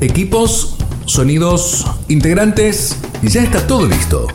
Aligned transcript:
Equipos, 0.00 0.76
sonidos, 1.06 1.86
integrantes, 2.08 2.98
ya 3.22 3.42
está 3.42 3.66
todo 3.66 3.86
listo. 3.86 4.26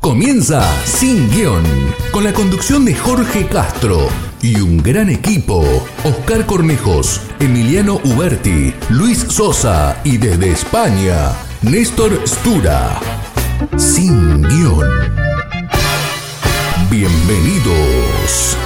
Comienza 0.00 0.62
Sin 0.84 1.28
Guión, 1.30 1.64
con 2.12 2.22
la 2.22 2.32
conducción 2.32 2.84
de 2.84 2.94
Jorge 2.94 3.46
Castro 3.46 4.06
y 4.42 4.60
un 4.60 4.78
gran 4.78 5.10
equipo. 5.10 5.64
Oscar 6.04 6.46
Cornejos, 6.46 7.20
Emiliano 7.40 8.00
Uberti, 8.04 8.72
Luis 8.90 9.18
Sosa 9.18 10.00
y 10.04 10.18
desde 10.18 10.50
España, 10.50 11.32
Néstor 11.62 12.22
Stura. 12.24 13.00
Sin 13.76 14.40
Guión. 14.42 14.88
Bienvenidos. 16.88 18.56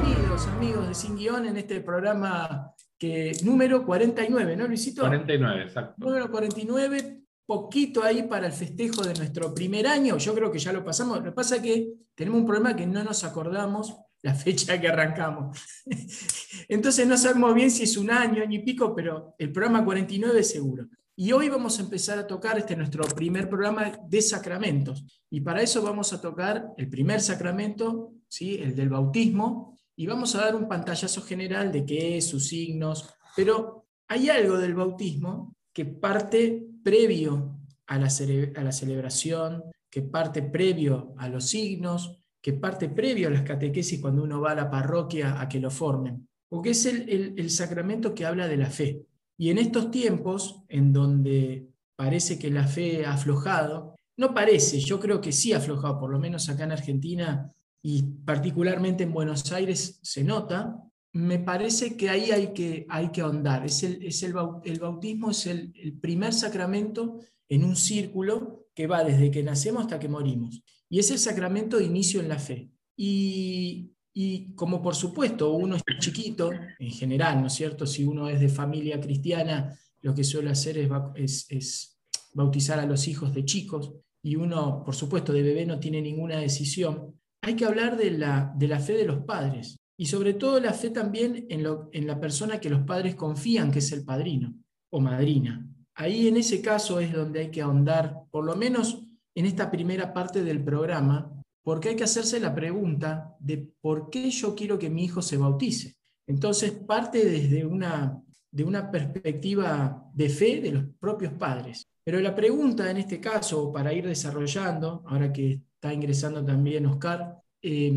Bienvenidos 0.00 0.46
amigos 0.46 0.88
de 0.88 0.94
Sin 0.94 1.14
Guión 1.14 1.44
en 1.44 1.58
este 1.58 1.80
programa 1.82 2.71
que 3.02 3.32
número 3.42 3.84
49, 3.84 4.56
¿no, 4.56 4.68
Luisito? 4.68 5.02
49, 5.02 5.62
exacto. 5.62 5.94
Número 5.98 6.30
49, 6.30 7.24
poquito 7.44 8.04
ahí 8.04 8.22
para 8.22 8.46
el 8.46 8.52
festejo 8.52 9.02
de 9.02 9.12
nuestro 9.14 9.52
primer 9.52 9.88
año. 9.88 10.18
Yo 10.18 10.32
creo 10.32 10.52
que 10.52 10.60
ya 10.60 10.72
lo 10.72 10.84
pasamos. 10.84 11.18
Lo 11.18 11.24
que 11.24 11.32
pasa 11.32 11.56
es 11.56 11.62
que 11.62 11.94
tenemos 12.14 12.38
un 12.38 12.46
problema 12.46 12.76
que 12.76 12.86
no 12.86 13.02
nos 13.02 13.24
acordamos 13.24 13.96
la 14.22 14.36
fecha 14.36 14.80
que 14.80 14.86
arrancamos. 14.86 15.58
Entonces 16.68 17.04
no 17.04 17.16
sabemos 17.16 17.52
bien 17.56 17.72
si 17.72 17.82
es 17.82 17.96
un 17.96 18.08
año, 18.08 18.40
año 18.40 18.60
y 18.60 18.62
pico, 18.62 18.94
pero 18.94 19.34
el 19.36 19.50
programa 19.50 19.84
49 19.84 20.38
es 20.38 20.50
seguro. 20.50 20.86
Y 21.16 21.32
hoy 21.32 21.48
vamos 21.48 21.80
a 21.80 21.82
empezar 21.82 22.20
a 22.20 22.26
tocar 22.28 22.56
este 22.56 22.76
nuestro 22.76 23.02
primer 23.16 23.48
programa 23.48 23.98
de 24.08 24.22
sacramentos. 24.22 25.04
Y 25.28 25.40
para 25.40 25.60
eso 25.60 25.82
vamos 25.82 26.12
a 26.12 26.20
tocar 26.20 26.68
el 26.76 26.88
primer 26.88 27.20
sacramento, 27.20 28.12
¿sí? 28.28 28.60
el 28.62 28.76
del 28.76 28.90
bautismo, 28.90 29.71
y 29.96 30.06
vamos 30.06 30.34
a 30.34 30.40
dar 30.42 30.56
un 30.56 30.68
pantallazo 30.68 31.22
general 31.22 31.70
de 31.70 31.84
qué 31.84 32.16
es, 32.16 32.28
sus 32.28 32.48
signos, 32.48 33.08
pero 33.36 33.86
hay 34.08 34.28
algo 34.28 34.58
del 34.58 34.74
bautismo 34.74 35.56
que 35.72 35.84
parte 35.84 36.66
previo 36.82 37.58
a 37.86 37.98
la, 37.98 38.08
a 38.56 38.62
la 38.62 38.72
celebración, 38.72 39.64
que 39.90 40.02
parte 40.02 40.42
previo 40.42 41.14
a 41.18 41.28
los 41.28 41.48
signos, 41.48 42.18
que 42.40 42.54
parte 42.54 42.88
previo 42.88 43.28
a 43.28 43.30
las 43.30 43.42
catequesis 43.42 44.00
cuando 44.00 44.22
uno 44.22 44.40
va 44.40 44.52
a 44.52 44.56
la 44.56 44.70
parroquia 44.70 45.40
a 45.40 45.48
que 45.48 45.60
lo 45.60 45.70
formen, 45.70 46.28
porque 46.48 46.70
es 46.70 46.86
el, 46.86 47.08
el, 47.08 47.34
el 47.36 47.50
sacramento 47.50 48.14
que 48.14 48.26
habla 48.26 48.48
de 48.48 48.56
la 48.56 48.70
fe. 48.70 49.06
Y 49.38 49.50
en 49.50 49.58
estos 49.58 49.90
tiempos, 49.90 50.62
en 50.68 50.92
donde 50.92 51.68
parece 51.96 52.38
que 52.38 52.50
la 52.50 52.66
fe 52.66 53.04
ha 53.04 53.14
aflojado, 53.14 53.94
no 54.16 54.34
parece, 54.34 54.80
yo 54.80 55.00
creo 55.00 55.20
que 55.20 55.32
sí 55.32 55.52
ha 55.52 55.58
aflojado, 55.58 55.98
por 55.98 56.10
lo 56.10 56.18
menos 56.18 56.48
acá 56.48 56.64
en 56.64 56.72
Argentina 56.72 57.52
y 57.82 58.02
particularmente 58.02 59.04
en 59.04 59.12
Buenos 59.12 59.50
Aires 59.52 59.98
se 60.02 60.22
nota, 60.22 60.80
me 61.12 61.38
parece 61.38 61.96
que 61.96 62.08
ahí 62.08 62.30
hay 62.30 62.52
que, 62.54 62.86
hay 62.88 63.10
que 63.10 63.20
ahondar. 63.20 63.66
Es 63.66 63.82
el, 63.82 64.02
es 64.02 64.22
el, 64.22 64.32
bautismo 64.32 65.30
es 65.30 65.46
el, 65.46 65.98
primer 66.00 66.32
sacramento 66.32 67.18
en 67.48 67.64
un 67.64 67.76
círculo 67.76 68.66
que 68.74 68.86
va 68.86 69.04
desde 69.04 69.30
que 69.30 69.42
nacemos 69.42 69.82
hasta 69.82 69.98
que 69.98 70.08
morimos. 70.08 70.62
Y 70.88 70.98
es 71.00 71.10
el 71.10 71.18
sacramento 71.18 71.78
de 71.78 71.84
inicio 71.84 72.20
en 72.20 72.28
la 72.28 72.38
fe. 72.38 72.70
Y, 72.96 73.90
y 74.14 74.54
como 74.54 74.80
por 74.80 74.94
supuesto 74.94 75.52
uno 75.52 75.76
es 75.76 75.82
chiquito, 75.98 76.50
en 76.78 76.90
general, 76.90 77.40
¿no 77.40 77.48
es 77.48 77.54
cierto? 77.54 77.86
Si 77.86 78.04
uno 78.04 78.28
es 78.28 78.40
de 78.40 78.48
familia 78.48 79.00
cristiana, 79.00 79.76
lo 80.00 80.14
que 80.14 80.24
suele 80.24 80.50
hacer 80.50 80.78
es, 81.16 81.46
es 81.48 82.00
bautizar 82.32 82.78
a 82.78 82.86
los 82.86 83.08
hijos 83.08 83.34
de 83.34 83.44
chicos 83.44 83.92
y 84.22 84.36
uno, 84.36 84.82
por 84.84 84.94
supuesto, 84.94 85.32
de 85.32 85.42
bebé 85.42 85.66
no 85.66 85.80
tiene 85.80 86.00
ninguna 86.00 86.38
decisión. 86.38 87.20
Hay 87.42 87.56
que 87.56 87.64
hablar 87.64 87.96
de 87.96 88.12
la, 88.12 88.52
de 88.56 88.68
la 88.68 88.78
fe 88.78 88.92
de 88.92 89.04
los 89.04 89.24
padres 89.24 89.76
y 89.96 90.06
sobre 90.06 90.34
todo 90.34 90.60
la 90.60 90.72
fe 90.72 90.90
también 90.90 91.46
en, 91.48 92.06
la 92.06 92.20
persona 92.20 92.60
que 92.60 92.70
los 92.70 92.82
padres 92.82 93.16
confían 93.16 93.72
que 93.72 93.80
es 93.80 93.90
el 93.92 94.04
padrino 94.04 94.54
o 94.90 95.00
madrina. 95.00 95.68
Ahí 95.94 96.28
en 96.28 96.36
ese 96.36 96.62
caso 96.62 97.00
es 97.00 97.12
donde 97.12 97.40
hay 97.40 97.50
que 97.50 97.62
ahondar, 97.62 98.22
por 98.30 98.44
lo 98.44 98.54
menos 98.54 99.02
en 99.34 99.46
esta 99.46 99.70
primera 99.70 100.14
parte 100.14 100.44
del 100.44 100.62
programa, 100.62 101.32
porque 101.64 101.90
hay 101.90 101.96
que 101.96 102.04
hacerse 102.04 102.38
la 102.38 102.54
pregunta 102.54 103.36
de 103.40 103.72
por 103.80 104.08
qué 104.08 104.30
yo 104.30 104.54
quiero 104.54 104.78
que 104.78 104.90
mi 104.90 105.04
hijo 105.04 105.20
se 105.20 105.36
bautice. 105.36 105.96
Entonces 106.28 106.70
parte 106.70 107.24
desde 107.24 107.66
una, 107.66 108.22
de 108.50 108.64
una 108.64 108.90
perspectiva 108.90 110.08
de 110.14 110.28
fe 110.28 110.60
de 110.60 110.72
los 110.72 110.84
propios 110.98 111.32
padres. 111.32 111.88
Pero 112.04 112.20
la 112.20 112.34
pregunta 112.34 112.90
en 112.90 112.98
este 112.98 113.20
caso, 113.20 113.72
para 113.72 113.92
ir 113.92 114.06
desarrollando, 114.06 115.02
ahora 115.06 115.32
que 115.32 115.60
está 115.82 115.92
ingresando 115.92 116.44
también 116.44 116.86
Oscar, 116.86 117.42
eh, 117.60 117.92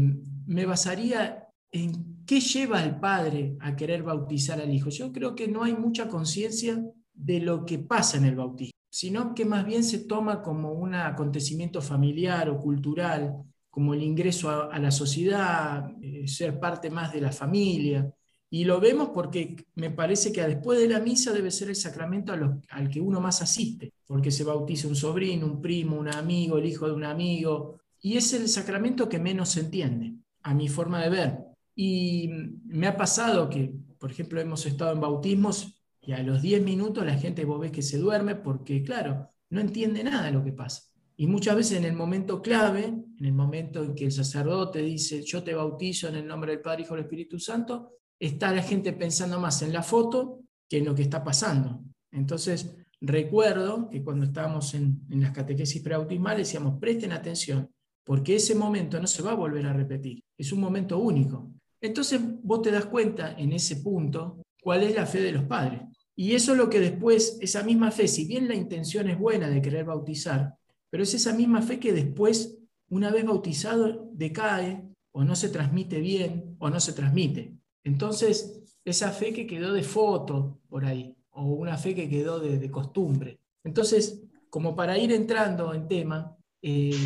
me 0.48 0.66
basaría 0.66 1.48
en 1.72 2.26
qué 2.26 2.40
lleva 2.40 2.80
al 2.80 3.00
padre 3.00 3.58
a 3.60 3.76
querer 3.76 4.02
bautizar 4.02 4.60
al 4.60 4.74
hijo. 4.74 4.90
Yo 4.90 5.12
creo 5.12 5.36
que 5.36 5.48
no 5.48 5.64
hay 5.64 5.76
mucha 5.76 6.08
conciencia 6.08 6.84
de 7.14 7.40
lo 7.42 7.64
que 7.64 7.78
pasa 7.78 8.18
en 8.18 8.26
el 8.26 8.36
bautismo, 8.36 8.72
sino 8.90 9.36
que 9.36 9.46
más 9.46 9.68
bien 9.68 9.84
se 9.84 10.00
toma 10.00 10.42
como 10.42 10.72
un 10.72 10.96
acontecimiento 10.96 11.80
familiar 11.80 12.50
o 12.50 12.58
cultural, 12.58 13.44
como 13.70 13.94
el 13.94 14.02
ingreso 14.02 14.50
a, 14.50 14.74
a 14.74 14.80
la 14.80 14.90
sociedad, 14.90 15.88
eh, 16.02 16.28
ser 16.28 16.60
parte 16.60 16.90
más 16.90 17.14
de 17.14 17.22
la 17.22 17.32
familia. 17.32 18.12
Y 18.56 18.64
lo 18.64 18.80
vemos 18.80 19.10
porque 19.10 19.66
me 19.76 19.92
parece 19.92 20.32
que 20.32 20.42
después 20.42 20.80
de 20.80 20.88
la 20.88 21.02
misa 21.02 21.34
debe 21.34 21.52
ser 21.52 21.68
el 21.68 21.76
sacramento 21.76 22.32
al 22.32 22.90
que 22.90 23.02
uno 23.02 23.20
más 23.20 23.42
asiste, 23.42 23.92
porque 24.08 24.32
se 24.32 24.46
bautiza 24.46 24.88
un 24.88 24.96
sobrino, 24.96 25.46
un 25.46 25.62
primo, 25.62 25.98
un 25.98 26.08
amigo, 26.08 26.58
el 26.58 26.66
hijo 26.66 26.88
de 26.88 26.94
un 26.94 27.04
amigo, 27.04 27.82
y 28.00 28.16
es 28.16 28.32
el 28.32 28.48
sacramento 28.48 29.10
que 29.10 29.20
menos 29.20 29.50
se 29.50 29.60
entiende, 29.60 30.14
a 30.42 30.54
mi 30.54 30.70
forma 30.70 31.04
de 31.04 31.10
ver. 31.10 31.38
Y 31.76 32.30
me 32.68 32.88
ha 32.88 32.96
pasado 32.96 33.50
que, 33.50 33.74
por 34.00 34.10
ejemplo, 34.10 34.40
hemos 34.40 34.66
estado 34.66 34.94
en 34.94 35.02
bautismos 35.02 35.84
y 36.00 36.14
a 36.14 36.24
los 36.24 36.42
10 36.42 36.64
minutos 36.64 37.06
la 37.06 37.18
gente 37.18 37.44
vos 37.44 37.60
ves 37.60 37.74
que 37.74 37.82
se 37.82 37.98
duerme 37.98 38.36
porque, 38.36 38.84
claro, 38.84 39.32
no 39.50 39.60
entiende 39.60 40.02
nada 40.02 40.28
de 40.28 40.32
lo 40.32 40.46
que 40.46 40.54
pasa. 40.54 40.84
Y 41.18 41.28
muchas 41.28 41.58
veces 41.58 41.78
en 41.80 41.84
el 41.84 41.94
momento 41.94 42.42
clave, 42.42 42.86
en 42.86 43.26
el 43.26 43.34
momento 43.34 43.84
en 43.84 43.94
que 43.94 44.06
el 44.06 44.14
sacerdote 44.14 44.82
dice, 44.82 45.24
yo 45.24 45.44
te 45.44 45.54
bautizo 45.54 46.08
en 46.08 46.16
el 46.16 46.26
nombre 46.26 46.54
del 46.54 46.62
Padre, 46.62 46.84
Hijo 46.84 46.96
y 46.96 47.02
Espíritu 47.02 47.38
Santo, 47.38 47.92
está 48.20 48.54
la 48.54 48.62
gente 48.62 48.94
pensando 48.94 49.40
más 49.40 49.62
en 49.62 49.74
la 49.74 49.84
foto 49.84 50.42
que 50.70 50.78
en 50.78 50.86
lo 50.86 50.96
que 50.96 51.04
está 51.04 51.24
pasando. 51.24 51.84
Entonces, 52.12 52.76
recuerdo 53.02 53.90
que 53.90 54.04
cuando 54.04 54.26
estábamos 54.26 54.74
en, 54.74 55.02
las 55.10 55.32
catequesis 55.32 55.82
preautismales 55.82 56.48
decíamos, 56.48 56.80
presten 56.80 57.12
atención, 57.12 57.70
porque 58.04 58.36
ese 58.36 58.56
momento 58.56 59.00
no 59.00 59.08
se 59.08 59.22
va 59.22 59.32
a 59.32 59.36
volver 59.36 59.66
a 59.66 59.74
repetir, 59.74 60.24
es 60.38 60.52
un 60.52 60.60
momento 60.60 60.98
único. 61.00 61.52
Entonces, 61.82 62.22
vos 62.42 62.62
te 62.62 62.72
das 62.72 62.86
cuenta 62.86 63.36
en 63.38 63.52
ese 63.52 63.78
punto 63.78 64.42
cuál 64.62 64.84
es 64.84 64.96
la 64.96 65.06
fe 65.06 65.22
de 65.22 65.32
los 65.32 65.44
padres. 65.44 65.82
Y 66.16 66.34
eso 66.34 66.54
es 66.54 66.58
lo 66.58 66.70
que 66.70 66.80
después, 66.80 67.38
esa 67.42 67.62
misma 67.64 67.92
fe, 67.92 68.08
si 68.08 68.26
bien 68.26 68.48
la 68.48 68.56
intención 68.56 69.10
es 69.10 69.20
buena 69.20 69.50
de 69.50 69.62
querer 69.62 69.86
bautizar, 69.86 70.56
pero 70.90 71.04
es 71.04 71.14
esa 71.14 71.34
misma 71.34 71.62
fe 71.62 71.80
que 71.80 71.92
después, 71.92 72.58
una 72.90 73.12
vez 73.12 73.26
bautizado, 73.26 74.10
decae 74.14 74.82
o 75.12 75.24
no 75.24 75.36
se 75.36 75.50
transmite 75.50 76.00
bien 76.00 76.56
o 76.60 76.70
no 76.70 76.80
se 76.80 76.94
transmite. 76.94 77.54
Entonces, 77.86 78.62
esa 78.84 79.12
fe 79.12 79.32
que 79.32 79.48
quedó 79.48 79.72
de 79.72 79.84
foto 79.84 80.60
por 80.68 80.84
ahí, 80.84 81.16
o 81.32 81.44
una 81.44 81.78
fe 81.78 81.96
que 81.96 82.10
quedó 82.10 82.40
de, 82.40 82.70
costumbre. 82.70 83.40
Entonces, 83.64 84.22
como 84.50 84.76
para 84.76 84.98
ir 84.98 85.12
entrando 85.12 85.74
en 85.74 85.88
tema, 85.88 86.36
eh, 86.62 86.98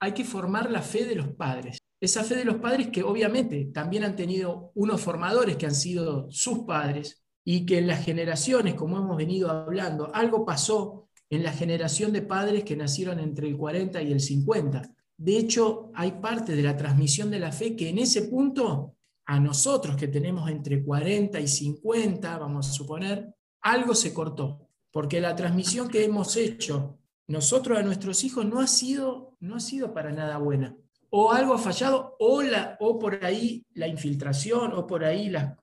hay 0.00 0.12
que 0.12 0.24
formar 0.24 0.70
la 0.70 0.82
fe 0.82 1.04
de 1.06 1.14
los 1.14 1.28
padres. 1.28 1.78
Esa 2.00 2.24
fe 2.24 2.36
de 2.36 2.44
los 2.44 2.56
padres 2.56 2.88
que 2.88 3.02
obviamente 3.02 3.66
también 3.72 4.04
han 4.04 4.16
tenido 4.16 4.72
unos 4.74 5.00
formadores 5.00 5.56
que 5.56 5.66
han 5.66 5.74
sido 5.74 6.26
sus 6.30 6.60
padres 6.60 7.22
y 7.44 7.64
que 7.64 7.78
en 7.78 7.86
las 7.86 8.04
generaciones, 8.04 8.74
como 8.74 8.98
hemos 8.98 9.16
venido 9.16 9.50
hablando, 9.50 10.10
algo 10.14 10.44
pasó 10.44 11.08
en 11.30 11.42
la 11.42 11.52
generación 11.52 12.12
de 12.12 12.22
padres 12.22 12.64
que 12.64 12.76
nacieron 12.76 13.20
entre 13.20 13.48
el 13.48 13.56
40 13.56 14.02
y 14.02 14.12
el 14.12 14.20
50. 14.20 14.82
De 15.16 15.38
hecho, 15.38 15.90
hay 15.94 16.12
parte 16.12 16.54
de 16.54 16.62
la 16.62 16.76
transmisión 16.76 17.30
de 17.30 17.40
la 17.40 17.52
fe 17.52 17.74
que 17.74 17.88
en 17.88 17.98
ese 17.98 18.22
punto, 18.22 18.96
a 19.26 19.40
nosotros 19.40 19.96
que 19.96 20.08
tenemos 20.08 20.48
entre 20.48 20.82
40 20.82 21.40
y 21.40 21.48
50, 21.48 22.38
vamos 22.38 22.68
a 22.68 22.72
suponer, 22.72 23.34
algo 23.60 23.94
se 23.94 24.14
cortó, 24.14 24.68
porque 24.92 25.20
la 25.20 25.34
transmisión 25.34 25.88
que 25.88 26.04
hemos 26.04 26.36
hecho 26.36 26.98
nosotros 27.28 27.76
a 27.76 27.82
nuestros 27.82 28.22
hijos 28.22 28.46
no 28.46 28.60
ha 28.60 28.68
sido, 28.68 29.36
no 29.40 29.56
ha 29.56 29.60
sido 29.60 29.92
para 29.92 30.12
nada 30.12 30.38
buena. 30.38 30.76
O 31.10 31.32
algo 31.32 31.54
ha 31.54 31.58
fallado, 31.58 32.16
o, 32.20 32.42
la, 32.42 32.76
o 32.80 32.98
por 32.98 33.24
ahí 33.24 33.64
la 33.74 33.88
infiltración, 33.88 34.72
o 34.72 34.86
por 34.86 35.04
ahí 35.04 35.28
las, 35.28 35.56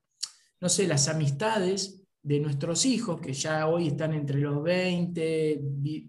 no 0.60 0.68
sé, 0.68 0.86
las 0.86 1.08
amistades 1.08 2.02
de 2.22 2.40
nuestros 2.40 2.84
hijos, 2.84 3.20
que 3.20 3.32
ya 3.32 3.66
hoy 3.66 3.88
están 3.88 4.12
entre 4.12 4.40
los 4.40 4.62
20, 4.62 5.62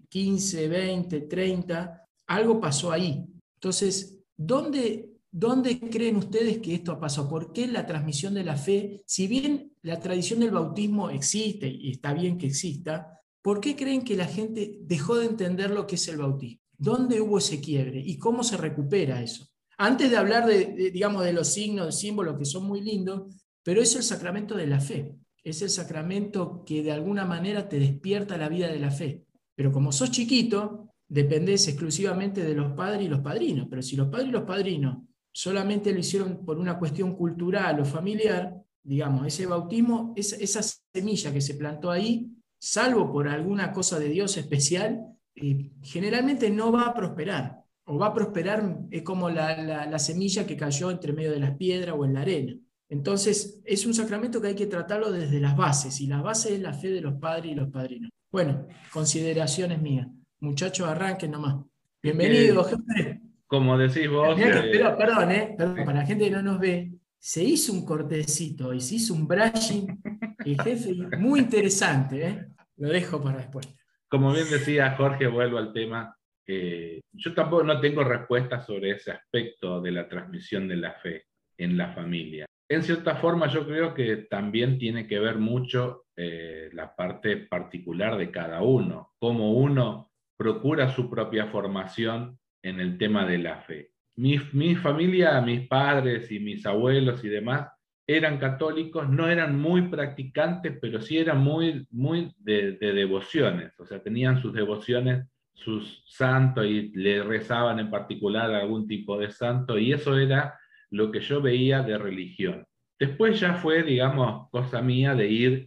15, 0.08 0.68
20, 0.68 1.20
30, 1.22 2.06
algo 2.26 2.60
pasó 2.60 2.92
ahí. 2.92 3.24
Entonces, 3.54 4.18
¿dónde, 4.36 5.15
¿dónde 5.36 5.78
creen 5.78 6.16
ustedes 6.16 6.58
que 6.58 6.74
esto 6.74 6.92
ha 6.92 6.98
pasado? 6.98 7.28
¿Por 7.28 7.52
qué 7.52 7.66
la 7.66 7.84
transmisión 7.84 8.32
de 8.32 8.42
la 8.42 8.56
fe, 8.56 9.02
si 9.04 9.26
bien 9.26 9.70
la 9.82 10.00
tradición 10.00 10.40
del 10.40 10.50
bautismo 10.50 11.10
existe 11.10 11.68
y 11.68 11.90
está 11.90 12.14
bien 12.14 12.38
que 12.38 12.46
exista, 12.46 13.20
¿por 13.42 13.60
qué 13.60 13.76
creen 13.76 14.02
que 14.02 14.16
la 14.16 14.24
gente 14.24 14.78
dejó 14.80 15.16
de 15.16 15.26
entender 15.26 15.70
lo 15.70 15.86
que 15.86 15.96
es 15.96 16.08
el 16.08 16.16
bautismo? 16.16 16.62
¿Dónde 16.78 17.20
hubo 17.20 17.36
ese 17.36 17.60
quiebre 17.60 18.02
y 18.04 18.16
cómo 18.16 18.42
se 18.42 18.56
recupera 18.56 19.22
eso? 19.22 19.46
Antes 19.76 20.10
de 20.10 20.16
hablar 20.16 20.46
de, 20.46 20.90
digamos, 20.90 21.22
de 21.22 21.34
los 21.34 21.48
signos, 21.48 21.84
de 21.84 21.92
símbolos 21.92 22.38
que 22.38 22.46
son 22.46 22.64
muy 22.64 22.80
lindos, 22.80 23.34
pero 23.62 23.82
es 23.82 23.94
el 23.94 24.04
sacramento 24.04 24.56
de 24.56 24.66
la 24.66 24.80
fe. 24.80 25.16
es 25.44 25.60
el 25.60 25.70
sacramento 25.70 26.64
que 26.64 26.82
de 26.82 26.92
alguna 26.92 27.26
manera 27.26 27.68
te 27.68 27.78
despierta 27.78 28.38
la 28.38 28.48
vida 28.48 28.68
de 28.68 28.80
la 28.80 28.90
fe. 28.90 29.26
Pero 29.54 29.70
como 29.70 29.92
sos 29.92 30.10
chiquito, 30.10 30.94
dependés 31.06 31.68
exclusivamente 31.68 32.42
de 32.42 32.54
los 32.54 32.72
padres 32.72 33.04
y 33.04 33.08
los 33.08 33.20
padrinos. 33.20 33.66
Pero 33.68 33.82
si 33.82 33.96
los 33.96 34.08
padres 34.08 34.28
y 34.28 34.32
los 34.32 34.42
padrinos 34.42 35.05
solamente 35.36 35.92
lo 35.92 35.98
hicieron 35.98 36.46
por 36.46 36.58
una 36.58 36.78
cuestión 36.78 37.14
cultural 37.14 37.78
o 37.78 37.84
familiar, 37.84 38.56
digamos, 38.82 39.26
ese 39.26 39.44
bautismo, 39.44 40.14
esa, 40.16 40.62
semilla 40.62 41.30
que 41.30 41.42
se 41.42 41.56
plantó 41.56 41.90
ahí, 41.90 42.32
salvo 42.58 43.12
por 43.12 43.28
alguna 43.28 43.70
cosa 43.70 43.98
de 43.98 44.08
Dios 44.08 44.38
especial, 44.38 45.14
eh, 45.34 45.72
generalmente 45.82 46.48
no 46.48 46.72
va 46.72 46.86
a 46.86 46.94
prosperar. 46.94 47.62
O 47.84 47.98
va 47.98 48.06
a 48.06 48.14
prosperar, 48.14 48.78
es 48.90 49.02
como 49.02 49.28
la, 49.28 49.84
la 49.84 49.98
semilla 49.98 50.46
que 50.46 50.56
cayó 50.56 50.90
entre 50.90 51.12
medio 51.12 51.32
de 51.32 51.40
las 51.40 51.54
piedras 51.58 51.94
o 51.98 52.06
en 52.06 52.14
la 52.14 52.22
arena. 52.22 52.56
Entonces, 52.88 53.60
es 53.66 53.84
un 53.84 53.92
sacramento 53.92 54.40
que 54.40 54.48
hay 54.48 54.54
que 54.54 54.66
tratarlo 54.66 55.12
desde 55.12 55.38
las 55.38 55.54
bases, 55.54 56.00
y 56.00 56.06
la 56.06 56.22
base 56.22 56.54
es 56.54 56.60
la 56.62 56.72
fe 56.72 56.88
de 56.88 57.02
los 57.02 57.20
padres 57.20 57.52
y 57.52 57.54
los 57.54 57.68
padrinos. 57.68 58.10
Bueno, 58.32 58.66
consideraciones 58.90 59.82
mías. 59.82 60.08
Muchachos, 60.40 60.88
arranquen 60.88 61.32
nomás. 61.32 61.62
Bienvenido, 62.02 62.64
jefe. 62.64 63.25
Como 63.46 63.78
decís 63.78 64.08
vos. 64.08 64.38
Eh, 64.38 64.80
perdón, 64.98 65.30
eh, 65.30 65.54
perdón, 65.56 65.76
para 65.84 66.00
la 66.00 66.06
gente 66.06 66.24
que 66.24 66.30
no 66.30 66.42
nos 66.42 66.58
ve, 66.58 66.92
se 67.18 67.44
hizo 67.44 67.72
un 67.72 67.84
cortecito 67.84 68.72
y 68.72 68.80
se 68.80 68.96
hizo 68.96 69.14
un 69.14 69.26
brushing, 69.26 70.00
el 70.44 70.60
jefe, 70.60 70.94
muy 71.18 71.40
interesante, 71.40 72.26
eh. 72.26 72.46
Lo 72.78 72.88
dejo 72.88 73.22
para 73.22 73.38
después. 73.38 73.74
Como 74.08 74.32
bien 74.32 74.50
decía 74.50 74.94
Jorge, 74.96 75.26
vuelvo 75.26 75.58
al 75.58 75.72
tema. 75.72 76.14
yo 76.46 77.34
tampoco 77.34 77.64
no 77.64 77.80
tengo 77.80 78.04
respuesta 78.04 78.60
sobre 78.60 78.92
ese 78.92 79.12
aspecto 79.12 79.80
de 79.80 79.92
la 79.92 80.08
transmisión 80.08 80.68
de 80.68 80.76
la 80.76 80.92
fe 80.92 81.24
en 81.56 81.76
la 81.76 81.92
familia 81.94 82.46
en 82.68 82.82
cierta 82.82 83.16
forma 83.16 83.46
yo 83.48 83.66
creo 83.66 83.94
que 83.94 84.16
también 84.28 84.78
tiene 84.78 85.06
que 85.06 85.18
ver 85.18 85.38
mucho 85.38 86.06
eh, 86.16 86.68
la 86.72 86.94
parte 86.94 87.36
particular 87.36 88.16
de 88.16 88.30
cada 88.30 88.62
uno, 88.62 89.12
cómo 89.18 89.52
uno 89.52 90.10
procura 90.36 90.90
su 90.90 91.08
propia 91.08 91.46
formación 91.46 92.38
en 92.66 92.80
el 92.80 92.98
tema 92.98 93.24
de 93.24 93.38
la 93.38 93.60
fe. 93.60 93.90
Mi, 94.16 94.38
familia, 94.74 95.40
mis 95.40 95.68
padres 95.68 96.30
y 96.32 96.40
mis 96.40 96.64
abuelos 96.66 97.22
y 97.24 97.28
demás 97.28 97.68
eran 98.06 98.38
católicos, 98.38 99.08
no 99.08 99.28
eran 99.28 99.58
muy 99.58 99.82
practicantes, 99.82 100.78
pero 100.80 101.00
sí 101.00 101.18
eran 101.18 101.38
muy, 101.38 101.86
muy 101.90 102.32
de, 102.38 102.72
de 102.72 102.92
devociones, 102.92 103.78
o 103.78 103.84
sea, 103.84 104.02
tenían 104.02 104.40
sus 104.40 104.52
devociones, 104.52 105.26
sus 105.54 106.02
santos 106.06 106.66
y 106.66 106.92
le 106.94 107.22
rezaban 107.22 107.78
en 107.80 107.90
particular 107.90 108.54
algún 108.54 108.86
tipo 108.86 109.18
de 109.18 109.30
santo, 109.30 109.78
y 109.78 109.92
eso 109.92 110.16
era 110.16 110.54
lo 110.90 111.10
que 111.10 111.20
yo 111.20 111.42
veía 111.42 111.82
de 111.82 111.98
religión. 111.98 112.64
Después 112.98 113.38
ya 113.40 113.54
fue, 113.54 113.82
digamos, 113.82 114.48
cosa 114.50 114.80
mía 114.80 115.14
de 115.14 115.28
ir 115.28 115.66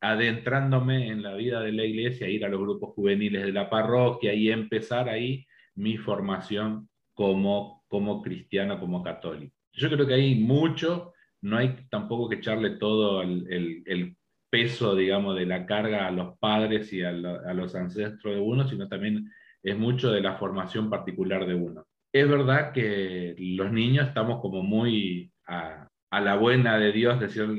adentrándome 0.00 1.08
en 1.08 1.22
la 1.22 1.34
vida 1.34 1.60
de 1.60 1.72
la 1.72 1.84
iglesia, 1.84 2.28
ir 2.28 2.44
a 2.44 2.48
los 2.48 2.60
grupos 2.60 2.94
juveniles 2.94 3.44
de 3.44 3.52
la 3.52 3.70
parroquia 3.70 4.34
y 4.34 4.50
empezar 4.50 5.08
ahí 5.08 5.46
mi 5.74 5.96
formación 5.96 6.88
como, 7.14 7.84
como 7.88 8.22
cristiano, 8.22 8.78
como 8.80 9.02
católico. 9.02 9.54
Yo 9.72 9.88
creo 9.90 10.06
que 10.06 10.14
hay 10.14 10.34
mucho, 10.34 11.12
no 11.42 11.56
hay 11.56 11.86
tampoco 11.90 12.28
que 12.28 12.36
echarle 12.36 12.70
todo 12.70 13.22
el, 13.22 14.16
peso, 14.50 14.96
digamos, 14.96 15.36
de 15.36 15.46
la 15.46 15.64
carga 15.64 16.08
a 16.08 16.10
los 16.10 16.36
padres 16.38 16.92
y 16.92 17.02
a, 17.02 17.12
los 17.12 17.74
ancestros 17.76 18.34
de 18.34 18.40
uno, 18.40 18.66
sino 18.66 18.88
también 18.88 19.30
es 19.62 19.78
mucho 19.78 20.10
de 20.10 20.20
la 20.20 20.36
formación 20.38 20.90
particular 20.90 21.46
de 21.46 21.54
uno 21.54 21.84
es 22.12 22.28
verdad 22.28 22.72
que 22.72 23.34
los 23.38 23.72
niños 23.72 24.08
estamos 24.08 24.40
como 24.40 24.62
muy 24.62 25.32
a, 25.46 25.86
la 26.12 26.36
buena 26.36 26.76
de 26.76 26.90
Dios, 26.90 27.18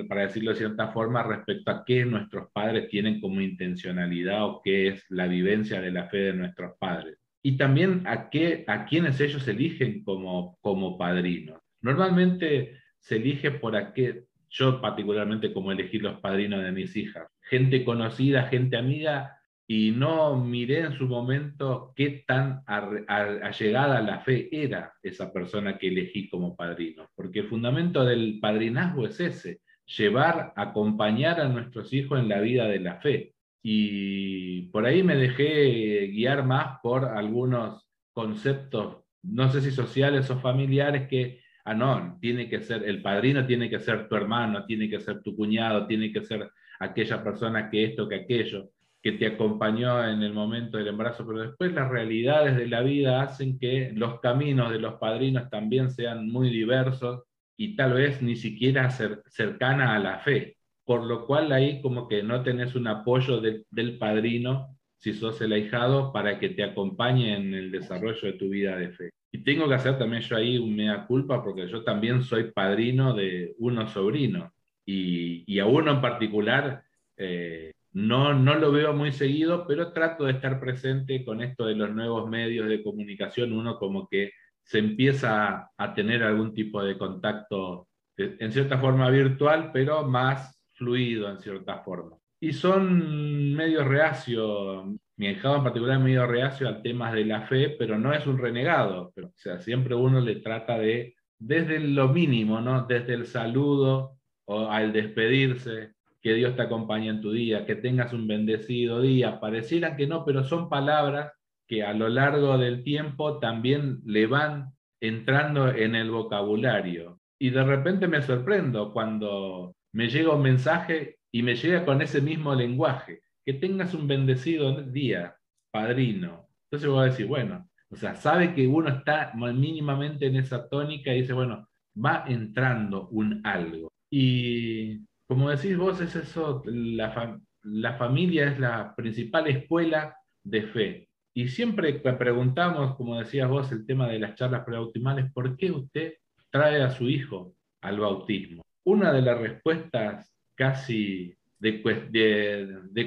para 0.09 0.23
decirlo 0.23 0.51
de 0.51 0.57
cierta 0.57 0.89
forma, 0.89 1.23
respecto 1.23 1.71
a 1.71 1.85
qué 1.85 2.05
nuestros 2.05 2.51
padres 2.51 2.89
tienen 2.89 3.21
como 3.21 3.39
intencionalidad 3.39 4.43
o 4.43 4.61
qué 4.61 4.89
es 4.89 5.05
la 5.09 5.27
vivencia 5.27 5.79
de 5.79 5.91
la 5.91 6.09
fe 6.09 6.17
de 6.17 6.33
nuestros 6.33 6.73
padres. 6.77 7.17
Y 7.43 7.57
también 7.57 8.03
a, 8.05 8.29
qué, 8.29 8.63
a 8.67 8.85
quienes 8.85 9.19
ellos 9.19 9.47
eligen 9.47 10.03
como, 10.03 10.57
como 10.61 10.97
padrinos. 10.97 11.59
Normalmente 11.81 12.77
se 12.99 13.15
elige 13.15 13.51
por 13.51 13.75
aquel, 13.75 14.25
yo 14.49 14.79
particularmente 14.79 15.53
como 15.53 15.71
elegí 15.71 15.97
los 15.97 16.19
padrinos 16.19 16.63
de 16.63 16.71
mis 16.71 16.95
hijas, 16.95 17.27
gente 17.41 17.83
conocida, 17.83 18.43
gente 18.43 18.77
amiga, 18.77 19.41
y 19.73 19.91
no 19.91 20.35
miré 20.35 20.79
en 20.79 20.97
su 20.97 21.07
momento 21.07 21.93
qué 21.95 22.25
tan 22.27 22.61
allegada 22.67 23.99
a 23.99 24.01
la 24.01 24.19
fe 24.19 24.49
era 24.51 24.93
esa 25.01 25.31
persona 25.31 25.77
que 25.77 25.87
elegí 25.87 26.27
como 26.27 26.57
padrino, 26.57 27.09
porque 27.15 27.39
el 27.39 27.47
fundamento 27.47 28.03
del 28.03 28.39
padrinazgo 28.41 29.07
es 29.07 29.21
ese, 29.21 29.61
llevar, 29.85 30.51
acompañar 30.57 31.39
a 31.39 31.47
nuestros 31.47 31.93
hijos 31.93 32.19
en 32.19 32.27
la 32.27 32.41
vida 32.41 32.67
de 32.67 32.79
la 32.81 32.95
fe. 32.97 33.30
Y 33.63 34.63
por 34.71 34.85
ahí 34.85 35.03
me 35.03 35.15
dejé 35.15 36.07
guiar 36.07 36.45
más 36.45 36.79
por 36.81 37.05
algunos 37.05 37.87
conceptos, 38.13 38.97
no 39.23 39.49
sé 39.51 39.61
si 39.61 39.71
sociales 39.71 40.29
o 40.31 40.39
familiares, 40.39 41.07
que, 41.07 41.41
ah, 41.65 41.73
no, 41.73 42.17
tiene 42.19 42.49
que 42.49 42.61
ser, 42.61 42.83
el 42.83 43.01
padrino 43.01 43.45
tiene 43.45 43.69
que 43.69 43.79
ser 43.79 44.07
tu 44.09 44.15
hermano, 44.15 44.65
tiene 44.65 44.89
que 44.89 44.99
ser 44.99 45.21
tu 45.21 45.35
cuñado, 45.35 45.85
tiene 45.85 46.11
que 46.11 46.23
ser 46.23 46.49
aquella 46.79 47.23
persona 47.23 47.69
que 47.69 47.85
esto, 47.85 48.07
que 48.09 48.15
aquello 48.15 48.71
que 49.01 49.13
te 49.13 49.25
acompañó 49.25 50.07
en 50.07 50.21
el 50.21 50.33
momento 50.33 50.77
del 50.77 50.89
embarazo, 50.89 51.25
pero 51.25 51.39
después 51.41 51.73
las 51.73 51.89
realidades 51.89 52.55
de 52.55 52.67
la 52.67 52.81
vida 52.81 53.23
hacen 53.23 53.57
que 53.57 53.91
los 53.95 54.19
caminos 54.19 54.71
de 54.71 54.79
los 54.79 54.95
padrinos 54.95 55.49
también 55.49 55.89
sean 55.89 56.29
muy 56.29 56.49
diversos 56.51 57.23
y 57.57 57.75
tal 57.75 57.93
vez 57.93 58.21
ni 58.21 58.35
siquiera 58.35 58.89
cercana 58.91 59.95
a 59.95 59.99
la 59.99 60.19
fe, 60.19 60.57
por 60.85 61.03
lo 61.03 61.25
cual 61.25 61.51
ahí 61.51 61.81
como 61.81 62.07
que 62.07 62.23
no 62.23 62.43
tenés 62.43 62.75
un 62.75 62.87
apoyo 62.87 63.39
del 63.39 63.97
padrino 63.97 64.77
si 64.97 65.13
sos 65.13 65.41
el 65.41 65.53
ahijado 65.53 66.13
para 66.13 66.37
que 66.37 66.49
te 66.49 66.63
acompañe 66.63 67.35
en 67.35 67.53
el 67.53 67.71
desarrollo 67.71 68.21
de 68.21 68.33
tu 68.33 68.49
vida 68.49 68.77
de 68.77 68.91
fe. 68.91 69.09
Y 69.31 69.43
tengo 69.43 69.67
que 69.67 69.75
hacer 69.75 69.97
también 69.97 70.21
yo 70.21 70.35
ahí 70.35 70.57
un 70.57 70.75
mea 70.75 71.07
culpa 71.07 71.43
porque 71.43 71.67
yo 71.67 71.83
también 71.83 72.21
soy 72.21 72.51
padrino 72.51 73.13
de 73.13 73.55
unos 73.57 73.91
sobrinos 73.91 74.51
y, 74.85 75.43
y 75.47 75.59
a 75.59 75.65
uno 75.65 75.91
en 75.91 76.01
particular 76.01 76.83
eh, 77.17 77.71
no, 77.93 78.33
no 78.33 78.55
lo 78.55 78.71
veo 78.71 78.93
muy 78.93 79.11
seguido, 79.11 79.65
pero 79.67 79.91
trato 79.91 80.25
de 80.25 80.33
estar 80.33 80.59
presente 80.59 81.25
con 81.25 81.41
esto 81.41 81.65
de 81.65 81.75
los 81.75 81.89
nuevos 81.91 82.29
medios 82.29 82.67
de 82.69 82.83
comunicación. 82.83 83.53
Uno 83.53 83.77
como 83.77 84.07
que 84.07 84.31
se 84.63 84.79
empieza 84.79 85.71
a, 85.77 85.93
tener 85.93 86.23
algún 86.23 86.53
tipo 86.53 86.83
de 86.83 86.97
contacto, 86.97 87.87
eh, 88.17 88.37
en 88.39 88.51
cierta 88.51 88.77
forma 88.77 89.09
virtual, 89.09 89.71
pero 89.73 90.07
más 90.07 90.60
fluido 90.81 91.29
en 91.29 91.37
cierta 91.37 91.77
forma. 91.83 92.17
Y 92.39 92.53
son 92.53 93.53
medio 93.53 93.83
reacio, 93.83 94.97
mi 95.15 95.27
hijado 95.27 95.57
en 95.57 95.63
particular 95.63 95.97
es 95.97 96.03
medio 96.03 96.25
reacio 96.25 96.67
al 96.67 96.81
tema 96.81 97.13
de 97.13 97.23
la 97.23 97.41
fe, 97.41 97.75
pero 97.77 97.99
no 97.99 98.11
es 98.11 98.25
un 98.25 98.39
renegado. 98.39 99.11
Pero, 99.13 99.27
o 99.27 99.33
sea, 99.35 99.59
siempre 99.59 99.93
uno 99.93 100.19
le 100.19 100.37
trata 100.37 100.79
de, 100.79 101.13
desde 101.37 101.79
lo 101.79 102.07
mínimo, 102.09 102.59
¿no? 102.59 102.87
Desde 102.87 103.13
el 103.13 103.27
saludo 103.27 104.17
o 104.45 104.71
al 104.71 104.91
despedirse, 104.91 105.93
que 106.19 106.33
Dios 106.33 106.55
te 106.55 106.63
acompañe 106.63 107.09
en 107.09 107.21
tu 107.21 107.31
día, 107.31 107.65
que 107.65 107.75
tengas 107.75 108.11
un 108.11 108.27
bendecido 108.27 109.01
día. 109.01 109.39
Parecieran 109.39 109.95
que 109.95 110.07
no, 110.07 110.25
pero 110.25 110.43
son 110.43 110.67
palabras 110.67 111.31
que 111.67 111.83
a 111.83 111.93
lo 111.93 112.09
largo 112.09 112.57
del 112.57 112.83
tiempo 112.83 113.37
también 113.37 113.99
le 114.03 114.25
van 114.25 114.73
entrando 114.99 115.69
en 115.69 115.93
el 115.93 116.09
vocabulario. 116.09 117.19
Y 117.39 117.51
de 117.51 117.63
repente 117.63 118.07
me 118.07 118.23
sorprendo 118.23 118.91
cuando 118.91 119.75
me 119.93 120.09
llega 120.09 120.35
un 120.35 120.41
mensaje 120.41 121.17
y 121.31 121.43
me 121.43 121.55
llega 121.55 121.85
con 121.85 122.01
ese 122.01 122.21
mismo 122.21 122.53
lenguaje. 122.55 123.21
Que 123.45 123.53
tengas 123.53 123.93
un 123.93 124.07
bendecido 124.07 124.81
día, 124.83 125.35
padrino. 125.71 126.47
Entonces 126.65 126.89
voy 126.89 127.01
a 127.01 127.09
decir, 127.11 127.25
bueno, 127.25 127.67
o 127.89 127.95
sea, 127.95 128.15
sabe 128.15 128.53
que 128.53 128.67
uno 128.67 128.89
está 128.89 129.33
mínimamente 129.35 130.27
en 130.27 130.37
esa 130.37 130.69
tónica 130.69 131.13
y 131.13 131.21
dice, 131.21 131.33
bueno, 131.33 131.67
va 131.93 132.23
entrando 132.27 133.09
un 133.09 133.41
algo. 133.45 133.91
Y 134.09 135.05
como 135.27 135.49
decís 135.49 135.77
vos, 135.77 135.99
es 135.99 136.15
eso, 136.15 136.61
la, 136.65 137.97
familia 137.97 138.47
es 138.47 138.59
la 138.59 138.95
principal 138.95 139.47
escuela 139.47 140.15
de 140.43 140.63
fe. 140.63 141.09
Y 141.33 141.47
siempre 141.47 141.93
preguntamos, 141.93 142.95
como 142.95 143.17
decías 143.17 143.49
vos, 143.49 143.71
el 143.71 143.85
tema 143.85 144.07
de 144.07 144.19
las 144.19 144.35
charlas 144.35 144.65
prebautismales, 144.65 145.31
¿por 145.33 145.55
qué 145.55 145.71
usted 145.71 146.15
trae 146.49 146.81
a 146.81 146.89
su 146.89 147.09
hijo 147.09 147.55
al 147.81 147.99
bautismo? 147.99 148.61
Una 148.83 149.13
de 149.13 149.21
las 149.21 149.39
respuestas 149.39 150.33
casi 150.55 151.35
de, 151.59 151.81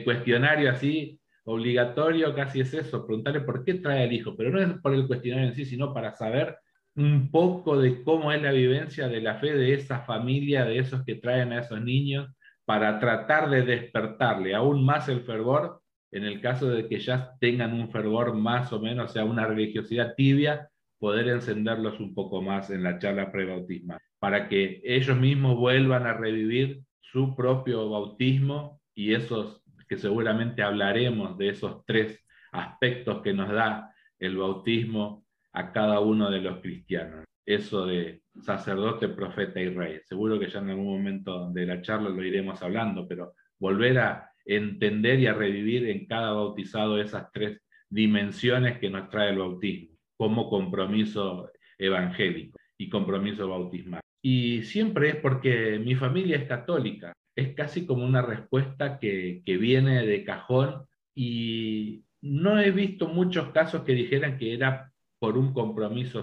cuestionario 0.04 0.70
así, 0.70 1.20
obligatorio, 1.44 2.34
casi 2.34 2.60
es 2.60 2.72
eso, 2.74 3.06
preguntarle 3.06 3.40
por 3.40 3.64
qué 3.64 3.74
trae 3.74 4.04
al 4.04 4.12
hijo, 4.12 4.36
pero 4.36 4.50
no 4.50 4.60
es 4.60 4.68
por 4.80 4.94
el 4.94 5.06
cuestionario 5.06 5.48
en 5.48 5.54
sí, 5.54 5.64
sino 5.64 5.92
para 5.92 6.12
saber 6.12 6.56
un 6.96 7.30
poco 7.30 7.78
de 7.78 8.02
cómo 8.02 8.30
es 8.32 8.40
la 8.40 8.52
vivencia 8.52 9.08
de 9.08 9.20
la 9.20 9.36
fe 9.36 9.52
de 9.52 9.74
esa 9.74 10.00
familia, 10.00 10.64
de 10.64 10.78
esos 10.78 11.04
que 11.04 11.16
traen 11.16 11.52
a 11.52 11.60
esos 11.60 11.80
niños, 11.82 12.30
para 12.64 12.98
tratar 12.98 13.50
de 13.50 13.62
despertarle 13.62 14.54
aún 14.54 14.84
más 14.84 15.08
el 15.08 15.20
fervor, 15.22 15.80
en 16.12 16.24
el 16.24 16.40
caso 16.40 16.68
de 16.68 16.88
que 16.88 17.00
ya 17.00 17.32
tengan 17.40 17.72
un 17.74 17.90
fervor 17.90 18.34
más 18.34 18.72
o 18.72 18.80
menos, 18.80 19.10
o 19.10 19.12
sea, 19.12 19.24
una 19.24 19.46
religiosidad 19.46 20.14
tibia, 20.14 20.70
poder 21.04 21.28
encenderlos 21.28 22.00
un 22.00 22.14
poco 22.14 22.40
más 22.40 22.70
en 22.70 22.82
la 22.82 22.99
charla 22.99 23.30
prebautismal, 23.30 24.00
para 24.18 24.49
que 24.49 24.80
ellos 24.82 25.18
mismos 25.18 25.54
vuelvan 25.54 26.06
a 26.06 26.14
revivir 26.14 26.80
su 27.02 27.37
propio 27.37 27.90
bautismo 27.90 28.80
y 28.94 29.12
esos 29.12 29.62
que 29.87 29.99
seguramente 29.99 30.62
hablaremos 30.62 31.37
de 31.37 31.50
esos 31.50 31.84
tres 31.84 32.25
aspectos 32.52 33.20
que 33.20 33.34
nos 33.34 33.50
da 33.52 33.92
el 34.18 34.38
bautismo 34.38 35.26
a 35.52 35.73
cada 35.73 36.00
uno 36.00 36.30
de 36.30 36.40
los 36.40 36.62
cristianos. 36.62 37.26
Eso 37.44 37.84
de 37.84 38.23
sacerdote, 38.40 39.08
profeta 39.08 39.61
y 39.61 39.68
rey. 39.68 40.00
Seguro 40.06 40.40
que 40.40 40.49
ya 40.49 40.61
en 40.61 40.70
algún 40.70 40.87
momento 40.87 41.50
de 41.50 41.66
la 41.66 41.82
charla 41.82 42.08
lo 42.08 42.25
iremos 42.25 42.62
hablando, 42.62 43.06
pero 43.06 43.34
volver 43.58 43.99
a 43.99 44.30
entender 44.46 45.20
y 45.20 45.26
a 45.26 45.34
revivir 45.34 45.87
en 45.87 46.06
cada 46.06 46.32
bautizado 46.32 46.99
esas 46.99 47.30
tres 47.30 47.61
dimensiones 47.90 48.78
que 48.78 48.88
nos 48.88 49.11
trae 49.11 49.32
el 49.32 49.38
bautismo, 49.40 49.93
como 50.16 50.49
compromiso 50.49 51.50
evangélico 51.78 52.59
y 52.78 52.88
compromiso 52.88 53.49
bautismal. 53.49 54.00
Y 54.23 54.62
siempre 54.62 55.11
es 55.11 55.16
porque 55.16 55.78
mi 55.78 55.94
familia 55.94 56.37
es 56.37 56.49
católica, 56.49 57.12
es 57.37 57.54
casi 57.54 57.87
como 57.87 58.04
una 58.04 58.23
respuesta 58.23 58.99
que, 58.99 59.42
que 59.44 59.56
viene 59.56 60.06
de 60.06 60.25
cajón 60.25 60.87
y 61.14 62.04
no 62.23 62.59
he 62.59 62.71
visto 62.71 63.09
muchos 63.09 63.50
casos 63.50 63.83
que 63.83 63.92
dijeran 63.92 64.38
que 64.38 64.54
era 64.54 64.90
por 65.18 65.38
un 65.38 65.52
compromiso 65.52 66.23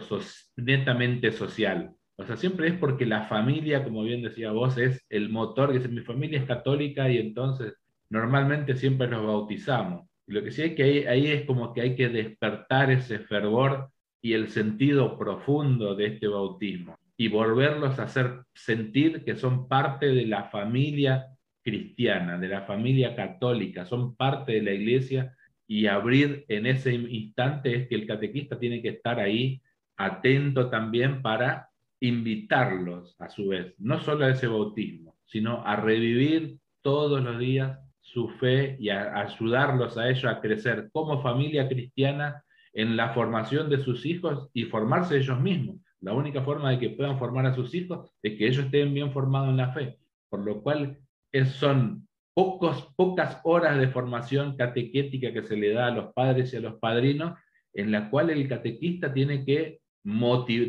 netamente 0.56 1.32
social. 1.32 1.94
O 2.18 2.24
sea, 2.24 2.38
siempre 2.38 2.68
es 2.68 2.74
porque 2.76 3.06
la 3.06 3.28
familia, 3.28 3.84
como 3.84 4.04
bien 4.04 4.22
decía 4.22 4.52
vos, 4.52 4.78
es 4.78 5.04
el 5.10 5.30
motor, 5.30 5.74
que 5.74 5.88
mi 5.88 6.02
familia 6.02 6.40
es 6.40 6.46
católica 6.46 7.10
y 7.10 7.18
entonces 7.18 7.74
normalmente 8.10 8.76
siempre 8.76 9.08
nos 9.08 9.26
bautizamos. 9.26 10.08
Lo 10.32 10.44
que 10.44 10.52
sí 10.52 10.62
hay 10.62 10.76
que 10.76 11.08
ahí, 11.10 11.28
es 11.28 11.46
como 11.46 11.74
que 11.74 11.82
hay 11.82 11.96
que 11.96 12.08
despertar 12.08 12.90
ese 12.90 13.20
fervor 13.20 13.90
y 14.22 14.34
el 14.34 14.48
sentido 14.48 15.18
profundo 15.18 15.94
de 15.94 16.08
este 16.08 16.28
bautismo 16.28 16.98
y 17.18 17.28
volverlos 17.28 18.00
a 18.00 18.04
hacer 18.04 18.44
sentir 18.54 19.26
que 19.26 19.36
son 19.36 19.68
parte 19.68 20.08
de 20.08 20.26
la 20.26 20.46
familia 20.46 21.28
cristiana, 21.64 22.38
de 22.38 22.48
la 22.48 22.62
familia 22.62 23.16
católica, 23.16 23.86
son 23.86 24.16
parte 24.16 24.54
de 24.54 24.62
la 24.62 24.72
iglesia 24.72 25.36
y 25.68 25.88
abrir 25.88 26.46
en 26.48 26.66
ese 26.66 26.94
instante 26.94 27.76
es 27.76 27.88
que 27.90 27.96
el 27.96 28.08
catequista 28.08 28.58
tiene 28.58 28.82
que 28.82 28.90
estar 28.90 29.20
ahí 29.20 29.62
atento 29.98 30.70
también 30.70 31.22
para 31.22 31.70
invitarlos 32.00 33.16
a 33.20 33.30
su 33.30 33.50
vez, 33.50 33.76
no 33.78 34.00
solo 34.00 34.26
a 34.26 34.32
ese 34.32 34.48
bautismo, 34.48 35.16
sino 35.26 35.66
a 35.66 35.76
revivir 35.76 36.58
todos 36.82 37.22
los 37.22 37.38
días 37.38 37.78
su 38.12 38.28
fe 38.28 38.76
y 38.80 38.90
ayudarlos 38.90 39.98
a 39.98 40.10
ellos 40.10 40.26
a 40.26 40.42
crecer 40.42 40.90
como 40.92 41.22
familia 41.22 41.70
cristiana 41.70 42.44
en 42.74 42.98
la 42.98 43.14
formación 43.14 43.70
de 43.70 43.80
sus 43.80 44.06
hijos 44.06 44.50
y 44.54 44.66
formarse 44.66 45.18
ellos 45.18 45.40
mismos. 45.40 45.78
La 46.02 46.14
única 46.14 46.42
forma 46.42 46.72
de 46.72 46.80
que 46.80 46.90
puedan 46.90 47.18
formar 47.18 47.46
a 47.46 47.56
sus 47.56 47.74
hijos 47.74 48.12
es 48.22 48.38
que 48.38 48.48
ellos 48.48 48.66
estén 48.66 48.94
bien 48.94 49.14
formados 49.14 49.50
en 49.50 49.58
la 49.58 49.72
fe, 49.72 49.98
por 50.30 50.42
lo 50.42 50.62
cual 50.62 50.98
son 51.46 52.08
pocos, 52.34 52.94
pocas 52.98 53.40
horas 53.44 53.80
de 53.80 53.88
formación 53.88 54.58
catequética 54.58 55.32
que 55.32 55.44
se 55.44 55.56
le 55.56 55.74
da 55.74 55.88
a 55.88 55.92
los 55.92 56.14
padres 56.14 56.54
y 56.54 56.58
a 56.58 56.62
los 56.62 56.80
padrinos, 56.80 57.40
en 57.74 57.92
la 57.92 58.10
cual 58.10 58.30
el 58.30 58.50
catequista 58.50 59.14
tiene 59.14 59.46
que, 59.46 59.80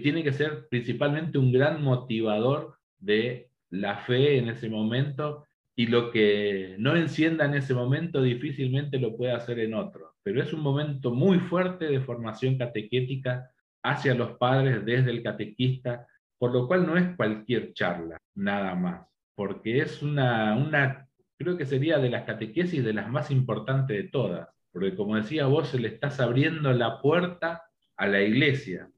tiene 0.02 0.22
que 0.22 0.32
ser 0.32 0.68
principalmente 0.70 1.38
un 1.38 1.50
gran 1.50 1.82
motivador 1.82 2.76
de 2.98 3.48
la 3.70 3.96
fe 3.98 4.38
en 4.38 4.48
ese 4.48 4.68
momento 4.68 5.44
y 5.74 5.86
lo 5.86 6.10
que 6.10 6.76
no 6.78 6.96
encienda 6.96 7.46
en 7.46 7.54
ese 7.54 7.74
momento 7.74 8.22
difícilmente 8.22 8.98
lo 8.98 9.16
puede 9.16 9.32
hacer 9.32 9.58
en 9.58 9.74
otro. 9.74 10.14
Pero 10.22 10.42
es 10.42 10.52
un 10.52 10.60
momento 10.60 11.12
muy 11.12 11.38
fuerte 11.38 11.86
de 11.86 12.00
formación 12.00 12.58
catequética 12.58 13.50
hacia 13.82 14.14
los 14.14 14.36
padres 14.36 14.84
desde 14.84 15.10
el 15.10 15.22
catequista, 15.22 16.06
por 16.38 16.52
lo 16.52 16.66
cual 16.66 16.86
no 16.86 16.96
es 16.96 17.16
cualquier 17.16 17.72
charla, 17.72 18.18
nada 18.34 18.74
más, 18.74 19.06
porque 19.34 19.78
es 19.78 20.02
una, 20.02 20.56
una 20.56 21.08
creo 21.38 21.56
que 21.56 21.66
sería 21.66 21.98
de 21.98 22.10
las 22.10 22.24
catequesis 22.24 22.84
de 22.84 22.92
las 22.92 23.08
más 23.08 23.30
importantes 23.30 23.96
de 23.96 24.08
todas, 24.08 24.48
porque 24.72 24.94
como 24.94 25.16
decía 25.16 25.46
vos, 25.46 25.68
se 25.68 25.78
le 25.78 25.88
estás 25.88 26.20
abriendo 26.20 26.72
la 26.72 27.00
puerta 27.00 27.62
a 27.96 28.06
la 28.06 28.22
iglesia. 28.22 28.88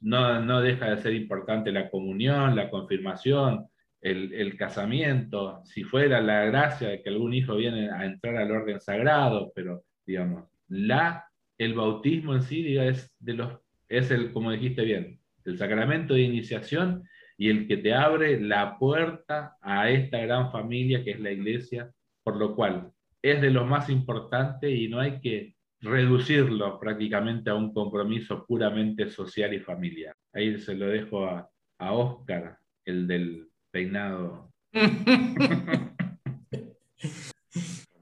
no, 0.00 0.40
no 0.40 0.60
deja 0.60 0.90
de 0.90 1.02
ser 1.02 1.14
importante 1.14 1.72
la 1.72 1.90
comunión, 1.90 2.56
la 2.56 2.70
confirmación, 2.70 3.68
el, 4.00 4.56
casamiento, 4.56 5.62
si 5.64 5.82
fuera 5.82 6.20
la 6.20 6.44
gracia 6.44 6.88
de 6.88 7.02
que 7.02 7.08
algún 7.08 7.34
hijo 7.34 7.56
viene 7.56 7.90
a 7.90 8.04
entrar 8.04 8.36
al 8.36 8.50
orden 8.50 8.80
sagrado, 8.80 9.52
pero 9.54 9.82
digamos, 10.06 10.44
la, 10.68 11.26
el 11.58 11.74
bautismo 11.74 12.34
en 12.34 12.42
sí 12.42 12.76
es, 12.78 13.12
de 13.18 13.34
los, 13.34 13.58
es 13.88 14.10
el, 14.10 14.32
como 14.32 14.52
dijiste 14.52 14.84
bien, 14.84 15.18
el 15.44 15.58
sacramento 15.58 16.14
de 16.14 16.22
iniciación 16.22 17.04
y 17.36 17.50
el 17.50 17.66
que 17.66 17.76
te 17.78 17.94
abre 17.94 18.40
la 18.40 18.78
puerta 18.78 19.56
a 19.60 19.90
esta 19.90 20.18
gran 20.18 20.50
familia 20.52 21.04
que 21.04 21.12
es 21.12 21.20
la 21.20 21.32
iglesia, 21.32 21.90
por 22.22 22.36
lo 22.36 22.54
cual 22.54 22.92
es 23.22 23.40
de 23.40 23.50
lo 23.50 23.64
más 23.64 23.90
importante 23.90 24.70
y 24.70 24.88
no 24.88 25.00
hay 25.00 25.20
que 25.20 25.54
reducirlo 25.80 26.78
prácticamente 26.80 27.50
a 27.50 27.54
un 27.54 27.72
compromiso 27.72 28.44
puramente 28.46 29.10
social 29.10 29.52
y 29.52 29.60
familiar. 29.60 30.14
Ahí 30.32 30.58
se 30.58 30.74
lo 30.74 30.86
dejo 30.86 31.26
a, 31.26 31.48
a 31.78 31.92
Oscar, 31.92 32.58
el 32.84 33.06
del 33.06 33.48
peinado. 33.76 34.50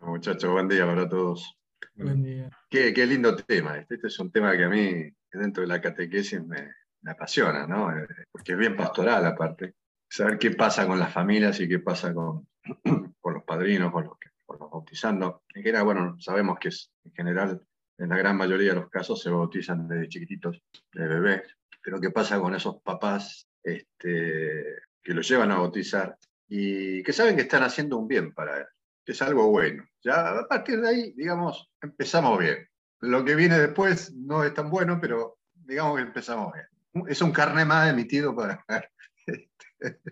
muchachos, 0.03 0.53
buen 0.53 0.69
día 0.69 0.87
para 0.87 1.09
todos. 1.09 1.59
Buen 1.97 2.23
día. 2.23 2.49
Qué, 2.71 2.93
lindo 3.05 3.35
tema. 3.35 3.79
Este, 3.79 3.97
este, 3.97 4.07
es 4.07 4.17
un 4.21 4.31
tema 4.31 4.57
que 4.57 4.63
a 4.63 4.69
mí, 4.69 5.13
dentro 5.33 5.63
de 5.63 5.67
la 5.67 5.81
catequesis, 5.81 6.41
me, 6.47 6.71
apasiona, 7.11 7.67
¿no? 7.67 7.91
Eh, 7.91 8.07
porque 8.31 8.53
es 8.53 8.59
bien 8.59 8.77
pastoral 8.77 9.27
aparte. 9.27 9.75
Saber 10.09 10.39
qué 10.39 10.53
pasa 10.53 10.87
con 10.87 11.01
las 11.01 11.13
familias 11.13 11.59
y 11.59 11.69
qué 11.69 11.81
pasa 11.81 12.15
con, 12.15 12.47
con 13.21 13.35
los 13.35 13.43
padrinos, 13.43 13.91
con 13.91 14.05
los, 14.05 14.13
con 14.47 14.61
los 14.61 14.71
bautizando. 14.71 15.43
En 15.53 15.65
general, 15.65 15.85
bueno, 15.87 16.21
sabemos 16.21 16.57
que 16.61 16.69
es, 16.69 16.93
en 17.03 17.15
general, 17.15 17.61
en 17.99 18.11
la 18.11 18.17
gran 18.17 18.37
mayoría 18.37 18.75
de 18.75 18.81
los 18.81 18.91
casos 18.91 19.21
se 19.21 19.29
bautizan 19.29 19.89
desde 19.89 20.09
chiquititos, 20.09 20.63
de 20.93 21.09
bebés. 21.09 21.43
Pero 21.83 22.01
qué 22.01 22.11
pasa 22.11 22.39
con 22.39 22.55
esos 22.55 22.81
papás 22.81 23.49
este, 23.65 24.84
que 25.05 25.13
lo 25.13 25.21
llevan 25.21 25.53
a 25.53 25.59
bautizar 25.59 26.17
y 26.49 27.03
que 27.03 27.13
saben 27.13 27.37
que 27.37 27.43
están 27.43 27.63
haciendo 27.63 27.99
un 27.99 28.09
bien 28.09 28.33
para 28.33 28.59
él, 28.59 28.67
que 29.05 29.13
es 29.13 29.23
algo 29.23 29.51
bueno. 29.51 29.85
Ya 30.03 30.39
a 30.39 30.49
partir 30.49 30.81
de 30.81 30.89
ahí, 30.89 31.13
digamos, 31.13 31.71
empezamos 31.81 32.39
bien. 32.39 32.67
Lo 33.01 33.25
que 33.25 33.35
viene 33.35 33.59
después 33.59 34.15
no 34.15 34.43
es 34.43 34.55
tan 34.55 34.71
bueno, 34.71 34.99
pero 35.01 35.39
digamos 35.53 35.97
que 35.97 36.03
empezamos 36.03 36.53
bien. 36.55 37.07
Es 37.09 37.21
un 37.21 37.33
carné 37.33 37.65
más 37.65 37.91
emitido 37.91 38.35
para 38.35 38.65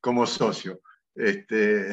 como 0.00 0.26
socio. 0.26 0.80
Este, 1.14 1.92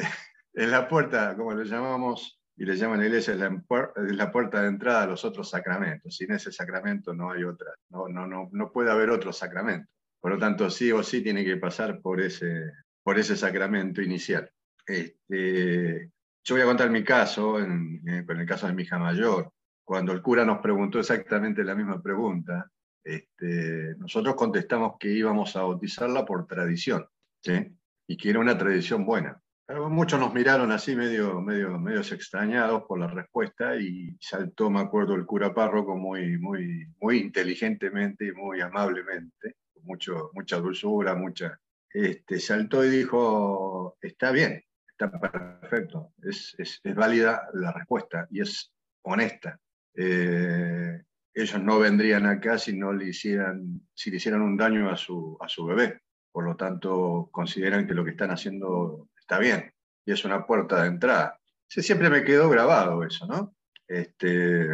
en 0.54 0.70
la 0.70 0.88
puerta, 0.88 1.36
como 1.36 1.52
le 1.52 1.64
llamamos 1.64 2.40
y 2.56 2.64
le 2.64 2.76
llaman 2.76 3.00
la 3.00 3.06
iglesia, 3.06 3.34
es 3.34 3.40
la, 3.40 4.30
puerta 4.30 4.62
de 4.62 4.68
entrada 4.68 5.02
a 5.02 5.06
los 5.06 5.24
otros 5.24 5.50
sacramentos. 5.50 6.16
Sin 6.16 6.32
ese 6.32 6.52
sacramento 6.52 7.12
no 7.12 7.32
hay 7.32 7.44
otra, 7.44 7.72
no, 7.90 8.08
no, 8.08 8.26
no, 8.26 8.48
no 8.52 8.72
puede 8.72 8.90
haber 8.90 9.10
otro 9.10 9.32
sacramento. 9.32 9.90
Por 10.24 10.32
lo 10.32 10.38
tanto, 10.38 10.70
sí 10.70 10.90
o 10.90 11.02
sí 11.02 11.20
tiene 11.20 11.44
que 11.44 11.58
pasar 11.58 12.00
por 12.00 12.18
ese, 12.18 12.72
por 13.02 13.18
ese 13.18 13.36
sacramento 13.36 14.00
inicial. 14.00 14.50
Este, 14.86 16.10
yo 16.42 16.54
voy 16.54 16.62
a 16.62 16.64
contar 16.64 16.88
mi 16.88 17.04
caso, 17.04 17.60
en, 17.60 18.00
eh, 18.08 18.24
con 18.24 18.40
el 18.40 18.46
caso 18.46 18.66
de 18.66 18.72
mi 18.72 18.84
hija 18.84 18.98
mayor. 18.98 19.52
Cuando 19.84 20.12
el 20.12 20.22
cura 20.22 20.46
nos 20.46 20.60
preguntó 20.62 20.98
exactamente 20.98 21.62
la 21.62 21.74
misma 21.74 22.00
pregunta, 22.00 22.70
este, 23.04 23.96
nosotros 23.98 24.34
contestamos 24.34 24.94
que 24.98 25.10
íbamos 25.10 25.54
a 25.56 25.60
bautizarla 25.60 26.24
por 26.24 26.46
tradición, 26.46 27.06
¿sí? 27.42 27.76
y 28.08 28.16
que 28.16 28.30
era 28.30 28.38
una 28.38 28.56
tradición 28.56 29.04
buena. 29.04 29.38
Pero 29.66 29.90
muchos 29.90 30.18
nos 30.18 30.32
miraron 30.32 30.72
así 30.72 30.96
medio, 30.96 31.42
medio, 31.42 31.78
medio 31.78 32.00
extrañados 32.00 32.84
por 32.88 32.98
la 32.98 33.08
respuesta 33.08 33.76
y 33.76 34.16
saltó, 34.18 34.70
me 34.70 34.80
acuerdo, 34.80 35.16
el 35.16 35.26
cura 35.26 35.52
párroco 35.52 35.98
muy, 35.98 36.38
muy, 36.38 36.86
muy 36.98 37.18
inteligentemente 37.18 38.28
y 38.28 38.32
muy 38.32 38.62
amablemente 38.62 39.56
mucho, 39.84 40.30
mucha 40.32 40.56
dulzura, 40.58 41.14
mucha... 41.14 41.58
Este, 41.90 42.40
saltó 42.40 42.84
y 42.84 42.90
dijo, 42.90 43.96
está 44.00 44.32
bien, 44.32 44.64
está 44.88 45.10
perfecto, 45.10 46.12
es, 46.22 46.56
es, 46.58 46.80
válida 46.94 47.48
la 47.52 47.70
respuesta 47.72 48.26
y 48.30 48.40
es 48.40 48.72
honesta. 49.02 49.60
Eh, 49.94 51.00
ellos 51.32 51.62
no 51.62 51.78
vendrían 51.78 52.26
acá 52.26 52.58
si 52.58 52.76
no 52.76 52.92
le 52.92 53.06
hicieran, 53.08 53.80
si 53.94 54.10
le 54.10 54.16
hicieran 54.16 54.42
un 54.42 54.56
daño 54.56 54.90
a 54.90 54.96
su, 54.96 55.36
a 55.40 55.48
su 55.48 55.66
bebé. 55.66 56.00
Por 56.32 56.44
lo 56.44 56.56
tanto, 56.56 57.28
consideran 57.30 57.86
que 57.86 57.94
lo 57.94 58.04
que 58.04 58.10
están 58.10 58.32
haciendo 58.32 59.08
está 59.16 59.38
bien 59.38 59.72
y 60.04 60.12
es 60.12 60.24
una 60.24 60.46
puerta 60.46 60.82
de 60.82 60.88
entrada. 60.88 61.38
siempre 61.68 62.10
me 62.10 62.24
quedó 62.24 62.48
grabado 62.48 63.04
eso, 63.04 63.26
¿no? 63.26 63.54
Este, 63.86 64.68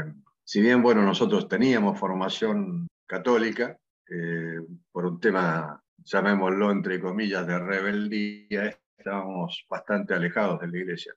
si 0.45 0.61
bien, 0.61 0.83
bueno, 0.83 1.03
nosotros 1.03 1.49
teníamos 1.49 1.99
formación 1.99 2.89
católica, 3.07 3.77
eh, 4.11 4.61
por 4.91 5.07
un 5.07 5.21
tema, 5.21 5.81
llamémoslo 5.99 6.73
entre 6.73 7.01
comillas, 7.01 7.47
de 7.47 7.59
rebeldía, 7.59 8.77
estábamos 8.99 9.65
bastante 9.69 10.15
alejados 10.15 10.61
de 10.61 10.69
la 10.69 10.79
iglesia. 10.79 11.15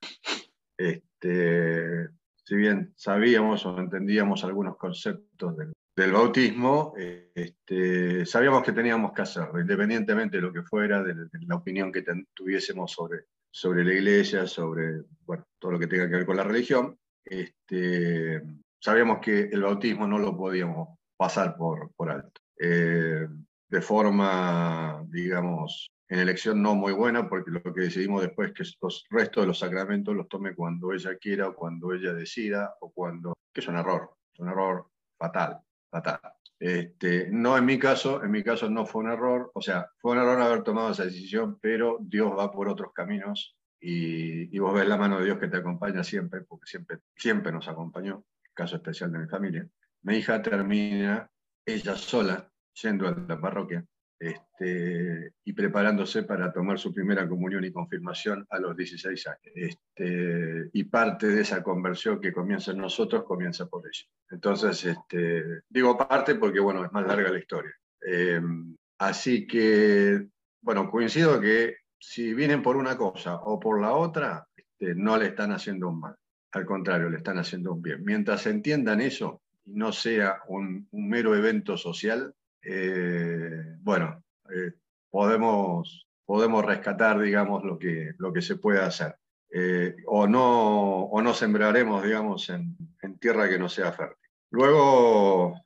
Este, 0.76 2.08
si 2.44 2.54
bien 2.54 2.92
sabíamos 2.96 3.66
o 3.66 3.78
entendíamos 3.78 4.44
algunos 4.44 4.76
conceptos 4.76 5.56
del, 5.56 6.12
bautismo, 6.12 6.94
este, 6.96 8.26
sabíamos 8.26 8.62
que 8.62 8.72
teníamos 8.72 9.12
que 9.12 9.22
hacerlo, 9.22 9.60
independientemente 9.60 10.36
de 10.36 10.42
lo 10.42 10.52
que 10.52 10.62
fuera, 10.62 11.02
de, 11.02 11.14
la 11.46 11.56
opinión 11.56 11.90
que 11.90 12.04
tuviésemos 12.34 12.92
sobre, 12.92 13.26
sobre 13.50 13.84
la 13.84 13.92
iglesia, 13.92 14.46
sobre 14.46 15.02
bueno, 15.24 15.46
todo 15.58 15.72
lo 15.72 15.78
que 15.78 15.86
tenga 15.86 16.08
que 16.08 16.16
ver 16.16 16.26
con 16.26 16.36
la 16.36 16.44
religión. 16.44 16.98
Este, 17.24 18.42
sabíamos 18.80 19.18
que 19.18 19.48
el 19.50 19.62
bautismo 19.62 20.06
no 20.06 20.18
lo 20.18 20.36
podíamos 20.36 20.98
pasar 21.16 21.56
por, 21.56 21.92
por 21.94 22.10
alto. 22.10 22.43
Eh, 22.58 23.26
de 23.68 23.80
forma, 23.80 25.04
digamos, 25.08 25.90
en 26.08 26.20
elección 26.20 26.62
no 26.62 26.74
muy 26.74 26.92
buena, 26.92 27.28
porque 27.28 27.50
lo 27.50 27.62
que 27.62 27.82
decidimos 27.82 28.22
después 28.22 28.50
es 28.50 28.54
que 28.54 28.76
los 28.80 29.04
restos 29.10 29.42
de 29.42 29.46
los 29.48 29.58
sacramentos 29.58 30.14
los 30.14 30.28
tome 30.28 30.54
cuando 30.54 30.92
ella 30.92 31.16
quiera 31.16 31.48
o 31.48 31.54
cuando 31.54 31.92
ella 31.92 32.12
decida 32.12 32.74
o 32.80 32.92
cuando... 32.92 33.34
que 33.52 33.60
es 33.60 33.68
un 33.68 33.76
error, 33.76 34.10
es 34.32 34.40
un 34.40 34.48
error 34.48 34.86
fatal, 35.18 35.58
fatal. 35.90 36.20
Este, 36.58 37.28
no 37.30 37.58
en 37.58 37.64
mi 37.64 37.78
caso, 37.78 38.22
en 38.22 38.30
mi 38.30 38.42
caso 38.42 38.70
no 38.70 38.86
fue 38.86 39.02
un 39.02 39.10
error, 39.10 39.50
o 39.54 39.60
sea, 39.60 39.90
fue 39.98 40.12
un 40.12 40.18
error 40.18 40.40
haber 40.40 40.62
tomado 40.62 40.92
esa 40.92 41.04
decisión, 41.04 41.58
pero 41.60 41.98
Dios 42.00 42.32
va 42.38 42.52
por 42.52 42.68
otros 42.68 42.92
caminos 42.94 43.56
y, 43.80 44.54
y 44.54 44.58
vos 44.60 44.72
ves 44.72 44.86
la 44.86 44.96
mano 44.96 45.18
de 45.18 45.24
Dios 45.24 45.38
que 45.38 45.48
te 45.48 45.56
acompaña 45.56 46.04
siempre, 46.04 46.42
porque 46.42 46.66
siempre, 46.66 46.98
siempre 47.16 47.50
nos 47.50 47.66
acompañó, 47.66 48.24
caso 48.54 48.76
especial 48.76 49.12
de 49.12 49.18
mi 49.18 49.26
familia. 49.26 49.68
Mi 50.02 50.16
hija 50.16 50.40
termina 50.40 51.28
ella 51.66 51.96
sola 51.96 52.50
yendo 52.82 53.08
a 53.08 53.16
la 53.28 53.40
parroquia 53.40 53.84
este, 54.18 55.32
y 55.44 55.52
preparándose 55.52 56.22
para 56.22 56.52
tomar 56.52 56.78
su 56.78 56.94
primera 56.94 57.28
comunión 57.28 57.64
y 57.64 57.72
confirmación 57.72 58.46
a 58.48 58.58
los 58.58 58.76
16 58.76 59.26
años. 59.26 59.52
Este, 59.54 60.70
y 60.72 60.84
parte 60.84 61.26
de 61.26 61.42
esa 61.42 61.62
conversión 61.62 62.20
que 62.20 62.32
comienza 62.32 62.70
en 62.70 62.78
nosotros 62.78 63.24
comienza 63.24 63.66
por 63.66 63.86
ella. 63.86 64.06
Entonces, 64.30 64.84
este, 64.84 65.62
digo 65.68 65.98
parte 65.98 66.36
porque, 66.36 66.60
bueno, 66.60 66.84
es 66.84 66.92
más 66.92 67.06
larga 67.06 67.30
la 67.30 67.38
historia. 67.38 67.72
Em, 68.00 68.76
así 68.98 69.46
que, 69.46 70.26
bueno, 70.62 70.90
coincido 70.90 71.40
que 71.40 71.76
si 71.98 72.34
vienen 72.34 72.62
por 72.62 72.76
una 72.76 72.96
cosa 72.96 73.36
o 73.36 73.60
por 73.60 73.80
la 73.80 73.92
otra, 73.92 74.46
este, 74.56 74.94
no 74.94 75.16
le 75.16 75.26
están 75.26 75.52
haciendo 75.52 75.88
un 75.88 76.00
mal. 76.00 76.16
Al 76.52 76.64
contrario, 76.64 77.10
le 77.10 77.16
están 77.18 77.38
haciendo 77.38 77.72
un 77.74 77.82
bien. 77.82 78.02
Mientras 78.04 78.46
entiendan 78.46 79.00
eso 79.00 79.42
y 79.64 79.74
no 79.74 79.92
sea 79.92 80.40
un, 80.48 80.88
mero 80.92 81.34
evento 81.34 81.76
social, 81.76 82.34
eh, 82.62 83.76
bueno, 83.80 84.22
eh, 84.50 84.72
podemos, 85.10 86.06
podemos 86.24 86.64
rescatar, 86.64 87.20
digamos, 87.20 87.64
lo 87.64 87.78
que, 87.78 88.12
lo 88.18 88.32
que 88.32 88.42
se 88.42 88.56
puede 88.56 88.80
hacer. 88.80 89.16
Eh, 89.52 89.96
o, 90.06 90.26
no, 90.26 91.04
o 91.04 91.22
no 91.22 91.32
sembraremos, 91.32 92.02
digamos, 92.02 92.48
en, 92.50 92.76
en 93.02 93.18
tierra 93.18 93.48
que 93.48 93.58
no 93.58 93.68
sea 93.68 93.92
fértil. 93.92 94.28
Luego, 94.50 95.60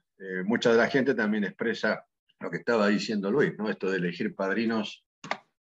mucha 0.45 0.73
de 0.73 0.79
la 0.79 0.89
gente 0.89 1.15
también 1.15 1.45
expresa 1.45 2.05
lo 2.41 2.51
que 2.51 2.59
estaba 2.59 2.89
diciendo 2.89 3.31
Luis, 3.31 3.57
¿no? 3.57 3.69
Esto 3.69 3.91
de 3.91 3.99
elegir 3.99 4.35
padrinos, 4.35 5.05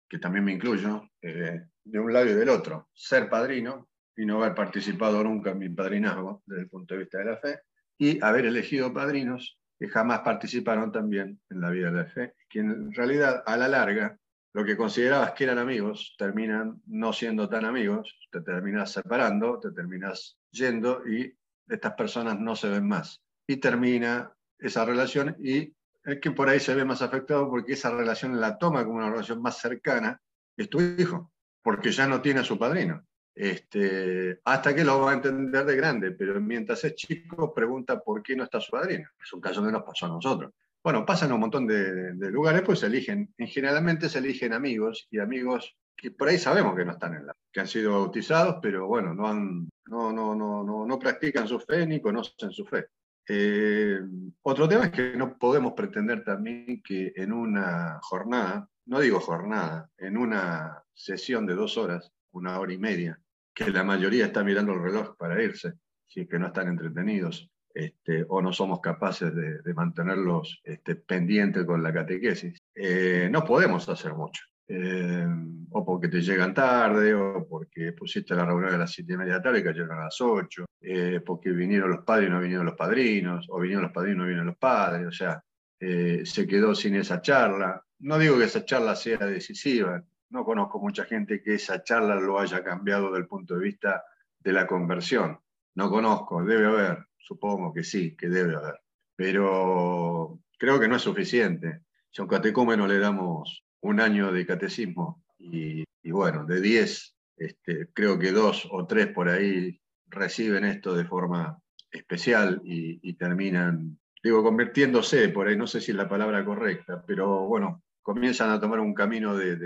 que 0.08 0.18
también 0.18 0.44
me 0.44 0.52
incluyo, 0.52 1.08
de 1.20 1.98
un 1.98 2.12
lado 2.12 2.26
y 2.26 2.34
del 2.34 2.48
otro. 2.48 2.88
Ser 2.94 3.28
padrino 3.28 3.90
y 4.16 4.26
no 4.26 4.42
haber 4.42 4.54
participado 4.54 5.22
nunca 5.22 5.50
en 5.50 5.58
mi 5.58 5.68
padrinazgo 5.68 6.42
desde 6.46 6.62
el 6.62 6.68
punto 6.68 6.94
de 6.94 7.00
vista 7.00 7.18
de 7.18 7.24
la 7.24 7.36
fe, 7.36 7.60
y 8.00 8.18
haber 8.24 8.46
elegido 8.46 8.94
padrinos 8.94 9.58
que 9.78 9.86
jamás 9.86 10.20
participaron 10.20 10.90
también 10.90 11.38
en 11.50 11.60
la 11.60 11.68
vida 11.68 11.90
de 11.90 11.98
la 11.98 12.06
fe, 12.06 12.34
que 12.48 12.60
en 12.60 12.92
realidad 12.94 13.42
a 13.44 13.58
la 13.58 13.68
larga 13.68 14.18
lo 14.54 14.64
que 14.64 14.76
considerabas 14.76 15.32
que 15.32 15.44
eran 15.44 15.58
amigos 15.58 16.16
terminan 16.18 16.80
no 16.86 17.12
siendo 17.12 17.48
tan 17.50 17.66
amigos, 17.66 18.18
te 18.32 18.40
terminas 18.40 18.92
separando, 18.92 19.60
te 19.60 19.70
terminas 19.72 20.38
yendo 20.50 21.06
y 21.06 21.36
estas 21.68 21.92
personas 21.92 22.40
no 22.40 22.56
se 22.56 22.70
ven 22.70 22.88
más. 22.88 23.22
Y 23.46 23.58
termina 23.58 24.32
esa 24.58 24.86
relación 24.86 25.36
y 25.38 25.74
es 26.02 26.20
que 26.22 26.30
por 26.30 26.48
ahí 26.48 26.58
se 26.58 26.74
ve 26.74 26.86
más 26.86 27.02
afectado 27.02 27.50
porque 27.50 27.74
esa 27.74 27.94
relación 27.94 28.40
la 28.40 28.56
toma 28.56 28.82
como 28.82 28.96
una 28.96 29.10
relación 29.10 29.42
más 29.42 29.58
cercana, 29.58 30.18
es 30.56 30.70
tu 30.70 30.80
hijo, 30.80 31.32
porque 31.62 31.92
ya 31.92 32.08
no 32.08 32.22
tiene 32.22 32.40
a 32.40 32.44
su 32.44 32.58
padrino. 32.58 33.04
Este, 33.42 34.38
hasta 34.44 34.74
que 34.74 34.84
lo 34.84 35.00
va 35.00 35.12
a 35.12 35.14
entender 35.14 35.64
de 35.64 35.74
grande, 35.74 36.10
pero 36.10 36.38
mientras 36.42 36.84
es 36.84 36.94
chico 36.94 37.54
pregunta 37.54 37.98
por 37.98 38.22
qué 38.22 38.36
no 38.36 38.44
está 38.44 38.60
su 38.60 38.70
padrino. 38.70 39.08
Es 39.18 39.32
un 39.32 39.40
caso 39.40 39.64
que 39.64 39.72
nos 39.72 39.82
pasó 39.82 40.04
a 40.04 40.10
nosotros. 40.10 40.52
Bueno, 40.84 41.06
pasan 41.06 41.32
un 41.32 41.40
montón 41.40 41.66
de, 41.66 42.12
lugares, 42.30 42.60
pues 42.60 42.80
se 42.80 42.88
eligen, 42.88 43.32
generalmente 43.38 44.10
se 44.10 44.18
eligen 44.18 44.52
amigos 44.52 45.08
y 45.10 45.20
amigos 45.20 45.74
que 45.96 46.10
por 46.10 46.28
ahí 46.28 46.36
sabemos 46.36 46.76
que 46.76 46.84
no 46.84 46.92
están 46.92 47.14
en 47.14 47.28
la, 47.28 47.36
que 47.50 47.60
han 47.60 47.66
sido 47.66 47.92
bautizados, 47.92 48.56
pero 48.60 48.86
bueno, 48.86 49.14
no, 49.14 49.26
han, 49.26 49.70
no, 49.86 50.12
no, 50.12 50.34
no, 50.34 50.62
no, 50.62 50.84
no 50.84 50.98
practican 50.98 51.48
su 51.48 51.60
fe 51.60 51.86
ni 51.86 51.98
conocen 51.98 52.50
su 52.50 52.66
fe. 52.66 52.88
Eh, 53.26 54.00
otro 54.42 54.68
tema 54.68 54.84
es 54.84 54.90
que 54.90 55.16
no 55.16 55.38
podemos 55.38 55.72
pretender 55.72 56.24
también 56.24 56.82
que 56.82 57.14
en 57.16 57.32
una 57.32 58.00
jornada, 58.02 58.68
no 58.84 59.00
digo 59.00 59.18
jornada, 59.18 59.88
en 59.96 60.18
una 60.18 60.84
sesión 60.92 61.46
de 61.46 61.54
dos 61.54 61.78
horas, 61.78 62.12
una 62.32 62.58
hora 62.58 62.72
y 62.72 62.78
media, 62.78 63.19
que 63.54 63.70
la 63.70 63.84
mayoría 63.84 64.26
está 64.26 64.42
mirando 64.44 64.72
el 64.72 64.82
reloj 64.82 65.16
para 65.16 65.42
irse, 65.42 65.74
si 66.06 66.20
es 66.20 66.28
que 66.28 66.38
no 66.38 66.48
están 66.48 66.68
entretenidos, 66.68 67.50
este, 67.72 68.24
o 68.28 68.42
no 68.42 68.52
somos 68.52 68.80
capaces 68.80 69.32
de, 69.34 69.74
mantenerlos 69.74 70.60
este, 70.64 70.96
pendientes 70.96 71.64
con 71.64 71.82
la 71.82 71.92
catequesis. 71.92 72.58
Eh, 72.74 73.28
no 73.30 73.44
podemos 73.44 73.88
hacer 73.88 74.14
mucho. 74.14 74.42
Eh, 74.72 75.26
o 75.70 75.84
porque 75.84 76.08
te 76.08 76.20
llegan 76.20 76.54
tarde, 76.54 77.14
o 77.14 77.46
porque 77.48 77.92
pusiste 77.92 78.34
la 78.34 78.44
reunión 78.44 78.74
a 78.74 78.78
las 78.78 78.92
siete 78.92 79.14
y 79.14 79.16
media 79.16 79.32
de 79.34 79.38
la 79.38 79.42
tarde 79.42 79.60
y 79.60 79.64
cayeron 79.64 79.92
a 79.92 80.04
las 80.04 80.20
ocho, 80.20 80.66
eh, 80.80 81.20
porque 81.24 81.50
vinieron 81.50 81.90
los 81.90 82.04
padres 82.04 82.28
y 82.28 82.32
no 82.32 82.40
vinieron 82.40 82.66
los 82.66 82.76
padrinos, 82.76 83.46
o 83.50 83.60
vinieron 83.60 83.84
los 83.84 83.92
padrinos 83.92 84.16
y 84.16 84.18
no 84.18 84.24
vinieron 84.24 84.46
los 84.46 84.58
padres, 84.58 85.06
o 85.06 85.12
sea, 85.12 85.42
se 85.78 86.46
quedó 86.46 86.74
sin 86.74 86.94
esa 86.96 87.22
charla. 87.22 87.82
No 88.00 88.18
digo 88.18 88.38
que 88.38 88.44
esa 88.44 88.64
charla 88.64 88.94
sea 88.94 89.18
decisiva, 89.18 90.02
no 90.30 90.44
conozco 90.44 90.78
mucha 90.78 91.04
gente 91.04 91.42
que 91.42 91.54
esa 91.54 91.82
charla 91.82 92.14
lo 92.14 92.38
haya 92.38 92.62
cambiado 92.62 93.12
del 93.12 93.26
punto 93.26 93.56
de 93.56 93.64
vista 93.64 94.04
de 94.38 94.52
la 94.52 94.66
conversión. 94.66 95.38
No 95.74 95.90
conozco, 95.90 96.44
debe 96.44 96.66
haber, 96.66 97.06
supongo 97.18 97.72
que 97.72 97.84
sí, 97.84 98.16
que 98.16 98.28
debe 98.28 98.56
haber. 98.56 98.80
Pero 99.16 100.40
creo 100.58 100.80
que 100.80 100.88
no 100.88 100.96
es 100.96 101.02
suficiente. 101.02 101.82
Si 102.10 102.20
a 102.20 102.24
un 102.24 102.30
catecúmeno 102.30 102.86
le 102.86 102.98
damos 102.98 103.64
un 103.80 104.00
año 104.00 104.32
de 104.32 104.46
catecismo 104.46 105.22
y, 105.38 105.84
bueno, 106.04 106.44
de 106.44 106.60
10, 106.60 107.16
este, 107.36 107.88
creo 107.92 108.18
que 108.18 108.32
dos 108.32 108.68
o 108.70 108.86
tres 108.86 109.08
por 109.08 109.28
ahí 109.28 109.80
reciben 110.06 110.64
esto 110.64 110.94
de 110.94 111.04
forma 111.04 111.60
especial 111.90 112.60
y, 112.64 113.00
y 113.02 113.14
terminan, 113.14 113.98
digo, 114.22 114.42
convirtiéndose, 114.42 115.28
por 115.30 115.48
ahí 115.48 115.56
no 115.56 115.66
sé 115.66 115.80
si 115.80 115.90
es 115.92 115.96
la 115.96 116.08
palabra 116.08 116.44
correcta, 116.44 117.02
pero 117.06 117.46
bueno, 117.46 117.82
comienzan 118.02 118.50
a 118.50 118.60
tomar 118.60 118.80
un 118.80 118.94
camino 118.94 119.36
de, 119.36 119.56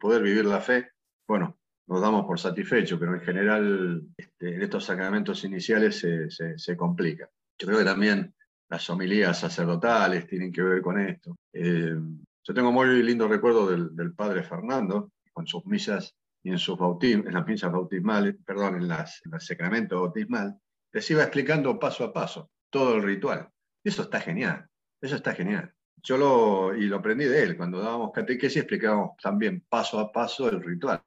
poder 0.00 0.22
vivir 0.22 0.44
la 0.44 0.60
fe, 0.60 0.90
bueno, 1.26 1.58
nos 1.86 2.00
damos 2.00 2.24
por 2.26 2.38
satisfechos, 2.38 2.98
pero 2.98 3.14
en 3.14 3.20
general 3.20 4.02
este, 4.16 4.54
en 4.54 4.62
estos 4.62 4.84
sacramentos 4.84 5.44
iniciales 5.44 5.98
se, 5.98 6.30
se, 6.30 6.76
complica. 6.76 7.28
Yo 7.58 7.66
creo 7.66 7.78
que 7.78 7.84
también 7.84 8.34
las 8.68 8.88
homilías 8.90 9.38
sacerdotales 9.38 10.26
tienen 10.26 10.52
que 10.52 10.62
ver 10.62 10.80
con 10.80 10.98
esto. 10.98 11.36
Eh, 11.52 11.94
yo 12.44 12.54
tengo 12.54 12.72
muy 12.72 13.02
lindo 13.02 13.28
recuerdo 13.28 13.68
del, 13.68 14.14
padre 14.14 14.42
Fernando, 14.42 15.12
con 15.32 15.46
sus 15.46 15.64
misas 15.66 16.14
y 16.42 16.50
en 16.50 16.58
sus 16.58 16.78
bautismos, 16.78 17.26
en 17.26 17.34
las 17.34 17.46
misas 17.46 17.70
bautismales, 17.70 18.36
perdón, 18.44 18.76
en, 18.76 18.88
las, 18.88 19.20
en 19.24 19.34
el 19.34 19.40
sacramento 19.40 20.00
bautismal, 20.00 20.58
les 20.92 21.10
iba 21.10 21.22
explicando 21.22 21.78
paso 21.78 22.04
a 22.04 22.12
paso 22.12 22.50
todo 22.70 22.96
el 22.96 23.02
ritual. 23.02 23.48
Y 23.84 23.90
eso 23.90 24.02
está 24.02 24.20
genial, 24.20 24.66
eso 25.00 25.16
está 25.16 25.34
genial 25.34 25.72
yo 26.02 26.16
lo, 26.16 26.74
y 26.74 26.86
lo 26.86 26.96
aprendí 26.96 27.24
de 27.26 27.42
él, 27.42 27.56
cuando 27.56 27.80
dábamos 27.80 28.12
catequesis 28.12 28.58
explicábamos 28.58 29.16
también 29.22 29.64
paso 29.68 30.00
a 30.00 30.10
paso 30.10 30.50
el 30.50 30.62
ritual. 30.62 31.02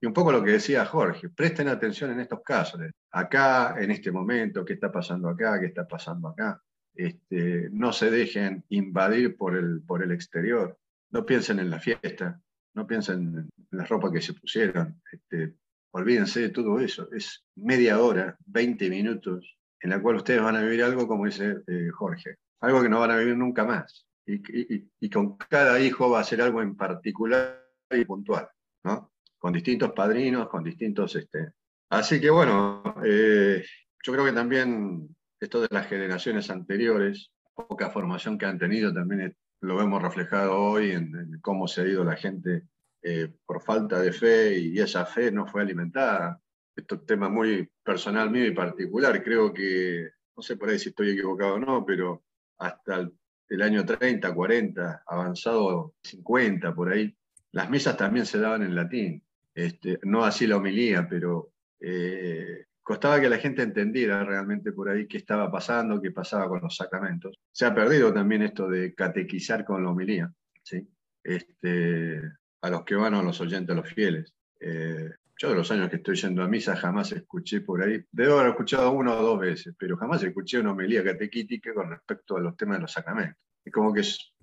Y 0.00 0.06
un 0.06 0.14
poco 0.14 0.32
lo 0.32 0.42
que 0.42 0.52
decía 0.52 0.86
Jorge, 0.86 1.28
presten 1.28 1.68
atención 1.68 2.12
en 2.12 2.20
estos 2.20 2.40
casos, 2.42 2.80
acá, 3.10 3.74
en 3.78 3.90
este 3.90 4.10
momento, 4.10 4.64
qué 4.64 4.74
está 4.74 4.90
pasando 4.90 5.28
acá, 5.28 5.60
qué 5.60 5.66
está 5.66 5.86
pasando 5.86 6.28
acá. 6.28 6.62
Este, 6.94 7.68
no 7.70 7.92
se 7.92 8.10
dejen 8.10 8.64
invadir 8.70 9.36
por 9.36 9.56
el, 9.56 9.82
por 9.82 10.02
el 10.02 10.12
exterior, 10.12 10.78
no 11.10 11.26
piensen 11.26 11.58
en 11.58 11.70
la 11.70 11.80
fiesta, 11.80 12.40
no 12.74 12.86
piensen 12.86 13.36
en 13.36 13.50
la 13.72 13.84
ropa 13.84 14.12
que 14.12 14.22
se 14.22 14.32
pusieron, 14.32 15.02
este, 15.12 15.54
olvídense 15.90 16.40
de 16.40 16.48
todo 16.50 16.78
eso, 16.78 17.08
es 17.12 17.44
media 17.56 18.00
hora, 18.00 18.36
20 18.46 18.88
minutos, 18.88 19.58
en 19.80 19.90
la 19.90 20.00
cual 20.00 20.16
ustedes 20.16 20.40
van 20.40 20.56
a 20.56 20.62
vivir 20.62 20.82
algo 20.82 21.06
como 21.06 21.26
dice 21.26 21.58
eh, 21.66 21.90
Jorge, 21.92 22.36
algo 22.60 22.82
que 22.82 22.88
no 22.88 23.00
van 23.00 23.10
a 23.10 23.18
vivir 23.18 23.36
nunca 23.36 23.64
más 23.64 24.06
y, 24.34 25.10
con 25.10 25.36
cada 25.36 25.80
hijo 25.80 26.10
va 26.10 26.20
a 26.20 26.24
ser 26.24 26.42
algo 26.42 26.62
en 26.62 26.76
particular 26.76 27.64
y 27.90 28.04
puntual, 28.04 28.48
¿no? 28.84 29.12
Con 29.38 29.52
distintos 29.52 29.92
padrinos, 29.92 30.48
con 30.48 30.62
distintos... 30.62 31.16
Este... 31.16 31.52
Así 31.90 32.20
que 32.20 32.30
bueno, 32.30 32.82
eh, 33.04 33.64
yo 34.04 34.12
creo 34.12 34.24
que 34.24 34.32
también 34.32 35.14
esto 35.40 35.60
de 35.60 35.68
las 35.70 35.86
generaciones 35.88 36.50
anteriores, 36.50 37.32
poca 37.54 37.90
formación 37.90 38.38
que 38.38 38.46
han 38.46 38.58
tenido, 38.58 38.92
también 38.92 39.34
lo 39.62 39.76
vemos 39.76 40.02
reflejado 40.02 40.56
hoy 40.56 40.92
en, 40.92 41.38
cómo 41.42 41.66
se 41.66 41.82
ha 41.82 41.86
ido 41.86 42.04
la 42.04 42.16
gente 42.16 42.64
eh, 43.02 43.32
por 43.44 43.62
falta 43.62 44.00
de 44.00 44.12
fe 44.12 44.58
y 44.58 44.78
esa 44.78 45.04
fe 45.06 45.32
no 45.32 45.46
fue 45.46 45.62
alimentada. 45.62 46.40
Esto 46.76 46.94
es 46.94 47.00
un 47.00 47.06
tema 47.06 47.28
muy 47.28 47.68
personal 47.82 48.30
mío 48.30 48.46
y 48.46 48.52
particular. 48.52 49.22
Creo 49.22 49.52
que, 49.52 50.10
no 50.36 50.42
sé 50.42 50.56
por 50.56 50.68
ahí 50.68 50.78
si 50.78 50.90
estoy 50.90 51.10
equivocado 51.10 51.54
o 51.54 51.58
no, 51.58 51.84
pero 51.84 52.22
hasta 52.58 52.96
el 52.96 53.12
el 53.50 53.62
año 53.62 53.84
30, 53.84 54.32
40, 54.32 55.02
avanzado 55.06 55.94
50 56.02 56.74
por 56.74 56.92
ahí, 56.92 57.14
las 57.52 57.68
misas 57.68 57.96
también 57.96 58.24
se 58.24 58.38
daban 58.38 58.62
en 58.62 58.74
latín. 58.74 59.22
Este, 59.54 59.98
no 60.04 60.24
así 60.24 60.46
la 60.46 60.56
homilía, 60.56 61.08
pero 61.10 61.52
eh, 61.80 62.66
costaba 62.80 63.20
que 63.20 63.28
la 63.28 63.38
gente 63.38 63.62
entendiera 63.62 64.24
realmente 64.24 64.72
por 64.72 64.88
ahí 64.88 65.06
qué 65.08 65.18
estaba 65.18 65.50
pasando, 65.50 66.00
qué 66.00 66.12
pasaba 66.12 66.48
con 66.48 66.60
los 66.62 66.76
sacramentos. 66.76 67.36
Se 67.50 67.66
ha 67.66 67.74
perdido 67.74 68.14
también 68.14 68.42
esto 68.42 68.68
de 68.68 68.94
catequizar 68.94 69.64
con 69.64 69.82
la 69.82 69.90
homilía, 69.90 70.32
¿sí? 70.62 70.88
este, 71.24 72.22
a 72.62 72.70
los 72.70 72.84
que 72.84 72.94
van 72.94 73.14
a 73.14 73.22
los 73.22 73.40
oyentes, 73.40 73.72
a 73.72 73.80
los 73.80 73.92
fieles. 73.92 74.32
Eh, 74.60 75.10
yo 75.40 75.48
de 75.48 75.54
los 75.54 75.70
años 75.70 75.88
que 75.88 75.96
estoy 75.96 76.16
yendo 76.16 76.42
a 76.42 76.48
misa 76.48 76.76
jamás 76.76 77.12
escuché 77.12 77.62
por 77.62 77.82
ahí, 77.82 78.04
debo 78.12 78.38
haber 78.38 78.50
escuchado 78.50 78.90
una 78.90 79.14
o 79.14 79.22
dos 79.22 79.40
veces, 79.40 79.74
pero 79.78 79.96
jamás 79.96 80.22
escuché 80.22 80.60
una 80.60 80.72
homilía 80.72 81.02
catequítica 81.02 81.72
con 81.72 81.88
respecto 81.88 82.36
a 82.36 82.40
los 82.40 82.54
temas 82.58 82.76
de 82.76 82.82
los 82.82 82.92
sacramentos. 82.92 83.42
Es 83.64 83.72
como 83.72 83.90
que 83.94 84.00
es, 84.00 84.34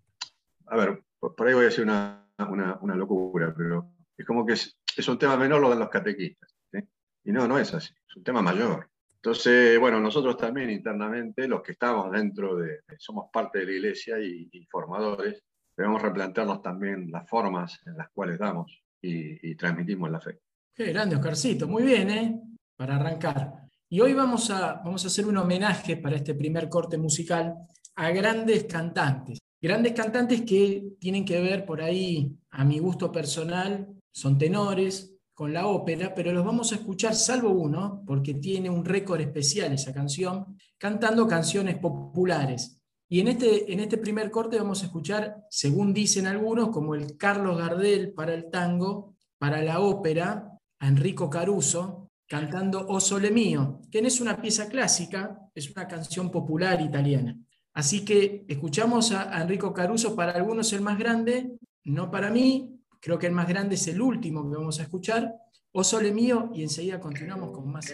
a 0.65 0.75
ver, 0.75 1.03
por 1.19 1.47
ahí 1.47 1.53
voy 1.53 1.63
a 1.63 1.65
decir 1.65 1.83
una, 1.83 2.27
una, 2.81 2.95
locura, 2.95 3.53
pero 3.55 3.93
es 4.17 4.25
como 4.25 4.43
que 4.43 4.53
es, 4.53 5.07
un 5.07 5.19
tema 5.19 5.37
menor 5.37 5.61
lo 5.61 5.69
de 5.69 5.75
los 5.75 5.89
catequistas. 5.89 6.51
Y 7.23 7.31
no, 7.31 7.47
no 7.47 7.59
es 7.59 7.71
así, 7.75 7.93
es 8.09 8.15
un 8.15 8.23
tema 8.23 8.41
mayor. 8.41 8.89
Entonces, 9.13 9.77
bueno, 9.79 9.99
nosotros 9.99 10.35
también 10.35 10.71
internamente, 10.71 11.47
los 11.47 11.61
que 11.61 11.73
estamos 11.73 12.11
dentro 12.11 12.55
de, 12.55 12.79
somos 12.97 13.29
parte 13.31 13.59
de 13.59 13.65
la 13.65 13.71
iglesia 13.73 14.19
y, 14.19 14.65
formadores, 14.71 15.43
debemos 15.75 16.01
replantearnos 16.01 16.63
también 16.63 17.11
las 17.11 17.29
formas 17.29 17.79
en 17.85 17.97
las 17.97 18.09
cuales 18.09 18.39
damos 18.39 18.81
y 18.99 19.53
transmitimos 19.55 20.09
la 20.09 20.21
fe. 20.21 20.39
Qué 20.77 20.93
grande, 20.93 21.15
Oscarcito. 21.15 21.67
Muy 21.67 21.81
bien, 21.81 22.07
¿eh? 22.11 22.39
Para 22.75 22.97
arrancar. 22.97 23.67
Y 23.89 23.99
hoy 23.99 24.13
vamos 24.13 24.51
a, 24.51 24.73
vamos 24.85 25.03
a 25.03 25.07
hacer 25.07 25.25
un 25.25 25.37
homenaje 25.37 25.97
para 25.97 26.17
este 26.17 26.35
primer 26.35 26.69
corte 26.69 26.99
musical 26.99 27.55
a 27.95 28.11
grandes 28.11 28.65
cantantes. 28.65 29.39
Grandes 29.59 29.93
cantantes 29.93 30.43
que 30.43 30.83
tienen 30.99 31.25
que 31.25 31.41
ver 31.41 31.65
por 31.65 31.81
ahí, 31.81 32.31
a 32.51 32.63
mi 32.63 32.77
gusto 32.77 33.11
personal, 33.11 33.87
son 34.11 34.37
tenores 34.37 35.15
con 35.33 35.51
la 35.51 35.65
ópera, 35.65 36.13
pero 36.13 36.31
los 36.31 36.45
vamos 36.45 36.71
a 36.71 36.75
escuchar, 36.75 37.15
salvo 37.15 37.49
uno, 37.49 38.03
porque 38.05 38.35
tiene 38.35 38.69
un 38.69 38.85
récord 38.85 39.19
especial 39.21 39.73
esa 39.73 39.91
canción, 39.91 40.59
cantando 40.77 41.27
canciones 41.27 41.79
populares. 41.79 42.79
Y 43.09 43.21
en 43.21 43.29
este, 43.29 43.73
en 43.73 43.79
este 43.79 43.97
primer 43.97 44.29
corte 44.29 44.59
vamos 44.59 44.83
a 44.83 44.85
escuchar, 44.85 45.37
según 45.49 45.91
dicen 45.91 46.27
algunos, 46.27 46.69
como 46.69 46.93
el 46.93 47.17
Carlos 47.17 47.57
Gardel 47.57 48.13
para 48.13 48.35
el 48.35 48.51
tango, 48.51 49.15
para 49.39 49.63
la 49.63 49.79
ópera, 49.79 50.56
a 50.79 50.87
Enrico 50.87 51.29
Caruso 51.29 52.09
cantando 52.27 52.85
O 52.89 52.99
Sole 52.99 53.31
Mio, 53.31 53.81
que 53.89 54.01
no 54.01 54.07
es 54.07 54.19
una 54.19 54.41
pieza 54.41 54.67
clásica, 54.67 55.39
es 55.55 55.71
una 55.71 55.87
canción 55.87 56.29
popular 56.29 56.81
italiana. 56.81 57.37
Así 57.73 58.03
que 58.03 58.43
escuchamos 58.47 59.11
a 59.11 59.41
Enrico 59.41 59.73
Caruso, 59.73 60.15
para 60.15 60.33
algunos 60.33 60.73
el 60.73 60.81
más 60.81 60.97
grande, 60.97 61.57
no 61.85 62.11
para 62.11 62.29
mí, 62.29 62.81
creo 62.99 63.17
que 63.17 63.27
el 63.27 63.33
más 63.33 63.47
grande 63.47 63.75
es 63.75 63.87
el 63.87 64.01
último 64.01 64.49
que 64.49 64.57
vamos 64.57 64.79
a 64.79 64.83
escuchar, 64.83 65.33
O 65.71 65.83
Sole 65.83 66.11
Mio, 66.11 66.51
y 66.53 66.63
enseguida 66.63 66.99
continuamos 66.99 67.51
con 67.51 67.71
más. 67.71 67.93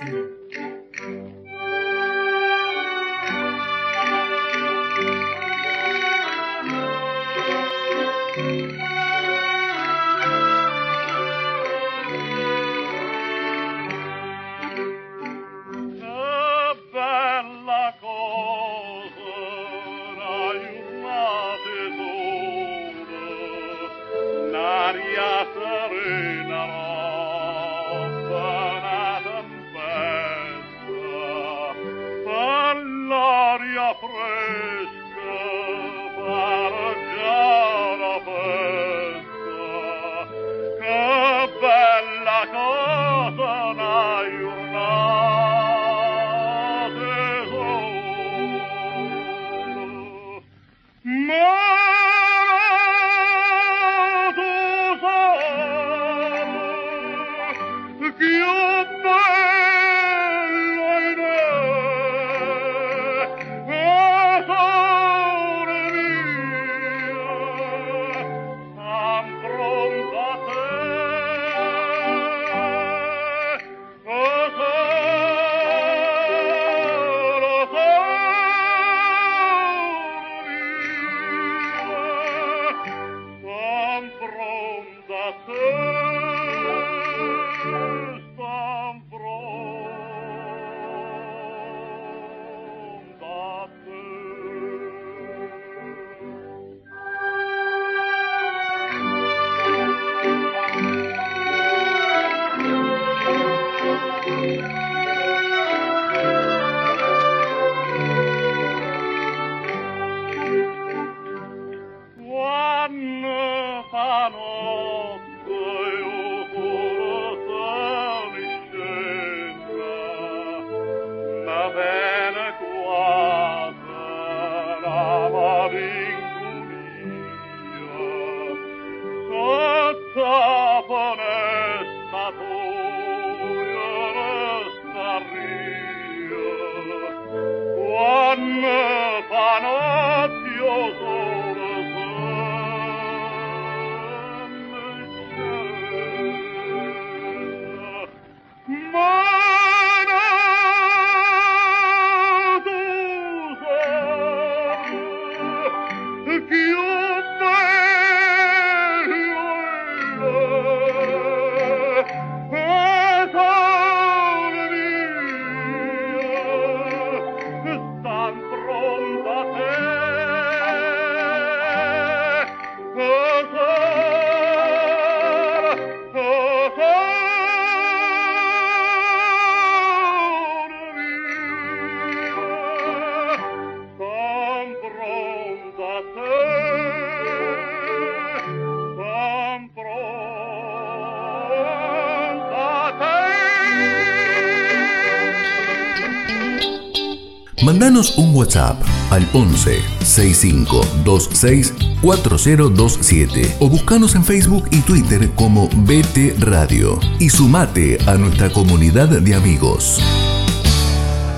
Un 197.93 198.35
WhatsApp 198.35 198.81
al 199.11 199.29
11 199.33 199.79
6526 200.03 201.73
4027 202.01 203.57
o 203.59 203.69
buscanos 203.69 204.15
en 204.15 204.23
Facebook 204.23 204.65
y 204.71 204.81
Twitter 204.81 205.29
como 205.35 205.69
BT 205.69 206.39
Radio 206.39 206.99
y 207.19 207.29
sumate 207.29 207.99
a 208.07 208.15
nuestra 208.15 208.51
comunidad 208.51 209.09
de 209.09 209.35
amigos. 209.35 209.99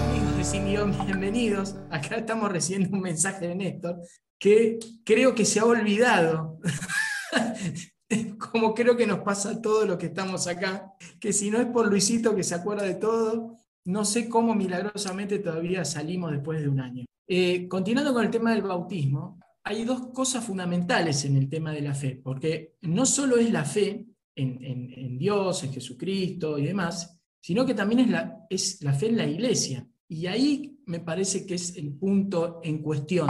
Amigos 0.08 0.38
de 0.38 0.44
Simión, 0.46 0.96
bienvenidos. 1.06 1.76
Acá 1.91 2.15
estamos 2.15 2.50
recibiendo 2.50 2.96
un 2.96 3.02
mensaje 3.02 3.50
de 3.50 3.56
Néstor 3.56 3.98
que 4.39 4.80
creo 5.04 5.36
que 5.36 5.44
se 5.44 5.60
ha 5.60 5.65
olvidado. 5.65 6.58
Como 8.39 8.74
creo 8.74 8.96
que 8.96 9.06
nos 9.06 9.20
pasa 9.20 9.62
todo 9.62 9.86
lo 9.86 9.98
que 9.98 10.06
estamos 10.06 10.48
acá, 10.48 10.94
que 11.20 11.34
si 11.34 11.52
no 11.52 11.60
es 11.60 11.65
por 11.65 11.89
Luisito 11.89 12.34
que 12.34 12.44
se 12.44 12.56
acuerda 12.56 12.86
de 12.86 12.96
todo, 12.96 13.55
no 13.86 14.04
sé 14.04 14.28
cómo 14.28 14.56
milagrosamente 14.56 15.39
todavía 15.39 15.86
salimos 15.86 16.32
después 16.32 16.62
de 16.62 16.69
un 16.69 16.80
año. 16.80 17.06
Eh, 17.28 17.67
continuando 17.67 18.13
con 18.13 18.26
el 18.26 18.32
tema 18.32 18.52
del 18.52 18.63
bautismo, 18.63 19.39
hay 19.63 19.84
dos 19.84 20.08
cosas 20.08 20.43
fundamentales 20.43 21.26
en 21.26 21.38
el 21.38 21.50
tema 21.50 21.71
de 21.71 21.82
la 21.82 21.93
fe, 21.93 22.19
porque 22.24 22.76
no 22.82 23.06
solo 23.06 23.38
es 23.38 23.52
la 23.52 23.63
fe 23.63 24.06
en, 24.36 25.17
Dios, 25.17 25.63
en 25.63 25.74
Jesucristo 25.74 26.58
y 26.60 26.65
demás, 26.65 27.19
sino 27.39 27.65
que 27.65 27.74
también 27.74 28.02
es 28.02 28.10
la, 28.10 28.45
es 28.50 28.82
la 28.84 28.93
fe 28.93 29.08
en 29.08 29.17
la 29.17 29.26
iglesia. 29.26 29.88
Y 30.08 30.28
ahí 30.28 30.80
me 30.86 31.00
parece 31.00 31.45
que 31.45 31.56
es 31.56 31.76
el 31.78 31.93
punto 31.93 32.60
en 32.63 32.80
cuestión. 32.82 33.30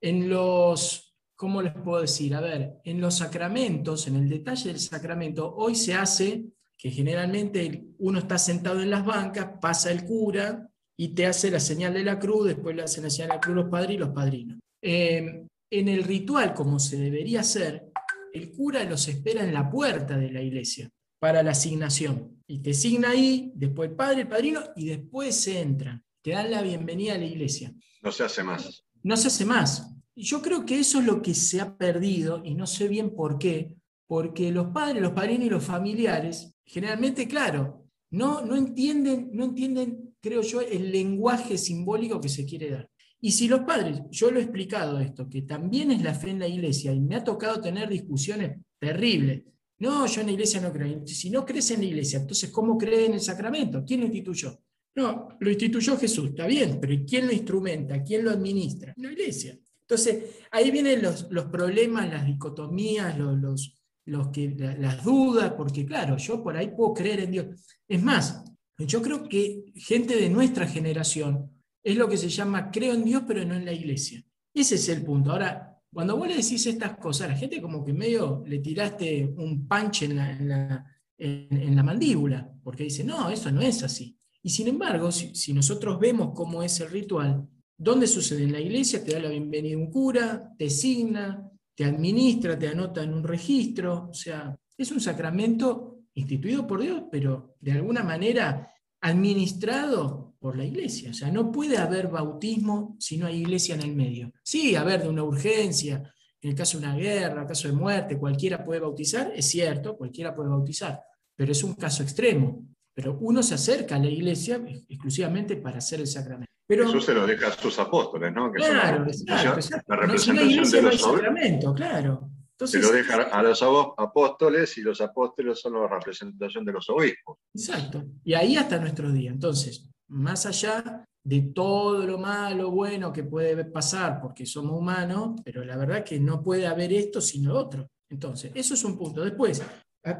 En 0.00 0.28
los, 0.28 1.16
¿cómo 1.34 1.62
les 1.62 1.72
puedo 1.72 2.02
decir? 2.02 2.34
A 2.34 2.40
ver, 2.40 2.80
en 2.84 3.00
los 3.00 3.16
sacramentos, 3.16 4.06
en 4.06 4.16
el 4.16 4.28
detalle 4.28 4.68
del 4.68 4.80
sacramento, 4.80 5.54
hoy 5.56 5.74
se 5.74 5.94
hace 5.94 6.44
que 6.84 6.90
generalmente 6.90 7.94
uno 8.00 8.18
está 8.18 8.36
sentado 8.36 8.82
en 8.82 8.90
las 8.90 9.06
bancas, 9.06 9.52
pasa 9.58 9.90
el 9.90 10.04
cura 10.04 10.68
y 10.98 11.14
te 11.14 11.24
hace 11.24 11.50
la 11.50 11.58
señal 11.58 11.94
de 11.94 12.04
la 12.04 12.18
cruz, 12.18 12.48
después 12.48 12.76
le 12.76 12.82
hacen 12.82 13.04
la 13.04 13.08
señal 13.08 13.30
de 13.30 13.34
la 13.36 13.40
cruz 13.40 13.56
los 13.56 13.70
padres 13.70 13.92
y 13.92 13.98
los 13.98 14.10
padrinos. 14.10 14.58
Em, 14.82 15.48
en 15.70 15.88
el 15.88 16.04
ritual, 16.04 16.52
como 16.52 16.78
se 16.78 16.98
debería 16.98 17.40
hacer, 17.40 17.90
el 18.34 18.52
cura 18.52 18.84
los 18.84 19.08
espera 19.08 19.42
en 19.42 19.54
la 19.54 19.70
puerta 19.70 20.18
de 20.18 20.30
la 20.30 20.42
iglesia 20.42 20.90
para 21.18 21.42
la 21.42 21.52
asignación. 21.52 22.42
Y 22.46 22.58
te 22.58 22.72
asigna 22.72 23.12
ahí, 23.12 23.50
después 23.54 23.88
el 23.88 23.96
padre, 23.96 24.20
el 24.20 24.28
padrino, 24.28 24.60
y 24.76 24.84
después 24.84 25.34
se 25.36 25.62
entra. 25.62 26.02
Te 26.20 26.32
dan 26.32 26.50
la 26.50 26.60
bienvenida 26.60 27.14
a 27.14 27.18
la 27.18 27.24
iglesia. 27.24 27.72
No 28.02 28.12
se 28.12 28.24
hace 28.24 28.44
más. 28.44 28.84
No 29.02 29.16
se 29.16 29.28
hace 29.28 29.46
más. 29.46 29.90
Y 30.14 30.24
yo 30.24 30.42
creo 30.42 30.66
que 30.66 30.80
eso 30.80 30.98
es 30.98 31.06
lo 31.06 31.22
que 31.22 31.32
se 31.32 31.62
ha 31.62 31.78
perdido, 31.78 32.42
y 32.44 32.54
no 32.54 32.66
sé 32.66 32.88
bien 32.88 33.14
por 33.14 33.38
qué, 33.38 33.74
porque 34.14 34.52
los 34.52 34.68
padres, 34.68 35.02
los 35.02 35.10
padrinos 35.10 35.46
y 35.46 35.50
los 35.50 35.64
familiares 35.64 36.54
generalmente, 36.64 37.26
claro, 37.26 37.88
no, 38.12 38.42
no, 38.42 38.54
entienden, 38.54 39.30
no 39.32 39.46
entienden, 39.46 40.14
creo 40.20 40.40
yo, 40.40 40.60
el 40.60 40.92
lenguaje 40.92 41.58
simbólico 41.58 42.20
que 42.20 42.28
se 42.28 42.46
quiere 42.46 42.70
dar. 42.70 42.88
Y 43.20 43.32
si 43.32 43.48
los 43.48 43.62
padres, 43.62 44.02
yo 44.12 44.30
lo 44.30 44.38
he 44.38 44.44
explicado 44.44 45.00
esto, 45.00 45.28
que 45.28 45.42
también 45.42 45.90
es 45.90 46.00
la 46.00 46.14
fe 46.14 46.30
en 46.30 46.38
la 46.38 46.46
iglesia, 46.46 46.92
y 46.92 47.00
me 47.00 47.16
ha 47.16 47.24
tocado 47.24 47.60
tener 47.60 47.88
discusiones 47.88 48.56
terribles. 48.78 49.42
No, 49.80 50.06
yo 50.06 50.20
en 50.20 50.28
la 50.28 50.32
iglesia 50.34 50.60
no 50.60 50.72
creo. 50.72 51.04
Si 51.08 51.28
no 51.28 51.44
crees 51.44 51.72
en 51.72 51.80
la 51.80 51.86
iglesia, 51.86 52.20
entonces, 52.20 52.50
¿cómo 52.50 52.78
creen 52.78 53.06
en 53.06 53.14
el 53.14 53.20
sacramento? 53.20 53.82
¿Quién 53.84 53.98
lo 53.98 54.06
instituyó? 54.06 54.56
No, 54.94 55.26
lo 55.40 55.50
instituyó 55.50 55.96
Jesús, 55.96 56.28
está 56.28 56.46
bien, 56.46 56.78
pero 56.80 56.94
¿quién 57.04 57.26
lo 57.26 57.32
instrumenta? 57.32 58.00
¿Quién 58.04 58.24
lo 58.24 58.30
administra? 58.30 58.94
La 58.96 59.10
iglesia. 59.10 59.58
Entonces, 59.80 60.36
ahí 60.52 60.70
vienen 60.70 61.02
los, 61.02 61.26
los 61.32 61.46
problemas, 61.46 62.08
las 62.08 62.24
dicotomías, 62.24 63.18
los, 63.18 63.74
los 64.06 64.28
que, 64.28 64.54
las 64.78 65.02
dudas, 65.02 65.52
porque 65.56 65.86
claro, 65.86 66.16
yo 66.16 66.42
por 66.42 66.56
ahí 66.56 66.72
puedo 66.76 66.94
creer 66.94 67.20
en 67.20 67.30
Dios. 67.30 67.46
Es 67.88 68.02
más, 68.02 68.44
yo 68.78 69.00
creo 69.00 69.28
que 69.28 69.64
gente 69.74 70.16
de 70.16 70.28
nuestra 70.28 70.66
generación 70.66 71.50
es 71.82 71.96
lo 71.96 72.08
que 72.08 72.16
se 72.16 72.28
llama 72.28 72.70
creo 72.70 72.94
en 72.94 73.04
Dios, 73.04 73.22
pero 73.26 73.44
no 73.44 73.54
en 73.54 73.64
la 73.64 73.72
iglesia. 73.72 74.22
Ese 74.52 74.76
es 74.76 74.88
el 74.88 75.02
punto. 75.02 75.32
Ahora, 75.32 75.78
cuando 75.92 76.16
vos 76.16 76.28
le 76.28 76.36
decís 76.36 76.66
estas 76.66 76.96
cosas, 76.96 77.28
la 77.28 77.36
gente 77.36 77.62
como 77.62 77.84
que 77.84 77.92
medio 77.92 78.42
le 78.46 78.58
tiraste 78.58 79.32
un 79.36 79.66
punch 79.68 80.02
en 80.02 80.16
la, 80.16 80.86
en 81.18 81.76
la, 81.76 81.82
mandíbula, 81.82 82.50
porque 82.62 82.84
dice, 82.84 83.04
no, 83.04 83.30
eso 83.30 83.50
no 83.52 83.60
es 83.60 83.82
así. 83.82 84.16
Y 84.42 84.50
sin 84.50 84.68
embargo, 84.68 85.12
si, 85.12 85.34
si, 85.34 85.52
nosotros 85.52 85.98
vemos 85.98 86.32
cómo 86.34 86.62
es 86.62 86.80
el 86.80 86.90
ritual, 86.90 87.48
¿dónde 87.76 88.06
sucede? 88.06 88.44
En 88.44 88.52
la 88.52 88.60
iglesia 88.60 89.04
te 89.04 89.12
da 89.12 89.20
la 89.20 89.28
bienvenida 89.28 89.78
un 89.78 89.90
cura, 89.90 90.52
te 90.58 90.68
signa, 90.68 91.48
te 91.74 91.84
administra, 91.84 92.58
te 92.58 92.68
anota 92.68 93.02
en 93.02 93.14
un 93.14 93.24
registro, 93.24 94.08
o 94.10 94.14
sea, 94.14 94.56
es 94.76 94.90
un 94.92 95.00
sacramento 95.00 96.04
instituido 96.14 96.66
por 96.66 96.80
Dios, 96.80 97.04
pero 97.10 97.56
de 97.60 97.72
alguna 97.72 98.02
manera 98.02 98.70
administrado 99.00 100.34
por 100.38 100.56
la 100.56 100.64
iglesia. 100.64 101.10
O 101.10 101.14
sea, 101.14 101.30
no 101.30 101.50
puede 101.50 101.76
haber 101.76 102.08
bautismo 102.08 102.96
si 102.98 103.18
no 103.18 103.26
hay 103.26 103.40
iglesia 103.40 103.74
en 103.74 103.82
el 103.82 103.94
medio. 103.94 104.32
Sí, 104.42 104.76
haber 104.76 105.02
de 105.02 105.08
una 105.08 105.24
urgencia, 105.24 106.14
en 106.40 106.50
el 106.50 106.56
caso 106.56 106.78
de 106.78 106.86
una 106.86 106.96
guerra, 106.96 107.34
en 107.34 107.40
el 107.40 107.46
caso 107.46 107.68
de 107.68 107.74
muerte, 107.74 108.18
cualquiera 108.18 108.64
puede 108.64 108.80
bautizar, 108.80 109.32
es 109.34 109.46
cierto, 109.46 109.96
cualquiera 109.96 110.34
puede 110.34 110.50
bautizar, 110.50 111.00
pero 111.34 111.52
es 111.52 111.64
un 111.64 111.74
caso 111.74 112.02
extremo. 112.02 112.66
Pero 112.94 113.18
uno 113.20 113.42
se 113.42 113.54
acerca 113.54 113.96
a 113.96 113.98
la 113.98 114.08
iglesia 114.08 114.62
exclusivamente 114.88 115.56
para 115.56 115.78
hacer 115.78 116.00
el 116.00 116.06
sacramento. 116.06 116.53
Pero, 116.66 116.88
Eso 116.88 117.00
se 117.00 117.14
lo 117.14 117.26
deja 117.26 117.48
a 117.48 117.52
sus 117.52 117.78
apóstoles, 117.78 118.32
¿no? 118.32 118.50
Que 118.50 118.58
claro, 118.58 118.74
la, 118.74 119.96
representación 119.96 120.70
de 120.70 120.82
los 120.82 121.00
sacramento, 121.00 121.74
claro. 121.74 122.30
se 122.64 122.78
lo 122.78 122.90
deja 122.90 123.22
a 123.22 123.42
los 123.42 123.62
apóstoles 123.98 124.78
y 124.78 124.80
los 124.82 125.00
apóstoles 125.02 125.60
son 125.60 125.74
la 125.74 125.88
representación 125.88 126.64
de 126.64 126.72
los 126.72 126.88
obispos. 126.88 127.38
Exacto. 127.54 128.04
Y 128.24 128.32
ahí 128.32 128.56
hasta 128.56 128.78
nuestro 128.78 129.12
día. 129.12 129.30
Entonces, 129.30 129.90
más 130.08 130.46
allá 130.46 131.04
de 131.22 131.40
todo 131.54 132.06
lo 132.06 132.18
malo, 132.18 132.70
bueno 132.70 133.12
que 133.12 133.24
puede 133.24 133.64
pasar 133.66 134.20
porque 134.20 134.46
somos 134.46 134.78
humanos, 134.78 135.40
pero 135.44 135.64
la 135.64 135.76
verdad 135.76 136.04
que 136.04 136.18
no 136.18 136.42
puede 136.42 136.66
haber 136.66 136.94
esto 136.94 137.20
sin 137.20 137.46
lo 137.46 137.58
otro. 137.58 137.88
Entonces, 138.10 138.52
eso 138.54 138.74
es 138.74 138.84
un 138.84 138.96
punto. 138.96 139.22
Después, 139.22 139.62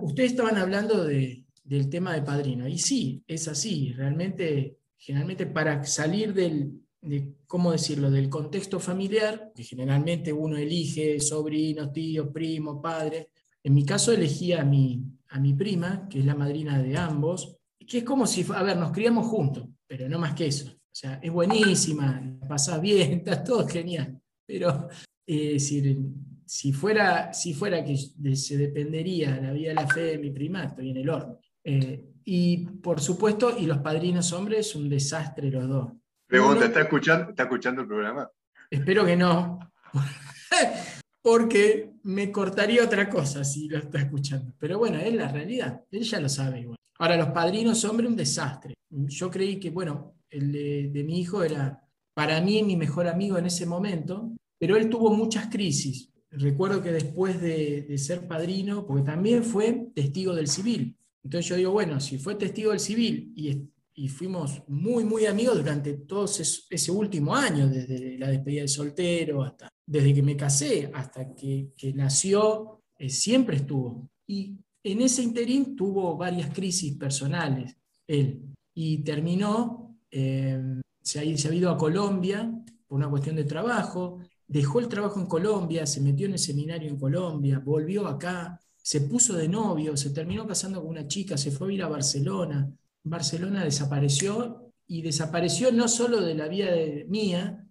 ustedes 0.02 0.32
estaban 0.32 0.58
hablando 0.58 1.04
de, 1.04 1.44
del 1.62 1.88
tema 1.88 2.12
de 2.12 2.22
padrino, 2.22 2.68
y 2.68 2.78
sí, 2.78 3.22
es 3.26 3.48
así. 3.48 3.92
Realmente 3.92 4.78
generalmente 5.04 5.44
para 5.44 5.84
salir 5.84 6.32
del, 6.32 6.80
de, 7.02 7.34
¿cómo 7.46 7.72
decirlo?, 7.72 8.10
del 8.10 8.30
contexto 8.30 8.80
familiar, 8.80 9.52
que 9.54 9.62
generalmente 9.62 10.32
uno 10.32 10.56
elige 10.56 11.20
sobrinos, 11.20 11.92
tíos, 11.92 12.28
primos, 12.32 12.80
padres. 12.82 13.26
En 13.62 13.74
mi 13.74 13.84
caso 13.84 14.12
elegí 14.12 14.54
a 14.54 14.64
mi, 14.64 15.04
a 15.28 15.38
mi 15.38 15.52
prima, 15.52 16.08
que 16.08 16.20
es 16.20 16.24
la 16.24 16.34
madrina 16.34 16.82
de 16.82 16.96
ambos, 16.96 17.58
que 17.86 17.98
es 17.98 18.04
como 18.04 18.26
si, 18.26 18.46
a 18.54 18.62
ver, 18.62 18.78
nos 18.78 18.92
criamos 18.92 19.26
juntos, 19.26 19.68
pero 19.86 20.08
no 20.08 20.18
más 20.18 20.34
que 20.34 20.46
eso. 20.46 20.70
O 20.70 20.96
sea, 20.96 21.20
es 21.22 21.30
buenísima, 21.30 22.38
pasa 22.48 22.78
bien, 22.78 23.12
está 23.18 23.44
todo 23.44 23.68
genial. 23.68 24.18
Pero 24.46 24.88
eh, 25.26 25.58
si, 25.60 26.72
fuera, 26.72 27.30
si 27.34 27.52
fuera 27.52 27.84
que 27.84 27.94
se 28.36 28.56
dependería 28.56 29.38
la 29.38 29.52
vida 29.52 29.68
de 29.68 29.74
la 29.74 29.86
fe 29.86 30.00
de 30.00 30.18
mi 30.18 30.30
prima, 30.30 30.64
estoy 30.64 30.90
en 30.90 30.96
el 30.96 31.10
horno. 31.10 31.38
Eh, 31.62 32.13
y 32.24 32.66
por 32.66 33.00
supuesto, 33.00 33.56
y 33.58 33.66
los 33.66 33.78
padrinos 33.78 34.32
hombres, 34.32 34.74
un 34.74 34.88
desastre 34.88 35.50
los 35.50 35.68
dos. 35.68 35.92
Pregunta, 36.26 36.64
¿está 36.64 36.80
escuchando, 36.80 37.30
¿está 37.30 37.44
escuchando 37.44 37.82
el 37.82 37.88
programa? 37.88 38.30
Espero 38.70 39.04
que 39.04 39.16
no, 39.16 39.58
porque 41.22 41.92
me 42.02 42.32
cortaría 42.32 42.82
otra 42.82 43.08
cosa 43.08 43.44
si 43.44 43.68
lo 43.68 43.78
está 43.78 43.98
escuchando. 43.98 44.54
Pero 44.58 44.78
bueno, 44.78 44.98
es 44.98 45.14
la 45.14 45.28
realidad, 45.28 45.82
él 45.90 46.02
ya 46.02 46.20
lo 46.20 46.28
sabe 46.28 46.60
igual. 46.60 46.76
Ahora, 46.98 47.16
los 47.16 47.28
padrinos 47.28 47.84
hombres, 47.84 48.08
un 48.08 48.16
desastre. 48.16 48.74
Yo 48.88 49.30
creí 49.30 49.58
que, 49.58 49.70
bueno, 49.70 50.14
el 50.30 50.52
de, 50.92 51.04
mi 51.04 51.20
hijo 51.20 51.42
era 51.42 51.80
para 52.14 52.40
mí 52.40 52.62
mi 52.62 52.76
mejor 52.76 53.08
amigo 53.08 53.36
en 53.36 53.46
ese 53.46 53.66
momento, 53.66 54.32
pero 54.58 54.76
él 54.76 54.88
tuvo 54.88 55.12
muchas 55.12 55.48
crisis. 55.48 56.10
Recuerdo 56.30 56.82
que 56.82 56.92
después 56.92 57.40
de, 57.40 57.82
de 57.82 57.98
ser 57.98 58.26
padrino, 58.26 58.86
porque 58.86 59.04
también 59.04 59.44
fue 59.44 59.88
testigo 59.94 60.34
del 60.34 60.48
civil, 60.48 60.96
entonces 61.24 61.48
yo 61.48 61.56
digo, 61.56 61.72
bueno, 61.72 61.98
si 62.00 62.18
fue 62.18 62.34
testigo 62.34 62.70
del 62.70 62.80
civil 62.80 63.32
y, 63.34 63.70
fuimos 64.08 64.62
muy, 64.68 65.04
muy 65.04 65.24
amigos 65.24 65.56
durante 65.56 65.94
todo 65.94 66.26
ese, 66.26 66.92
último 66.92 67.34
año, 67.34 67.68
desde 67.68 68.18
la 68.18 68.28
despedida 68.28 68.62
de 68.62 68.68
soltero 68.68 69.42
hasta, 69.42 69.68
desde 69.86 70.12
que 70.12 70.22
me 70.22 70.36
casé 70.36 70.90
hasta 70.92 71.34
que, 71.34 71.72
nació, 71.94 72.82
eh, 72.98 73.08
siempre 73.08 73.56
estuvo. 73.56 74.10
Y 74.26 74.58
en 74.82 75.00
ese 75.00 75.22
interín 75.22 75.74
tuvo 75.74 76.16
varias 76.16 76.52
crisis 76.52 76.96
personales, 76.96 77.74
él, 78.06 78.42
y 78.74 78.98
terminó, 78.98 79.96
eh, 80.10 80.60
se, 81.00 81.20
ha, 81.20 81.38
se 81.38 81.48
ha 81.48 81.54
ido 81.54 81.70
a 81.70 81.78
Colombia 81.78 82.52
por 82.86 82.98
una 82.98 83.08
cuestión 83.08 83.36
de 83.36 83.44
trabajo, 83.44 84.18
dejó 84.46 84.80
el 84.80 84.88
trabajo 84.88 85.20
en 85.20 85.26
Colombia, 85.26 85.86
se 85.86 86.00
metió 86.00 86.26
en 86.26 86.32
el 86.32 86.38
seminario 86.38 86.90
en 86.90 86.98
Colombia, 86.98 87.60
volvió 87.64 88.06
acá, 88.06 88.60
se 88.84 89.00
puso 89.00 89.32
de 89.32 89.48
novio, 89.48 89.96
se 89.96 90.10
terminó 90.10 90.46
casando 90.46 90.82
con 90.82 90.90
una 90.90 91.08
chica, 91.08 91.38
se 91.38 91.50
fue 91.50 91.70
a 91.70 91.72
ir 91.72 91.82
a 91.82 91.88
Barcelona. 91.88 92.70
Barcelona 93.02 93.64
desapareció 93.64 94.72
y 94.86 95.00
desapareció 95.00 95.72
no 95.72 95.88
solo 95.88 96.20
de 96.20 96.34
la 96.34 96.48
vida 96.48 96.70
de, 96.70 97.06
mía, 97.08 97.66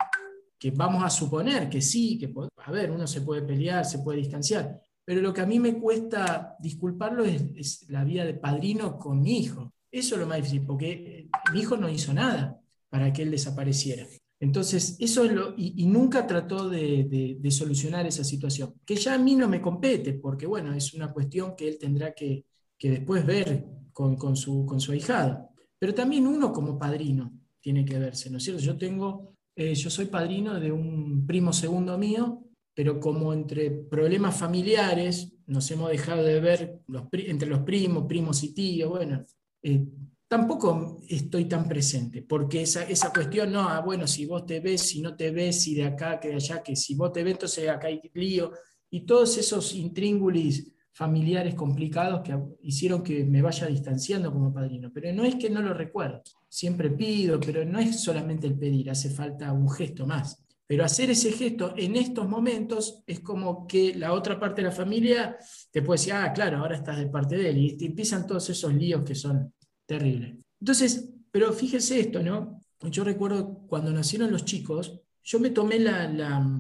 que 0.57 0.71
vamos 0.71 1.03
a 1.03 1.11
suponer 1.11 1.69
que 1.69 1.81
sí, 1.81 2.17
que 2.17 2.33
a 2.57 2.71
ver, 2.71 2.89
uno 2.89 3.05
se 3.05 3.21
puede 3.21 3.43
pelear, 3.43 3.85
se 3.85 3.99
puede 3.99 4.17
distanciar, 4.17 4.81
pero 5.05 5.21
lo 5.21 5.31
que 5.31 5.41
a 5.41 5.45
mí 5.45 5.59
me 5.59 5.79
cuesta 5.79 6.55
disculparlo 6.59 7.23
es, 7.23 7.87
la 7.89 8.03
vida 8.03 8.25
de 8.25 8.33
padrino 8.33 8.97
con 8.97 9.21
mi 9.21 9.37
hijo. 9.37 9.71
Eso 9.91 10.15
es 10.15 10.21
lo 10.21 10.25
más 10.25 10.37
difícil, 10.37 10.65
porque 10.65 11.29
mi 11.53 11.59
hijo 11.59 11.77
no 11.77 11.89
hizo 11.89 12.11
nada 12.11 12.59
para 12.89 13.13
que 13.13 13.21
él 13.21 13.29
desapareciera. 13.29 14.07
Entonces, 14.43 14.97
eso 14.99 15.23
es 15.23 15.31
lo, 15.31 15.53
y, 15.55 15.85
nunca 15.85 16.27
trató 16.27 16.67
de, 16.67 17.47
solucionar 17.49 18.05
esa 18.05 18.25
situación, 18.25 18.73
que 18.85 18.97
ya 18.97 19.13
a 19.13 19.17
mí 19.17 19.35
no 19.35 19.47
me 19.47 19.61
compete, 19.61 20.15
porque 20.15 20.45
bueno, 20.45 20.73
es 20.73 20.93
una 20.93 21.13
cuestión 21.13 21.55
que 21.55 21.69
él 21.69 21.77
tendrá 21.79 22.13
que, 22.13 22.45
después 22.77 23.25
ver 23.25 23.65
con, 23.93 24.35
su, 24.35 24.65
con 24.65 24.81
su 24.81 24.91
ahijado. 24.91 25.47
Pero 25.79 25.93
también 25.93 26.27
uno 26.27 26.51
como 26.51 26.77
padrino 26.77 27.31
tiene 27.61 27.85
que 27.85 27.97
verse, 27.97 28.29
¿no 28.29 28.37
es 28.37 28.43
cierto? 28.43 28.61
Yo 28.61 28.77
tengo, 28.77 29.33
eh, 29.55 29.75
yo 29.75 29.89
soy 29.89 30.07
padrino 30.07 30.59
de 30.59 30.73
un 30.73 31.25
primo 31.25 31.53
segundo 31.53 31.97
mío, 31.97 32.43
pero 32.73 32.99
como 32.99 33.31
entre 33.31 33.71
problemas 33.71 34.37
familiares 34.37 35.31
nos 35.47 35.71
hemos 35.71 35.89
dejado 35.89 36.21
de 36.21 36.41
ver 36.41 36.81
entre 37.13 37.47
los 37.47 37.59
primos, 37.59 38.07
primos 38.09 38.43
y 38.43 38.53
tíos, 38.53 38.89
bueno, 38.89 39.23
eh, 39.61 39.85
tampoco 40.27 41.01
estoy 41.07 41.45
tan 41.45 41.67
presente, 41.67 42.21
porque 42.21 42.63
esa, 42.63 42.83
esa 42.83 43.11
cuestión, 43.13 43.51
no, 43.51 43.69
ah, 43.69 43.81
bueno, 43.81 44.07
si 44.07 44.25
vos 44.25 44.45
te 44.45 44.59
ves, 44.59 44.81
si 44.81 45.01
no 45.01 45.15
te 45.15 45.31
ves, 45.31 45.61
si 45.61 45.75
de 45.75 45.85
acá, 45.85 46.19
que 46.19 46.29
de 46.29 46.35
allá, 46.35 46.63
que 46.63 46.75
si 46.75 46.95
vos 46.95 47.11
te 47.11 47.23
ves, 47.23 47.33
entonces 47.33 47.69
acá 47.69 47.87
hay 47.87 48.01
lío, 48.13 48.51
y 48.89 49.05
todos 49.05 49.37
esos 49.37 49.73
intríngulis 49.75 50.73
familiares 50.93 51.55
complicados 51.55 52.21
que 52.21 52.37
hicieron 52.61 53.01
que 53.03 53.25
me 53.25 53.41
vaya 53.41 53.65
distanciando 53.67 54.31
como 54.31 54.53
padrino. 54.53 54.91
Pero 54.93 55.11
no 55.13 55.23
es 55.23 55.35
que 55.35 55.49
no 55.49 55.61
lo 55.61 55.73
recuerdo, 55.73 56.21
siempre 56.47 56.91
pido, 56.91 57.39
pero 57.39 57.65
no 57.65 57.79
es 57.79 58.01
solamente 58.01 58.47
el 58.47 58.57
pedir, 58.57 58.89
hace 58.89 59.09
falta 59.09 59.51
un 59.51 59.69
gesto 59.69 60.05
más. 60.05 60.43
Pero 60.65 60.85
hacer 60.85 61.09
ese 61.09 61.31
gesto 61.31 61.73
en 61.75 61.95
estos 61.95 62.27
momentos 62.29 63.03
es 63.05 63.19
como 63.19 63.67
que 63.67 63.95
la 63.95 64.13
otra 64.13 64.39
parte 64.39 64.61
de 64.61 64.69
la 64.69 64.73
familia 64.73 65.37
te 65.71 65.81
puede 65.81 65.99
decir, 65.99 66.13
ah, 66.13 66.31
claro, 66.31 66.59
ahora 66.59 66.77
estás 66.77 66.97
de 66.97 67.07
parte 67.07 67.35
de 67.35 67.49
él, 67.49 67.57
y 67.57 67.77
te 67.77 67.85
empiezan 67.85 68.25
todos 68.25 68.49
esos 68.49 68.73
líos 68.73 69.03
que 69.03 69.15
son 69.15 69.53
Terrible. 69.85 70.39
Entonces, 70.59 71.09
pero 71.31 71.51
fíjese 71.51 71.99
esto, 71.99 72.21
¿no? 72.21 72.61
Yo 72.89 73.03
recuerdo 73.03 73.65
cuando 73.67 73.91
nacieron 73.91 74.31
los 74.31 74.45
chicos, 74.45 74.99
yo 75.23 75.39
me 75.39 75.49
tomé 75.49 75.79
la, 75.79 76.51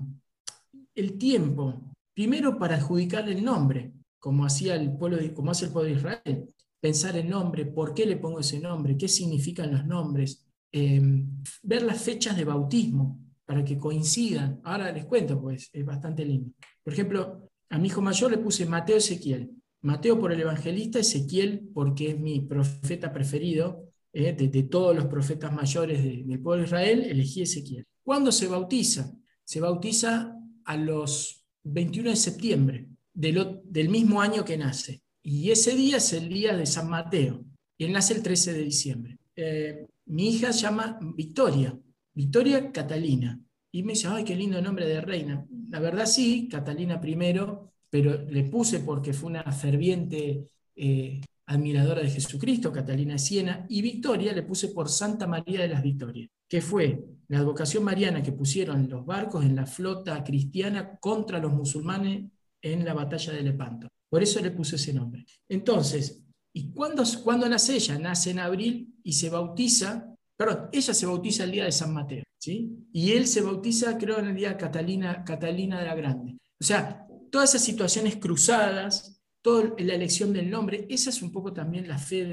el 0.95 1.17
tiempo, 1.17 1.93
primero 2.13 2.57
para 2.57 2.75
adjudicarle 2.75 3.33
el 3.33 3.43
nombre, 3.43 3.93
como, 4.19 4.45
hacía 4.45 4.75
el 4.75 4.95
pueblo 4.97 5.17
como 5.33 5.51
hace 5.51 5.65
el 5.65 5.71
pueblo 5.71 5.89
de 5.89 5.97
Israel, 5.97 6.47
pensar 6.79 7.17
el 7.17 7.29
nombre, 7.29 7.65
por 7.65 7.93
qué 7.93 8.05
le 8.05 8.17
pongo 8.17 8.39
ese 8.39 8.59
nombre, 8.59 8.97
qué 8.97 9.07
significan 9.07 9.71
los 9.71 9.85
nombres, 9.85 10.45
em, 10.71 11.41
ver 11.61 11.83
las 11.83 12.01
fechas 12.01 12.35
de 12.37 12.45
bautismo 12.45 13.19
para 13.45 13.63
que 13.63 13.77
coincidan. 13.77 14.61
Ahora 14.63 14.91
les 14.91 15.05
cuento, 15.05 15.39
pues 15.41 15.69
es 15.73 15.85
bastante 15.85 16.25
lindo. 16.25 16.51
Por 16.83 16.93
ejemplo, 16.93 17.49
a 17.69 17.77
mi 17.77 17.87
hijo 17.87 18.01
mayor 18.01 18.31
le 18.31 18.37
puse 18.37 18.65
Mateo 18.65 18.97
Ezequiel. 18.97 19.51
Mateo 19.83 20.19
por 20.19 20.31
el 20.31 20.39
evangelista, 20.39 20.99
Ezequiel 20.99 21.69
porque 21.73 22.11
es 22.11 22.19
mi 22.19 22.39
profeta 22.41 23.11
preferido, 23.13 23.89
eh, 24.13 24.33
de, 24.33 24.63
todos 24.63 24.95
los 24.95 25.05
profetas 25.05 25.51
mayores 25.51 26.03
del 26.03 26.39
pueblo 26.39 26.61
de 26.61 26.67
Israel, 26.67 27.03
elegí 27.03 27.41
Ezequiel. 27.41 27.85
¿Cuándo 28.03 28.31
se 28.31 28.47
bautiza? 28.47 29.13
Se 29.43 29.59
bautiza 29.59 30.37
a 30.65 30.77
los 30.77 31.45
21 31.63 32.11
de 32.11 32.15
septiembre 32.15 32.87
del, 33.13 33.89
mismo 33.89 34.21
año 34.21 34.45
que 34.45 34.57
nace. 34.57 35.01
Y 35.21 35.51
ese 35.51 35.75
día 35.75 35.97
es 35.97 36.13
el 36.13 36.29
día 36.29 36.55
de 36.55 36.65
San 36.65 36.89
Mateo. 36.89 37.43
Y 37.77 37.85
él 37.85 37.91
nace 37.91 38.13
el 38.13 38.23
13 38.23 38.53
de 38.53 38.63
diciembre. 38.63 39.17
Eh, 39.35 39.87
mi 40.05 40.29
hija 40.29 40.53
se 40.53 40.61
llama 40.61 40.99
Victoria, 41.15 41.77
Victoria 42.13 42.71
Catalina. 42.71 43.39
Y 43.71 43.83
me 43.83 43.93
dice, 43.93 44.07
ay, 44.07 44.23
qué 44.23 44.35
lindo 44.35 44.61
nombre 44.61 44.87
de 44.87 45.01
reina. 45.01 45.45
La 45.69 45.79
verdad 45.79 46.05
sí, 46.05 46.47
Catalina 46.49 47.01
primero, 47.01 47.72
pero 47.93 48.25
le 48.27 48.45
puse 48.45 48.79
porque 48.79 49.13
fue 49.13 49.29
una 49.29 49.43
ferviente 49.51 50.47
eh, 50.75 51.21
admiradora 51.45 52.01
de 52.01 52.09
Jesucristo, 52.09 52.71
Catalina 52.71 53.19
Siena, 53.19 53.67
y 53.69 53.83
Victoria 53.83 54.33
le 54.33 54.41
puse 54.41 54.69
por 54.69 54.89
Santa 54.89 55.27
María 55.27 55.61
de 55.61 55.67
las 55.67 55.83
Victorias, 55.83 56.27
que 56.49 56.59
fue 56.59 57.05
la 57.27 57.37
advocación 57.37 57.83
mariana 57.83 58.23
que 58.23 58.31
pusieron 58.31 58.89
los 58.89 59.05
barcos 59.05 59.45
en 59.45 59.55
la 59.55 59.67
flota 59.67 60.23
cristiana 60.23 60.97
contra 60.99 61.37
los 61.37 61.53
musulmanes 61.53 62.31
en 62.59 62.83
la 62.83 62.95
batalla 62.95 63.31
de 63.31 63.43
Lepanto. 63.43 63.87
Por 64.09 64.23
eso 64.23 64.41
le 64.41 64.49
puse 64.49 64.77
ese 64.77 64.91
nombre. 64.91 65.23
Entonces, 65.47 66.23
¿y 66.51 66.71
cuándo, 66.71 67.03
cuándo 67.23 67.47
nace 67.47 67.75
ella? 67.75 67.99
Nace 67.99 68.31
en 68.31 68.39
abril 68.39 68.95
y 69.03 69.13
se 69.13 69.29
bautiza, 69.29 70.15
perdón, 70.35 70.69
ella 70.71 70.95
se 70.95 71.05
bautiza 71.05 71.43
el 71.43 71.51
día 71.51 71.65
de 71.65 71.71
San 71.71 71.93
Mateo, 71.93 72.23
¿sí? 72.39 72.87
Y 72.91 73.11
él 73.11 73.27
se 73.27 73.41
bautiza, 73.41 73.99
creo, 73.99 74.17
en 74.17 74.29
el 74.29 74.35
día 74.35 74.49
de 74.49 74.57
Catalina, 74.57 75.23
Catalina 75.23 75.79
de 75.79 75.85
la 75.85 75.93
Grande. 75.93 76.39
O 76.59 76.65
sea, 76.65 77.02
todas 77.33 77.49
esas 77.49 77.65
situaciones 77.65 78.17
cruzadas, 78.17 79.19
toda 79.41 79.73
la 79.79 79.95
elección 79.95 80.31
del 80.31 80.51
nombre, 80.51 80.85
esa 80.87 81.09
es 81.09 81.19
un 81.23 81.31
poco 81.31 81.51
también 81.51 81.87
la 81.87 81.97
fe 81.97 82.25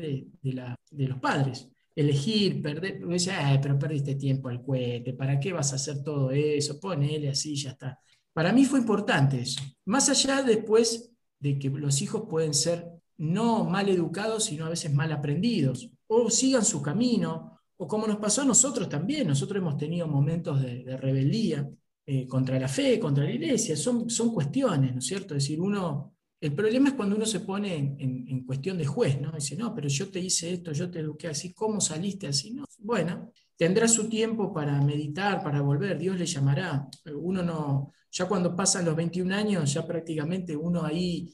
de, 0.43 1.07
los 1.07 1.19
padres. 1.19 1.71
Elegir, 1.97 2.61
perder, 2.61 3.01
pero 3.63 3.79
perdiste 3.79 4.17
tiempo 4.17 4.51
al 4.51 4.63
cohete, 4.63 5.15
¿para 5.15 5.41
qué 5.41 5.55
vas 5.55 5.73
a 5.73 5.77
hacer 5.77 6.05
todo 6.05 6.31
eso? 6.33 6.79
Ponele 6.79 7.31
así, 7.31 7.57
ya 7.57 7.71
está. 7.71 7.99
Para 8.35 8.53
mí 8.53 8.67
fue 8.67 8.79
importante 8.79 9.41
eso. 9.41 9.63
Más 9.87 10.11
allá 10.11 10.43
después 10.43 11.11
de 11.39 11.59
que 11.59 11.71
los 11.71 12.03
hijos 12.03 12.25
pueden 12.29 12.53
ser 12.53 12.87
no 13.17 13.65
mal 13.65 13.89
educados, 13.89 14.45
sino 14.45 14.67
a 14.67 14.69
veces 14.69 14.93
mal 14.93 15.11
aprendidos, 15.13 15.89
o 16.09 16.29
sigan 16.29 16.65
su 16.65 16.83
camino, 16.83 17.59
o 17.79 17.89
como 17.89 18.07
nos 18.07 18.19
pasó 18.19 18.43
a 18.43 18.45
nosotros 18.45 18.87
también, 18.91 19.27
nosotros 19.27 19.63
hemos 19.63 19.79
tenido 19.79 20.07
momentos 20.07 20.61
de 20.61 20.95
rebeldía, 20.99 21.71
eh, 22.13 22.27
contra 22.27 22.59
la 22.59 22.67
fe, 22.67 22.99
contra 22.99 23.23
la 23.23 23.31
iglesia, 23.31 23.77
son, 23.77 24.11
son 24.11 24.35
cuestiones, 24.35 24.93
¿no 24.93 24.99
es 24.99 25.07
cierto? 25.07 25.37
Es 25.37 25.45
decir, 25.45 25.61
uno, 25.61 26.17
el 26.41 26.53
problema 26.53 26.89
es 26.89 26.95
cuando 26.95 27.15
uno 27.15 27.25
se 27.25 27.39
pone 27.39 27.77
en, 27.77 28.45
cuestión 28.45 28.77
de 28.79 28.85
juez, 28.85 29.21
¿no? 29.21 29.31
Dice, 29.31 29.55
no, 29.55 29.73
pero 29.73 29.87
yo 29.87 30.11
te 30.11 30.19
hice 30.19 30.55
esto, 30.55 30.73
yo 30.73 30.91
te 30.91 30.99
eduqué 30.99 31.29
así, 31.29 31.53
¿cómo 31.53 31.81
saliste 31.81 32.27
así? 32.27 32.51
No, 32.51 32.65
bueno, 32.81 33.31
tendrá 33.57 33.87
su 33.87 34.09
tiempo 34.09 34.53
para 34.53 34.83
meditar, 34.83 35.41
para 35.41 35.61
volver, 35.61 35.99
Dios 35.99 36.19
le 36.19 36.27
llamará. 36.27 36.89
Uno 37.15 37.45
no, 37.45 37.93
ya 38.11 38.27
cuando 38.27 38.57
pasan 38.57 38.87
los 38.87 38.97
21 38.97 39.33
años, 39.33 39.73
ya 39.73 39.87
prácticamente 39.87 40.57
uno 40.57 40.83
ahí, 40.83 41.33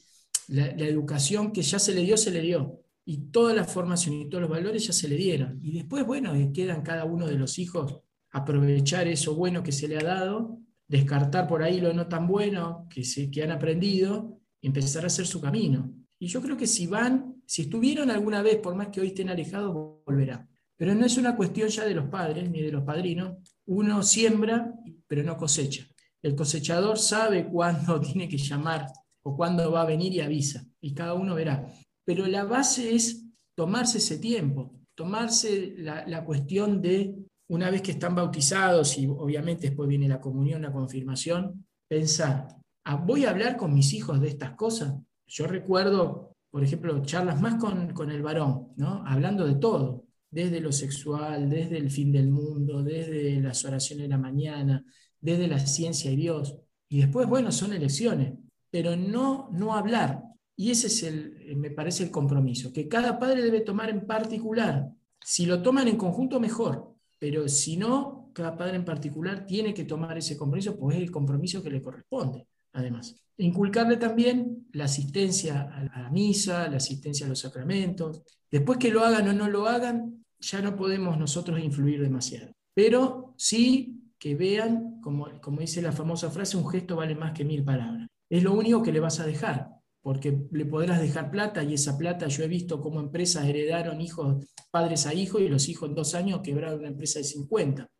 la, 0.49 0.67
la 0.75 0.85
educación 0.85 1.51
que 1.51 1.63
ya 1.63 1.79
se 1.79 1.91
le 1.95 2.03
dio, 2.03 2.17
se 2.17 2.29
le 2.29 2.41
dio 2.41 2.83
y 3.03 3.31
toda 3.31 3.55
la 3.55 3.63
formación 3.63 4.13
y 4.13 4.29
todos 4.29 4.43
los 4.43 4.51
valores 4.51 4.85
ya 4.85 4.93
se 4.93 5.07
le 5.07 5.15
dieron. 5.15 5.59
Y 5.59 5.71
después, 5.71 6.05
bueno, 6.05 6.33
quedan 6.53 6.83
cada 6.83 7.03
uno 7.05 7.25
de 7.25 7.35
los 7.35 7.57
hijos 7.57 8.03
aprovechar 8.29 9.07
eso 9.07 9.33
bueno 9.33 9.63
que 9.63 9.71
se 9.71 9.87
le 9.87 9.97
ha 9.97 10.03
dado 10.03 10.66
descartar 10.87 11.47
por 11.47 11.63
ahí 11.63 11.81
lo 11.81 11.93
no 11.93 12.07
tan 12.07 12.27
bueno 12.27 12.87
que, 12.89 13.03
se, 13.03 13.29
que 13.29 13.43
han 13.43 13.51
aprendido 13.51 14.39
y 14.61 14.67
empezar 14.67 15.03
a 15.03 15.07
hacer 15.07 15.27
su 15.27 15.41
camino. 15.41 15.93
Y 16.19 16.27
yo 16.27 16.41
creo 16.41 16.57
que 16.57 16.67
si 16.67 16.87
van, 16.87 17.41
si 17.45 17.63
estuvieron 17.63 18.09
alguna 18.09 18.41
vez, 18.41 18.57
por 18.57 18.75
más 18.75 18.87
que 18.87 19.01
hoy 19.01 19.07
estén 19.07 19.29
alejados, 19.29 19.73
volverá. 20.05 20.47
Pero 20.75 20.95
no 20.95 21.05
es 21.05 21.17
una 21.17 21.35
cuestión 21.35 21.69
ya 21.69 21.85
de 21.85 21.93
los 21.93 22.09
padres 22.09 22.49
ni 22.49 22.61
de 22.61 22.71
los 22.71 22.83
padrinos. 22.83 23.37
Uno 23.65 24.03
siembra, 24.03 24.73
pero 25.07 25.23
no 25.23 25.37
cosecha. 25.37 25.87
El 26.21 26.35
cosechador 26.35 26.97
sabe 26.97 27.47
cuándo 27.51 27.99
tiene 27.99 28.27
que 28.29 28.37
llamar 28.37 28.87
o 29.23 29.35
cuándo 29.35 29.71
va 29.71 29.81
a 29.81 29.85
venir 29.85 30.13
y 30.13 30.21
avisa. 30.21 30.65
Y 30.81 30.93
cada 30.93 31.13
uno 31.13 31.35
verá. 31.35 31.67
Pero 32.05 32.25
la 32.27 32.45
base 32.45 32.95
es 32.95 33.25
tomarse 33.55 33.97
ese 33.97 34.17
tiempo, 34.19 34.79
tomarse 34.95 35.75
la, 35.77 36.07
la 36.07 36.23
cuestión 36.23 36.81
de 36.81 37.15
una 37.49 37.69
vez 37.69 37.81
que 37.81 37.91
están 37.91 38.15
bautizados 38.15 38.97
y 38.97 39.07
obviamente 39.07 39.67
después 39.67 39.87
viene 39.87 40.07
la 40.07 40.19
comunión, 40.19 40.61
la 40.61 40.71
confirmación, 40.71 41.65
pensar, 41.87 42.47
ah, 42.83 42.95
¿voy 42.95 43.25
a 43.25 43.29
hablar 43.29 43.57
con 43.57 43.73
mis 43.73 43.93
hijos 43.93 44.19
de 44.19 44.27
estas 44.27 44.51
cosas? 44.51 44.95
Yo 45.25 45.47
recuerdo, 45.47 46.35
por 46.49 46.63
ejemplo, 46.63 47.01
charlas 47.03 47.39
más 47.39 47.55
con, 47.55 48.11
el 48.11 48.21
varón, 48.21 48.73
¿no? 48.75 49.03
hablando 49.05 49.45
de 49.45 49.55
todo, 49.55 50.05
desde 50.29 50.59
lo 50.59 50.71
sexual, 50.71 51.49
desde 51.49 51.77
el 51.77 51.89
fin 51.89 52.11
del 52.11 52.29
mundo, 52.29 52.83
desde 52.83 53.39
las 53.41 53.63
oraciones 53.63 54.03
de 54.03 54.09
la 54.09 54.17
mañana, 54.17 54.83
desde 55.19 55.47
la 55.47 55.59
ciencia 55.59 56.11
y 56.11 56.17
Dios. 56.17 56.57
Y 56.89 56.99
después, 56.99 57.27
bueno, 57.27 57.51
son 57.51 57.73
elecciones, 57.73 58.33
pero 58.69 58.95
no, 58.95 59.49
no 59.53 59.73
hablar. 59.73 60.23
Y 60.55 60.71
ese 60.71 60.87
es, 60.87 61.03
el, 61.03 61.55
me 61.55 61.71
parece, 61.71 62.03
el 62.03 62.11
compromiso, 62.11 62.73
que 62.73 62.87
cada 62.87 63.19
padre 63.19 63.41
debe 63.41 63.61
tomar 63.61 63.89
en 63.89 64.05
particular. 64.05 64.89
Si 65.21 65.45
lo 65.45 65.61
toman 65.61 65.87
en 65.87 65.97
conjunto, 65.97 66.39
mejor, 66.39 66.96
pero 67.19 67.47
si 67.47 67.77
no, 67.77 68.31
cada 68.33 68.55
padre 68.55 68.75
en 68.75 68.85
particular 68.85 69.45
tiene 69.45 69.73
que 69.73 69.83
tomar 69.83 70.17
ese 70.17 70.37
compromiso, 70.37 70.77
pues 70.77 70.95
es 70.95 71.01
el 71.01 71.11
compromiso 71.11 71.63
que 71.63 71.71
le 71.71 71.81
corresponde, 71.81 72.47
además. 72.73 73.15
Inculcarle 73.37 73.97
también 73.97 74.67
la 74.73 74.85
asistencia 74.85 75.61
a 75.61 76.01
la 76.01 76.09
misa, 76.09 76.67
la 76.67 76.77
asistencia 76.77 77.25
a 77.25 77.29
los 77.29 77.39
sacramentos. 77.39 78.23
Después 78.49 78.77
que 78.77 78.91
lo 78.91 79.03
hagan 79.03 79.27
o 79.27 79.33
no 79.33 79.49
lo 79.49 79.67
hagan, 79.67 80.25
ya 80.39 80.61
no 80.61 80.75
podemos 80.75 81.17
nosotros 81.17 81.59
influir 81.59 82.01
demasiado. 82.01 82.51
Pero 82.73 83.33
sí 83.37 84.13
que 84.19 84.35
vean, 84.35 84.99
como, 85.01 85.27
como 85.41 85.61
dice 85.61 85.81
la 85.81 85.91
famosa 85.91 86.29
frase, 86.29 86.57
un 86.57 86.67
gesto 86.67 86.95
vale 86.95 87.15
más 87.15 87.33
que 87.33 87.45
mil 87.45 87.63
palabras. 87.63 88.07
Es 88.29 88.43
lo 88.43 88.53
único 88.53 88.81
que 88.81 88.91
le 88.91 88.99
vas 88.99 89.19
a 89.19 89.25
dejar 89.25 89.76
porque 90.07 90.47
le 90.51 90.65
podrás 90.65 91.01
dejar 91.01 91.29
plata 91.29 91.61
y 91.61 91.73
esa 91.73 91.97
plata 91.97 92.29
yo 92.29 92.45
he 92.45 92.47
visto 92.47 92.79
cómo 92.79 93.01
empresas 93.01 93.45
heredaron 93.45 93.99
hijos, 93.99 94.45
padres 94.71 95.05
a 95.05 95.13
hijos 95.13 95.41
y 95.41 95.49
los 95.49 95.67
hijos 95.67 95.89
en 95.89 95.95
dos 95.95 96.15
años 96.15 96.39
quebraron 96.41 96.79
una 96.79 96.87
empresa 96.87 97.19
de 97.19 97.25
50 97.25 97.91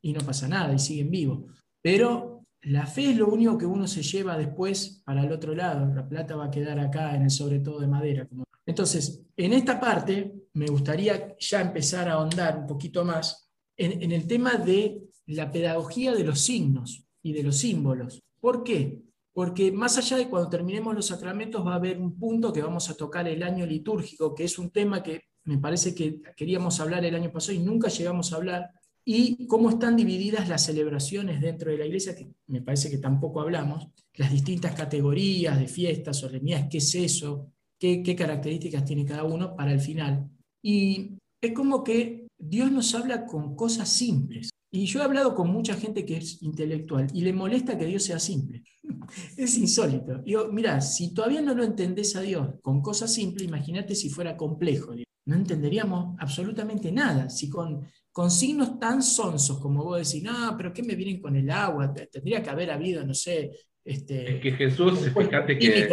y 0.00 0.14
no 0.14 0.20
pasa 0.22 0.48
nada 0.48 0.72
y 0.72 0.78
siguen 0.78 1.10
vivos. 1.10 1.52
Pero 1.82 2.46
la 2.62 2.86
fe 2.86 3.10
es 3.10 3.18
lo 3.18 3.28
único 3.28 3.58
que 3.58 3.66
uno 3.66 3.86
se 3.86 4.02
lleva 4.02 4.38
después 4.38 5.02
para 5.04 5.22
el 5.22 5.30
otro 5.30 5.54
lado, 5.54 5.92
la 5.94 6.08
plata 6.08 6.34
va 6.34 6.46
a 6.46 6.50
quedar 6.50 6.80
acá 6.80 7.14
en 7.14 7.24
el 7.24 7.30
sobre 7.30 7.58
todo 7.58 7.80
de 7.80 7.88
madera. 7.88 8.26
Entonces, 8.64 9.20
en 9.36 9.52
esta 9.52 9.78
parte 9.78 10.32
me 10.54 10.66
gustaría 10.66 11.36
ya 11.38 11.60
empezar 11.60 12.08
a 12.08 12.14
ahondar 12.14 12.60
un 12.60 12.66
poquito 12.66 13.04
más 13.04 13.50
en, 13.76 14.12
el 14.12 14.26
tema 14.26 14.54
de 14.54 15.02
la 15.26 15.52
pedagogía 15.52 16.14
de 16.14 16.24
los 16.24 16.40
signos 16.40 17.04
y 17.22 17.34
de 17.34 17.42
los 17.42 17.58
símbolos. 17.58 18.22
¿Por 18.40 18.64
qué? 18.64 19.09
Porque 19.32 19.70
más 19.70 19.96
allá 19.98 20.16
de 20.16 20.28
cuando 20.28 20.48
terminemos 20.48 20.94
los 20.94 21.06
sacramentos 21.06 21.64
va 21.66 21.72
a 21.72 21.76
haber 21.76 21.98
un 21.98 22.18
punto 22.18 22.52
que 22.52 22.62
vamos 22.62 22.90
a 22.90 22.96
tocar 22.96 23.28
el 23.28 23.42
año 23.42 23.64
litúrgico, 23.64 24.34
que 24.34 24.44
es 24.44 24.58
un 24.58 24.70
tema 24.70 25.02
que 25.02 25.22
me 25.44 25.58
parece 25.58 25.94
que 25.94 26.20
queríamos 26.36 26.80
hablar 26.80 27.04
el 27.04 27.14
año 27.14 27.32
pasado 27.32 27.54
y 27.54 27.60
nunca 27.60 27.88
llegamos 27.88 28.32
a 28.32 28.36
hablar, 28.36 28.70
y 29.04 29.46
cómo 29.46 29.70
están 29.70 29.96
divididas 29.96 30.48
las 30.48 30.64
celebraciones 30.64 31.40
dentro 31.40 31.70
de 31.70 31.78
la 31.78 31.86
iglesia, 31.86 32.14
que 32.14 32.30
me 32.46 32.60
parece 32.60 32.90
que 32.90 32.98
tampoco 32.98 33.40
hablamos, 33.40 33.88
las 34.14 34.30
distintas 34.30 34.74
categorías 34.74 35.58
de 35.58 35.66
fiestas, 35.68 36.18
solemnidades, 36.18 36.66
qué 36.70 36.78
es 36.78 36.94
eso, 36.94 37.52
qué, 37.78 38.02
qué 38.02 38.14
características 38.14 38.84
tiene 38.84 39.06
cada 39.06 39.24
uno 39.24 39.56
para 39.56 39.72
el 39.72 39.80
final. 39.80 40.28
Y 40.62 41.16
es 41.40 41.52
como 41.52 41.82
que 41.82 42.28
Dios 42.38 42.70
nos 42.70 42.94
habla 42.94 43.26
con 43.26 43.56
cosas 43.56 43.88
simples. 43.88 44.50
Y 44.72 44.86
yo 44.86 45.00
he 45.00 45.04
hablado 45.04 45.34
con 45.34 45.50
mucha 45.50 45.74
gente 45.74 46.04
que 46.04 46.18
es 46.18 46.42
intelectual 46.42 47.08
y 47.12 47.22
le 47.22 47.32
molesta 47.32 47.76
que 47.76 47.86
Dios 47.86 48.04
sea 48.04 48.20
simple. 48.20 48.62
es 49.36 49.58
insólito. 49.58 50.18
Digo, 50.18 50.48
mira, 50.52 50.80
si 50.80 51.12
todavía 51.12 51.42
no 51.42 51.54
lo 51.54 51.64
entendés 51.64 52.14
a 52.14 52.20
Dios 52.20 52.54
con 52.62 52.80
cosas 52.80 53.12
simples, 53.12 53.48
imagínate 53.48 53.94
si 53.94 54.10
fuera 54.10 54.36
complejo. 54.36 54.94
No 55.26 55.34
entenderíamos 55.36 56.16
absolutamente 56.20 56.92
nada. 56.92 57.28
Si 57.30 57.50
con, 57.50 57.84
con 58.12 58.30
signos 58.30 58.78
tan 58.78 59.02
sonsos 59.02 59.58
como 59.58 59.82
vos 59.82 59.98
decís, 59.98 60.22
no, 60.22 60.54
pero 60.56 60.72
¿qué 60.72 60.84
me 60.84 60.94
vienen 60.94 61.20
con 61.20 61.34
el 61.34 61.50
agua? 61.50 61.92
Tendría 61.92 62.42
que 62.42 62.50
haber 62.50 62.70
habido, 62.70 63.04
no 63.04 63.14
sé. 63.14 63.50
Este, 63.84 64.36
es 64.36 64.40
que 64.40 64.52
Jesús, 64.52 65.00
fíjate 65.16 65.58
que, 65.58 65.88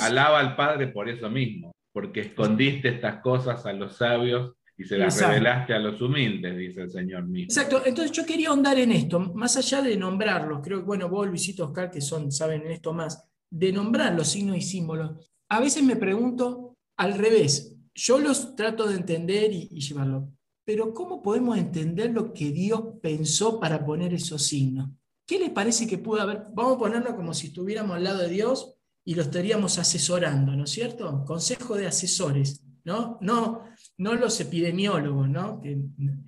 alaba 0.00 0.38
al 0.38 0.54
Padre 0.54 0.88
por 0.88 1.08
eso 1.08 1.28
mismo, 1.28 1.72
porque 1.92 2.20
escondiste 2.20 2.88
estas 2.88 3.20
cosas 3.20 3.66
a 3.66 3.72
los 3.72 3.96
sabios 3.96 4.52
y 4.78 4.84
se 4.84 4.98
las 4.98 5.20
revelaste 5.20 5.74
a 5.74 5.78
los 5.78 6.00
humildes, 6.00 6.56
dice 6.56 6.82
el 6.82 6.90
Señor 6.90 7.24
mismo. 7.26 7.44
Exacto, 7.44 7.82
entonces 7.84 8.12
yo 8.12 8.26
quería 8.26 8.50
ahondar 8.50 8.78
en 8.78 8.92
esto, 8.92 9.18
más 9.20 9.56
allá 9.56 9.80
de 9.82 9.96
nombrarlos, 9.96 10.60
creo 10.62 10.80
que, 10.80 10.84
bueno, 10.84 11.08
vos, 11.08 11.26
Luisito, 11.26 11.64
Oscar, 11.64 11.90
que 11.90 12.00
son, 12.00 12.30
saben 12.30 12.62
en 12.62 12.72
esto 12.72 12.92
más, 12.92 13.24
de 13.50 13.72
nombrar 13.72 14.14
los 14.14 14.28
signos 14.28 14.56
y 14.56 14.62
símbolos. 14.62 15.30
A 15.48 15.60
veces 15.60 15.82
me 15.82 15.96
pregunto 15.96 16.76
al 16.98 17.14
revés, 17.14 17.74
yo 17.94 18.18
los 18.18 18.54
trato 18.54 18.86
de 18.86 18.96
entender 18.96 19.52
y, 19.52 19.68
y 19.70 19.80
llevarlo, 19.80 20.30
pero 20.64 20.92
¿cómo 20.92 21.22
podemos 21.22 21.56
entender 21.56 22.10
lo 22.10 22.34
que 22.34 22.50
Dios 22.50 22.82
pensó 23.00 23.58
para 23.58 23.84
poner 23.84 24.12
esos 24.12 24.42
signos? 24.42 24.90
¿Qué 25.26 25.38
le 25.38 25.50
parece 25.50 25.86
que 25.86 25.98
pudo 25.98 26.20
haber? 26.20 26.44
Vamos 26.52 26.76
a 26.76 26.78
ponerlo 26.78 27.16
como 27.16 27.32
si 27.32 27.48
estuviéramos 27.48 27.96
al 27.96 28.04
lado 28.04 28.18
de 28.22 28.28
Dios 28.28 28.74
y 29.04 29.14
lo 29.14 29.22
estaríamos 29.22 29.78
asesorando, 29.78 30.54
¿no 30.56 30.64
es 30.64 30.70
cierto? 30.70 31.24
Consejo 31.24 31.76
de 31.76 31.86
asesores, 31.86 32.65
¿no? 32.86 33.18
No, 33.20 33.64
no 33.98 34.14
los 34.14 34.40
epidemiólogos, 34.40 35.28
¿no? 35.28 35.60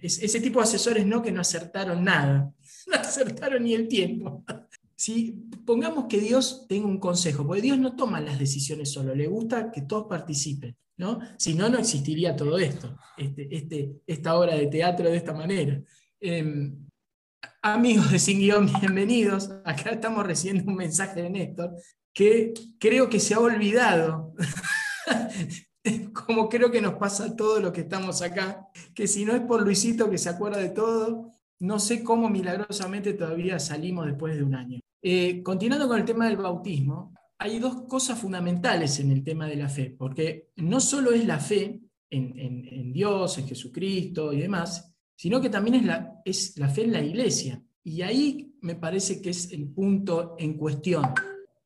ese 0.03 0.41
tipo 0.41 0.59
de 0.59 0.65
asesores 0.65 1.07
no 1.07 1.23
que 1.23 1.31
no 1.31 1.41
acertaron 1.41 2.03
nada, 2.03 2.53
no 2.89 2.95
acertaron 2.95 3.63
ni 3.63 3.75
el 3.75 3.89
tiempo. 3.89 4.45
Si 5.01 5.31
pongamos 5.65 6.07
que 6.09 6.19
Dios 6.19 6.67
tenga 6.69 6.89
un 6.89 6.99
consejo, 6.99 7.47
porque 7.47 7.63
Dios 7.63 7.79
no 7.79 7.95
toma 7.95 8.21
las 8.21 8.37
decisiones 8.37 8.91
solo, 8.91 9.15
le 9.15 9.29
gusta 9.29 9.71
que 9.71 9.83
todos 9.83 10.09
participen, 10.09 10.77
¿no? 10.97 11.21
Si 11.37 11.55
no, 11.55 11.69
no 11.69 11.79
existiría 11.79 12.35
todo 12.35 12.59
esto, 12.59 12.99
este, 13.17 13.47
este, 13.49 13.93
esta 14.09 14.37
obra 14.37 14.57
de 14.57 14.67
teatro 14.67 15.09
de 15.09 15.17
esta 15.17 15.33
manera. 15.33 15.81
Em, 16.21 16.85
amigos 17.63 18.11
de 18.11 18.19
Sin 18.19 18.41
bienvenidos. 18.81 19.49
Acá 19.65 19.91
estamos 19.91 20.27
recibiendo 20.27 20.69
un 20.69 20.75
mensaje 20.75 21.23
de 21.23 21.31
Néstor 21.31 21.77
que 22.13 22.53
creo 22.81 23.09
que 23.09 23.21
se 23.21 23.35
ha 23.35 23.39
olvidado 23.39 24.35
como 26.27 26.49
creo 26.49 26.71
que 26.71 26.81
nos 26.81 26.95
pasa 26.95 27.35
todo 27.37 27.61
lo 27.61 27.73
que 27.73 27.83
estamos 27.83 28.23
acá, 28.23 28.69
que 28.95 29.07
si 29.07 29.25
no 29.25 29.35
es 29.35 29.43
por 29.43 29.63
Luisito 29.63 30.11
que 30.11 30.19
se 30.19 30.29
acuerda 30.29 30.59
de 30.59 30.71
todo, 30.71 31.33
no 31.61 31.79
sé 31.79 32.05
cómo 32.05 32.29
milagrosamente 32.29 33.15
todavía 33.15 33.59
salimos 33.59 34.07
después 34.07 34.37
de 34.37 34.43
un 34.43 34.55
año. 34.55 34.81
Eh, 35.03 35.43
continuando 35.43 35.89
con 35.89 35.99
el 35.99 36.05
tema 36.05 36.27
del 36.27 36.37
bautismo, 36.37 37.15
hay 37.39 37.59
dos 37.59 37.83
cosas 37.83 38.19
fundamentales 38.19 38.99
en 38.99 39.13
el 39.13 39.23
tema 39.23 39.47
de 39.47 39.57
la 39.57 39.69
fe, 39.69 39.95
porque 39.97 40.51
no 40.57 40.81
solo 40.81 41.13
es 41.13 41.25
la 41.25 41.39
fe 41.39 41.81
en, 42.11 42.93
Dios, 42.93 43.39
en 43.39 43.47
Jesucristo 43.47 44.33
y 44.33 44.41
demás, 44.41 44.93
sino 45.15 45.41
que 45.41 45.51
también 45.51 45.77
es 45.77 45.85
la, 45.85 46.21
es 46.25 46.59
la 46.59 46.69
fe 46.69 46.85
en 46.85 46.93
la 46.93 47.03
iglesia. 47.03 47.63
Y 47.85 48.03
ahí 48.03 48.57
me 48.61 48.75
parece 48.75 49.23
que 49.23 49.31
es 49.31 49.53
el 49.53 49.69
punto 49.69 50.35
en 50.39 50.55
cuestión. 50.55 51.05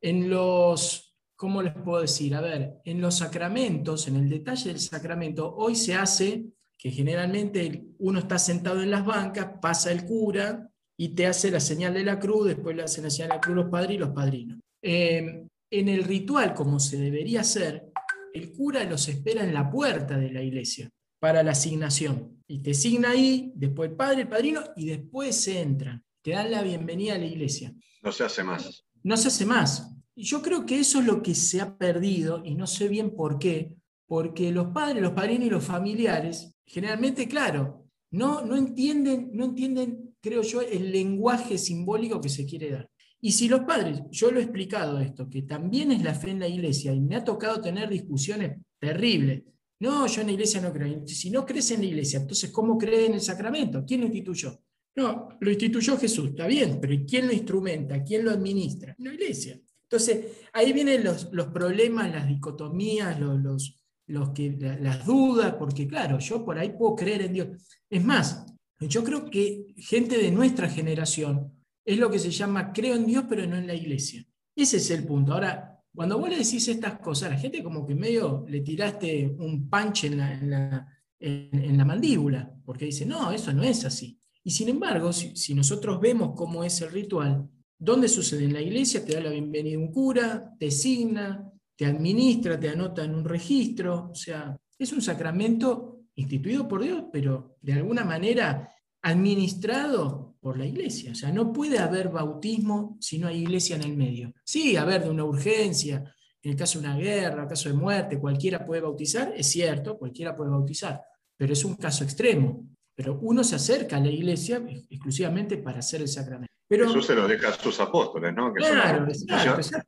En 0.00 0.28
los 0.28 1.11
¿cómo 1.42 1.60
les 1.60 1.74
puedo 1.74 2.00
decir? 2.00 2.36
A 2.36 2.40
ver, 2.40 2.74
en 2.84 3.00
los 3.00 3.18
sacramentos, 3.18 4.06
en 4.06 4.14
el 4.14 4.30
detalle 4.30 4.68
del 4.68 4.78
sacramento, 4.78 5.52
hoy 5.56 5.74
se 5.74 5.92
hace 5.92 6.44
que 6.78 6.92
generalmente 6.92 7.84
uno 7.98 8.20
está 8.20 8.38
sentado 8.38 8.80
en 8.80 8.92
las 8.92 9.04
bancas, 9.04 9.54
pasa 9.60 9.90
el 9.90 10.04
cura 10.04 10.70
y 10.96 11.16
te 11.16 11.26
hace 11.26 11.50
la 11.50 11.58
señal 11.58 11.94
de 11.94 12.04
la 12.04 12.20
cruz, 12.20 12.46
después 12.46 12.76
le 12.76 12.84
hacen 12.84 13.02
la 13.02 13.10
señal 13.10 13.30
de 13.30 13.34
la 13.34 13.40
cruz 13.40 13.56
los 13.56 13.70
padres 13.70 13.96
y 13.96 13.98
los 13.98 14.10
padrinos. 14.10 14.60
Em, 14.80 15.48
en 15.68 15.88
el 15.88 16.04
ritual, 16.04 16.54
como 16.54 16.78
se 16.78 16.96
debería 16.96 17.40
hacer, 17.40 17.90
el 18.32 18.52
cura 18.52 18.84
los 18.84 19.08
espera 19.08 19.42
en 19.42 19.52
la 19.52 19.68
puerta 19.68 20.16
de 20.16 20.30
la 20.30 20.44
iglesia 20.44 20.90
para 21.18 21.42
la 21.42 21.50
asignación. 21.50 22.40
Y 22.46 22.62
te 22.62 22.70
asigna 22.70 23.10
ahí, 23.10 23.50
después 23.56 23.90
el 23.90 23.96
padre, 23.96 24.22
el 24.22 24.28
padrino, 24.28 24.62
y 24.76 24.86
después 24.86 25.34
se 25.34 25.60
entra. 25.60 26.00
Te 26.22 26.30
dan 26.30 26.52
la 26.52 26.62
bienvenida 26.62 27.16
a 27.16 27.18
la 27.18 27.26
iglesia. 27.26 27.74
No 28.00 28.12
se 28.12 28.22
hace 28.22 28.44
más. 28.44 28.84
No 29.02 29.16
se 29.16 29.26
hace 29.26 29.44
más. 29.44 29.92
Yo 30.14 30.42
creo 30.42 30.66
que 30.66 30.78
eso 30.78 31.00
es 31.00 31.06
lo 31.06 31.22
que 31.22 31.34
se 31.34 31.60
ha 31.60 31.76
perdido 31.76 32.42
y 32.44 32.54
no 32.54 32.66
sé 32.66 32.88
bien 32.88 33.14
por 33.14 33.38
qué, 33.38 33.76
porque 34.06 34.52
los 34.52 34.68
padres, 34.68 35.02
los 35.02 35.12
padrinos 35.12 35.46
y 35.46 35.50
los 35.50 35.64
familiares, 35.64 36.54
generalmente, 36.66 37.26
claro, 37.26 37.86
no, 38.10 38.44
no, 38.44 38.56
entienden, 38.56 39.30
no 39.32 39.46
entienden, 39.46 40.14
creo 40.20 40.42
yo, 40.42 40.60
el 40.60 40.92
lenguaje 40.92 41.56
simbólico 41.56 42.20
que 42.20 42.28
se 42.28 42.44
quiere 42.44 42.70
dar. 42.70 42.90
Y 43.22 43.32
si 43.32 43.48
los 43.48 43.60
padres, 43.60 44.02
yo 44.10 44.30
lo 44.30 44.40
he 44.40 44.42
explicado 44.42 44.98
esto, 44.98 45.30
que 45.30 45.42
también 45.42 45.92
es 45.92 46.02
la 46.02 46.12
fe 46.14 46.30
en 46.30 46.40
la 46.40 46.48
iglesia, 46.48 46.92
y 46.92 47.00
me 47.00 47.16
ha 47.16 47.24
tocado 47.24 47.62
tener 47.62 47.88
discusiones 47.88 48.58
terribles. 48.78 49.44
No, 49.80 50.06
yo 50.06 50.20
en 50.20 50.26
la 50.26 50.32
iglesia 50.34 50.60
no 50.60 50.72
creo. 50.72 51.06
Si 51.06 51.30
no 51.30 51.46
crees 51.46 51.70
en 51.70 51.80
la 51.80 51.86
iglesia, 51.86 52.18
entonces, 52.18 52.50
¿cómo 52.50 52.76
crees 52.76 53.08
en 53.08 53.14
el 53.14 53.20
sacramento? 53.20 53.84
¿Quién 53.86 54.00
lo 54.00 54.06
instituyó? 54.06 54.60
No, 54.94 55.28
lo 55.40 55.50
instituyó 55.50 55.96
Jesús, 55.96 56.30
está 56.30 56.46
bien, 56.46 56.78
pero 56.80 56.94
¿quién 57.08 57.26
lo 57.26 57.32
instrumenta? 57.32 58.04
¿Quién 58.04 58.24
lo 58.26 58.30
administra? 58.30 58.94
La 58.98 59.14
iglesia. 59.14 59.58
Entonces, 59.92 60.38
ahí 60.54 60.72
vienen 60.72 61.04
los, 61.04 61.26
problemas, 61.52 62.10
las 62.10 62.26
dicotomías, 62.26 63.20
los, 63.20 63.78
los, 64.06 64.30
que, 64.30 64.56
las 64.80 65.04
dudas, 65.04 65.56
porque 65.58 65.86
claro, 65.86 66.18
yo 66.18 66.42
por 66.46 66.58
ahí 66.58 66.70
puedo 66.70 66.96
creer 66.96 67.20
en 67.20 67.34
Dios. 67.34 67.48
Es 67.90 68.02
más, 68.02 68.46
yo 68.80 69.04
creo 69.04 69.28
que 69.28 69.74
gente 69.76 70.16
de 70.16 70.30
nuestra 70.30 70.70
generación 70.70 71.52
es 71.84 71.98
lo 71.98 72.10
que 72.10 72.18
se 72.18 72.30
llama 72.30 72.72
creo 72.72 72.94
en 72.94 73.04
Dios, 73.04 73.26
pero 73.28 73.46
no 73.46 73.54
en 73.56 73.66
la 73.66 73.74
iglesia. 73.74 74.24
Ese 74.56 74.78
es 74.78 74.90
el 74.92 75.04
punto. 75.04 75.34
Ahora, 75.34 75.78
cuando 75.94 76.18
vos 76.18 76.30
le 76.30 76.38
decís 76.38 76.66
estas 76.68 76.98
cosas, 76.98 77.28
la 77.28 77.38
gente 77.38 77.62
como 77.62 77.86
que 77.86 77.94
medio 77.94 78.46
le 78.48 78.62
tiraste 78.62 79.36
un 79.40 79.68
punch 79.68 80.04
en 80.04 80.16
la, 80.16 80.88
en 81.20 81.76
la, 81.76 81.84
mandíbula, 81.84 82.50
porque 82.64 82.86
dice, 82.86 83.04
no, 83.04 83.30
eso 83.30 83.52
no 83.52 83.62
es 83.62 83.84
así. 83.84 84.18
Y 84.42 84.52
sin 84.52 84.70
embargo, 84.70 85.12
si 85.12 85.52
nosotros 85.52 86.00
vemos 86.00 86.32
cómo 86.34 86.64
es 86.64 86.80
el 86.80 86.92
ritual, 86.92 87.46
¿Dónde 87.84 88.08
sucede? 88.08 88.44
En 88.44 88.52
la 88.52 88.60
iglesia 88.60 89.04
te 89.04 89.14
da 89.14 89.20
la 89.22 89.30
bienvenida 89.30 89.76
un 89.76 89.90
cura, 89.90 90.54
te 90.56 90.70
signa, 90.70 91.50
te 91.74 91.84
administra, 91.84 92.60
te 92.60 92.68
anota 92.68 93.02
en 93.02 93.12
un 93.12 93.24
registro. 93.24 94.10
O 94.12 94.14
sea, 94.14 94.56
es 94.78 94.92
un 94.92 95.02
sacramento 95.02 96.04
instituido 96.14 96.68
por 96.68 96.84
Dios, 96.84 97.06
pero 97.12 97.56
de 97.60 97.72
alguna 97.72 98.04
manera 98.04 98.72
administrado 99.02 100.36
por 100.38 100.58
la 100.58 100.66
iglesia. 100.66 101.10
O 101.10 101.16
sea, 101.16 101.32
no 101.32 101.52
puede 101.52 101.80
haber 101.80 102.08
bautismo 102.08 102.98
si 103.00 103.18
no 103.18 103.26
hay 103.26 103.42
iglesia 103.42 103.74
en 103.74 103.82
el 103.82 103.96
medio. 103.96 104.32
Sí, 104.44 104.76
haber 104.76 105.02
de 105.02 105.10
una 105.10 105.24
urgencia, 105.24 106.14
en 106.40 106.52
el 106.52 106.56
caso 106.56 106.78
de 106.78 106.86
una 106.86 106.96
guerra, 106.96 107.42
en 107.42 107.48
caso 107.48 107.68
de 107.68 107.74
muerte, 107.74 108.20
cualquiera 108.20 108.64
puede 108.64 108.82
bautizar, 108.82 109.34
es 109.36 109.48
cierto, 109.48 109.98
cualquiera 109.98 110.36
puede 110.36 110.50
bautizar, 110.50 111.02
pero 111.36 111.52
es 111.52 111.64
un 111.64 111.74
caso 111.74 112.04
extremo. 112.04 112.64
Pero 112.94 113.18
uno 113.22 113.42
se 113.42 113.56
acerca 113.56 113.96
a 113.96 114.00
la 114.00 114.10
iglesia 114.12 114.62
exclusivamente 114.88 115.56
para 115.56 115.80
hacer 115.80 116.00
el 116.00 116.08
sacramento. 116.08 116.51
Eso 116.80 117.02
se 117.02 117.14
lo 117.14 117.28
deja 117.28 117.48
a 117.48 117.52
sus 117.52 117.78
apóstoles, 117.80 118.34
¿no? 118.34 118.52
claro, 118.52 119.06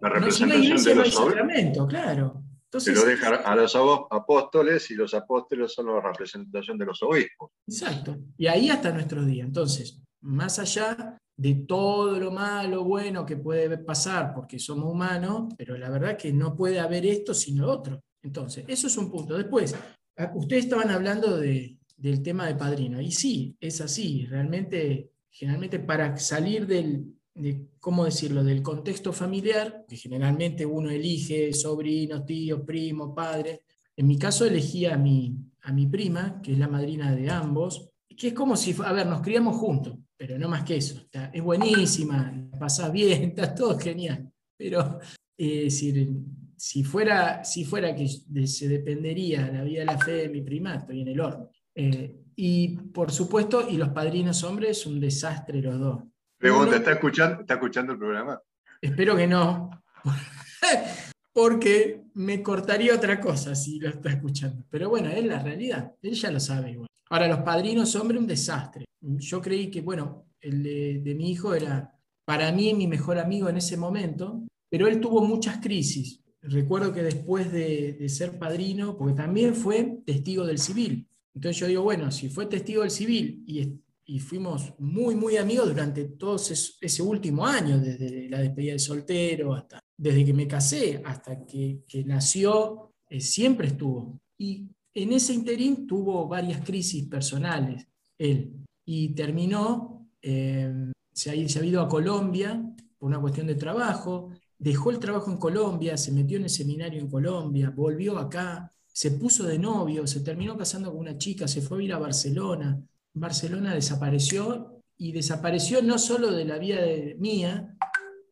La 0.01 0.09
representación 0.09 0.83
de 0.83 0.95
los 0.95 1.15
sacramento, 1.15 1.87
claro. 1.87 2.43
se 2.77 2.93
lo 2.93 3.05
deja 3.05 3.37
a 3.37 3.57
los 3.57 3.75
apóstoles 4.11 4.91
y 4.91 4.95
los 4.95 5.15
apóstoles 5.15 5.73
son 5.73 5.87
la 5.87 6.01
representación 6.01 6.77
de 6.77 6.87
los 6.87 7.03
obispos. 7.03 7.51
Exacto. 7.67 8.17
Y 8.37 8.47
ahí 8.47 8.69
hasta 8.69 8.93
nuestro 8.93 9.25
día. 9.25 9.45
Entonces, 9.45 10.03
más 10.21 10.59
allá 10.59 11.19
de 11.37 11.55
todo 11.67 12.19
lo 12.19 12.31
malo, 12.31 12.85
bueno 12.85 13.27
que 13.27 13.37
puede 13.37 13.79
pasar 13.79 14.33
porque 14.35 14.59
somos 14.59 14.93
humanos, 14.93 15.55
pero 15.57 15.77
la 15.77 15.91
verdad 15.91 16.17
que 16.17 16.33
no 16.33 16.55
puede 16.55 16.81
haber 16.81 17.07
esto 17.07 17.35
sino 17.35 17.69
otro. 17.69 18.01
Entonces, 18.23 18.65
eso 18.69 18.87
es 18.87 18.97
un 18.97 19.11
punto. 19.11 19.37
Después, 19.37 19.75
ah, 20.17 20.33
ustedes 20.35 20.65
estaban 20.65 20.91
hablando 20.91 21.37
de, 21.37 21.79
del 21.97 22.23
tema 22.23 22.47
de 22.47 22.55
padrino, 22.55 23.01
y 23.01 23.11
sí, 23.11 23.57
es 23.61 23.81
así, 23.81 24.27
realmente 24.27 25.14
generalmente 25.35 25.81
para 25.81 26.17
salir 26.17 26.67
del, 26.67 27.13
de, 27.35 27.67
¿cómo 27.81 28.05
decirlo?, 28.05 28.45
del 28.45 28.63
contexto 28.63 29.13
familiar, 29.13 29.85
que 29.89 29.97
generalmente 29.97 30.65
uno 30.65 30.91
elige 30.91 31.53
sobrinos, 31.53 32.25
tíos, 32.25 32.61
primos, 32.65 33.13
padres. 33.15 33.61
En 33.97 34.07
mi 34.07 34.17
caso 34.17 34.45
elegí 34.45 34.87
a 34.87 34.97
mi, 34.97 35.37
a 35.63 35.73
mi 35.73 35.89
prima, 35.89 36.41
que 36.41 36.53
es 36.53 36.59
la 36.59 36.69
madrina 36.69 37.13
de 37.15 37.29
ambos, 37.29 37.91
que 38.17 38.29
es 38.29 38.35
como 38.35 38.57
si, 38.57 38.77
a 38.85 38.93
ver, 38.93 39.09
nos 39.09 39.23
criamos 39.23 39.57
juntos, 39.57 39.99
pero 40.17 40.39
no 40.39 40.49
más 40.49 40.63
que 40.63 40.77
eso. 40.77 41.03
es 41.33 41.43
buenísima, 41.43 42.49
pasa 42.59 42.89
bien, 42.91 43.23
está 43.31 43.53
todo 43.53 43.77
genial. 43.77 44.31
Pero 44.57 45.01
eh, 45.37 45.69
si, 45.69 46.85
fuera, 46.85 47.43
si 47.43 47.65
fuera 47.65 47.93
que 47.93 48.07
se 48.47 48.69
dependería 48.69 49.51
la 49.51 49.65
vida 49.65 49.81
de 49.81 49.87
la 49.87 49.99
fe 49.99 50.13
de 50.13 50.29
mi 50.29 50.43
prima, 50.43 50.77
estoy 50.77 51.01
en 51.01 51.09
el 51.09 51.21
horno. 51.21 51.51
Eh, 51.75 52.24
y 52.37 52.77
por 52.77 53.13
supuesto, 53.13 53.69
y 53.69 53.77
los 53.77 53.91
padrinos 53.91 54.43
hombres, 54.45 54.87
un 54.87 55.01
desastre 55.01 55.61
los 55.61 55.79
dos. 55.79 56.03
Pregunta, 56.39 56.77
¿está, 56.77 56.93
escuchando, 56.93 57.41
¿está 57.41 57.55
escuchando 57.55 57.93
el 57.93 57.99
programa? 57.99 58.41
Espero 58.81 59.17
que 59.17 59.27
no, 59.27 59.71
porque 61.33 62.05
me 62.15 62.43
cortaría 62.43 62.95
otra 62.95 63.21
cosa 63.21 63.55
si 63.55 63.79
lo 63.79 63.89
está 63.89 64.11
escuchando. 64.11 64.65
Pero 64.71 64.89
bueno, 64.89 65.09
es 65.09 65.25
la 65.25 65.43
realidad, 65.43 65.93
él 66.03 66.15
ya 66.15 66.31
lo 66.31 66.41
sabe 66.41 66.73
igual. 66.73 66.89
Ahora, 67.11 67.29
los 67.29 67.41
padrinos 67.41 67.95
hombres, 67.97 68.21
un 68.21 68.27
desastre. 68.27 68.85
Yo 69.01 69.41
creí 69.41 69.71
que, 69.71 69.83
bueno, 69.83 70.27
el 70.41 70.63
de, 71.03 71.15
mi 71.15 71.31
hijo 71.31 71.55
era 71.55 71.93
para 72.25 72.51
mí 72.53 72.73
mi 72.75 72.87
mejor 72.87 73.19
amigo 73.19 73.49
en 73.49 73.57
ese 73.57 73.77
momento, 73.77 74.45
pero 74.71 74.87
él 74.87 75.01
tuvo 75.01 75.25
muchas 75.25 75.59
crisis. 75.59 76.21
Recuerdo 76.41 76.93
que 76.93 77.03
después 77.03 77.53
de, 77.53 78.09
ser 78.09 78.39
padrino, 78.39 78.97
porque 78.97 79.15
también 79.15 79.55
fue 79.55 79.99
testigo 80.05 80.47
del 80.47 80.59
civil. 80.59 81.07
Entonces 81.35 81.61
yo 81.61 81.67
digo, 81.67 81.83
bueno, 81.83 82.11
si 82.11 82.29
fue 82.29 82.47
testigo 82.47 82.83
del 82.83 82.91
civil 82.91 83.45
y, 83.47 83.81
fuimos 84.21 84.75
muy, 84.79 85.17
muy 85.17 85.37
amigos 85.37 85.69
durante 85.69 86.05
todo 86.05 86.37
ese, 86.37 87.03
último 87.03 87.47
año, 87.47 87.79
desde 87.79 88.29
la 88.29 88.41
despedida 88.41 88.75
de 88.75 88.79
soltero 88.79 89.55
hasta, 89.55 89.81
desde 89.97 90.25
que 90.25 90.35
me 90.35 90.47
casé 90.47 91.03
hasta 91.05 91.45
que, 91.45 91.83
nació, 92.05 92.93
eh, 93.09 93.21
siempre 93.21 93.69
estuvo. 93.69 94.21
Y 94.39 94.69
en 94.93 95.13
ese 95.13 95.33
interín 95.33 95.87
tuvo 95.87 96.29
varias 96.29 96.65
crisis 96.65 97.09
personales, 97.09 97.87
él, 98.19 98.53
y 98.85 99.15
terminó, 99.15 100.07
eh, 100.21 100.93
se, 101.13 101.31
ha, 101.31 101.49
se 101.49 101.59
ha 101.59 101.65
ido 101.65 101.81
a 101.81 101.89
Colombia 101.89 102.63
por 102.99 103.09
una 103.09 103.21
cuestión 103.21 103.47
de 103.47 103.55
trabajo, 103.55 104.31
dejó 104.59 104.91
el 104.91 104.99
trabajo 104.99 105.31
en 105.31 105.39
Colombia, 105.39 105.97
se 105.97 106.13
metió 106.13 106.37
en 106.37 106.45
el 106.45 106.51
seminario 106.51 107.01
en 107.01 107.11
Colombia, 107.11 107.71
volvió 107.71 108.19
acá, 108.19 108.71
se 108.95 109.11
puso 109.11 109.43
de 109.43 109.59
novio, 109.59 110.07
se 110.07 110.21
terminó 110.21 110.57
casando 110.57 110.93
con 110.93 111.01
una 111.01 111.19
chica, 111.19 111.49
se 111.49 111.61
fue 111.61 111.81
a 111.81 111.83
ir 111.83 111.93
a 111.93 111.99
Barcelona. 111.99 112.81
Barcelona 113.13 113.75
desapareció 113.75 114.83
y 114.97 115.11
desapareció 115.11 115.83
no 115.83 115.99
solo 115.99 116.31
de 116.31 116.45
la 116.45 116.59
vida 116.59 116.81
de, 116.81 117.17
mía, 117.19 117.77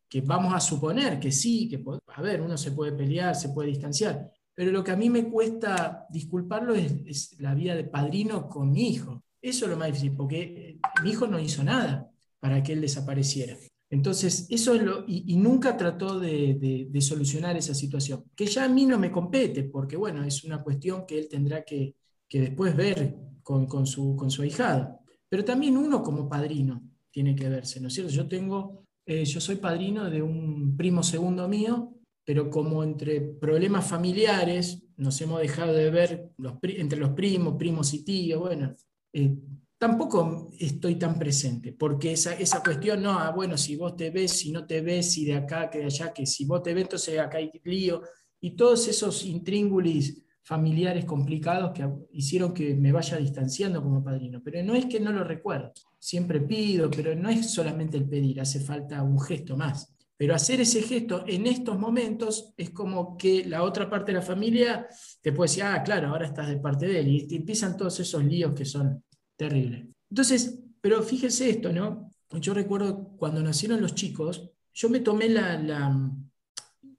que 0.07 0.21
vamos 0.21 0.53
a 0.53 0.61
suponer 0.61 1.19
que 1.19 1.33
sí, 1.33 1.67
que 1.67 1.83
a 2.07 2.21
ver, 2.21 2.39
uno 2.39 2.57
se 2.57 2.71
puede 2.71 2.93
pelear, 2.93 3.35
se 3.35 3.49
puede 3.49 3.69
distanciar, 3.71 4.31
pero 4.55 4.71
lo 4.71 4.85
que 4.85 4.91
a 4.91 4.95
mí 4.95 5.09
me 5.09 5.29
cuesta 5.29 6.07
disculparlo 6.09 6.73
es, 6.75 7.37
la 7.41 7.53
vida 7.53 7.75
de 7.75 7.83
padrino 7.83 8.47
con 8.47 8.71
mi 8.71 8.87
hijo. 8.87 9.21
Eso 9.41 9.65
es 9.65 9.71
lo 9.71 9.77
más 9.77 9.87
difícil, 9.87 10.15
porque 10.15 10.79
mi 11.03 11.09
hijo 11.09 11.27
no 11.27 11.39
hizo 11.39 11.61
nada 11.61 12.09
para 12.39 12.63
que 12.63 12.71
él 12.71 12.79
desapareciera. 12.79 13.57
Entonces, 13.93 14.47
eso 14.49 14.73
es 14.73 14.81
lo, 14.81 15.05
y, 15.07 15.37
nunca 15.37 15.77
trató 15.77 16.19
de, 16.19 16.97
solucionar 16.99 17.55
esa 17.57 17.75
situación, 17.75 18.23
que 18.35 18.47
ya 18.47 18.65
a 18.65 18.67
mí 18.67 18.87
no 18.87 18.97
me 18.97 19.11
compete, 19.11 19.65
porque 19.65 19.95
bueno, 19.95 20.23
es 20.23 20.43
una 20.43 20.63
cuestión 20.63 21.05
que 21.05 21.19
él 21.19 21.27
tendrá 21.29 21.63
que, 21.63 21.95
después 22.31 22.75
ver 22.75 23.15
con, 23.43 23.85
su, 23.85 24.15
con 24.15 24.31
su 24.31 24.41
ahijado. 24.41 24.97
Pero 25.29 25.45
también 25.45 25.77
uno 25.77 26.01
como 26.01 26.27
padrino 26.27 26.81
tiene 27.11 27.35
que 27.35 27.47
verse, 27.47 27.79
¿no 27.79 27.87
es 27.87 27.93
cierto? 27.93 28.11
Yo 28.11 28.27
tengo, 28.27 28.83
eh, 29.05 29.25
yo 29.25 29.39
soy 29.39 29.57
padrino 29.57 30.09
de 30.09 30.23
un 30.23 30.75
primo 30.75 31.03
segundo 31.03 31.47
mío, 31.47 31.93
pero 32.25 32.49
como 32.49 32.83
entre 32.83 33.21
problemas 33.21 33.87
familiares 33.87 34.81
nos 34.97 35.21
hemos 35.21 35.39
dejado 35.39 35.71
de 35.71 35.91
ver 35.91 36.31
entre 36.63 36.97
los 36.97 37.11
primos, 37.11 37.57
primos 37.59 37.93
y 37.93 38.03
tíos, 38.03 38.39
bueno, 38.39 38.75
eh, 39.13 39.35
tampoco 39.83 40.49
estoy 40.59 40.95
tan 40.95 41.19
presente, 41.19 41.73
porque 41.73 42.13
esa, 42.13 42.35
esa 42.35 42.63
cuestión, 42.63 43.03
no, 43.03 43.19
ah, 43.19 43.31
bueno, 43.31 43.57
si 43.57 43.75
vos 43.75 43.97
te 43.97 44.11
ves, 44.11 44.31
si 44.31 44.49
no 44.49 44.65
te 44.65 44.79
ves, 44.79 45.11
si 45.11 45.25
de 45.25 45.35
acá, 45.35 45.69
que 45.69 45.79
de 45.79 45.85
allá, 45.87 46.13
que 46.13 46.25
si 46.25 46.45
vos 46.45 46.63
te 46.63 46.73
ves, 46.73 46.83
entonces 46.83 47.19
acá 47.19 47.39
hay 47.39 47.51
lío, 47.65 48.01
y 48.39 48.51
todos 48.55 48.87
esos 48.87 49.25
intríngulis 49.25 50.23
familiares 50.41 51.03
complicados 51.03 51.73
que 51.73 51.85
hicieron 52.13 52.53
que 52.53 52.75
me 52.75 52.93
vaya 52.93 53.17
distanciando 53.17 53.83
como 53.83 54.01
padrino. 54.01 54.41
Pero 54.41 54.63
no 54.63 54.73
es 54.73 54.85
que 54.85 55.01
no 55.01 55.11
lo 55.11 55.25
recuerdo, 55.25 55.73
siempre 55.99 56.39
pido, 56.39 56.89
pero 56.89 57.13
no 57.13 57.27
es 57.27 57.51
solamente 57.51 57.97
el 57.97 58.07
pedir, 58.07 58.39
hace 58.39 58.61
falta 58.61 59.03
un 59.03 59.19
gesto 59.19 59.57
más. 59.57 59.93
Pero 60.15 60.33
hacer 60.33 60.61
ese 60.61 60.81
gesto 60.81 61.25
en 61.27 61.45
estos 61.45 61.77
momentos 61.77 62.53
es 62.55 62.69
como 62.69 63.17
que 63.17 63.43
la 63.43 63.63
otra 63.63 63.89
parte 63.89 64.13
de 64.13 64.19
la 64.19 64.23
familia 64.23 64.87
te 65.21 65.33
puede 65.33 65.49
decir, 65.49 65.63
ah, 65.63 65.83
claro, 65.83 66.07
ahora 66.07 66.27
estás 66.27 66.47
de 66.47 66.55
parte 66.55 66.87
de 66.87 67.01
él, 67.01 67.07
y 67.09 67.27
te 67.27 67.35
empiezan 67.35 67.75
todos 67.75 67.99
esos 67.99 68.23
líos 68.23 68.53
que 68.53 68.63
son 68.63 69.03
terribles. 69.43 69.85
Entonces, 70.09 70.59
pero 70.79 71.03
fíjese 71.03 71.49
esto, 71.49 71.73
¿no? 71.73 72.09
Yo 72.39 72.53
recuerdo 72.53 73.09
cuando 73.17 73.41
nacieron 73.43 73.81
los 73.81 73.93
chicos, 73.93 74.49
yo 74.73 74.89
me 74.89 75.01
tomé 75.01 75.27
la, 75.27 76.01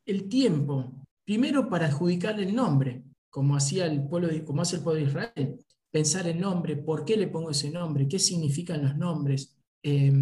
el 0.04 0.28
tiempo, 0.28 1.06
primero 1.24 1.68
para 1.70 1.86
adjudicarle 1.86 2.44
el 2.44 2.54
nombre, 2.54 3.02
como, 3.30 3.56
hacía 3.56 3.86
el 3.86 4.06
pueblo 4.06 4.28
como 4.44 4.62
hace 4.62 4.76
el 4.76 4.82
pueblo 4.82 5.00
de 5.00 5.08
Israel, 5.08 5.58
pensar 5.90 6.26
el 6.28 6.38
nombre, 6.38 6.76
por 6.76 7.04
qué 7.04 7.16
le 7.16 7.28
pongo 7.28 7.50
ese 7.50 7.70
nombre, 7.70 8.06
qué 8.06 8.18
significan 8.18 8.82
los 8.82 8.96
nombres, 8.96 9.56
eh, 9.82 10.12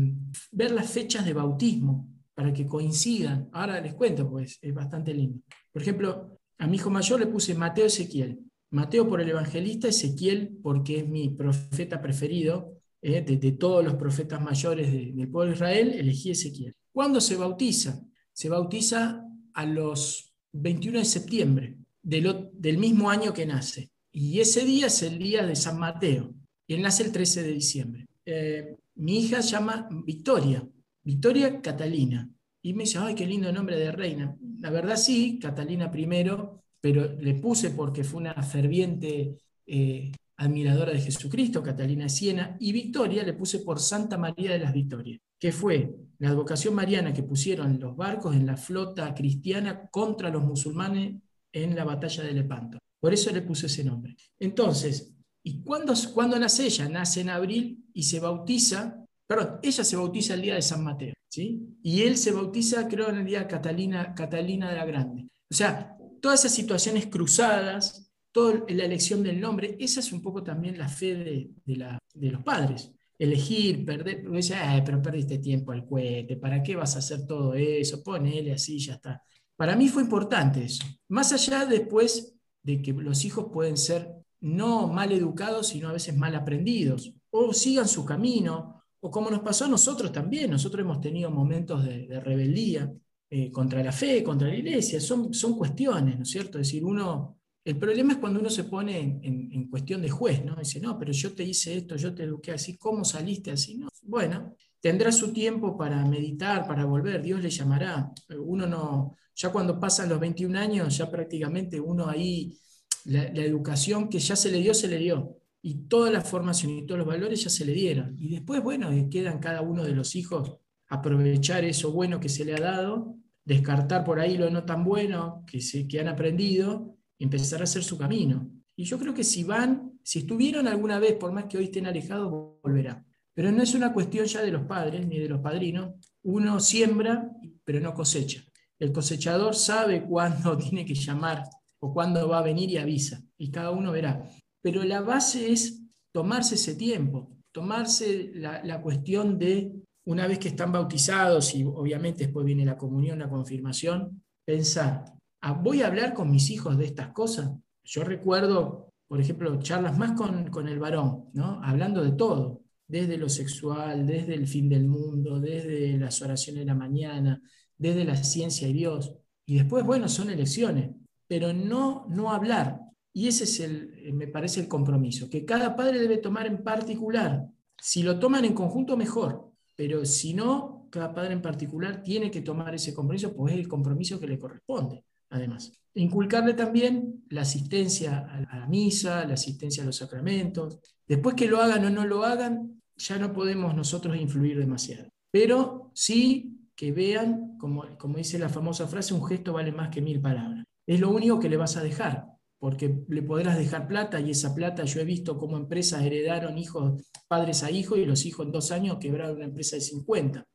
ver 0.52 0.70
las 0.70 0.90
fechas 0.90 1.24
de 1.26 1.34
bautismo, 1.34 2.08
para 2.34 2.52
que 2.52 2.66
coincidan. 2.66 3.48
Ahora 3.52 3.80
les 3.80 3.94
cuento, 3.94 4.30
pues 4.30 4.58
es 4.62 4.72
bastante 4.72 5.12
lindo. 5.12 5.40
Por 5.72 5.82
ejemplo, 5.82 6.38
a 6.58 6.66
mi 6.66 6.76
hijo 6.76 6.88
mayor 6.88 7.20
le 7.20 7.26
puse 7.26 7.54
Mateo 7.54 7.86
Ezequiel. 7.86 8.38
Mateo 8.72 9.08
por 9.08 9.20
el 9.20 9.28
evangelista, 9.28 9.88
Ezequiel 9.88 10.58
porque 10.62 10.98
es 10.98 11.08
mi 11.08 11.28
profeta 11.28 12.00
preferido. 12.00 12.78
Eh, 13.04 13.20
de, 13.20 13.52
todos 13.52 13.84
los 13.84 13.94
profetas 13.94 14.40
mayores 14.40 14.92
del 14.92 15.28
pueblo 15.28 15.50
de 15.50 15.56
Israel, 15.56 15.92
elegí 15.92 16.30
Ezequiel. 16.30 16.74
¿Cuándo 16.92 17.20
se 17.20 17.36
bautiza? 17.36 18.00
Se 18.32 18.48
bautiza 18.48 19.24
a 19.54 19.66
los 19.66 20.32
21 20.52 21.00
de 21.00 21.04
septiembre 21.04 21.76
del, 22.00 22.50
del 22.52 22.78
mismo 22.78 23.10
año 23.10 23.32
que 23.32 23.44
nace. 23.44 23.90
Y 24.12 24.40
ese 24.40 24.64
día 24.64 24.86
es 24.86 25.02
el 25.02 25.18
día 25.18 25.44
de 25.44 25.56
San 25.56 25.78
Mateo. 25.78 26.32
Y 26.66 26.74
él 26.74 26.82
nace 26.82 27.02
el 27.02 27.12
13 27.12 27.42
de 27.42 27.52
diciembre. 27.52 28.06
Eh, 28.24 28.76
mi 28.94 29.18
hija 29.18 29.42
se 29.42 29.50
llama 29.50 29.88
Victoria, 30.04 30.66
Victoria 31.02 31.60
Catalina. 31.60 32.30
Y 32.62 32.74
me 32.74 32.84
dice, 32.84 32.98
ay, 32.98 33.14
qué 33.14 33.26
lindo 33.26 33.50
nombre 33.52 33.76
de 33.76 33.90
reina. 33.90 34.36
La 34.60 34.70
verdad 34.70 34.96
sí, 34.96 35.40
Catalina 35.40 35.90
primero, 35.90 36.61
pero 36.82 37.14
le 37.18 37.34
puse 37.36 37.70
porque 37.70 38.04
fue 38.04 38.20
una 38.20 38.34
ferviente 38.42 39.38
eh, 39.64 40.12
admiradora 40.36 40.92
de 40.92 41.00
Jesucristo, 41.00 41.62
Catalina 41.62 42.04
de 42.04 42.10
Siena, 42.10 42.56
y 42.60 42.72
Victoria 42.72 43.22
le 43.22 43.32
puse 43.32 43.60
por 43.60 43.80
Santa 43.80 44.18
María 44.18 44.52
de 44.52 44.58
las 44.58 44.74
Victorias, 44.74 45.20
que 45.38 45.52
fue 45.52 45.94
la 46.18 46.28
advocación 46.28 46.74
mariana 46.74 47.14
que 47.14 47.22
pusieron 47.22 47.80
los 47.80 47.96
barcos 47.96 48.36
en 48.36 48.44
la 48.44 48.58
flota 48.58 49.14
cristiana 49.14 49.88
contra 49.90 50.28
los 50.28 50.42
musulmanes 50.42 51.22
en 51.52 51.74
la 51.74 51.84
batalla 51.84 52.24
de 52.24 52.34
Lepanto. 52.34 52.78
Por 53.00 53.14
eso 53.14 53.30
le 53.32 53.42
puse 53.42 53.66
ese 53.66 53.84
nombre. 53.84 54.14
Entonces, 54.38 55.14
¿y 55.42 55.62
cuándo, 55.62 55.94
cuándo 56.12 56.38
nace 56.38 56.66
ella? 56.66 56.88
Nace 56.88 57.22
en 57.22 57.30
abril 57.30 57.86
y 57.94 58.02
se 58.02 58.20
bautiza 58.20 59.02
Perdón, 59.32 59.60
ella 59.62 59.82
se 59.82 59.96
bautiza 59.96 60.34
el 60.34 60.42
día 60.42 60.56
de 60.56 60.60
San 60.60 60.84
Mateo, 60.84 61.14
¿sí? 61.30 61.78
Y 61.82 62.02
él 62.02 62.18
se 62.18 62.32
bautiza, 62.32 62.86
creo, 62.86 63.08
en 63.08 63.16
el 63.16 63.24
día 63.24 63.40
de 63.40 63.46
Catalina, 63.46 64.14
Catalina 64.14 64.68
de 64.68 64.76
la 64.76 64.84
Grande. 64.84 65.22
O 65.50 65.54
sea, 65.54 65.96
todas 66.22 66.40
esas 66.40 66.54
situaciones 66.54 67.06
cruzadas, 67.06 68.12
toda 68.30 68.64
la 68.68 68.84
elección 68.84 69.24
del 69.24 69.40
nombre, 69.40 69.76
esa 69.80 69.98
es 69.98 70.12
un 70.12 70.22
poco 70.22 70.42
también 70.42 70.78
la 70.78 70.88
fe 70.88 71.16
de, 71.16 71.50
de, 71.64 72.30
los 72.30 72.42
padres. 72.44 72.92
Elegir, 73.18 73.84
perder, 73.84 74.30
dice, 74.30 74.54
pero 74.84 75.02
perdiste 75.02 75.38
tiempo 75.38 75.72
al 75.72 75.84
cohete, 75.84 76.36
¿para 76.36 76.62
qué 76.62 76.76
vas 76.76 76.94
a 76.94 77.00
hacer 77.00 77.26
todo 77.26 77.54
eso? 77.54 78.02
Ponele 78.04 78.52
así, 78.52 78.78
ya 78.78 78.94
está. 78.94 79.22
Para 79.56 79.74
mí 79.74 79.88
fue 79.88 80.02
importante 80.02 80.64
eso. 80.64 80.84
Más 81.08 81.32
allá 81.32 81.66
después 81.66 82.36
de 82.62 82.80
que 82.80 82.92
los 82.92 83.24
hijos 83.24 83.48
pueden 83.52 83.76
ser 83.76 84.14
no 84.40 84.86
mal 84.86 85.10
educados, 85.12 85.68
sino 85.68 85.88
a 85.88 85.92
veces 85.92 86.16
mal 86.16 86.34
aprendidos, 86.36 87.12
o 87.30 87.52
sigan 87.52 87.88
su 87.88 88.04
camino, 88.04 88.84
o 89.00 89.10
como 89.10 89.28
nos 89.28 89.40
pasó 89.40 89.64
a 89.64 89.68
nosotros 89.68 90.12
también, 90.12 90.50
nosotros 90.52 90.82
hemos 90.82 91.00
tenido 91.00 91.30
momentos 91.30 91.84
de, 91.84 92.20
rebeldía 92.20 92.92
eh, 93.34 93.50
contra 93.50 93.82
la 93.82 93.92
fe, 93.92 94.22
contra 94.22 94.48
la 94.48 94.56
iglesia, 94.56 95.00
son, 95.00 95.32
son 95.32 95.56
cuestiones, 95.56 96.18
¿no 96.18 96.22
es 96.22 96.28
cierto? 96.28 96.58
Es 96.58 96.66
decir, 96.66 96.84
uno, 96.84 97.38
el 97.64 97.78
problema 97.78 98.12
es 98.12 98.18
cuando 98.18 98.38
uno 98.38 98.50
se 98.50 98.64
pone 98.64 99.20
en, 99.22 99.68
cuestión 99.70 100.02
de 100.02 100.10
juez, 100.10 100.44
¿no? 100.44 100.54
Dice, 100.56 100.80
no, 100.80 100.98
pero 100.98 101.12
yo 101.12 101.32
te 101.32 101.42
hice 101.42 101.78
esto, 101.78 101.96
yo 101.96 102.14
te 102.14 102.24
eduqué 102.24 102.52
así, 102.52 102.76
¿cómo 102.76 103.06
saliste 103.06 103.50
así? 103.50 103.78
No, 103.78 103.88
bueno, 104.02 104.54
tendrá 104.80 105.10
su 105.10 105.32
tiempo 105.32 105.78
para 105.78 106.04
meditar, 106.04 106.66
para 106.66 106.84
volver, 106.84 107.22
Dios 107.22 107.42
le 107.42 107.48
llamará. 107.48 108.12
Uno 108.38 108.66
no, 108.66 109.16
ya 109.34 109.50
cuando 109.50 109.80
pasan 109.80 110.10
los 110.10 110.20
21 110.20 110.58
años, 110.58 110.98
ya 110.98 111.10
prácticamente 111.10 111.80
uno 111.80 112.06
ahí, 112.06 112.58
la 113.04 113.24
educación 113.42 114.10
que 114.10 114.18
ya 114.18 114.36
se 114.36 114.50
le 114.50 114.58
dio, 114.58 114.74
se 114.74 114.88
le 114.88 114.98
dio 114.98 115.38
y 115.62 115.86
toda 115.86 116.10
la 116.10 116.20
formación 116.20 116.72
y 116.72 116.84
todos 116.84 116.98
los 116.98 117.06
valores 117.06 117.42
ya 117.42 117.48
se 117.48 117.64
le 117.64 117.72
dieron. 117.72 118.14
Y 118.18 118.28
después, 118.28 118.62
bueno, 118.62 118.90
quedan 119.10 119.38
cada 119.38 119.62
uno 119.62 119.84
de 119.84 119.94
los 119.94 120.16
hijos 120.16 120.58
aprovechar 120.88 121.64
eso 121.64 121.92
bueno 121.92 122.20
que 122.20 122.28
se 122.28 122.44
le 122.44 122.54
ha 122.54 122.60
dado, 122.60 123.16
descartar 123.44 124.04
por 124.04 124.20
ahí 124.20 124.36
lo 124.36 124.50
no 124.50 124.64
tan 124.64 124.84
bueno 124.84 125.44
que, 125.46 125.60
se, 125.60 125.86
que 125.86 126.00
han 126.00 126.08
aprendido 126.08 126.96
y 127.18 127.24
empezar 127.24 127.60
a 127.60 127.64
hacer 127.64 127.82
su 127.82 127.98
camino. 127.98 128.50
Y 128.76 128.84
yo 128.84 128.98
creo 128.98 129.14
que 129.14 129.24
si 129.24 129.44
van 129.44 129.92
si 130.04 130.20
estuvieron 130.20 130.66
alguna 130.66 130.98
vez, 130.98 131.14
por 131.14 131.32
más 131.32 131.44
que 131.44 131.58
hoy 131.58 131.64
estén 131.64 131.86
alejados, 131.86 132.30
volverán. 132.62 133.06
Pero 133.34 133.52
no 133.52 133.62
es 133.62 133.74
una 133.74 133.92
cuestión 133.92 134.26
ya 134.26 134.42
de 134.42 134.50
los 134.50 134.66
padres 134.66 135.06
ni 135.06 135.18
de 135.18 135.28
los 135.28 135.40
padrinos. 135.40 135.94
Uno 136.22 136.60
siembra, 136.60 137.30
pero 137.64 137.80
no 137.80 137.94
cosecha. 137.94 138.42
El 138.78 138.92
cosechador 138.92 139.54
sabe 139.54 140.02
cuándo 140.02 140.56
tiene 140.58 140.84
que 140.84 140.94
llamar 140.94 141.44
o 141.80 141.92
cuándo 141.92 142.28
va 142.28 142.38
a 142.38 142.42
venir 142.42 142.70
y 142.70 142.78
avisa. 142.78 143.22
Y 143.38 143.50
cada 143.50 143.70
uno 143.70 143.92
verá. 143.92 144.28
Pero 144.60 144.84
la 144.84 145.00
base 145.00 145.52
es 145.52 145.82
tomarse 146.12 146.56
ese 146.56 146.74
tiempo, 146.74 147.36
tomarse 147.52 148.32
la, 148.34 148.62
la 148.64 148.82
cuestión 148.82 149.38
de, 149.38 149.72
una 150.04 150.26
vez 150.26 150.38
que 150.38 150.48
están 150.48 150.72
bautizados 150.72 151.54
y 151.54 151.64
obviamente 151.64 152.24
después 152.24 152.44
viene 152.44 152.64
la 152.64 152.76
comunión, 152.76 153.18
la 153.18 153.28
confirmación, 153.28 154.22
pensar, 154.44 155.04
ah, 155.40 155.52
¿voy 155.52 155.82
a 155.82 155.86
hablar 155.86 156.12
con 156.14 156.30
mis 156.30 156.50
hijos 156.50 156.76
de 156.76 156.86
estas 156.86 157.08
cosas? 157.12 157.50
Yo 157.84 158.04
recuerdo, 158.04 158.92
por 159.06 159.20
ejemplo, 159.20 159.58
charlas 159.60 159.96
más 159.98 160.12
con, 160.12 160.48
con 160.50 160.68
el 160.68 160.78
varón, 160.78 161.26
¿no? 161.34 161.60
hablando 161.62 162.02
de 162.02 162.12
todo, 162.12 162.62
desde 162.86 163.16
lo 163.16 163.28
sexual, 163.28 164.06
desde 164.06 164.34
el 164.34 164.46
fin 164.46 164.68
del 164.68 164.86
mundo, 164.86 165.40
desde 165.40 165.96
las 165.98 166.20
oraciones 166.20 166.60
de 166.60 166.66
la 166.66 166.74
mañana, 166.74 167.40
desde 167.78 168.04
la 168.04 168.16
ciencia 168.16 168.68
y 168.68 168.72
Dios. 168.72 169.14
Y 169.46 169.56
después, 169.56 169.84
bueno, 169.84 170.08
son 170.08 170.30
elecciones, 170.30 170.90
pero 171.26 171.52
no, 171.52 172.06
no 172.08 172.32
hablar. 172.32 172.80
Y 173.12 173.28
ese 173.28 173.44
es 173.44 173.60
el, 173.60 174.12
me 174.14 174.26
parece, 174.26 174.60
el 174.60 174.68
compromiso, 174.68 175.28
que 175.28 175.44
cada 175.44 175.76
padre 175.76 175.98
debe 175.98 176.18
tomar 176.18 176.46
en 176.46 176.62
particular. 176.62 177.46
Si 177.80 178.02
lo 178.02 178.18
toman 178.18 178.44
en 178.44 178.54
conjunto, 178.54 178.96
mejor, 178.96 179.51
pero 179.82 180.04
si 180.04 180.32
no, 180.32 180.86
cada 180.90 181.12
padre 181.12 181.32
en 181.32 181.42
particular 181.42 182.04
tiene 182.04 182.30
que 182.30 182.40
tomar 182.40 182.72
ese 182.72 182.94
compromiso, 182.94 183.34
pues 183.34 183.52
es 183.52 183.58
el 183.58 183.66
compromiso 183.66 184.20
que 184.20 184.28
le 184.28 184.38
corresponde, 184.38 185.04
además. 185.28 185.72
Inculcarle 185.94 186.54
también 186.54 187.24
la 187.30 187.40
asistencia 187.40 188.28
a 188.30 188.58
la 188.60 188.66
misa, 188.68 189.24
la 189.24 189.34
asistencia 189.34 189.82
a 189.82 189.86
los 189.86 189.96
sacramentos. 189.96 190.78
Después 191.04 191.34
que 191.34 191.48
lo 191.48 191.60
hagan 191.60 191.84
o 191.84 191.90
no 191.90 192.06
lo 192.06 192.22
hagan, 192.22 192.80
ya 192.96 193.18
no 193.18 193.32
podemos 193.32 193.74
nosotros 193.74 194.16
influir 194.16 194.56
demasiado. 194.56 195.08
Pero 195.32 195.90
sí 195.94 196.68
que 196.76 196.92
vean, 196.92 197.58
como, 197.58 197.84
como 197.98 198.18
dice 198.18 198.38
la 198.38 198.50
famosa 198.50 198.86
frase, 198.86 199.14
un 199.14 199.26
gesto 199.26 199.52
vale 199.52 199.72
más 199.72 199.88
que 199.88 200.00
mil 200.00 200.20
palabras. 200.20 200.64
Es 200.86 201.00
lo 201.00 201.10
único 201.10 201.40
que 201.40 201.48
le 201.48 201.56
vas 201.56 201.76
a 201.76 201.82
dejar, 201.82 202.31
porque 202.62 202.94
le 203.08 203.22
podrás 203.22 203.58
dejar 203.58 203.88
plata 203.88 204.20
y 204.20 204.30
esa 204.30 204.54
plata 204.54 204.84
yo 204.84 205.00
he 205.00 205.04
visto 205.04 205.36
cómo 205.36 205.56
empresas 205.56 206.04
heredaron 206.04 206.56
hijos, 206.58 207.02
padres 207.26 207.64
a 207.64 207.72
hijos 207.72 207.98
y 207.98 208.04
los 208.04 208.24
hijos 208.24 208.46
en 208.46 208.52
dos 208.52 208.70
años 208.70 208.98
quebraron 209.00 209.34
una 209.34 209.46
empresa 209.46 209.74
de 209.74 209.82
50 209.82 210.46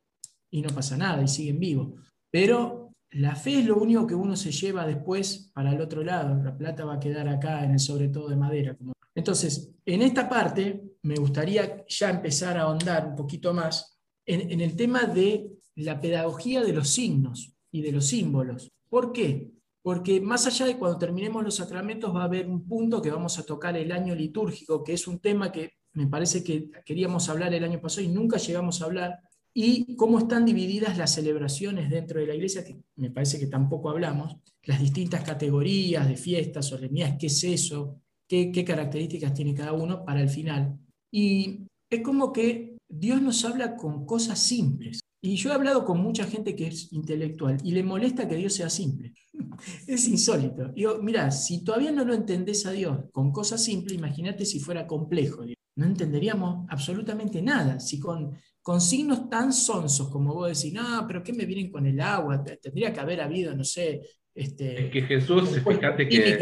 y 0.50 0.62
no 0.62 0.70
pasa 0.70 0.96
nada 0.96 1.22
y 1.22 1.28
siguen 1.28 1.60
vivos. 1.60 2.00
Pero 2.32 2.94
la 3.10 3.36
fe 3.36 3.60
es 3.60 3.66
lo 3.66 3.76
único 3.76 4.08
que 4.08 4.16
uno 4.16 4.38
se 4.38 4.54
lleva 4.54 4.88
después 4.88 5.52
para 5.54 5.74
el 5.74 5.82
otro 5.82 6.02
lado. 6.02 6.42
La 6.42 6.58
plata 6.58 6.86
va 6.86 6.94
a 6.94 7.00
quedar 7.02 7.28
acá 7.28 7.66
en 7.66 7.72
el 7.72 7.80
sobre 7.80 8.08
todo 8.08 8.30
de 8.30 8.38
madera. 8.38 8.78
Entonces, 9.14 9.74
en 9.86 10.02
esta 10.02 10.30
parte 10.30 10.94
me 11.02 11.16
gustaría 11.16 11.86
ya 11.90 12.10
empezar 12.10 12.58
a 12.58 12.62
ahondar 12.62 13.06
un 13.06 13.16
poquito 13.18 13.54
más 13.54 14.00
en, 14.26 14.62
el 14.62 14.78
tema 14.78 15.04
de 15.04 15.52
la 15.76 16.00
pedagogía 16.00 16.64
de 16.64 16.72
los 16.72 16.88
signos 16.88 17.54
y 17.70 17.82
de 17.82 17.92
los 17.92 18.06
símbolos. 18.06 18.72
¿Por 18.88 19.12
qué? 19.12 19.57
Porque 19.88 20.20
más 20.20 20.46
allá 20.46 20.66
de 20.66 20.78
cuando 20.78 20.98
terminemos 20.98 21.42
los 21.42 21.56
sacramentos 21.56 22.14
va 22.14 22.24
a 22.24 22.26
haber 22.26 22.46
un 22.46 22.68
punto 22.68 23.02
que 23.02 23.10
vamos 23.10 23.40
a 23.40 23.46
tocar 23.46 23.78
el 23.78 23.94
año 23.94 24.14
litúrgico, 24.14 24.84
que 24.84 24.92
es 24.92 25.08
un 25.08 25.20
tema 25.20 25.50
que 25.50 25.76
me 25.94 26.08
parece 26.08 26.44
que 26.44 26.70
queríamos 26.84 27.30
hablar 27.30 27.54
el 27.54 27.64
año 27.64 27.80
pasado 27.80 28.02
y 28.02 28.10
nunca 28.10 28.36
llegamos 28.36 28.82
a 28.82 28.86
hablar, 28.86 29.22
y 29.54 29.96
cómo 29.96 30.20
están 30.20 30.46
divididas 30.46 30.98
las 30.98 31.14
celebraciones 31.14 31.90
dentro 31.90 32.20
de 32.20 32.28
la 32.28 32.36
iglesia, 32.36 32.66
que 32.66 32.82
me 32.98 33.12
parece 33.12 33.40
que 33.40 33.48
tampoco 33.48 33.90
hablamos, 33.90 34.36
las 34.64 34.82
distintas 34.82 35.24
categorías 35.24 36.06
de 36.06 36.18
fiestas, 36.18 36.66
solemnidades, 36.66 37.16
qué 37.18 37.28
es 37.28 37.42
eso, 37.46 38.02
qué, 38.28 38.52
qué 38.52 38.66
características 38.66 39.34
tiene 39.34 39.56
cada 39.56 39.72
uno 39.72 40.04
para 40.04 40.20
el 40.20 40.28
final. 40.28 40.78
Y 41.10 41.66
es 41.90 42.02
como 42.02 42.34
que 42.34 42.77
Dios 42.90 43.22
nos 43.22 43.44
habla 43.46 43.76
con 43.76 44.06
cosas 44.06 44.40
simples. 44.40 45.00
Y 45.22 45.36
yo 45.36 45.50
he 45.50 45.54
hablado 45.54 45.84
con 45.84 46.00
mucha 46.00 46.26
gente 46.26 46.56
que 46.56 46.68
es 46.68 46.94
intelectual 46.94 47.58
y 47.64 47.72
le 47.72 47.84
molesta 47.84 48.28
que 48.28 48.36
Dios 48.36 48.54
sea 48.54 48.70
simple. 48.70 49.14
es 49.88 50.08
insólito. 50.08 50.70
Digo, 50.70 51.00
mira, 51.02 51.32
si 51.32 51.64
todavía 51.64 51.92
no 51.92 52.06
lo 52.06 52.14
entendés 52.14 52.66
a 52.66 52.72
Dios 52.72 53.06
con 53.12 53.32
cosas 53.32 53.64
simples, 53.64 53.98
imagínate 53.98 54.46
si 54.46 54.60
fuera 54.60 54.86
complejo. 54.86 55.44
No 55.76 55.86
entenderíamos 55.86 56.66
absolutamente 56.70 57.42
nada. 57.42 57.80
Si 57.80 58.00
con 58.00 58.38
con 58.68 58.82
signos 58.82 59.30
tan 59.30 59.54
sonsos 59.54 60.10
como 60.10 60.34
vos 60.34 60.50
decís, 60.50 60.74
no, 60.74 61.06
pero 61.08 61.24
¿qué 61.24 61.32
me 61.32 61.46
vienen 61.46 61.72
con 61.72 61.86
el 61.88 62.02
agua? 62.02 62.44
Tendría 62.44 62.92
que 62.92 63.00
haber 63.00 63.22
habido, 63.22 63.56
no 63.56 63.64
sé. 63.64 64.02
Este, 64.36 64.88
es 64.88 64.92
que 64.92 65.04
Jesús, 65.04 65.58
fíjate 65.66 66.10
que, 66.10 66.38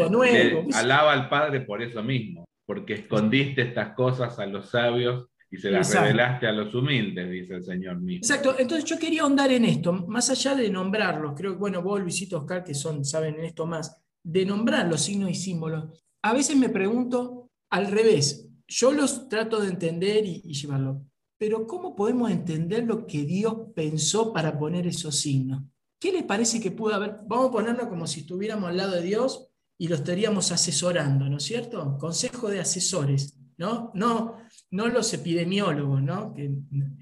alaba 0.74 1.12
al 1.12 1.28
Padre 1.28 1.60
por 1.60 1.80
eso 1.82 2.02
mismo, 2.02 2.44
porque 2.66 2.94
escondiste 2.94 3.62
estas 3.62 3.94
cosas 3.94 4.40
a 4.40 4.46
los 4.46 4.70
sabios 4.70 5.28
y 5.50 5.56
se 5.58 5.70
las 5.70 5.92
revelaste 5.94 6.46
a 6.46 6.52
los 6.52 6.74
humildes, 6.74 7.30
dice 7.30 7.54
el 7.54 7.64
Señor 7.64 7.98
mismo. 7.98 8.18
Exacto, 8.18 8.56
entonces 8.58 8.84
yo 8.84 8.98
quería 8.98 9.22
ahondar 9.22 9.52
en 9.52 9.64
esto, 9.64 9.92
más 9.92 10.30
allá 10.30 10.54
de 10.54 10.70
nombrarlos, 10.70 11.34
creo 11.36 11.52
que, 11.52 11.58
bueno, 11.58 11.82
vos, 11.82 12.00
Luisito, 12.00 12.38
Oscar, 12.38 12.64
que 12.64 12.74
son, 12.74 13.04
saben 13.04 13.36
en 13.36 13.44
esto 13.44 13.66
más, 13.66 14.02
de 14.24 14.44
nombrar 14.44 14.88
los 14.88 15.02
signos 15.02 15.30
y 15.30 15.34
símbolos. 15.34 16.04
A 16.22 16.32
veces 16.32 16.56
me 16.56 16.68
pregunto 16.68 17.50
al 17.70 17.86
revés, 17.90 18.48
yo 18.66 18.90
los 18.90 19.28
trato 19.28 19.60
de 19.60 19.68
entender 19.68 20.26
y, 20.26 20.42
y 20.44 20.54
llevarlo. 20.54 21.02
Pero 21.38 21.66
¿cómo 21.66 21.94
podemos 21.94 22.30
entender 22.30 22.84
lo 22.84 23.06
que 23.06 23.24
Dios 23.24 23.56
pensó 23.74 24.32
para 24.32 24.58
poner 24.58 24.86
esos 24.86 25.16
signos? 25.16 25.62
¿Qué 26.00 26.10
les 26.10 26.24
parece 26.24 26.60
que 26.60 26.70
pudo 26.70 26.94
haber? 26.94 27.16
Vamos 27.26 27.48
a 27.48 27.52
ponerlo 27.52 27.88
como 27.88 28.06
si 28.06 28.20
estuviéramos 28.20 28.70
al 28.70 28.76
lado 28.76 28.92
de 28.92 29.02
Dios 29.02 29.48
y 29.78 29.88
lo 29.88 29.96
estaríamos 29.96 30.52
asesorando, 30.52 31.28
¿no 31.28 31.36
es 31.36 31.44
cierto? 31.44 31.96
Consejo 31.98 32.48
de 32.48 32.60
asesores, 32.60 33.38
¿no? 33.58 33.90
No, 33.94 34.36
no 34.70 34.88
los 34.88 35.12
epidemiólogos, 35.14 36.02
¿no? 36.02 36.34
Que, 36.34 36.50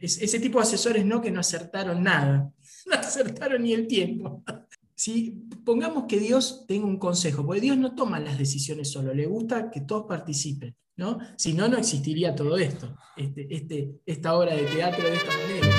ese 0.00 0.40
tipo 0.40 0.58
de 0.58 0.64
asesores 0.64 1.04
no 1.04 1.20
que 1.20 1.30
no 1.30 1.40
acertaron 1.40 2.02
nada, 2.02 2.52
no 2.86 2.94
acertaron 2.94 3.62
ni 3.62 3.72
el 3.72 3.86
tiempo. 3.86 4.42
Si 4.96 5.32
pongamos 5.64 6.04
que 6.04 6.20
Dios 6.20 6.66
tenga 6.68 6.86
un 6.86 7.00
consejo, 7.00 7.44
porque 7.44 7.60
Dios 7.60 7.76
no 7.76 7.96
toma 7.96 8.20
las 8.20 8.38
decisiones 8.38 8.92
solo, 8.92 9.12
le 9.12 9.26
gusta 9.26 9.68
que 9.68 9.80
todos 9.80 10.06
participen. 10.06 10.76
¿no? 10.96 11.18
Si 11.36 11.52
no, 11.52 11.68
no 11.68 11.76
existiría 11.76 12.34
todo 12.34 12.56
esto, 12.56 12.96
este, 13.16 13.52
este, 13.52 13.90
esta 14.06 14.38
obra 14.38 14.54
de 14.54 14.64
teatro 14.64 15.04
de 15.04 15.14
esta 15.14 15.32
manera. 15.32 15.73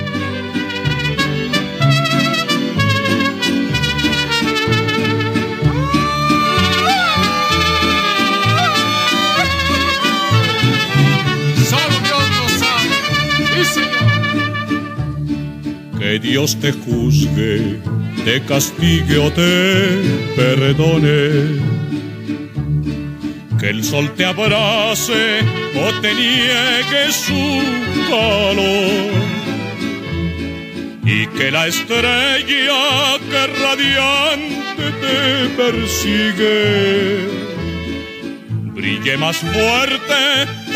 Que 16.05 16.19
Dios 16.19 16.55
te 16.59 16.71
juzgue, 16.71 17.81
te 18.25 18.39
castigue 18.43 19.17
o 19.17 19.31
te 19.31 20.03
perdone 20.35 21.59
que 23.59 23.69
el 23.71 23.83
sol 23.83 24.13
te 24.15 24.23
abrace 24.23 25.39
o 25.73 26.01
te 26.01 26.13
niegue 26.13 27.11
su 27.11 27.63
calor 28.07 29.13
y 31.03 31.25
que 31.35 31.49
la 31.49 31.65
estrella 31.65 33.17
que 33.27 33.47
radiante 33.63 34.85
te 35.01 35.49
persigue 35.57 37.27
brille 38.75 39.17
más 39.17 39.37
fuerte 39.37 40.21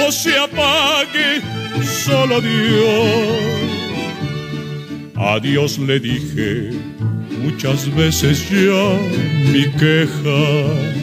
o 0.07 0.11
se 0.11 0.35
apague 0.39 1.39
solo 1.83 2.41
Dios. 2.41 3.78
A 5.21 5.37
Dios 5.39 5.77
le 5.77 5.99
dije 5.99 6.71
muchas 7.43 7.93
veces 7.93 8.49
ya 8.49 8.97
mi 9.51 9.65
queja 9.77 10.99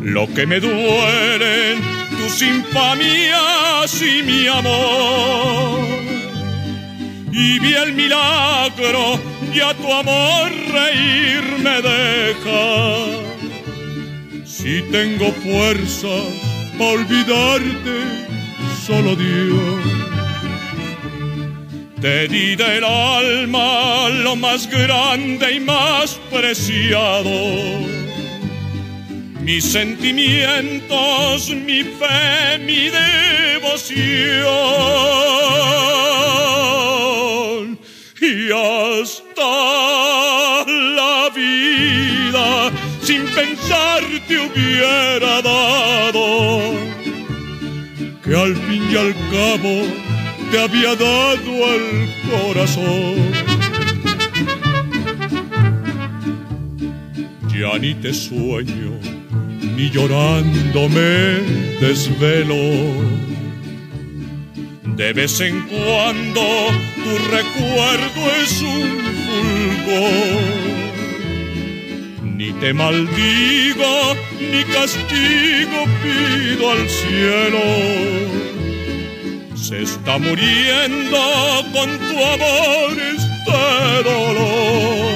lo 0.00 0.32
que 0.34 0.46
me 0.46 0.60
duelen 0.60 1.80
tus 2.10 2.42
infamias 2.42 4.02
y 4.02 4.22
mi 4.22 4.46
amor. 4.46 5.80
Y 7.32 7.58
vi 7.58 7.74
el 7.74 7.92
milagro, 7.92 9.18
ya 9.52 9.74
tu 9.74 9.92
amor 9.92 10.50
reír 10.72 11.42
me 11.58 11.82
deja. 11.82 13.06
Si 14.44 14.82
tengo 14.92 15.32
fuerzas 15.32 16.24
para 16.78 16.92
olvidarte, 16.92 17.96
solo 18.86 19.16
Dios. 19.16 19.99
Te 22.00 22.28
di 22.28 22.56
del 22.56 22.84
alma 22.84 24.08
lo 24.08 24.34
más 24.36 24.66
grande 24.68 25.52
y 25.52 25.60
más 25.60 26.18
preciado 26.30 27.30
mis 29.42 29.64
sentimientos, 29.64 31.50
mi 31.50 31.82
fe, 31.82 32.58
mi 32.60 32.88
devoción. 32.88 33.98
Y 38.20 38.52
hasta 38.52 39.52
la 40.68 41.30
vida, 41.34 42.70
sin 43.02 43.24
pensar, 43.34 44.02
te 44.28 44.38
hubiera 44.38 45.42
dado 45.42 46.70
y 48.26 48.96
al 48.96 49.14
cabo 49.30 50.09
te 50.50 50.58
había 50.60 50.94
dado 50.96 51.74
el 51.74 52.08
corazón. 52.30 53.14
Ya 57.48 57.78
ni 57.78 57.94
te 57.94 58.12
sueño, 58.12 58.98
ni 59.76 59.90
llorando 59.90 60.88
me 60.88 61.40
desvelo. 61.80 62.64
De 64.96 65.12
vez 65.12 65.40
en 65.40 65.60
cuando 65.62 66.42
tu 67.02 67.12
recuerdo 67.36 68.20
es 68.42 68.62
un 68.62 68.88
fulgor 69.26 70.70
ni 72.40 72.52
te 72.52 72.72
maldigo, 72.72 74.16
ni 74.40 74.64
castigo 74.64 75.84
pido 76.02 76.70
al 76.70 76.88
cielo. 76.88 78.59
Se 79.60 79.82
está 79.82 80.18
muriendo 80.18 81.18
con 81.72 81.98
tu 81.98 82.24
amor 82.34 82.98
este 83.16 84.08
dolor. 84.08 85.06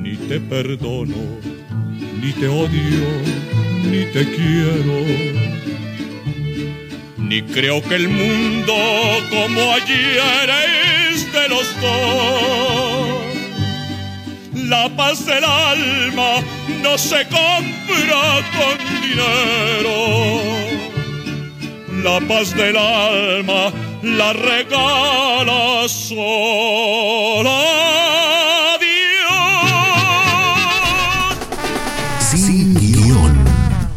Ni 0.00 0.16
te 0.28 0.40
perdono, 0.40 1.40
ni 2.20 2.32
te 2.32 2.48
odio, 2.48 3.08
ni 3.90 4.04
te 4.12 4.24
quiero. 4.36 4.98
Ni 7.18 7.42
creo 7.42 7.82
que 7.82 7.96
el 7.96 8.08
mundo 8.08 8.74
como 9.30 9.60
ayer 9.72 10.50
es 11.10 11.32
de 11.32 11.48
los 11.48 11.80
dos 11.80 13.22
la 14.72 14.88
paz 14.96 15.26
del 15.26 15.44
alma 15.44 16.40
no 16.82 16.96
se 16.96 17.26
compra 17.26 18.24
con 18.56 18.78
dinero. 19.02 20.71
La 22.02 22.20
paz 22.26 22.54
del 22.56 22.76
alma 22.76 23.72
la 24.02 24.32
regala 24.32 25.88
sola 25.88 27.60
Dios. 28.80 30.00
Sin 32.18 32.74
guion. 32.74 33.44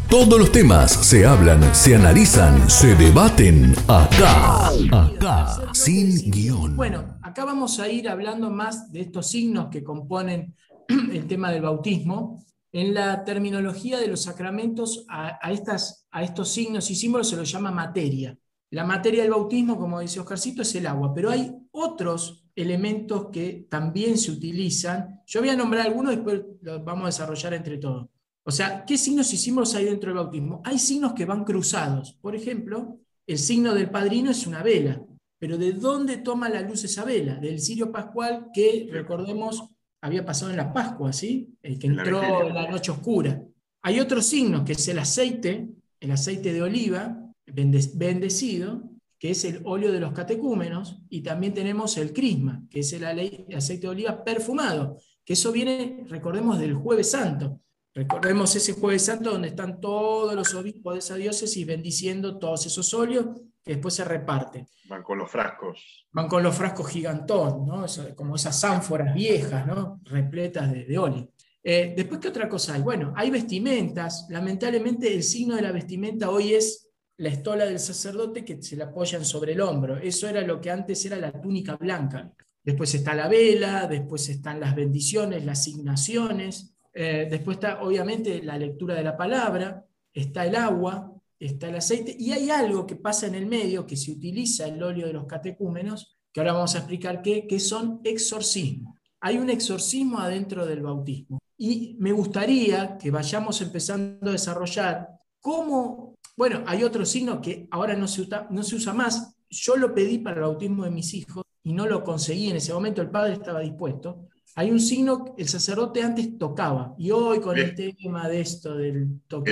Todos 0.07 0.37
los 0.39 0.51
temas 0.51 0.91
se 0.91 1.25
hablan, 1.25 1.73
se 1.73 1.95
analizan, 1.95 2.69
se 2.69 2.93
debaten 2.95 3.73
acá. 3.87 4.67
Acá, 4.91 5.73
sin 5.73 6.29
guion. 6.29 6.75
Bueno, 6.75 7.17
acá 7.23 7.43
vamos 7.43 7.79
a 7.79 7.89
ir 7.89 8.07
hablando 8.07 8.51
más 8.51 8.91
de 8.91 9.01
estos 9.01 9.27
signos 9.27 9.69
que 9.71 9.83
componen 9.83 10.55
el 10.87 11.25
tema 11.25 11.49
del 11.49 11.63
bautismo, 11.63 12.45
en 12.75 12.93
la 12.93 13.23
terminología 13.23 13.97
de 13.97 14.07
los 14.07 14.23
sacramentos 14.23 15.05
a, 15.09 15.39
estas, 15.49 16.04
a 16.15 16.23
estos 16.23 16.47
signos 16.47 16.89
y 16.89 16.95
símbolos 16.95 17.27
se 17.27 17.35
los 17.35 17.51
llama 17.51 17.71
materia. 17.71 18.37
La 18.71 18.85
materia 18.85 19.21
del 19.21 19.31
bautismo, 19.31 19.77
como 19.77 19.99
dice 19.99 20.21
Oscarcito, 20.21 20.61
es 20.61 20.73
el 20.75 20.87
agua, 20.87 21.13
pero 21.13 21.29
hay 21.29 21.53
otros 21.71 22.45
elementos 22.55 23.27
que 23.33 23.67
también 23.69 24.17
se 24.17 24.31
utilizan. 24.31 25.21
Yo 25.27 25.41
voy 25.41 25.49
a 25.49 25.57
nombrar 25.57 25.87
algunos 25.87 26.13
y 26.13 26.15
después 26.15 26.41
los 26.61 26.85
vamos 26.85 27.03
a 27.03 27.07
desarrollar 27.07 27.55
entre 27.55 27.79
todos. 27.79 28.07
O 28.45 28.51
sea, 28.51 28.85
¿qué 28.85 28.97
signos 28.97 29.33
y 29.33 29.37
símbolos 29.37 29.75
hay 29.75 29.85
dentro 29.85 30.09
del 30.09 30.17
bautismo? 30.23 30.61
Hay 30.63 30.79
signos 30.79 31.11
que 31.11 31.25
van 31.25 31.43
cruzados. 31.43 32.13
Por 32.21 32.33
ejemplo, 32.33 32.97
el 33.27 33.37
signo 33.37 33.73
del 33.73 33.89
padrino 33.89 34.31
es 34.31 34.47
una 34.47 34.63
vela. 34.63 35.03
Pero 35.37 35.57
¿de 35.57 35.73
dónde 35.73 36.19
toma 36.19 36.47
la 36.47 36.61
luz 36.61 36.85
esa 36.85 37.03
vela? 37.03 37.35
Del 37.35 37.59
cirio 37.59 37.91
pascual 37.91 38.51
que, 38.53 38.87
recordemos, 38.89 39.67
había 39.99 40.25
pasado 40.25 40.49
en 40.51 40.57
la 40.57 40.71
Pascua, 40.71 41.11
¿sí? 41.11 41.57
El 41.61 41.77
que 41.77 41.87
entró 41.87 42.23
en 42.47 42.53
la 42.53 42.69
noche 42.69 42.91
oscura. 42.91 43.43
Hay 43.81 43.99
otro 43.99 44.21
signo, 44.21 44.63
que 44.63 44.71
es 44.71 44.87
el 44.87 44.99
aceite, 44.99 45.75
el 46.05 46.11
aceite 46.11 46.53
de 46.53 46.61
oliva, 46.61 47.17
bendecido, 47.45 48.83
que 49.17 49.31
es 49.31 49.43
el 49.43 49.61
óleo 49.65 49.91
de 49.91 49.99
los 49.99 50.13
catecúmenos, 50.13 51.01
y 51.09 51.21
también 51.21 51.53
tenemos 51.53 51.97
el 51.97 52.13
crisma, 52.13 52.63
que 52.69 52.81
es 52.81 52.93
el 52.93 53.05
aceite 53.05 53.81
de 53.81 53.89
oliva 53.89 54.23
perfumado, 54.23 54.97
que 55.25 55.33
eso 55.33 55.51
viene, 55.51 56.05
recordemos, 56.07 56.59
del 56.59 56.75
jueves 56.75 57.11
santo. 57.11 57.59
Recordemos 57.93 58.55
ese 58.55 58.73
jueves 58.73 59.05
santo 59.05 59.31
donde 59.31 59.47
están 59.47 59.79
todos 59.81 60.35
los 60.35 60.53
obispos 60.53 60.93
de 60.93 60.99
esa 60.99 61.15
diócesis 61.15 61.65
bendiciendo 61.65 62.37
todos 62.37 62.65
esos 62.65 62.93
óleos 62.93 63.27
que 63.63 63.73
después 63.73 63.95
se 63.95 64.03
reparten. 64.03 64.67
Van 64.87 65.01
con 65.01 65.17
los 65.17 65.31
frascos. 65.31 66.05
Van 66.11 66.27
con 66.27 66.43
los 66.43 66.55
frascos 66.55 66.87
gigantón, 66.87 67.65
¿no? 67.65 67.85
como 68.15 68.35
esas 68.35 68.63
ánforas 68.63 69.15
viejas, 69.15 69.65
¿no? 69.65 70.01
repletas 70.03 70.71
de, 70.71 70.85
de 70.85 70.97
óleo. 70.99 71.29
Eh, 71.67 71.95
después, 71.97 72.19
¿qué 72.19 72.27
otra 72.27 72.47
cosa 72.47 72.75
hay? 72.75 72.83
Bueno, 72.83 73.11
hay 73.15 73.31
vestimentas. 73.31 74.27
Lamentablemente, 74.29 75.11
el 75.11 75.23
signo 75.23 75.55
de 75.55 75.63
la 75.63 75.71
vestimenta 75.71 76.29
hoy 76.29 76.53
es 76.53 76.91
la 77.17 77.29
estola 77.29 77.65
del 77.65 77.79
sacerdote 77.79 78.45
que 78.45 78.61
se 78.61 78.75
la 78.75 78.85
apoyan 78.85 79.25
sobre 79.25 79.53
el 79.53 79.61
hombro. 79.61 79.97
Eso 79.97 80.27
era 80.29 80.41
lo 80.41 80.61
que 80.61 80.69
antes 80.69 81.03
era 81.05 81.17
la 81.17 81.31
túnica 81.41 81.75
blanca. 81.75 82.31
Después 82.63 82.93
está 82.93 83.15
la 83.15 83.27
vela, 83.27 83.87
después 83.87 84.29
están 84.29 84.59
las 84.59 84.75
bendiciones, 84.75 85.43
las 85.43 85.61
asignaciones. 85.61 86.75
Eh, 86.93 87.27
después 87.31 87.57
está, 87.57 87.81
obviamente, 87.81 88.43
la 88.43 88.59
lectura 88.59 88.93
de 88.93 89.03
la 89.03 89.17
palabra. 89.17 89.83
Está 90.13 90.45
el 90.45 90.55
agua, 90.55 91.11
está 91.39 91.69
el 91.69 91.77
aceite, 91.77 92.15
y 92.17 92.31
hay 92.31 92.51
algo 92.51 92.85
que 92.85 92.95
pasa 92.95 93.25
en 93.25 93.33
el 93.33 93.47
medio, 93.47 93.87
que 93.87 93.97
se 93.97 94.11
utiliza 94.11 94.67
el 94.67 94.81
óleo 94.83 95.07
de 95.07 95.13
los 95.13 95.25
catecúmenos, 95.25 96.15
que 96.31 96.41
ahora 96.41 96.53
vamos 96.53 96.75
a 96.75 96.77
explicar 96.77 97.23
qué, 97.23 97.47
que 97.47 97.59
son 97.59 98.01
exorcismos. 98.03 98.95
Hay 99.21 99.37
un 99.37 99.49
exorcismo 99.49 100.19
adentro 100.19 100.65
del 100.65 100.81
bautismo. 100.81 101.39
Y 101.57 101.95
me 101.99 102.11
gustaría 102.11 102.97
que 102.97 103.11
vayamos 103.11 103.61
empezando 103.61 104.29
a 104.29 104.33
desarrollar 104.33 105.09
cómo, 105.39 106.15
bueno, 106.35 106.63
hay 106.65 106.83
otro 106.83 107.05
signo 107.05 107.41
que 107.41 107.67
ahora 107.71 107.95
no 107.95 108.07
se, 108.07 108.21
usa, 108.21 108.47
no 108.49 108.63
se 108.63 108.75
usa 108.75 108.93
más. 108.93 109.35
Yo 109.49 109.77
lo 109.77 109.93
pedí 109.93 110.17
para 110.17 110.37
el 110.37 110.41
bautismo 110.43 110.83
de 110.83 110.91
mis 110.91 111.13
hijos 111.13 111.43
y 111.63 111.73
no 111.73 111.87
lo 111.87 112.03
conseguí 112.03 112.49
en 112.49 112.57
ese 112.57 112.73
momento, 112.73 113.01
el 113.01 113.09
padre 113.09 113.33
estaba 113.33 113.61
dispuesto. 113.61 114.27
Hay 114.55 114.71
un 114.71 114.79
signo, 114.79 115.35
el 115.37 115.49
sacerdote 115.49 116.01
antes 116.01 116.37
tocaba, 116.37 116.95
y 116.97 117.11
hoy 117.11 117.41
con 117.41 117.57
el 117.57 117.75
tema 117.75 118.29
de 118.29 118.41
esto 118.41 118.75
del 118.75 119.21
toque 119.27 119.51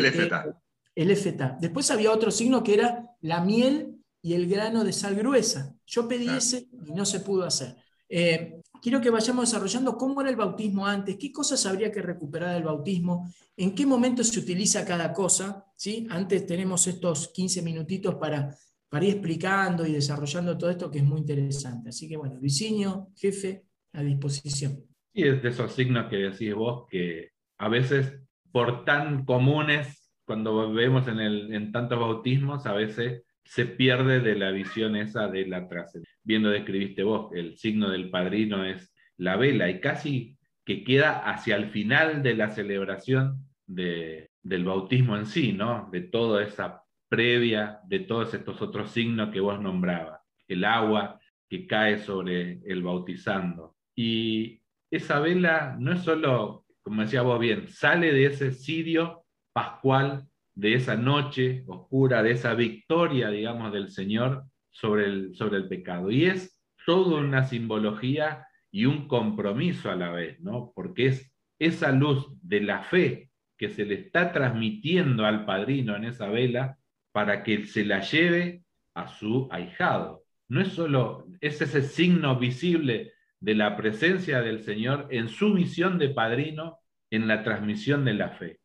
el 0.95 1.15
FTA. 1.15 1.57
Después 1.59 1.89
había 1.91 2.11
otro 2.11 2.31
signo 2.31 2.63
que 2.63 2.75
era 2.75 3.09
la 3.21 3.43
miel 3.43 3.97
y 4.21 4.33
el 4.33 4.47
grano 4.47 4.83
de 4.83 4.93
sal 4.93 5.15
gruesa. 5.15 5.75
Yo 5.85 6.07
pedí 6.07 6.29
ese 6.29 6.69
y 6.85 6.91
no 6.93 7.05
se 7.05 7.19
pudo 7.19 7.45
hacer. 7.45 7.75
Eh, 8.07 8.61
quiero 8.83 8.99
que 8.99 9.09
vayamos 9.09 9.49
desarrollando 9.49 9.97
cómo 9.97 10.19
era 10.19 10.29
el 10.29 10.35
bautismo 10.35 10.85
antes, 10.85 11.15
qué 11.17 11.31
cosas 11.31 11.65
habría 11.65 11.89
que 11.89 12.01
recuperar 12.01 12.53
del 12.53 12.63
bautismo, 12.63 13.33
en 13.55 13.73
qué 13.73 13.85
momento 13.85 14.25
se 14.25 14.37
utiliza 14.37 14.85
cada 14.85 15.13
cosa. 15.13 15.65
¿sí? 15.77 16.05
Antes 16.09 16.45
tenemos 16.45 16.85
estos 16.85 17.29
15 17.29 17.61
minutitos 17.61 18.15
para, 18.15 18.53
para 18.89 19.05
ir 19.05 19.13
explicando 19.13 19.85
y 19.87 19.93
desarrollando 19.93 20.57
todo 20.57 20.69
esto 20.69 20.91
que 20.91 20.97
es 20.97 21.05
muy 21.05 21.21
interesante. 21.21 21.89
Así 21.89 22.09
que 22.09 22.17
bueno, 22.17 22.35
Luisinho, 22.35 23.07
jefe, 23.15 23.63
a 23.93 24.03
disposición. 24.03 24.83
Y 25.13 25.29
es 25.29 25.41
de 25.41 25.49
esos 25.49 25.71
signos 25.71 26.09
que 26.09 26.17
decís 26.17 26.53
vos 26.53 26.85
que 26.89 27.29
a 27.59 27.69
veces 27.69 28.19
por 28.51 28.83
tan 28.83 29.23
comunes 29.23 30.11
cuando 30.25 30.73
vemos 30.73 31.07
en, 31.07 31.19
el, 31.19 31.53
en 31.53 31.71
tantos 31.71 31.99
bautismos, 31.99 32.65
a 32.65 32.73
veces 32.73 33.23
se 33.45 33.65
pierde 33.65 34.19
de 34.19 34.35
la 34.35 34.51
visión 34.51 34.95
esa 34.95 35.27
de 35.27 35.45
la 35.45 35.67
trascendencia. 35.67 36.17
Viendo 36.23 36.49
describiste 36.49 37.03
vos, 37.03 37.31
el 37.33 37.57
signo 37.57 37.89
del 37.89 38.09
padrino 38.09 38.65
es 38.65 38.93
la 39.17 39.35
vela 39.35 39.69
y 39.69 39.79
casi 39.79 40.37
que 40.65 40.83
queda 40.83 41.19
hacia 41.29 41.55
el 41.55 41.69
final 41.69 42.23
de 42.23 42.35
la 42.35 42.49
celebración 42.49 43.45
de, 43.65 44.29
del 44.41 44.63
bautismo 44.63 45.17
en 45.17 45.25
sí, 45.25 45.53
¿no? 45.53 45.89
De 45.91 46.01
toda 46.01 46.43
esa 46.43 46.83
previa, 47.09 47.79
de 47.85 47.99
todos 47.99 48.33
estos 48.33 48.61
otros 48.61 48.91
signos 48.91 49.29
que 49.29 49.39
vos 49.39 49.59
nombrabas. 49.59 50.21
El 50.47 50.65
agua 50.65 51.19
que 51.49 51.67
cae 51.67 51.99
sobre 51.99 52.59
el 52.65 52.81
bautizando. 52.81 53.75
Y 53.95 54.61
esa 54.89 55.19
vela 55.19 55.75
no 55.79 55.93
es 55.93 56.01
solo, 56.01 56.65
como 56.81 57.01
decía 57.01 57.21
vos 57.21 57.39
bien, 57.39 57.67
sale 57.67 58.11
de 58.11 58.25
ese 58.25 58.51
sirio 58.51 59.25
pascual 59.53 60.27
de 60.55 60.75
esa 60.75 60.95
noche 60.95 61.63
oscura, 61.67 62.23
de 62.23 62.31
esa 62.31 62.53
victoria, 62.53 63.29
digamos, 63.29 63.73
del 63.73 63.89
Señor 63.89 64.45
sobre 64.69 65.05
el, 65.05 65.35
sobre 65.35 65.57
el 65.57 65.67
pecado. 65.67 66.11
Y 66.11 66.25
es 66.25 66.59
toda 66.85 67.19
una 67.19 67.43
simbología 67.45 68.45
y 68.71 68.85
un 68.85 69.07
compromiso 69.07 69.91
a 69.91 69.95
la 69.95 70.11
vez, 70.11 70.39
¿no? 70.41 70.71
Porque 70.75 71.07
es 71.07 71.33
esa 71.59 71.91
luz 71.91 72.27
de 72.41 72.61
la 72.61 72.83
fe 72.83 73.29
que 73.57 73.69
se 73.69 73.85
le 73.85 73.95
está 73.95 74.31
transmitiendo 74.31 75.25
al 75.25 75.45
padrino 75.45 75.95
en 75.95 76.05
esa 76.05 76.27
vela 76.27 76.77
para 77.11 77.43
que 77.43 77.65
se 77.65 77.85
la 77.85 78.01
lleve 78.01 78.63
a 78.95 79.07
su 79.07 79.47
ahijado. 79.51 80.23
No 80.49 80.61
es 80.61 80.69
solo, 80.69 81.27
es 81.39 81.61
ese 81.61 81.81
signo 81.83 82.37
visible 82.37 83.13
de 83.39 83.55
la 83.55 83.77
presencia 83.77 84.41
del 84.41 84.63
Señor 84.63 85.07
en 85.11 85.29
su 85.29 85.49
misión 85.49 85.99
de 85.99 86.09
padrino 86.09 86.79
en 87.11 87.27
la 87.27 87.43
transmisión 87.43 88.05
de 88.05 88.13
la 88.15 88.29
fe. 88.29 88.59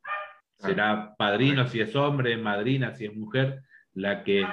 Será 0.59 1.15
padrino 1.17 1.67
si 1.67 1.81
es 1.81 1.95
hombre, 1.95 2.37
madrina 2.37 2.93
si 2.93 3.07
es 3.07 3.15
mujer, 3.15 3.63
la 3.95 4.25
que 4.25 4.45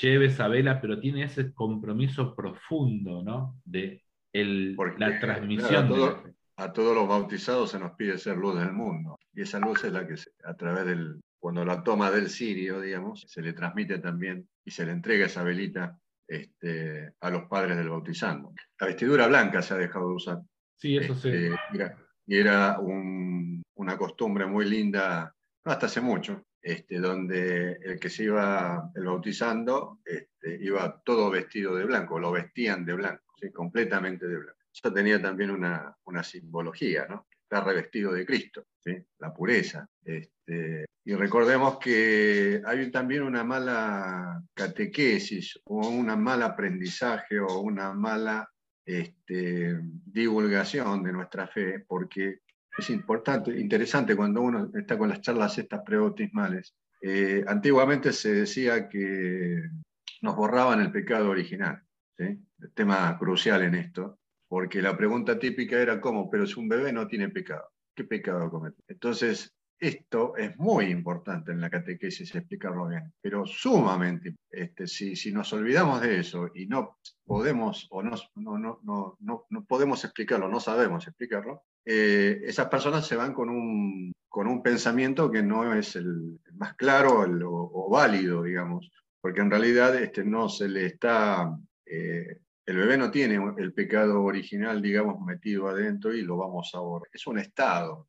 lleve 0.00 0.26
esa 0.26 0.48
vela, 0.48 0.80
pero 0.80 0.98
tiene 0.98 1.24
ese 1.24 1.52
compromiso 1.52 2.34
profundo, 2.34 3.22
¿no? 3.22 3.60
De 3.64 4.02
la 4.32 5.20
transmisión. 5.20 6.34
a, 6.56 6.72
todos 6.72 6.94
los 6.94 7.08
bautizados 7.08 7.70
se 7.70 7.78
nos 7.78 7.92
pide 7.92 8.18
ser 8.18 8.36
luz 8.36 8.58
del 8.58 8.72
mundo. 8.72 9.18
Y 9.32 9.42
esa 9.42 9.58
luz 9.58 9.84
es 9.84 9.92
la 9.92 10.06
que 10.06 10.14
a 10.44 10.54
través 10.54 10.86
del, 10.86 11.20
cuando 11.38 11.64
la 11.64 11.82
toma 11.82 12.10
del 12.10 12.28
sirio, 12.28 12.80
digamos, 12.80 13.24
se 13.28 13.42
le 13.42 13.52
transmite 13.52 13.98
también 13.98 14.48
y 14.64 14.70
se 14.70 14.86
le 14.86 14.92
entrega 14.92 15.26
esa 15.26 15.42
velita 15.42 15.98
este, 16.28 17.14
a 17.20 17.30
los 17.30 17.44
padres 17.48 17.76
del 17.76 17.88
bautizando. 17.88 18.52
La 18.78 18.86
vestidura 18.86 19.26
blanca 19.26 19.62
se 19.62 19.74
ha 19.74 19.78
dejado 19.78 20.08
de 20.08 20.14
usar. 20.14 20.38
Sí, 20.76 20.96
eso 20.96 21.12
este, 21.14 21.50
y 22.26 22.36
era 22.36 22.78
una 22.78 23.98
costumbre 23.98 24.46
muy 24.46 24.64
linda, 24.64 25.34
no 25.64 25.72
hasta 25.72 25.86
hace 25.86 26.00
mucho, 26.00 26.44
este, 26.60 26.98
donde 26.98 27.72
el 27.82 27.98
que 27.98 28.10
se 28.10 28.24
iba 28.24 28.90
el 28.94 29.04
bautizando 29.04 30.00
este, 30.04 30.58
iba 30.62 31.00
todo 31.04 31.30
vestido 31.30 31.74
de 31.74 31.84
blanco, 31.84 32.18
lo 32.18 32.32
vestían 32.32 32.84
de 32.84 32.94
blanco, 32.94 33.34
completamente 33.52 34.26
de 34.26 34.36
blanco. 34.36 34.58
Eso 34.72 34.92
tenía 34.92 35.20
también 35.20 35.50
una, 35.50 35.96
una 36.04 36.22
simbología, 36.22 37.06
¿no? 37.08 37.26
Está 37.42 37.64
revestido 37.64 38.12
de 38.12 38.24
Cristo, 38.24 38.66
la 39.18 39.34
pureza. 39.34 39.88
Este, 40.04 40.86
y 41.04 41.14
recordemos 41.14 41.78
que 41.78 42.62
hay 42.64 42.90
también 42.90 43.22
una 43.22 43.42
mala 43.42 44.40
catequesis 44.54 45.58
o 45.64 45.88
un 45.88 46.06
mal 46.22 46.42
aprendizaje 46.42 47.40
o 47.40 47.58
una 47.58 47.92
mala 47.92 48.48
este, 48.84 49.80
divulgación 49.82 51.02
de 51.02 51.12
nuestra 51.12 51.48
fe, 51.48 51.84
porque 51.86 52.40
es 52.76 52.90
importante, 52.90 53.58
interesante 53.58 54.16
cuando 54.16 54.42
uno 54.42 54.70
está 54.74 54.96
con 54.96 55.08
las 55.08 55.20
charlas 55.20 55.58
estas 55.58 55.82
prebautismales. 55.82 56.74
Eh, 57.02 57.44
antiguamente 57.46 58.12
se 58.12 58.32
decía 58.32 58.88
que 58.88 59.62
nos 60.22 60.36
borraban 60.36 60.80
el 60.80 60.92
pecado 60.92 61.30
original, 61.30 61.82
el 62.18 62.38
tema 62.74 63.16
crucial 63.18 63.62
en 63.62 63.74
esto, 63.74 64.18
porque 64.48 64.82
la 64.82 64.96
pregunta 64.96 65.38
típica 65.38 65.78
era 65.78 66.00
cómo, 66.00 66.30
pero 66.30 66.46
si 66.46 66.60
un 66.60 66.68
bebé 66.68 66.92
no 66.92 67.06
tiene 67.06 67.30
pecado, 67.30 67.70
¿qué 67.94 68.04
pecado 68.04 68.50
comete? 68.50 68.82
Entonces, 68.88 69.54
esto 69.78 70.36
es 70.36 70.58
muy 70.58 70.86
importante 70.86 71.52
en 71.52 71.60
la 71.62 71.70
catequesis 71.70 72.34
explicarlo 72.34 72.86
bien, 72.86 73.14
pero 73.22 73.46
sumamente, 73.46 74.36
este, 74.50 74.86
si, 74.86 75.16
si 75.16 75.32
nos 75.32 75.50
olvidamos 75.54 76.02
de 76.02 76.18
eso 76.18 76.50
y 76.54 76.66
no 76.66 76.98
podemos 77.24 77.86
o 77.90 78.02
no, 78.02 78.14
no, 78.34 78.80
no, 78.82 79.46
no 79.48 79.64
podemos 79.64 80.04
explicarlo, 80.04 80.48
no 80.48 80.60
sabemos 80.60 81.06
explicarlo, 81.06 81.64
eh, 81.84 82.40
esas 82.44 82.68
personas 82.68 83.06
se 83.06 83.16
van 83.16 83.32
con 83.32 83.48
un, 83.48 84.12
con 84.28 84.46
un 84.46 84.62
pensamiento 84.62 85.30
que 85.30 85.42
no 85.42 85.74
es 85.74 85.96
el 85.96 86.38
más 86.54 86.74
claro 86.74 87.20
o, 87.22 87.90
válido, 87.90 88.42
digamos, 88.42 88.90
porque 89.20 89.40
en 89.40 89.50
realidad 89.50 89.94
este, 89.96 90.24
no 90.24 90.48
se 90.48 90.68
le 90.68 90.86
está, 90.86 91.56
eh, 91.86 92.38
el 92.66 92.76
bebé 92.76 92.96
no 92.96 93.10
tiene 93.10 93.40
el 93.58 93.72
pecado 93.72 94.22
original, 94.22 94.80
digamos, 94.80 95.20
metido 95.24 95.68
adentro 95.68 96.14
y 96.14 96.22
lo 96.22 96.36
vamos 96.36 96.70
a 96.74 96.80
borrar. 96.80 97.08
Es 97.12 97.26
un 97.26 97.38
estado, 97.38 98.08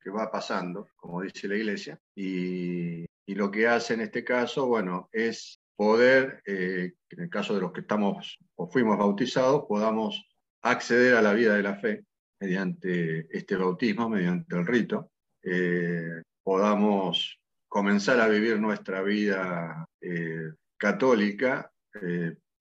que 0.00 0.10
va 0.10 0.30
pasando, 0.30 0.86
como 0.94 1.22
dice 1.22 1.48
la 1.48 1.56
iglesia, 1.56 2.00
y, 2.14 3.06
lo 3.34 3.50
que 3.50 3.68
hace 3.68 3.94
en 3.94 4.00
este 4.00 4.24
caso, 4.24 4.66
bueno, 4.66 5.08
es 5.12 5.60
poder, 5.76 6.42
eh, 6.46 6.94
en 7.10 7.20
el 7.20 7.30
caso 7.30 7.54
de 7.54 7.60
los 7.60 7.72
que 7.72 7.82
estamos 7.82 8.38
o 8.56 8.68
fuimos 8.68 8.98
bautizados, 8.98 9.64
podamos 9.68 10.24
acceder 10.62 11.14
a 11.14 11.22
la 11.22 11.34
vida 11.34 11.54
de 11.54 11.62
la 11.62 11.76
fe 11.76 12.04
mediante 12.40 13.26
este 13.36 13.56
bautismo, 13.56 14.08
mediante 14.08 14.56
el 14.56 14.66
rito, 14.66 15.10
eh, 15.42 16.22
podamos 16.42 17.38
comenzar 17.66 18.20
a 18.20 18.28
vivir 18.28 18.58
nuestra 18.60 19.02
vida 19.02 19.84
eh, 20.00 20.52
católica 20.76 21.70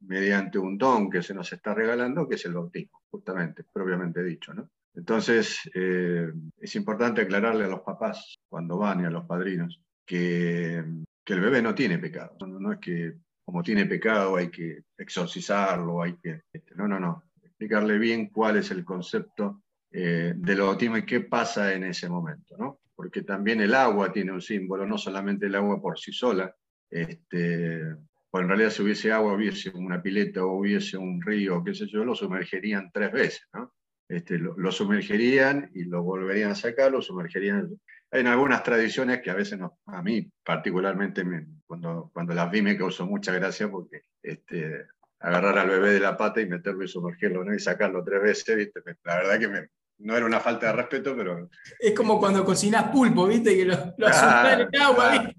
mediante 0.01 0.57
un 0.59 0.77
don 0.77 1.09
que 1.09 1.21
se 1.21 1.33
nos 1.33 1.51
está 1.53 1.73
regalando, 1.73 2.27
que 2.27 2.35
es 2.35 2.45
el 2.45 2.53
bautismo, 2.53 3.01
justamente, 3.09 3.63
propiamente 3.71 4.23
dicho. 4.23 4.53
¿no? 4.53 4.69
Entonces, 4.95 5.59
eh, 5.73 6.31
es 6.59 6.75
importante 6.75 7.21
aclararle 7.21 7.65
a 7.65 7.69
los 7.69 7.81
papás 7.81 8.35
cuando 8.49 8.77
van 8.77 9.01
y 9.01 9.05
a 9.05 9.11
los 9.11 9.25
padrinos 9.25 9.81
que, 10.05 10.77
el 10.77 11.41
bebé 11.41 11.61
no 11.61 11.75
tiene 11.75 11.99
pecado. 11.99 12.35
No, 12.47 12.71
es 12.71 12.79
que 12.79 13.13
como 13.45 13.61
tiene 13.61 13.85
pecado 13.85 14.37
hay 14.37 14.49
que 14.49 14.83
exorcizarlo, 14.97 16.01
hay 16.01 16.15
que... 16.15 16.41
Este, 16.51 16.73
no, 16.75 16.87
no, 16.87 16.99
no. 16.99 17.23
Explicarle 17.43 17.97
bien 17.99 18.29
cuál 18.29 18.57
es 18.57 18.71
el 18.71 18.85
concepto 18.85 19.61
eh, 19.99 20.33
del 20.35 20.61
bautismo 20.61 20.95
y 20.97 21.07
qué 21.07 21.21
pasa 21.21 21.73
en 21.73 21.83
ese 21.83 22.07
momento, 22.07 22.55
¿no? 22.55 22.81
Porque 22.95 23.23
también 23.23 23.61
el 23.61 23.73
agua 23.73 24.13
tiene 24.13 24.31
un 24.31 24.43
símbolo, 24.43 24.85
no 24.85 24.95
solamente 24.95 25.47
el 25.47 25.55
agua 25.55 25.81
por 25.81 25.97
sí 25.97 26.13
sola, 26.13 26.53
este, 26.87 27.81
o 28.29 28.39
en 28.39 28.47
realidad 28.47 28.69
si 28.69 28.83
hubiese 28.83 29.11
agua, 29.11 29.33
hubiese 29.33 29.71
una 29.71 29.99
pileta 29.99 30.45
o 30.45 30.59
hubiese 30.59 30.97
un 30.97 31.19
río, 31.19 31.63
qué 31.63 31.73
sé 31.73 31.87
yo, 31.87 32.05
lo 32.05 32.13
sumergerían 32.13 32.91
tres 32.93 33.11
veces, 33.11 33.47
¿no? 33.53 33.73
Este, 34.07 34.37
lo, 34.37 34.71
sumergerían 34.71 35.71
y 35.73 35.85
lo 35.85 36.03
volverían 36.03 36.51
a 36.51 36.55
sacar, 36.55 36.91
lo 36.91 37.01
sumergerían. 37.01 37.67
Hay 38.11 38.23
algunas 38.23 38.61
tradiciones 38.61 39.21
que 39.23 39.31
a 39.31 39.33
veces 39.35 39.59
a 39.87 40.01
mí 40.03 40.31
particularmente 40.45 41.25
cuando, 41.65 42.11
cuando 42.13 42.35
las 42.35 42.51
vi 42.51 42.61
me 42.61 42.77
causó 42.77 43.07
mucha 43.07 43.33
gracia 43.33 43.67
porque 43.71 44.03
este, 44.21 44.85
agarrar 45.19 45.57
al 45.57 45.69
bebé 45.69 45.93
de 45.93 45.99
la 46.01 46.15
pata 46.15 46.39
y 46.39 46.45
meterlo 46.45 46.83
y 46.83 46.87
sumergirlo 46.87 47.51
y 47.51 47.59
sacarlo 47.59 48.03
tres 48.03 48.21
veces, 48.21 48.71
la 49.03 49.15
verdad 49.15 49.39
que 49.39 49.69
no 49.99 50.15
era 50.15 50.25
una 50.25 50.39
falta 50.39 50.67
de 50.67 50.73
respeto, 50.73 51.15
pero... 51.15 51.49
Es 51.79 51.93
como 51.93 52.19
cuando 52.19 52.45
cocinas 52.45 52.89
pulpo, 52.89 53.27
¿viste? 53.27 53.55
Que 53.55 53.65
lo, 53.65 53.75
lo 53.97 54.07
en 54.07 54.81
agua. 54.81 55.31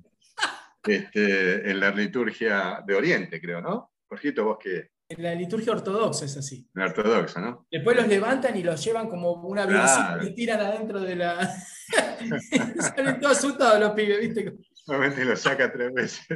Este, 0.84 1.70
en 1.70 1.80
la 1.80 1.90
liturgia 1.90 2.82
de 2.86 2.94
Oriente, 2.94 3.40
creo, 3.40 3.60
¿no? 3.60 3.92
Jorgito, 4.08 4.44
vos 4.44 4.58
que 4.58 4.90
en 5.10 5.22
la 5.22 5.34
liturgia 5.34 5.72
ortodoxa 5.72 6.26
es 6.26 6.36
así. 6.36 6.68
La 6.74 6.84
ortodoxa, 6.84 7.40
¿no? 7.40 7.66
Después 7.70 7.96
los 7.96 8.06
levantan 8.06 8.54
y 8.58 8.62
los 8.62 8.84
llevan 8.84 9.08
como 9.08 9.32
una 9.32 9.66
claro. 9.66 10.22
y 10.22 10.34
tiran 10.34 10.60
adentro 10.60 11.00
de 11.00 11.16
la. 11.16 11.50
Salen 12.78 13.18
todos 13.18 13.38
asustados 13.38 13.80
los 13.80 13.92
pibes, 13.92 14.20
¿viste? 14.20 14.52
Normalmente 14.86 15.24
lo 15.24 15.34
saca 15.34 15.72
tres 15.72 15.94
veces. 15.94 16.26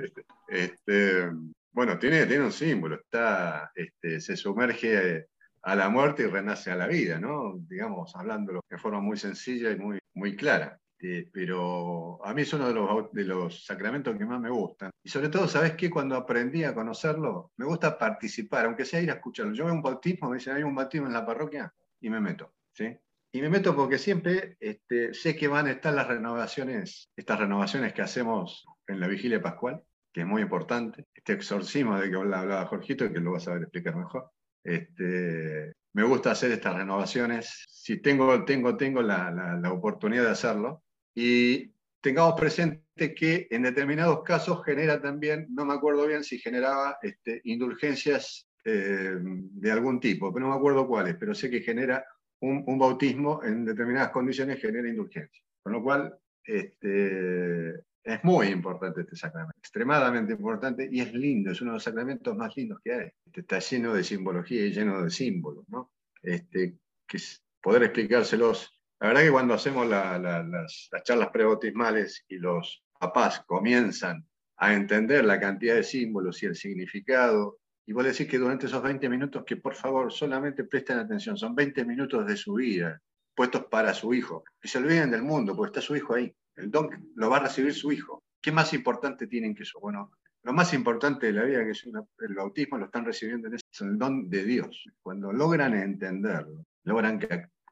Este, 0.48 1.28
bueno, 1.70 1.98
tiene, 1.98 2.24
tiene 2.24 2.44
un 2.44 2.52
símbolo, 2.52 2.96
está, 2.96 3.70
este, 3.74 4.20
se 4.20 4.36
sumerge 4.38 5.26
a 5.62 5.76
la 5.76 5.88
muerte 5.88 6.24
y 6.24 6.26
renace 6.26 6.70
a 6.70 6.76
la 6.76 6.86
vida, 6.86 7.18
¿no? 7.18 7.54
Digamos, 7.68 8.14
hablándolo 8.16 8.60
de 8.68 8.78
forma 8.78 9.00
muy 9.00 9.16
sencilla 9.16 9.70
y 9.70 9.76
muy, 9.76 9.98
muy 10.14 10.36
clara. 10.36 10.78
Este, 11.02 11.28
pero 11.32 12.24
a 12.24 12.32
mí 12.32 12.42
es 12.42 12.52
uno 12.52 12.68
de 12.68 12.74
los, 12.74 13.12
de 13.12 13.24
los 13.24 13.64
sacramentos 13.64 14.16
que 14.16 14.24
más 14.24 14.40
me 14.40 14.50
gustan. 14.50 14.90
Y 15.02 15.08
sobre 15.08 15.28
todo, 15.28 15.48
¿sabes 15.48 15.72
qué? 15.72 15.90
Cuando 15.90 16.14
aprendí 16.14 16.62
a 16.62 16.74
conocerlo, 16.74 17.50
me 17.56 17.66
gusta 17.66 17.98
participar, 17.98 18.66
aunque 18.66 18.84
sea 18.84 19.00
ir 19.00 19.10
a 19.10 19.14
escucharlo. 19.14 19.52
Yo 19.52 19.64
veo 19.64 19.74
un 19.74 19.82
bautismo, 19.82 20.30
me 20.30 20.36
dicen, 20.36 20.54
hay 20.54 20.62
un 20.62 20.74
bautismo 20.74 21.08
en 21.08 21.12
la 21.12 21.26
parroquia, 21.26 21.72
y 22.00 22.08
me 22.08 22.20
meto, 22.20 22.54
¿sí? 22.72 22.96
Y 23.32 23.40
me 23.40 23.48
meto 23.48 23.74
porque 23.74 23.98
siempre 23.98 24.56
este, 24.60 25.14
sé 25.14 25.34
que 25.34 25.48
van 25.48 25.66
a 25.66 25.72
estar 25.72 25.92
las 25.92 26.06
renovaciones, 26.06 27.10
estas 27.16 27.40
renovaciones 27.40 27.92
que 27.94 28.02
hacemos 28.02 28.66
en 28.86 29.00
la 29.00 29.08
vigilia 29.08 29.40
pascual, 29.42 29.82
que 30.12 30.20
es 30.20 30.26
muy 30.26 30.42
importante, 30.42 31.06
este 31.14 31.32
exorcismo 31.32 31.98
de 31.98 32.10
que 32.10 32.16
hablaba 32.16 32.66
Jorgito, 32.66 33.10
que 33.10 33.20
lo 33.20 33.32
vas 33.32 33.48
a 33.48 33.54
ver 33.54 33.62
explicar 33.62 33.96
mejor. 33.96 34.30
Este, 34.64 35.72
me 35.92 36.04
gusta 36.04 36.32
hacer 36.32 36.52
estas 36.52 36.76
renovaciones. 36.76 37.64
Si 37.68 38.00
tengo, 38.00 38.44
tengo, 38.44 38.76
tengo 38.76 39.02
la, 39.02 39.30
la, 39.30 39.56
la 39.56 39.72
oportunidad 39.72 40.24
de 40.24 40.30
hacerlo, 40.30 40.82
y 41.14 41.72
tengamos 42.00 42.38
presente 42.38 43.14
que 43.14 43.46
en 43.50 43.62
determinados 43.62 44.22
casos 44.22 44.64
genera 44.64 45.00
también, 45.00 45.46
no 45.50 45.64
me 45.64 45.74
acuerdo 45.74 46.06
bien 46.06 46.24
si 46.24 46.38
generaba 46.38 46.98
este, 47.02 47.40
indulgencias 47.44 48.48
eh, 48.64 49.16
de 49.20 49.72
algún 49.72 50.00
tipo, 50.00 50.32
pero 50.32 50.46
no 50.46 50.52
me 50.52 50.58
acuerdo 50.58 50.86
cuáles, 50.86 51.16
pero 51.16 51.34
sé 51.34 51.50
que 51.50 51.60
genera 51.60 52.04
un, 52.40 52.78
bautismo 52.78 53.42
en 53.44 53.64
determinadas 53.64 54.10
condiciones, 54.10 54.60
genera 54.60 54.88
indulgencia. 54.88 55.44
Con 55.62 55.74
lo 55.74 55.82
cual, 55.82 56.18
este, 56.44 57.72
es 58.05 58.24
muy 58.24 58.48
importante 58.48 59.03
este 59.03 59.16
sacramento, 59.16 59.59
extremadamente 59.59 60.32
importante 60.32 60.88
y 60.90 61.00
es 61.00 61.12
lindo, 61.12 61.53
es 61.53 61.61
uno 61.61 61.72
de 61.72 61.76
los 61.76 61.84
sacramentos 61.84 62.36
más 62.36 62.57
lindos 62.57 62.80
que 62.82 62.92
hay. 62.92 63.11
Este, 63.26 63.40
está 63.40 63.59
lleno 63.59 63.94
de 63.94 64.05
simbología 64.05 64.66
y 64.66 64.72
lleno 64.72 65.03
de 65.03 65.11
símbolos, 65.11 65.64
¿no? 65.68 65.92
Este, 66.22 66.76
que 67.07 67.18
poder 67.61 67.84
explicárselos 67.84 68.82
la 69.03 69.09
verdad 69.09 69.22
que 69.22 69.32
cuando 69.32 69.55
hacemos 69.55 69.88
las, 69.88 70.88
charlas 71.03 71.30
prebautismales 71.32 72.24
y 72.28 72.36
los 72.36 72.84
papás 72.96 73.42
comienzan 73.44 74.24
a 74.59 74.74
entender 74.74 75.24
la 75.24 75.40
cantidad 75.40 75.74
de 75.74 75.82
símbolos 75.82 76.40
y 76.40 76.46
el 76.46 76.55
significado, 76.55 77.59
y 77.84 77.92
vos 77.94 78.05
decís 78.05 78.28
que 78.28 78.38
durante 78.38 78.66
esos 78.66 78.80
20 78.80 79.09
minutos 79.09 79.42
que 79.44 79.57
por 79.57 79.74
favor 79.74 80.12
solamente 80.12 80.62
presten 80.62 80.98
atención, 80.98 81.36
son 81.36 81.53
20 81.57 81.84
minutos 81.84 82.24
de 82.24 82.36
su 82.36 82.55
vida 82.55 83.03
puestos 83.34 83.64
para 83.64 83.92
su 83.92 84.14
hijo, 84.14 84.44
que 84.61 84.68
se 84.68 84.78
olviden 84.78 85.11
del 85.11 85.22
mundo, 85.22 85.57
porque 85.57 85.70
está 85.70 85.80
su 85.80 85.96
hijo 85.96 86.14
ahí, 86.14 86.32
el 86.57 86.70
don 86.70 86.90
lo 87.14 87.30
va 87.30 87.38
a 87.38 87.44
recibir 87.44 87.74
su 87.74 87.92
hijo. 87.92 88.22
¿Qué 88.40 88.53
más 88.53 88.72
importante 88.74 89.26
tienen 89.26 89.55
que 89.55 89.62
eso? 89.62 89.78
Bueno, 89.80 90.11
lo 90.42 90.53
más 90.53 90.74
importante 90.74 91.26
de 91.26 91.32
la 91.32 91.44
vida, 91.44 91.64
que 91.64 91.70
es 91.70 91.84
el 91.86 92.34
bautismo, 92.34 92.76
lo 92.76 92.86
están 92.86 93.05
recibiendo 93.05 93.48
en 93.48 93.55
es 93.55 93.62
el 93.80 93.96
don 93.96 94.28
de 94.28 94.44
Dios. 94.44 94.84
Cuando 95.00 95.32
logran 95.32 95.74
entenderlo, 95.74 96.64
logran 96.84 97.20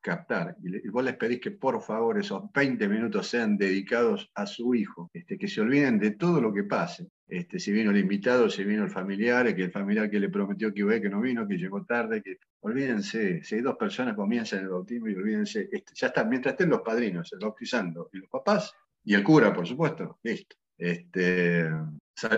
captar. 0.01 0.57
Y, 0.63 0.89
vos 0.89 1.05
les 1.05 1.17
pedís 1.17 1.41
que 1.41 1.51
por 1.51 1.83
favor 1.83 2.19
esos 2.19 2.51
20 2.53 2.89
minutos 2.89 3.27
sean 3.27 3.57
dedicados 3.57 4.31
a 4.35 4.47
su 4.47 4.75
hijo, 4.75 5.11
este, 5.13 5.37
que 5.37 5.49
se 5.49 5.61
olviden 5.61 5.99
de 5.99 6.13
todo 6.13 6.41
lo 6.41 6.53
que 6.53 6.63
pase. 6.63 7.09
Este, 7.31 7.61
si 7.61 7.71
vino 7.71 7.93
el 7.93 7.99
invitado, 7.99 8.51
si 8.51 8.65
vino 8.65 8.83
el 8.83 8.91
familiar, 8.91 9.55
que 9.55 9.63
el 9.63 9.71
familiar 9.71 10.11
que 10.11 10.19
le 10.19 10.29
prometió 10.29 10.75
que 10.75 10.81
iba, 10.81 10.99
que 11.01 11.09
no 11.09 11.21
vino, 11.21 11.47
que 11.47 11.57
llegó 11.57 11.85
tarde, 11.85 12.23
que 12.23 12.39
olvídense, 12.61 13.45
si 13.45 13.55
hay 13.55 13.61
dos 13.61 13.77
personas 13.77 14.17
comienzan 14.17 14.61
el 14.61 14.69
bautismo 14.69 15.09
y 15.09 15.15
olvídense, 15.15 15.69
este, 15.71 15.93
ya 15.95 16.09
está, 16.09 16.25
mientras 16.25 16.55
estén 16.55 16.71
los 16.71 16.81
padrinos, 16.81 17.33
el 17.33 17.39
bautizando 17.39 18.11
y 18.13 18.19
los 18.19 18.29
papás, 18.29 18.75
Y 19.05 19.15
el 19.15 19.23
cura, 19.23 19.53
por 19.53 19.67
supuesto, 19.67 20.19
listo. 20.25 20.57
Este, 20.77 21.71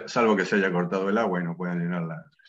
salvo 0.07 0.37
que 0.37 0.45
se 0.45 0.57
haya 0.57 0.71
cortado 0.71 1.09
el 1.09 1.17
agua 1.17 1.41
y 1.41 1.45
no 1.45 1.57
puedan 1.57 1.79
llenar 1.79 2.07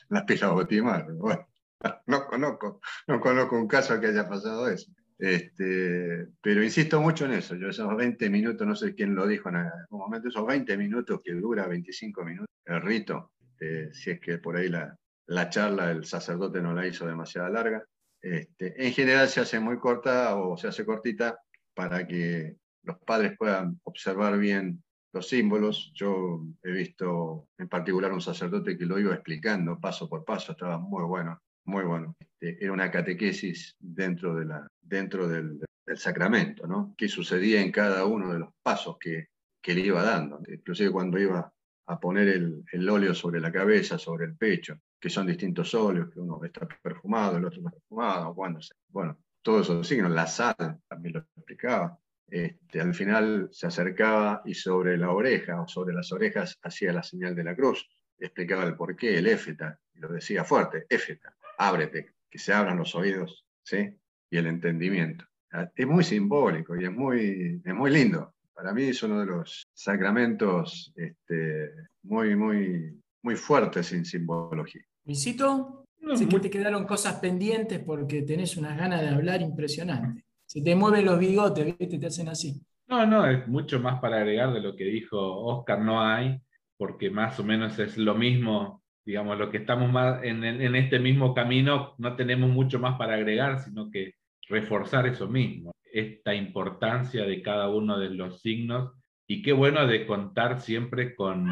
las 0.09 0.23
pilas 0.23 0.51
bautismales. 0.51 1.15
Bueno, 1.15 1.47
no 2.07 2.25
conozco, 2.27 2.81
no 3.07 3.21
conozco 3.21 3.55
un 3.55 3.67
caso 3.67 3.99
que 4.01 4.07
haya 4.07 4.27
pasado 4.27 4.67
eso. 4.67 4.91
Este, 5.17 6.27
pero 6.41 6.63
insisto 6.63 7.01
mucho 7.01 7.25
en 7.25 7.33
eso. 7.33 7.55
Yo 7.55 7.69
esos 7.69 7.95
20 7.95 8.29
minutos, 8.29 8.67
no 8.67 8.75
sé 8.75 8.95
quién 8.95 9.15
lo 9.15 9.27
dijo 9.27 9.49
en 9.49 9.57
algún 9.57 9.99
momento, 9.99 10.27
esos 10.27 10.45
20 10.45 10.75
minutos 10.77 11.21
que 11.23 11.33
dura 11.33 11.67
25 11.67 12.23
minutos 12.23 12.47
el 12.65 12.81
rito, 12.81 13.31
este, 13.41 13.93
si 13.93 14.11
es 14.11 14.19
que 14.19 14.37
por 14.37 14.55
ahí 14.55 14.69
la, 14.69 14.97
la 15.27 15.49
charla 15.49 15.91
el 15.91 16.05
sacerdote 16.05 16.61
no 16.61 16.73
la 16.73 16.87
hizo 16.87 17.05
demasiado 17.05 17.49
larga. 17.49 17.83
Este, 18.21 18.85
en 18.85 18.93
general 18.93 19.27
se 19.27 19.41
hace 19.41 19.59
muy 19.59 19.77
corta 19.79 20.35
o 20.35 20.57
se 20.57 20.67
hace 20.67 20.85
cortita 20.85 21.37
para 21.73 22.07
que 22.07 22.55
los 22.83 22.97
padres 22.99 23.37
puedan 23.37 23.79
observar 23.83 24.37
bien 24.37 24.83
los 25.11 25.27
símbolos. 25.27 25.91
Yo 25.93 26.45
he 26.63 26.71
visto 26.71 27.47
en 27.57 27.67
particular 27.67 28.11
un 28.13 28.21
sacerdote 28.21 28.77
que 28.77 28.85
lo 28.85 28.99
iba 28.99 29.13
explicando 29.13 29.79
paso 29.79 30.09
por 30.09 30.23
paso, 30.23 30.53
estaba 30.53 30.77
muy 30.77 31.03
bueno, 31.03 31.41
muy 31.65 31.83
bueno. 31.83 32.15
Este, 32.19 32.63
era 32.63 32.73
una 32.73 32.91
catequesis 32.91 33.75
dentro, 33.79 34.35
dentro 34.81 35.27
del, 35.27 35.59
sacramento, 35.95 36.65
¿no? 36.65 36.95
¿Qué 36.97 37.07
sucedía 37.07 37.61
en 37.61 37.71
cada 37.71 38.05
uno 38.05 38.31
de 38.31 38.39
los 38.39 38.49
pasos 38.63 38.97
que, 38.97 39.27
que 39.61 39.75
le 39.75 39.81
iba 39.81 40.01
dando? 40.01 40.41
Inclusive 40.47 40.91
cuando 40.91 41.19
iba 41.19 41.53
a 41.85 41.99
poner 41.99 42.29
el, 42.29 42.63
el, 42.71 42.89
óleo 42.89 43.13
sobre 43.13 43.41
la 43.41 43.51
cabeza, 43.51 43.99
sobre 43.99 44.25
el 44.25 44.35
pecho, 44.35 44.79
que 44.99 45.09
son 45.09 45.27
distintos 45.27 45.73
óleos, 45.73 46.09
que 46.09 46.19
uno 46.19 46.39
está 46.43 46.67
perfumado, 46.81 47.37
el 47.37 47.45
otro 47.45 47.61
no 47.61 47.69
perfumado, 47.69 48.33
bueno, 48.33 48.59
bueno, 48.87 49.19
todos 49.41 49.69
esos 49.69 49.87
signos, 49.87 50.11
la 50.11 50.25
sal 50.25 50.79
también 50.87 51.15
lo 51.15 51.19
explicaba. 51.19 51.99
Este, 52.27 52.81
al 52.81 52.95
final 52.95 53.49
se 53.51 53.67
acercaba 53.67 54.41
y 54.45 54.55
sobre 54.55 54.97
la 54.97 55.11
oreja 55.11 55.61
o 55.61 55.67
sobre 55.67 55.93
las 55.93 56.11
orejas 56.11 56.57
hacía 56.63 56.93
la 56.93 57.03
señal 57.03 57.35
de 57.35 57.43
la 57.43 57.55
cruz, 57.55 57.87
explicaba 58.17 58.63
el 58.63 58.75
porqué, 58.75 59.19
el 59.19 59.27
éfeta, 59.27 59.77
y 59.93 59.99
lo 59.99 60.07
decía 60.07 60.43
fuerte, 60.43 60.85
éfeta, 60.89 61.35
ábrete, 61.67 62.13
que 62.29 62.39
se 62.39 62.53
abran 62.53 62.77
los 62.77 62.95
oídos, 62.95 63.45
¿sí? 63.63 63.89
Y 64.29 64.37
el 64.37 64.47
entendimiento. 64.47 65.25
Ah, 65.51 65.69
es 65.75 65.87
muy 65.87 66.03
simbólico 66.03 66.75
y 66.75 66.85
es 66.85 66.91
muy, 66.91 67.61
es 67.63 67.73
muy 67.73 67.91
lindo. 67.91 68.33
Para 68.53 68.73
mí 68.73 68.83
es 68.83 69.01
uno 69.03 69.19
de 69.19 69.25
los 69.25 69.67
sacramentos 69.73 70.93
este, 70.95 71.69
muy, 72.03 72.35
muy, 72.35 72.99
muy 73.21 73.35
fuertes 73.35 73.91
en 73.93 74.05
simbología. 74.05 74.81
Visito, 75.03 75.85
sé 76.15 76.27
que 76.27 76.39
te 76.39 76.49
quedaron 76.49 76.85
cosas 76.85 77.15
pendientes 77.15 77.79
porque 77.79 78.21
tenés 78.21 78.57
unas 78.57 78.77
ganas 78.77 79.01
de 79.01 79.09
hablar 79.09 79.41
impresionante. 79.41 80.25
Se 80.45 80.61
te 80.61 80.75
mueven 80.75 81.05
los 81.05 81.19
bigotes, 81.19 81.65
¿viste? 81.77 81.97
Te 81.97 82.07
hacen 82.07 82.29
así. 82.29 82.61
No, 82.87 83.05
no, 83.05 83.25
es 83.25 83.47
mucho 83.47 83.79
más 83.79 83.99
para 83.99 84.17
agregar 84.17 84.53
de 84.53 84.61
lo 84.61 84.75
que 84.75 84.83
dijo 84.83 85.17
Oscar, 85.17 85.79
no 85.79 86.01
hay, 86.01 86.39
porque 86.77 87.09
más 87.09 87.39
o 87.39 87.43
menos 87.43 87.79
es 87.79 87.97
lo 87.97 88.13
mismo, 88.13 88.82
digamos, 89.05 89.37
lo 89.37 89.49
que 89.49 89.57
estamos 89.57 89.91
más 89.91 90.23
en, 90.23 90.43
en 90.43 90.75
este 90.75 90.99
mismo 90.99 91.33
camino, 91.33 91.95
no 91.97 92.15
tenemos 92.15 92.49
mucho 92.49 92.79
más 92.79 92.97
para 92.97 93.15
agregar, 93.15 93.59
sino 93.59 93.91
que 93.91 94.13
reforzar 94.47 95.07
eso 95.07 95.27
mismo, 95.27 95.71
esta 95.91 96.33
importancia 96.33 97.25
de 97.25 97.41
cada 97.41 97.69
uno 97.69 97.99
de 97.99 98.09
los 98.09 98.41
signos. 98.41 98.91
Y 99.27 99.41
qué 99.41 99.53
bueno 99.53 99.87
de 99.87 100.05
contar 100.05 100.61
siempre 100.61 101.15
con, 101.15 101.49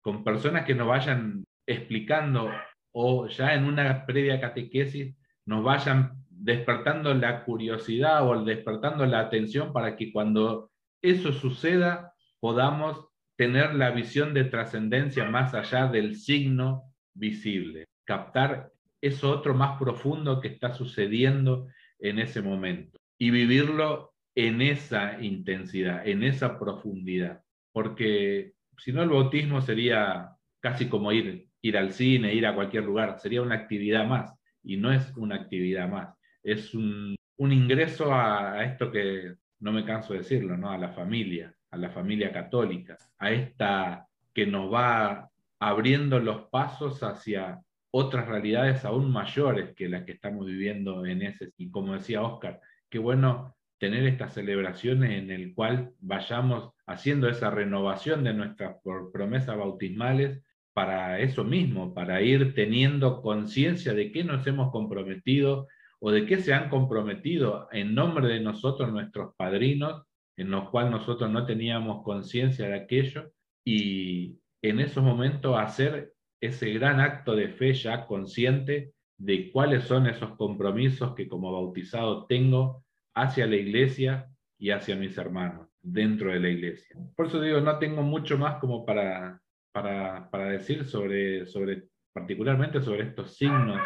con 0.00 0.24
personas 0.24 0.64
que 0.64 0.74
nos 0.74 0.88
vayan 0.88 1.44
explicando 1.66 2.50
o 2.92 3.28
ya 3.28 3.54
en 3.54 3.64
una 3.64 4.04
previa 4.06 4.40
catequesis 4.40 5.14
nos 5.46 5.62
vayan 5.62 6.24
despertando 6.28 7.14
la 7.14 7.44
curiosidad 7.44 8.26
o 8.26 8.44
despertando 8.44 9.06
la 9.06 9.20
atención 9.20 9.72
para 9.72 9.96
que 9.96 10.12
cuando 10.12 10.70
eso 11.02 11.32
suceda 11.32 12.14
podamos 12.40 13.08
tener 13.36 13.74
la 13.74 13.90
visión 13.90 14.34
de 14.34 14.44
trascendencia 14.44 15.24
más 15.26 15.54
allá 15.54 15.86
del 15.86 16.16
signo 16.16 16.89
visible, 17.20 17.84
captar 18.04 18.72
eso 19.00 19.30
otro 19.30 19.54
más 19.54 19.78
profundo 19.78 20.40
que 20.40 20.48
está 20.48 20.74
sucediendo 20.74 21.68
en 21.98 22.18
ese 22.18 22.42
momento. 22.42 22.98
Y 23.18 23.30
vivirlo 23.30 24.14
en 24.34 24.62
esa 24.62 25.22
intensidad, 25.22 26.06
en 26.06 26.24
esa 26.24 26.58
profundidad, 26.58 27.42
porque 27.72 28.52
si 28.78 28.92
no 28.92 29.02
el 29.02 29.10
bautismo 29.10 29.60
sería 29.60 30.30
casi 30.60 30.88
como 30.88 31.12
ir, 31.12 31.46
ir 31.62 31.76
al 31.76 31.92
cine, 31.92 32.34
ir 32.34 32.46
a 32.46 32.54
cualquier 32.54 32.84
lugar, 32.84 33.18
sería 33.18 33.42
una 33.42 33.56
actividad 33.56 34.06
más. 34.06 34.32
Y 34.62 34.76
no 34.76 34.92
es 34.92 35.14
una 35.16 35.36
actividad 35.36 35.88
más. 35.88 36.14
Es 36.42 36.74
un, 36.74 37.16
ingreso 37.38 38.12
a, 38.14 38.64
esto 38.64 38.90
que 38.90 39.34
no 39.60 39.72
me 39.72 39.84
canso 39.84 40.12
de 40.12 40.20
decirlo, 40.20 40.56
¿no? 40.56 40.70
a 40.70 40.78
la 40.78 40.90
familia, 40.90 41.54
a 41.70 41.76
la 41.76 41.90
familia 41.90 42.32
católica, 42.32 42.96
a 43.18 43.30
esta 43.30 44.06
que 44.34 44.46
nos 44.46 44.72
va 44.72 45.29
abriendo 45.60 46.18
los 46.18 46.48
pasos 46.48 47.02
hacia 47.02 47.60
otras 47.92 48.26
realidades 48.26 48.84
aún 48.84 49.12
mayores 49.12 49.74
que 49.74 49.88
las 49.88 50.04
que 50.04 50.12
estamos 50.12 50.46
viviendo 50.46 51.04
en 51.06 51.22
ese. 51.22 51.52
Y 51.56 51.70
como 51.70 51.94
decía 51.94 52.22
Oscar, 52.22 52.60
qué 52.88 52.98
bueno 52.98 53.56
tener 53.78 54.04
estas 54.06 54.34
celebraciones 54.34 55.12
en 55.12 55.30
el 55.30 55.54
cual 55.54 55.92
vayamos 56.00 56.72
haciendo 56.86 57.28
esa 57.28 57.50
renovación 57.50 58.24
de 58.24 58.34
nuestras 58.34 58.76
promesas 59.12 59.56
bautismales 59.56 60.42
para 60.72 61.18
eso 61.18 61.44
mismo, 61.44 61.94
para 61.94 62.22
ir 62.22 62.54
teniendo 62.54 63.22
conciencia 63.22 63.92
de 63.92 64.12
qué 64.12 64.24
nos 64.24 64.46
hemos 64.46 64.70
comprometido 64.70 65.66
o 65.98 66.10
de 66.10 66.26
qué 66.26 66.38
se 66.38 66.54
han 66.54 66.68
comprometido 66.68 67.68
en 67.72 67.94
nombre 67.94 68.28
de 68.28 68.40
nosotros 68.40 68.92
nuestros 68.92 69.34
padrinos, 69.36 70.04
en 70.36 70.50
los 70.50 70.70
cuales 70.70 70.90
nosotros 70.92 71.30
no 71.30 71.44
teníamos 71.44 72.02
conciencia 72.02 72.68
de 72.68 72.74
aquello, 72.74 73.32
y 73.64 74.38
en 74.62 74.80
esos 74.80 75.02
momentos 75.02 75.58
hacer 75.58 76.14
ese 76.40 76.70
gran 76.72 77.00
acto 77.00 77.34
de 77.34 77.48
fe 77.48 77.72
ya 77.74 78.06
consciente 78.06 78.92
de 79.18 79.50
cuáles 79.50 79.84
son 79.84 80.06
esos 80.06 80.36
compromisos 80.36 81.14
que 81.14 81.28
como 81.28 81.52
bautizado 81.52 82.26
tengo 82.26 82.84
hacia 83.14 83.46
la 83.46 83.56
iglesia 83.56 84.30
y 84.58 84.70
hacia 84.70 84.96
mis 84.96 85.16
hermanos 85.18 85.68
dentro 85.82 86.32
de 86.32 86.40
la 86.40 86.48
iglesia. 86.48 86.96
Por 87.16 87.26
eso 87.26 87.40
digo, 87.40 87.60
no 87.60 87.78
tengo 87.78 88.02
mucho 88.02 88.38
más 88.38 88.56
como 88.56 88.84
para, 88.84 89.40
para, 89.72 90.30
para 90.30 90.46
decir 90.46 90.84
sobre, 90.84 91.46
sobre, 91.46 91.88
particularmente 92.12 92.80
sobre 92.80 93.04
estos 93.04 93.36
signos 93.36 93.80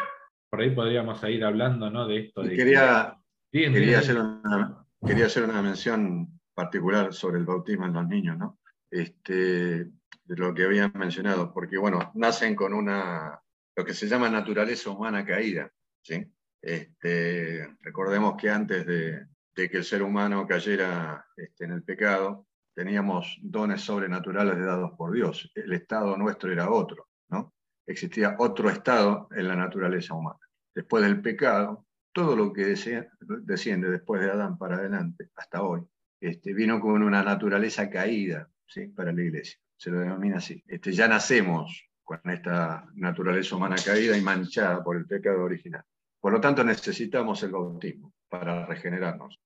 por 0.55 0.63
ahí 0.63 0.71
podríamos 0.71 1.21
ir 1.25 1.43
hablando 1.43 1.89
¿no? 1.89 2.07
de 2.07 2.19
esto. 2.19 2.41
De 2.41 2.55
quería, 2.55 3.17
quería, 3.51 3.99
hacer 3.99 4.17
una, 4.17 4.85
quería 5.05 5.25
hacer 5.25 5.43
una 5.43 5.61
mención 5.61 6.39
particular 6.53 7.13
sobre 7.13 7.39
el 7.39 7.45
bautismo 7.45 7.85
en 7.85 7.93
los 7.93 8.07
niños, 8.07 8.37
¿no? 8.37 8.59
Este, 8.89 9.91
de 10.25 10.35
lo 10.35 10.53
que 10.53 10.63
habían 10.63 10.91
mencionado, 10.95 11.53
porque 11.53 11.77
bueno, 11.77 12.11
nacen 12.15 12.55
con 12.55 12.73
una, 12.73 13.39
lo 13.75 13.85
que 13.85 13.93
se 13.93 14.07
llama 14.07 14.29
naturaleza 14.29 14.89
humana 14.89 15.25
caída, 15.25 15.71
¿sí? 16.01 16.25
Este, 16.61 17.75
recordemos 17.81 18.35
que 18.35 18.49
antes 18.49 18.85
de, 18.85 19.27
de, 19.55 19.69
que 19.69 19.77
el 19.77 19.83
ser 19.83 20.01
humano 20.01 20.47
cayera 20.47 21.25
este, 21.37 21.65
en 21.65 21.71
el 21.71 21.83
pecado, 21.83 22.47
teníamos 22.73 23.37
dones 23.41 23.81
sobrenaturales 23.81 24.57
dados 24.57 24.91
por 24.97 25.13
Dios. 25.13 25.51
El 25.53 25.73
estado 25.73 26.17
nuestro 26.17 26.51
era 26.51 26.71
otro, 26.71 27.07
¿no? 27.29 27.53
Existía 27.85 28.35
otro 28.39 28.69
estado 28.69 29.29
en 29.31 29.47
la 29.47 29.55
naturaleza 29.55 30.15
humana 30.15 30.39
después 30.75 31.03
del 31.03 31.21
pecado, 31.21 31.87
todo 32.11 32.35
lo 32.35 32.53
que 32.53 32.65
desciende 32.65 33.89
después 33.89 34.21
de 34.21 34.29
Adán 34.29 34.57
para 34.57 34.75
adelante, 34.75 35.29
hasta 35.35 35.63
hoy, 35.63 35.81
este, 36.19 36.53
vino 36.53 36.79
con 36.79 37.01
una 37.01 37.23
naturaleza 37.23 37.89
caída 37.89 38.49
¿sí? 38.67 38.87
para 38.87 39.11
la 39.11 39.21
iglesia. 39.23 39.57
Se 39.77 39.91
lo 39.91 39.99
denomina 39.99 40.37
así. 40.37 40.63
Este, 40.67 40.91
ya 40.91 41.07
nacemos 41.07 41.89
con 42.03 42.19
esta 42.25 42.87
naturaleza 42.93 43.55
humana 43.55 43.75
caída 43.83 44.17
y 44.17 44.21
manchada 44.21 44.83
por 44.83 44.95
el 44.95 45.05
pecado 45.05 45.43
original. 45.43 45.83
Por 46.19 46.33
lo 46.33 46.41
tanto, 46.41 46.63
necesitamos 46.63 47.43
el 47.43 47.51
bautismo 47.51 48.13
para 48.29 48.65
regenerarnos 48.65 49.39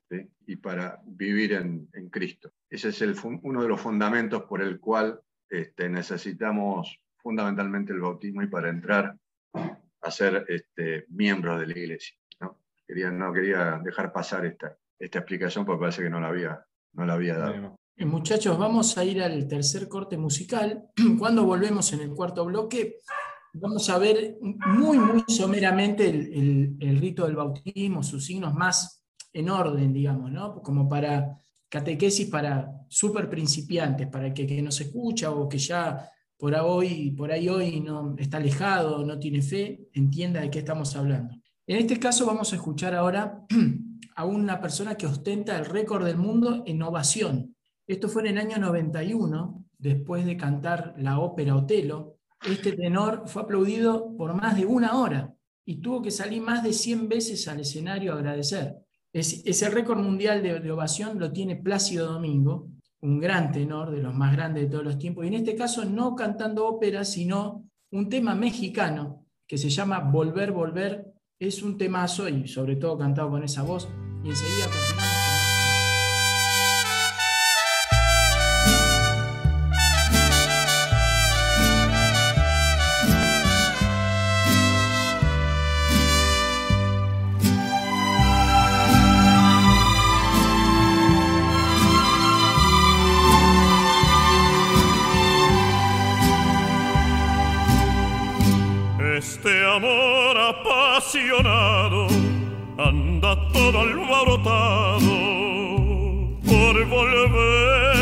y 0.46 0.56
para 0.56 1.02
vivir 1.06 1.54
en, 1.54 1.88
Cristo. 2.10 2.52
Ese 2.70 2.90
es 2.90 3.02
uno 3.24 3.62
de 3.62 3.68
los 3.68 3.82
fundamentos 3.82 4.44
por 4.44 4.62
el 4.62 4.80
cual 4.80 5.20
este, 5.50 5.90
necesitamos 5.90 7.00
fundamentalmente 7.18 7.94
el 7.94 8.00
bautismo 8.00 8.44
y 8.44 8.48
para 8.48 8.70
entrar 8.70 9.16
a 10.02 10.12
ser 10.12 10.46
este, 10.48 11.06
miembros 11.10 11.60
de 11.60 11.68
la 11.68 11.78
iglesia. 11.78 12.18
¿no? 12.40 12.60
Quería, 12.88 13.12
no 13.12 13.34
quería 13.34 13.80
dejar 13.84 14.12
pasar 14.12 14.46
esta, 14.46 14.78
esta 14.98 15.20
explicación 15.20 15.66
porque 15.66 15.82
parece 15.82 16.04
que 16.04 16.10
no 16.10 16.20
la 16.20 16.28
había, 16.28 16.66
no 16.94 17.06
la 17.06 17.14
había 17.14 17.38
dado. 17.38 17.79
Muchachos, 18.06 18.58
vamos 18.58 18.98
a 18.98 19.04
ir 19.04 19.22
al 19.22 19.48
tercer 19.48 19.88
corte 19.88 20.18
musical. 20.18 20.90
Cuando 21.20 21.44
volvemos 21.44 21.92
en 21.94 22.02
el 22.02 22.12
cuarto 22.12 22.46
bloque, 22.46 22.98
vamos 23.54 23.90
a 23.90 23.98
ver 23.98 24.38
muy, 24.42 24.98
muy 24.98 25.24
someramente 25.28 26.10
el, 26.10 26.78
el, 26.80 27.00
rito 27.00 27.26
del 27.26 27.36
bautismo, 27.36 28.04
sus 28.04 28.26
signos 28.26 28.54
más 28.54 29.04
en 29.34 29.50
orden, 29.50 29.94
digamos, 29.94 30.32
¿no? 30.32 30.62
Como 30.62 30.88
para 30.88 31.40
catequesis 31.68 32.28
para 32.28 32.72
súper 32.88 33.30
principiantes, 33.30 34.08
para 34.08 34.28
el 34.28 34.34
que, 34.34 34.48
que 34.48 34.62
nos 34.62 34.80
escucha 34.82 35.32
o 35.32 35.48
que 35.48 35.58
ya 35.58 36.10
por 36.38 36.56
ahí, 36.56 37.12
por 37.12 37.32
ahí 37.32 37.50
hoy 37.50 37.82
no, 37.82 38.16
está 38.18 38.38
alejado, 38.38 39.06
no 39.06 39.20
tiene 39.20 39.42
fe, 39.42 39.88
entienda 39.94 40.40
de 40.40 40.50
qué 40.50 40.60
estamos 40.60 40.96
hablando. 40.96 41.36
En 41.68 41.78
este 41.78 42.00
caso 42.00 42.26
vamos 42.26 42.52
a 42.54 42.56
escuchar 42.56 42.96
ahora 42.96 43.46
a 44.16 44.26
una 44.26 44.60
persona 44.62 44.96
que 44.96 45.06
ostenta 45.06 45.58
el 45.58 45.66
récord 45.66 46.06
del 46.06 46.18
mundo 46.18 46.64
en 46.66 46.82
ovación. 46.82 47.56
Esto 47.90 48.08
fue 48.08 48.22
en 48.22 48.28
el 48.28 48.38
año 48.38 48.60
91, 48.60 49.66
después 49.80 50.24
de 50.24 50.38
cantar 50.38 50.94
la 51.00 51.18
ópera 51.18 51.56
Otelo. 51.56 52.20
Este 52.48 52.74
tenor 52.74 53.24
fue 53.26 53.42
aplaudido 53.42 54.16
por 54.16 54.36
más 54.36 54.56
de 54.56 54.68
una 54.68 55.00
hora 55.00 55.34
y 55.66 55.82
tuvo 55.82 56.04
que 56.04 56.12
salir 56.12 56.40
más 56.44 56.64
de 56.64 56.72
100 56.72 57.10
veces 57.10 57.48
al 57.48 57.62
escenario 57.62 58.14
a 58.14 58.18
agradecer. 58.18 58.76
Es, 59.12 59.42
ese 59.44 59.72
récord 59.72 59.98
mundial 59.98 60.44
de, 60.44 60.60
de 60.60 60.72
ovación 60.72 61.18
lo 61.18 61.32
tiene 61.32 61.56
Plácido 61.56 62.12
Domingo, 62.12 62.68
un 63.02 63.20
gran 63.20 63.52
tenor, 63.52 63.90
de 63.90 64.04
los 64.04 64.14
más 64.14 64.34
grandes 64.34 64.66
de 64.66 64.70
todos 64.70 64.84
los 64.84 65.00
tiempos, 65.00 65.26
y 65.26 65.30
en 65.30 65.34
este 65.34 65.56
caso 65.56 65.84
no 65.84 66.16
cantando 66.16 66.68
ópera, 66.68 67.04
sino 67.04 67.68
un 67.92 68.08
tema 68.08 68.36
mexicano 68.36 69.26
que 69.48 69.58
se 69.58 69.72
llama 69.72 69.98
Volver, 69.98 70.52
Volver. 70.52 71.12
Es 71.40 71.64
un 71.64 71.76
temazo 71.76 72.30
y 72.30 72.48
sobre 72.48 72.76
todo 72.76 73.00
cantado 73.00 73.32
con 73.32 73.44
esa 73.44 73.64
voz. 73.64 73.90
Y 74.24 74.30
enseguida 74.30 74.68
todo 103.72 103.82
alborotado 103.82 105.00
por 106.44 106.86
volver. 106.86 107.96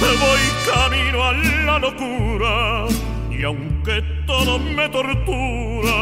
Me 0.00 0.10
voy 0.22 0.42
camino 0.66 1.22
a 1.22 1.32
la 1.66 1.78
locura 1.78 2.86
y 3.30 3.44
aunque 3.44 4.02
todo 4.26 4.58
me 4.58 4.88
tortura, 4.88 5.94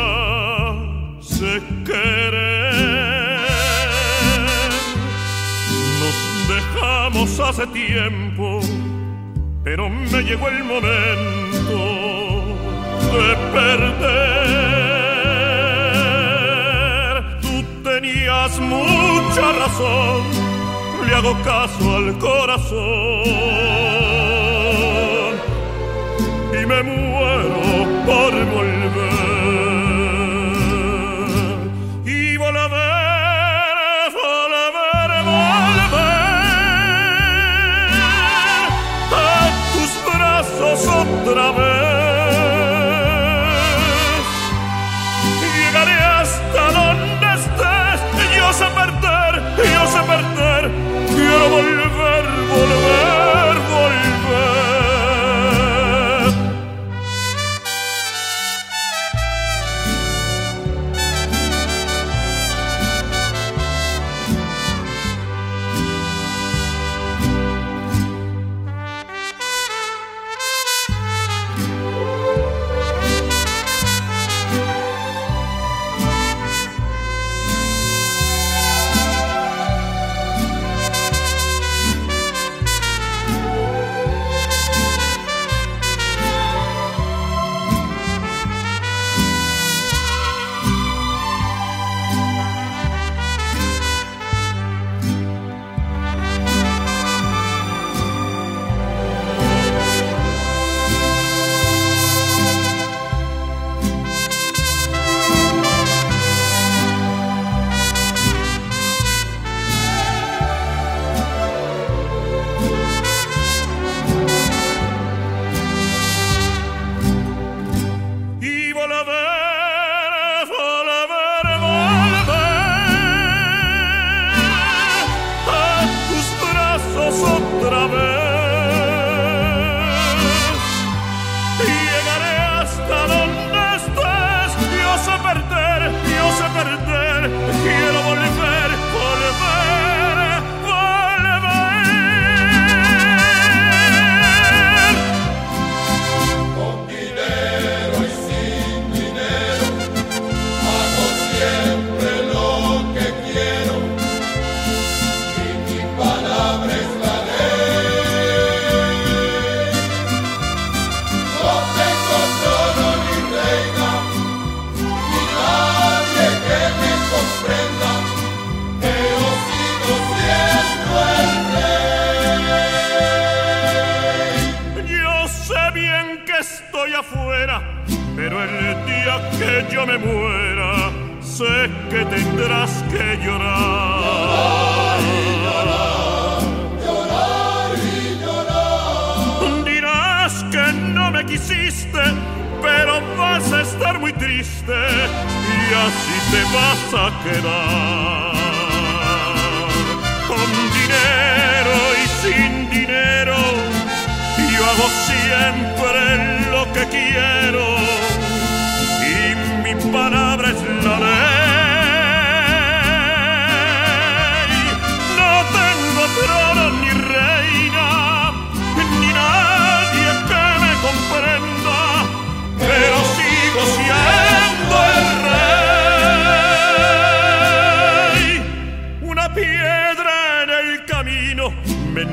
sé 1.20 1.60
querer. 1.84 3.40
Nos 6.00 6.16
dejamos 6.48 7.40
hace 7.40 7.66
tiempo, 7.66 8.60
pero 9.64 9.90
me 9.90 10.22
llegó 10.22 10.48
el 10.48 10.64
momento 10.64 11.76
de 13.12 13.36
perder. 13.52 14.89
Tenías 18.10 18.58
mucha 18.60 19.52
razón, 19.52 20.22
le 21.06 21.14
hago 21.14 21.34
caso 21.42 21.96
al 21.96 22.18
corazón 22.18 22.80
y 26.52 26.66
me 26.66 26.82
muero 26.82 27.60
por 28.06 28.32
volver. 28.32 28.90
Y 32.04 32.36
volver, 32.36 32.70
volver, 34.12 35.10
volver 35.24 35.90
a 39.12 39.50
tus 39.72 39.90
brazos 40.12 40.80
otra 40.86 41.46
vez. 41.52 41.79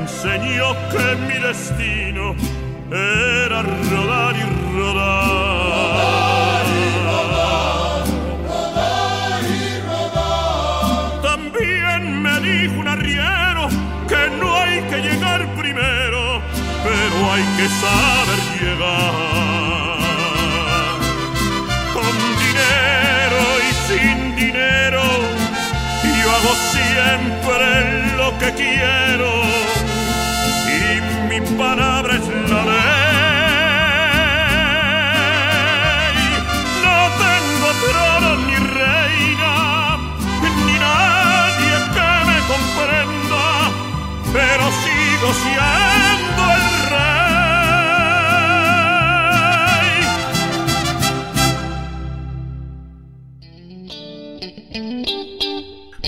enseñó 0.08 0.74
que 0.90 1.16
mi 1.26 1.38
destino 1.38 2.34
era 2.90 3.62
rodar 3.62 4.34
y 4.36 4.44
rodar. 4.76 5.28
Rodar 5.98 6.66
y 6.66 6.84
rodar, 7.08 8.06
rodar 8.48 9.42
y 9.42 9.70
rodar. 9.86 11.22
También 11.22 12.22
me 12.22 12.40
dijo 12.40 12.80
un 12.80 12.88
arriero 12.88 13.68
que 14.08 14.22
no 14.40 14.56
hay 14.56 14.80
que 14.90 14.98
llegar 15.08 15.40
primero, 15.54 16.40
pero 16.84 17.16
hay 17.32 17.44
que 17.58 17.66
saber 17.82 18.40
llegar. 18.60 19.14
Con 21.94 22.14
dinero 22.44 23.40
y 23.66 23.70
sin 23.88 24.36
dinero, 24.36 25.02
yo 26.02 26.28
hago 26.36 26.54
siempre 26.72 28.16
lo 28.16 28.28
que 28.38 28.52
quiero 28.54 29.37
mi 31.50 31.56
palabra 31.56 32.14
es 32.16 32.26
la 32.50 32.64
ley. 32.64 32.78
No 36.84 36.98
tengo 37.24 37.68
trono 37.84 38.30
ni 38.46 38.56
reina, 38.56 39.52
ni 40.42 40.74
nadie 40.78 41.74
que 41.94 42.10
me 42.28 42.38
comprenda, 42.52 43.46
pero 44.32 44.64
sigo 44.82 45.28
siendo 45.42 46.42
el 46.56 46.66
rey. 46.90 47.18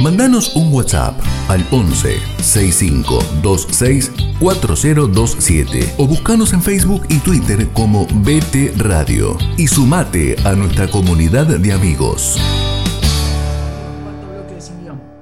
Mandanos 0.03 0.57
un 0.57 0.73
WhatsApp 0.73 1.15
al 1.49 1.65
11 1.71 2.19
6526 2.43 4.10
4027 4.41 5.97
o 5.99 6.07
buscanos 6.07 6.55
en 6.55 6.63
Facebook 6.63 7.03
y 7.11 7.19
Twitter 7.19 7.69
como 7.75 8.07
BT 8.07 8.75
Radio 8.79 9.37
y 9.59 9.67
sumate 9.67 10.35
a 10.47 10.55
nuestra 10.55 10.91
comunidad 10.91 11.47
de 11.47 11.73
amigos. 11.75 12.39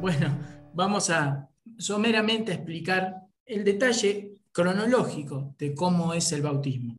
Bueno, 0.01 0.39
vamos 0.73 1.11
a 1.11 1.49
someramente 1.77 2.53
explicar 2.53 3.17
el 3.45 3.65
detalle 3.65 4.35
cronológico 4.53 5.53
de 5.59 5.75
cómo 5.75 6.15
es 6.15 6.31
el 6.31 6.43
bautismo. 6.43 6.97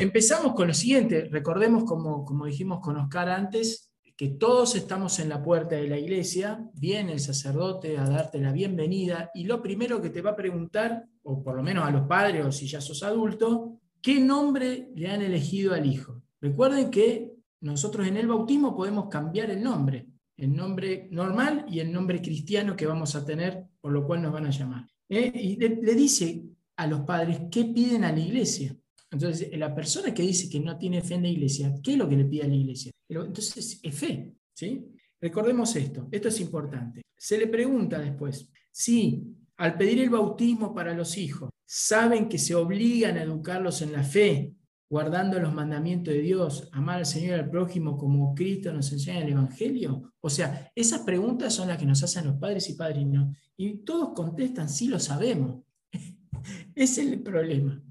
Empezamos 0.00 0.52
con 0.54 0.66
lo 0.66 0.74
siguiente, 0.74 1.28
recordemos 1.30 1.84
como, 1.84 2.24
como 2.24 2.46
dijimos 2.46 2.80
con 2.80 2.96
Oscar 2.96 3.28
antes, 3.28 3.88
que 4.16 4.28
todos 4.28 4.74
estamos 4.76 5.18
en 5.18 5.28
la 5.28 5.42
puerta 5.42 5.76
de 5.76 5.88
la 5.88 5.98
iglesia, 5.98 6.66
viene 6.72 7.12
el 7.12 7.20
sacerdote 7.20 7.98
a 7.98 8.08
darte 8.08 8.40
la 8.40 8.50
bienvenida 8.50 9.30
y 9.34 9.44
lo 9.44 9.62
primero 9.62 10.00
que 10.00 10.08
te 10.08 10.22
va 10.22 10.30
a 10.30 10.36
preguntar, 10.36 11.06
o 11.22 11.42
por 11.42 11.54
lo 11.54 11.62
menos 11.62 11.86
a 11.86 11.90
los 11.90 12.06
padres 12.06 12.44
o 12.46 12.50
si 12.50 12.66
ya 12.66 12.80
sos 12.80 13.02
adulto, 13.02 13.78
¿qué 14.00 14.18
nombre 14.18 14.88
le 14.94 15.08
han 15.08 15.20
elegido 15.20 15.74
al 15.74 15.84
hijo? 15.84 16.22
Recuerden 16.40 16.90
que 16.90 17.32
nosotros 17.60 18.06
en 18.06 18.16
el 18.16 18.26
bautismo 18.26 18.74
podemos 18.74 19.08
cambiar 19.10 19.50
el 19.50 19.62
nombre, 19.62 20.06
el 20.38 20.54
nombre 20.56 21.08
normal 21.10 21.66
y 21.68 21.80
el 21.80 21.92
nombre 21.92 22.22
cristiano 22.22 22.74
que 22.74 22.86
vamos 22.86 23.14
a 23.16 23.24
tener, 23.24 23.66
por 23.80 23.92
lo 23.92 24.06
cual 24.06 24.22
nos 24.22 24.32
van 24.32 24.46
a 24.46 24.50
llamar. 24.50 24.86
¿Eh? 25.10 25.30
Y 25.34 25.56
le, 25.56 25.76
le 25.76 25.94
dice 25.94 26.42
a 26.76 26.86
los 26.86 27.00
padres 27.00 27.42
qué 27.50 27.64
piden 27.64 28.04
a 28.04 28.12
la 28.12 28.20
iglesia. 28.20 28.74
Entonces, 29.10 29.56
la 29.56 29.74
persona 29.74 30.12
que 30.12 30.22
dice 30.22 30.50
que 30.50 30.60
no 30.60 30.76
tiene 30.76 31.02
fe 31.02 31.14
en 31.14 31.22
la 31.22 31.28
iglesia, 31.28 31.72
¿qué 31.82 31.92
es 31.92 31.98
lo 31.98 32.08
que 32.08 32.16
le 32.16 32.24
pide 32.24 32.42
a 32.42 32.48
la 32.48 32.54
iglesia? 32.54 32.90
Entonces 33.08 33.80
es 33.82 33.94
fe, 33.94 34.34
¿sí? 34.54 34.84
Recordemos 35.20 35.74
esto, 35.76 36.08
esto 36.10 36.28
es 36.28 36.40
importante. 36.40 37.02
Se 37.16 37.38
le 37.38 37.46
pregunta 37.46 37.98
después, 37.98 38.50
si 38.70 39.22
al 39.56 39.76
pedir 39.76 40.00
el 40.00 40.10
bautismo 40.10 40.74
para 40.74 40.94
los 40.94 41.16
hijos, 41.16 41.50
saben 41.64 42.28
que 42.28 42.38
se 42.38 42.54
obligan 42.54 43.16
a 43.16 43.22
educarlos 43.22 43.80
en 43.82 43.92
la 43.92 44.02
fe, 44.02 44.52
guardando 44.88 45.40
los 45.40 45.52
mandamientos 45.52 46.14
de 46.14 46.20
Dios, 46.20 46.68
amar 46.72 46.98
al 46.98 47.06
Señor 47.06 47.38
y 47.38 47.40
al 47.40 47.50
prójimo 47.50 47.96
como 47.96 48.34
Cristo 48.34 48.72
nos 48.72 48.92
enseña 48.92 49.20
en 49.20 49.26
el 49.26 49.32
Evangelio? 49.32 50.12
O 50.20 50.28
sea, 50.28 50.70
esas 50.74 51.00
preguntas 51.00 51.54
son 51.54 51.68
las 51.68 51.78
que 51.78 51.86
nos 51.86 52.02
hacen 52.02 52.26
los 52.26 52.36
padres 52.36 52.68
y 52.68 52.74
padrinos, 52.74 53.36
y 53.56 53.78
todos 53.78 54.10
contestan, 54.14 54.68
sí 54.68 54.88
lo 54.88 55.00
sabemos. 55.00 55.62
es 56.74 56.98
el 56.98 57.22
problema. 57.22 57.82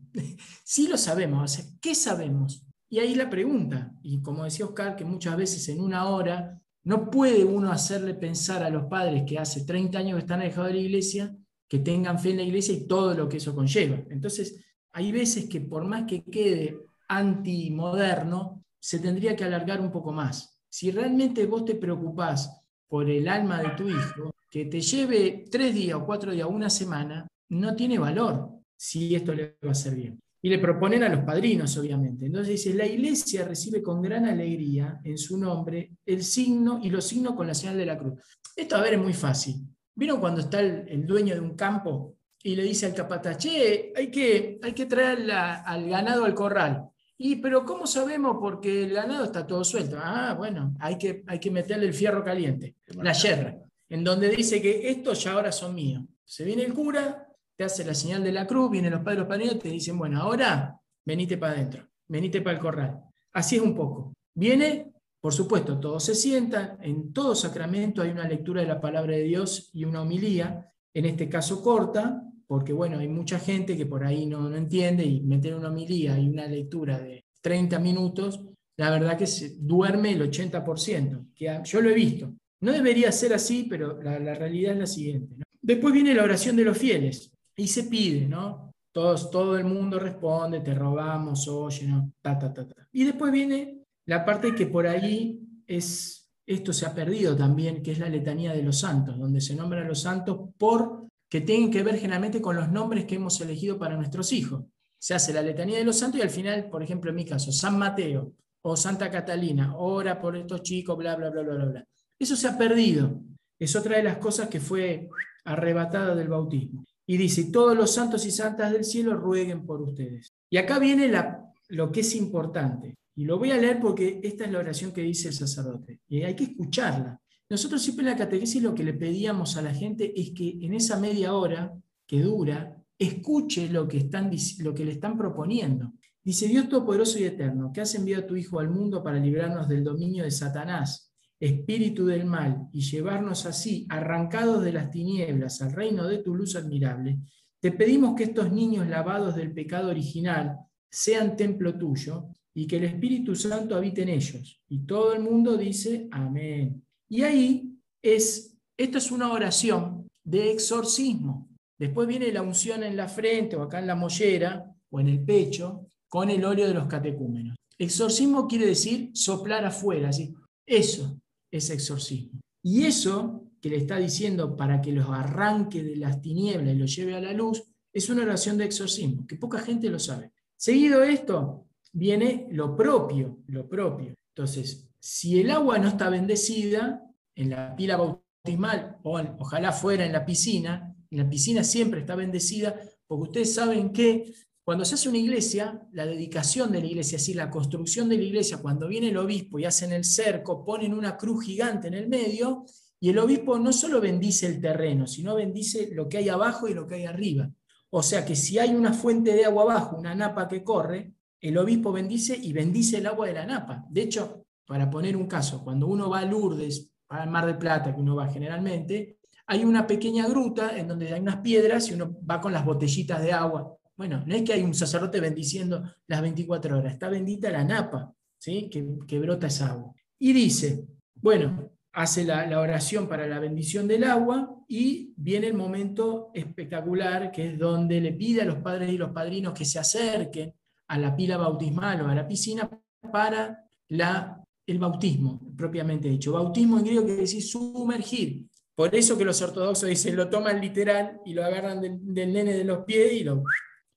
Sí 0.64 0.88
lo 0.88 0.98
sabemos, 0.98 1.44
o 1.44 1.48
sea, 1.48 1.66
¿qué 1.82 1.96
sabemos? 1.96 2.66
Y 2.90 3.00
ahí 3.00 3.16
la 3.16 3.30
pregunta, 3.30 3.94
y 4.02 4.22
como 4.22 4.44
decía 4.44 4.66
Oscar, 4.66 4.96
que 4.96 5.06
muchas 5.06 5.36
veces 5.38 5.68
en 5.70 5.80
una 5.80 6.08
hora 6.08 6.62
no 6.84 7.10
puede 7.10 7.44
uno 7.44 7.72
hacerle 7.72 8.14
pensar 8.14 8.64
a 8.64 8.70
los 8.70 8.86
padres 8.86 9.24
que 9.28 9.40
hace 9.40 9.66
30 9.66 9.98
años 9.98 10.16
que 10.16 10.22
están 10.22 10.42
alejados 10.42 10.70
de 10.70 10.76
la 10.76 10.82
iglesia, 10.82 11.36
que 11.68 11.80
tengan 11.80 12.20
fe 12.20 12.32
en 12.32 12.38
la 12.38 12.44
iglesia 12.44 12.76
y 12.76 12.88
todo 12.88 13.14
lo 13.16 13.28
que 13.28 13.38
eso 13.38 13.56
conlleva. 13.56 14.04
Entonces, 14.10 14.64
hay 14.92 15.12
veces 15.12 15.50
que 15.50 15.62
por 15.62 15.86
más 15.86 16.04
que 16.04 16.24
quede 16.24 16.80
antimoderno, 17.08 18.64
se 18.80 19.00
tendría 19.00 19.36
que 19.36 19.44
alargar 19.44 19.82
un 19.82 19.92
poco 19.92 20.14
más. 20.14 20.60
Si 20.70 20.92
realmente 20.92 21.48
vos 21.48 21.66
te 21.66 21.76
preocupás 21.76 22.62
por 22.88 23.10
el 23.10 23.28
alma 23.28 23.62
de 23.62 23.70
tu 23.70 23.90
hijo, 23.90 24.32
que 24.50 24.66
te 24.66 24.80
lleve 24.80 25.46
tres 25.50 25.74
días 25.74 25.98
o 25.98 26.06
cuatro 26.06 26.32
días, 26.32 26.48
una 26.48 26.70
semana, 26.70 27.28
no 27.50 27.76
tiene 27.76 27.98
valor 27.98 28.56
si 28.76 29.16
esto 29.16 29.34
le 29.34 29.58
va 29.64 29.70
a 29.70 29.72
hacer 29.72 29.96
bien. 29.96 30.20
Y 30.42 30.50
le 30.50 30.60
proponen 30.60 31.02
a 31.04 31.10
los 31.10 31.24
padrinos, 31.24 31.76
obviamente. 31.78 32.28
Entonces 32.28 32.50
dice, 32.50 32.74
la 32.76 32.86
iglesia 32.86 33.46
recibe 33.46 33.82
con 33.82 34.02
gran 34.02 34.26
alegría 34.26 35.00
en 35.04 35.18
su 35.18 35.40
nombre 35.40 35.94
el 36.06 36.24
signo 36.24 36.80
y 36.84 36.90
los 36.90 37.06
signos 37.06 37.34
con 37.34 37.48
la 37.48 37.56
señal 37.56 37.78
de 37.78 37.86
la 37.86 37.98
cruz. 37.98 38.20
Esto 38.56 38.76
a 38.76 38.82
ver 38.82 38.94
es 38.94 39.00
muy 39.00 39.14
fácil. 39.14 39.56
¿Vieron 39.96 40.20
cuando 40.20 40.42
está 40.42 40.60
el, 40.60 41.08
dueño 41.08 41.34
de 41.34 41.42
un 41.42 41.56
campo 41.56 42.18
y 42.44 42.56
le 42.56 42.64
dice 42.64 42.86
al 42.86 42.94
capataz, 42.94 43.38
che, 43.38 43.92
hay 43.96 44.12
que, 44.12 44.60
hay 44.62 44.74
que 44.74 44.86
traer 44.86 45.22
la, 45.22 45.62
al 45.64 45.90
ganado 45.90 46.26
al 46.26 46.36
corral? 46.36 46.90
Y, 47.18 47.38
pero 47.38 47.66
¿cómo 47.66 47.88
sabemos? 47.88 48.38
Porque 48.40 48.84
el 48.84 48.94
ganado 48.94 49.24
está 49.24 49.48
todo 49.48 49.64
suelto. 49.64 49.98
Ah, 50.00 50.36
bueno, 50.38 50.76
hay 50.80 50.98
que, 50.98 51.24
hay 51.28 51.40
que 51.40 51.50
meterle 51.50 51.88
el 51.88 51.94
fierro 51.94 52.24
caliente, 52.24 52.76
la 52.88 53.14
yerra, 53.14 53.58
en 53.90 54.04
donde 54.04 54.30
dice 54.30 54.62
que 54.62 54.90
estos 54.90 55.24
ya 55.24 55.32
ahora 55.32 55.52
son 55.52 55.74
míos. 55.74 56.04
Se 56.26 56.44
viene 56.44 56.64
el 56.64 56.74
cura, 56.74 57.26
te 57.58 57.64
hace 57.64 57.86
la 57.86 57.94
señal 57.94 58.24
de 58.24 58.32
la 58.32 58.46
cruz, 58.46 58.70
vienen 58.72 58.92
los 58.92 59.02
padres 59.02 59.20
los 59.20 59.28
padrinos, 59.28 59.60
te 59.60 59.70
dicen, 59.70 59.98
bueno, 59.98 60.22
ahora 60.22 60.80
venite 61.06 61.38
para 61.38 61.54
adentro, 61.54 61.88
venite 62.08 62.42
para 62.42 62.58
el 62.58 62.62
corral. 62.62 63.02
Así 63.34 63.56
es 63.56 63.62
un 63.62 63.76
poco. 63.76 64.14
Viene, 64.36 64.92
por 65.22 65.34
supuesto, 65.34 65.80
todos 65.80 66.04
se 66.04 66.16
sientan, 66.16 66.78
en 66.82 67.14
todo 67.14 67.36
sacramento 67.36 68.02
hay 68.02 68.10
una 68.10 68.28
lectura 68.28 68.62
de 68.62 68.68
la 68.68 68.82
palabra 68.82 69.16
de 69.16 69.24
Dios 69.24 69.70
y 69.74 69.86
una 69.86 70.02
homilía, 70.02 70.70
en 70.94 71.06
este 71.06 71.30
caso 71.30 71.62
corta, 71.62 72.22
porque 72.48 72.74
bueno, 72.74 73.00
hay 73.00 73.08
mucha 73.08 73.40
gente 73.40 73.76
que 73.76 73.86
por 73.86 74.04
ahí 74.04 74.26
no, 74.26 74.50
no 74.50 74.56
entiende 74.56 75.04
y 75.06 75.22
meter 75.22 75.56
una 75.56 75.70
homilía 75.70 76.18
y 76.20 76.30
una 76.30 76.48
lectura 76.48 77.00
de 77.00 77.26
30 77.42 77.80
minutos, 77.80 78.42
la 78.78 78.90
verdad 78.90 79.18
que 79.18 79.28
se 79.28 79.56
duerme 79.58 80.12
el 80.12 80.30
80%, 80.30 81.34
que 81.34 81.62
yo 81.64 81.82
lo 81.82 81.90
he 81.90 81.94
visto. 81.94 82.34
No 82.62 82.72
debería 82.72 83.12
ser 83.12 83.34
así, 83.34 83.68
pero 83.70 84.02
la, 84.02 84.18
realidad 84.34 84.74
es 84.74 84.80
la 84.80 84.88
siguiente. 84.88 85.36
Después 85.62 85.94
viene 85.94 86.14
la 86.14 86.24
oración 86.24 86.56
de 86.56 86.66
los 86.66 86.78
fieles 86.78 87.35
y 87.56 87.68
se 87.68 87.84
pide, 87.84 88.28
¿no? 88.28 88.72
Todos, 88.92 89.30
todo 89.30 89.58
el 89.58 89.66
mundo 89.66 90.00
responde, 90.00 90.62
te 90.62 90.74
rogamos, 90.74 91.48
oye, 91.48 91.88
¿no? 91.88 92.14
Ta, 92.22 92.38
ta, 92.40 92.54
ta, 92.54 92.68
ta. 92.68 92.88
Y 92.92 93.04
después 93.04 93.32
viene 93.32 93.84
la 94.06 94.24
parte 94.24 94.56
que 94.56 94.68
por 94.68 94.88
ahí 94.88 95.40
es, 95.68 96.32
esto 96.46 96.72
se 96.72 96.86
ha 96.86 96.94
perdido 96.94 97.36
también, 97.36 97.82
que 97.84 97.92
es 97.92 98.00
la 98.00 98.10
letanía 98.10 98.54
de 98.54 98.64
los 98.64 98.80
santos, 98.80 99.18
donde 99.18 99.42
se 99.42 99.56
nombran 99.56 99.84
a 99.84 99.88
los 99.88 100.02
santos 100.02 100.50
por 100.58 101.08
que 101.30 101.42
tienen 101.42 101.72
que 101.72 101.84
ver 101.84 101.98
generalmente 101.98 102.42
con 102.42 102.56
los 102.56 102.72
nombres 102.72 103.06
que 103.06 103.16
hemos 103.16 103.42
elegido 103.42 103.78
para 103.78 103.98
nuestros 103.98 104.32
hijos. 104.32 104.64
Se 104.98 105.14
hace 105.14 105.34
la 105.34 105.42
letanía 105.42 105.78
de 105.78 105.84
los 105.84 105.98
santos 105.98 106.20
y 106.20 106.24
al 106.24 106.30
final, 106.30 106.70
por 106.70 106.84
ejemplo, 106.84 107.10
en 107.10 107.16
mi 107.16 107.26
caso, 107.26 107.52
San 107.52 107.78
Mateo 107.78 108.34
o 108.62 108.78
Santa 108.78 109.10
Catalina, 109.10 109.76
ora 109.76 110.20
por 110.20 110.36
estos 110.36 110.62
chicos, 110.62 110.98
bla, 110.98 111.16
bla, 111.16 111.30
bla, 111.30 111.42
bla, 111.42 111.56
bla, 111.56 111.66
bla. 111.66 111.86
Eso 112.18 112.36
se 112.36 112.48
ha 112.48 112.58
perdido. 112.58 113.22
Es 113.60 113.76
otra 113.76 113.98
de 113.98 114.04
las 114.04 114.18
cosas 114.18 114.48
que 114.48 114.60
fue 114.60 115.10
arrebatada 115.44 116.16
del 116.16 116.30
bautismo. 116.30 116.84
Y 117.08 117.18
dice, 117.18 117.46
todos 117.52 117.76
los 117.76 117.94
santos 117.94 118.26
y 118.26 118.32
santas 118.32 118.72
del 118.72 118.84
cielo 118.84 119.16
rueguen 119.16 119.66
por 119.66 119.82
ustedes. 119.82 120.34
Y 120.50 120.58
acá 120.58 120.80
viene 120.80 121.08
la, 121.08 121.54
lo 121.70 121.92
que 121.92 122.02
es 122.02 122.16
importante. 122.16 122.96
Y 123.16 123.26
lo 123.26 123.38
voy 123.38 123.52
a 123.52 123.58
leer 123.58 123.80
porque 123.80 124.20
esta 124.24 124.46
es 124.46 124.52
la 124.52 124.60
oración 124.60 124.92
que 124.92 125.02
dice 125.02 125.30
el 125.30 125.34
sacerdote. 125.34 126.02
Y 126.08 126.24
hay 126.24 126.36
que 126.36 126.46
escucharla. 126.46 127.20
Nosotros 127.50 127.82
siempre 127.82 128.06
en 128.06 128.12
la 128.12 128.18
catequesis 128.18 128.62
lo 128.62 128.74
que 128.74 128.84
le 128.84 128.94
pedíamos 128.94 129.56
a 129.56 129.62
la 129.62 129.74
gente 129.74 130.20
es 130.20 130.32
que 130.32 130.58
en 130.62 130.74
esa 130.74 131.00
media 131.00 131.34
hora 131.34 131.74
que 132.08 132.22
dura, 132.22 132.76
escuche 132.98 133.70
lo 133.70 133.88
que, 133.88 133.98
están, 133.98 134.32
lo 134.60 134.74
que 134.74 134.86
le 134.86 134.94
están 134.94 135.18
proponiendo. 135.18 135.94
Dice 136.24 136.48
Dios 136.48 136.70
Todopoderoso 136.70 137.20
y 137.20 137.24
Eterno, 137.24 137.72
que 137.72 137.82
has 137.82 137.94
enviado 137.94 138.24
a 138.24 138.28
tu 138.28 138.36
Hijo 138.36 138.60
al 138.60 138.70
mundo 138.70 139.04
para 139.04 139.20
librarnos 139.20 139.68
del 139.68 139.84
dominio 139.84 140.24
de 140.24 140.32
Satanás, 140.32 141.05
espíritu 141.46 142.06
del 142.06 142.26
mal, 142.26 142.70
y 142.72 142.82
llevarnos 142.82 143.46
así, 143.46 143.86
arrancados 143.90 144.64
de 144.64 144.74
las 144.74 144.92
tinieblas, 144.92 145.62
al 145.62 145.74
reino 145.74 146.08
de 146.08 146.20
tu 146.20 146.36
luz 146.36 146.56
admirable, 146.56 147.20
te 147.60 147.72
pedimos 147.72 148.16
que 148.16 148.26
estos 148.26 148.52
niños 148.52 148.88
lavados 148.88 149.36
del 149.36 149.54
pecado 149.54 149.90
original 149.90 150.60
sean 150.90 151.36
templo 151.36 151.78
tuyo 151.78 152.28
y 152.54 152.68
que 152.68 152.78
el 152.78 152.86
Espíritu 152.86 153.36
Santo 153.36 153.76
habite 153.76 154.04
en 154.04 154.10
ellos. 154.10 154.62
Y 154.70 154.86
todo 154.86 155.14
el 155.14 155.22
mundo 155.22 155.58
dice 155.58 156.08
amén. 156.12 156.84
Y 157.10 157.24
ahí 157.24 157.76
es, 158.02 158.56
esto 158.78 158.98
es 158.98 159.12
una 159.12 159.32
oración 159.32 160.08
de 160.24 160.52
exorcismo. 160.52 161.50
Después 161.78 162.08
viene 162.08 162.32
la 162.32 162.42
unción 162.42 162.84
en 162.84 162.96
la 162.96 163.08
frente 163.08 163.56
o 163.56 163.64
acá 163.64 163.80
en 163.80 163.88
la 163.88 163.96
mollera 163.96 164.74
o 164.90 165.00
en 165.00 165.10
el 165.10 165.20
pecho 165.26 165.88
con 166.08 166.30
el 166.30 166.46
óleo 166.46 166.68
de 166.68 166.74
los 166.74 166.88
catecúmenos. 166.88 167.58
Exorcismo 167.78 168.48
quiere 168.48 168.68
decir 168.68 169.12
soplar 169.14 169.66
afuera, 169.66 170.10
así. 170.10 170.34
Eso 170.66 171.20
es 171.58 171.70
exorcismo. 171.70 172.40
Y 172.64 172.86
eso 172.86 173.52
que 173.62 173.70
le 173.70 173.78
está 173.78 173.98
diciendo 173.98 174.56
para 174.56 174.82
que 174.82 174.92
los 174.92 175.10
arranque 175.10 175.84
de 175.84 175.96
las 175.96 176.22
tinieblas 176.22 176.76
y 176.76 176.78
los 176.78 176.96
lleve 176.96 177.16
a 177.16 177.22
la 177.22 177.34
luz, 177.34 177.64
es 177.92 178.10
una 178.10 178.24
oración 178.24 178.58
de 178.58 178.66
exorcismo, 178.66 179.26
que 179.26 179.38
poca 179.38 179.60
gente 179.60 179.90
lo 179.90 180.00
sabe. 180.00 180.32
Seguido 180.58 181.04
esto, 181.04 181.68
viene 181.94 182.48
lo 182.52 182.76
propio, 182.76 183.40
lo 183.48 183.68
propio. 183.68 184.14
Entonces, 184.36 184.90
si 185.00 185.40
el 185.40 185.52
agua 185.52 185.78
no 185.78 185.88
está 185.88 186.10
bendecida, 186.10 187.02
en 187.36 187.50
la 187.50 187.76
pila 187.76 187.98
bautismal, 187.98 188.98
o 189.04 189.20
ojalá 189.40 189.72
fuera 189.72 190.06
en 190.06 190.12
la 190.12 190.26
piscina, 190.26 190.96
en 191.10 191.18
la 191.18 191.30
piscina 191.30 191.64
siempre 191.64 192.02
está 192.02 192.16
bendecida, 192.16 192.80
porque 193.08 193.24
ustedes 193.24 193.54
saben 193.54 193.92
que 193.92 194.34
cuando 194.66 194.84
se 194.84 194.96
hace 194.96 195.10
una 195.10 195.20
iglesia, 195.20 195.80
la 195.92 196.08
dedicación 196.08 196.72
de 196.72 196.80
la 196.80 196.88
iglesia, 196.88 197.18
así 197.18 197.36
la 197.36 197.52
construcción 197.52 198.10
de 198.10 198.18
la 198.18 198.24
iglesia, 198.24 198.58
cuando 198.58 198.88
viene 198.88 199.10
el 199.10 199.18
obispo 199.18 199.60
y 199.60 199.66
hacen 199.66 199.94
el 199.94 200.04
cerco, 200.04 200.66
ponen 200.66 200.92
una 200.92 201.16
cruz 201.16 201.46
gigante 201.46 201.88
en 201.88 201.94
el 201.94 202.10
medio, 202.10 202.66
y 203.00 203.10
el 203.10 203.20
obispo 203.20 203.60
no 203.60 203.72
solo 203.72 204.02
bendice 204.02 204.48
el 204.48 204.60
terreno, 204.60 205.06
sino 205.06 205.36
bendice 205.36 205.90
lo 205.94 206.10
que 206.10 206.18
hay 206.18 206.30
abajo 206.30 206.68
y 206.68 206.74
lo 206.74 206.88
que 206.88 206.96
hay 206.96 207.06
arriba. 207.06 207.48
O 207.92 208.02
sea 208.02 208.26
que 208.26 208.36
si 208.36 208.58
hay 208.58 208.74
una 208.74 208.92
fuente 208.92 209.34
de 209.34 209.46
agua 209.46 209.64
abajo, 209.64 209.98
una 209.98 210.16
napa 210.16 210.48
que 210.48 210.64
corre, 210.64 211.14
el 211.40 211.60
obispo 211.60 211.92
bendice 211.92 212.36
y 212.36 212.52
bendice 212.52 212.98
el 212.98 213.06
agua 213.06 213.28
de 213.28 213.34
la 213.34 213.46
napa. 213.46 213.86
De 213.88 214.02
hecho, 214.02 214.48
para 214.66 214.90
poner 214.90 215.16
un 215.16 215.28
caso, 215.28 215.64
cuando 215.64 215.86
uno 215.86 216.10
va 216.10 216.22
a 216.22 216.26
Lourdes, 216.26 216.92
al 217.10 217.30
Mar 217.30 217.46
del 217.46 217.60
Plata, 217.60 217.94
que 217.94 218.02
uno 218.02 218.16
va 218.16 218.30
generalmente, 218.30 219.20
hay 219.46 219.64
una 219.64 219.86
pequeña 219.86 220.28
gruta 220.28 220.76
en 220.76 220.88
donde 220.88 221.14
hay 221.14 221.22
unas 221.22 221.38
piedras 221.38 221.88
y 221.90 221.94
uno 221.94 222.18
va 222.28 222.42
con 222.42 222.52
las 222.52 222.66
botellitas 222.66 223.22
de 223.22 223.32
agua. 223.32 223.78
Bueno, 223.98 224.24
no 224.26 224.36
es 224.36 224.44
que 224.44 224.54
hay 224.54 224.62
un 224.62 224.74
sacerdote 224.74 225.20
bendiciendo 225.20 225.84
las 226.08 226.22
24 226.22 226.78
horas, 226.78 226.94
está 226.94 227.10
bendita 227.10 227.50
la 227.50 227.64
napa, 227.64 228.14
¿sí? 228.38 228.70
que, 228.70 229.20
brota 229.20 229.48
esa 229.48 229.72
agua. 229.72 229.94
Y 230.20 230.34
dice, 230.34 230.86
bueno, 231.16 231.72
hace 231.94 232.26
la, 232.26 232.60
oración 232.60 233.08
para 233.08 233.26
la 233.26 233.40
bendición 233.40 233.88
del 233.88 234.04
agua 234.04 234.54
y 234.68 235.14
viene 235.16 235.48
el 235.48 235.54
momento 235.54 236.32
espectacular 236.34 237.32
que 237.32 237.52
es 237.52 237.60
donde 237.60 238.02
le 238.02 238.12
pide 238.14 238.42
a 238.42 238.46
los 238.46 238.58
padres 238.58 238.92
y 238.92 238.98
los 238.98 239.12
padrinos 239.12 239.54
que 239.54 239.64
se 239.64 239.80
acerquen 239.80 240.54
a 240.88 241.00
la 241.00 241.16
pila 241.16 241.38
bautismal 241.38 242.02
o 242.02 242.08
a 242.08 242.16
la 242.16 242.28
piscina 242.28 242.70
para 243.12 243.66
el 243.88 244.80
bautismo, 244.80 245.40
propiamente 245.56 246.10
dicho. 246.10 246.34
Bautismo 246.34 246.80
en 246.80 246.84
griego 246.84 247.06
quiere 247.06 247.22
decir 247.22 247.44
sumergir. 247.44 248.46
Por 248.76 248.94
eso 248.94 249.18
que 249.18 249.24
los 249.24 249.42
ortodoxos 249.42 249.88
dicen, 249.88 250.18
lo 250.18 250.30
toman 250.30 250.60
literal 250.60 251.22
y 251.26 251.34
lo 251.34 251.46
agarran 251.46 251.80
del, 251.80 252.04
nene 252.04 252.54
de 252.54 252.66
los 252.66 252.84
pies 252.84 253.14
y 253.14 253.24
lo 253.24 253.42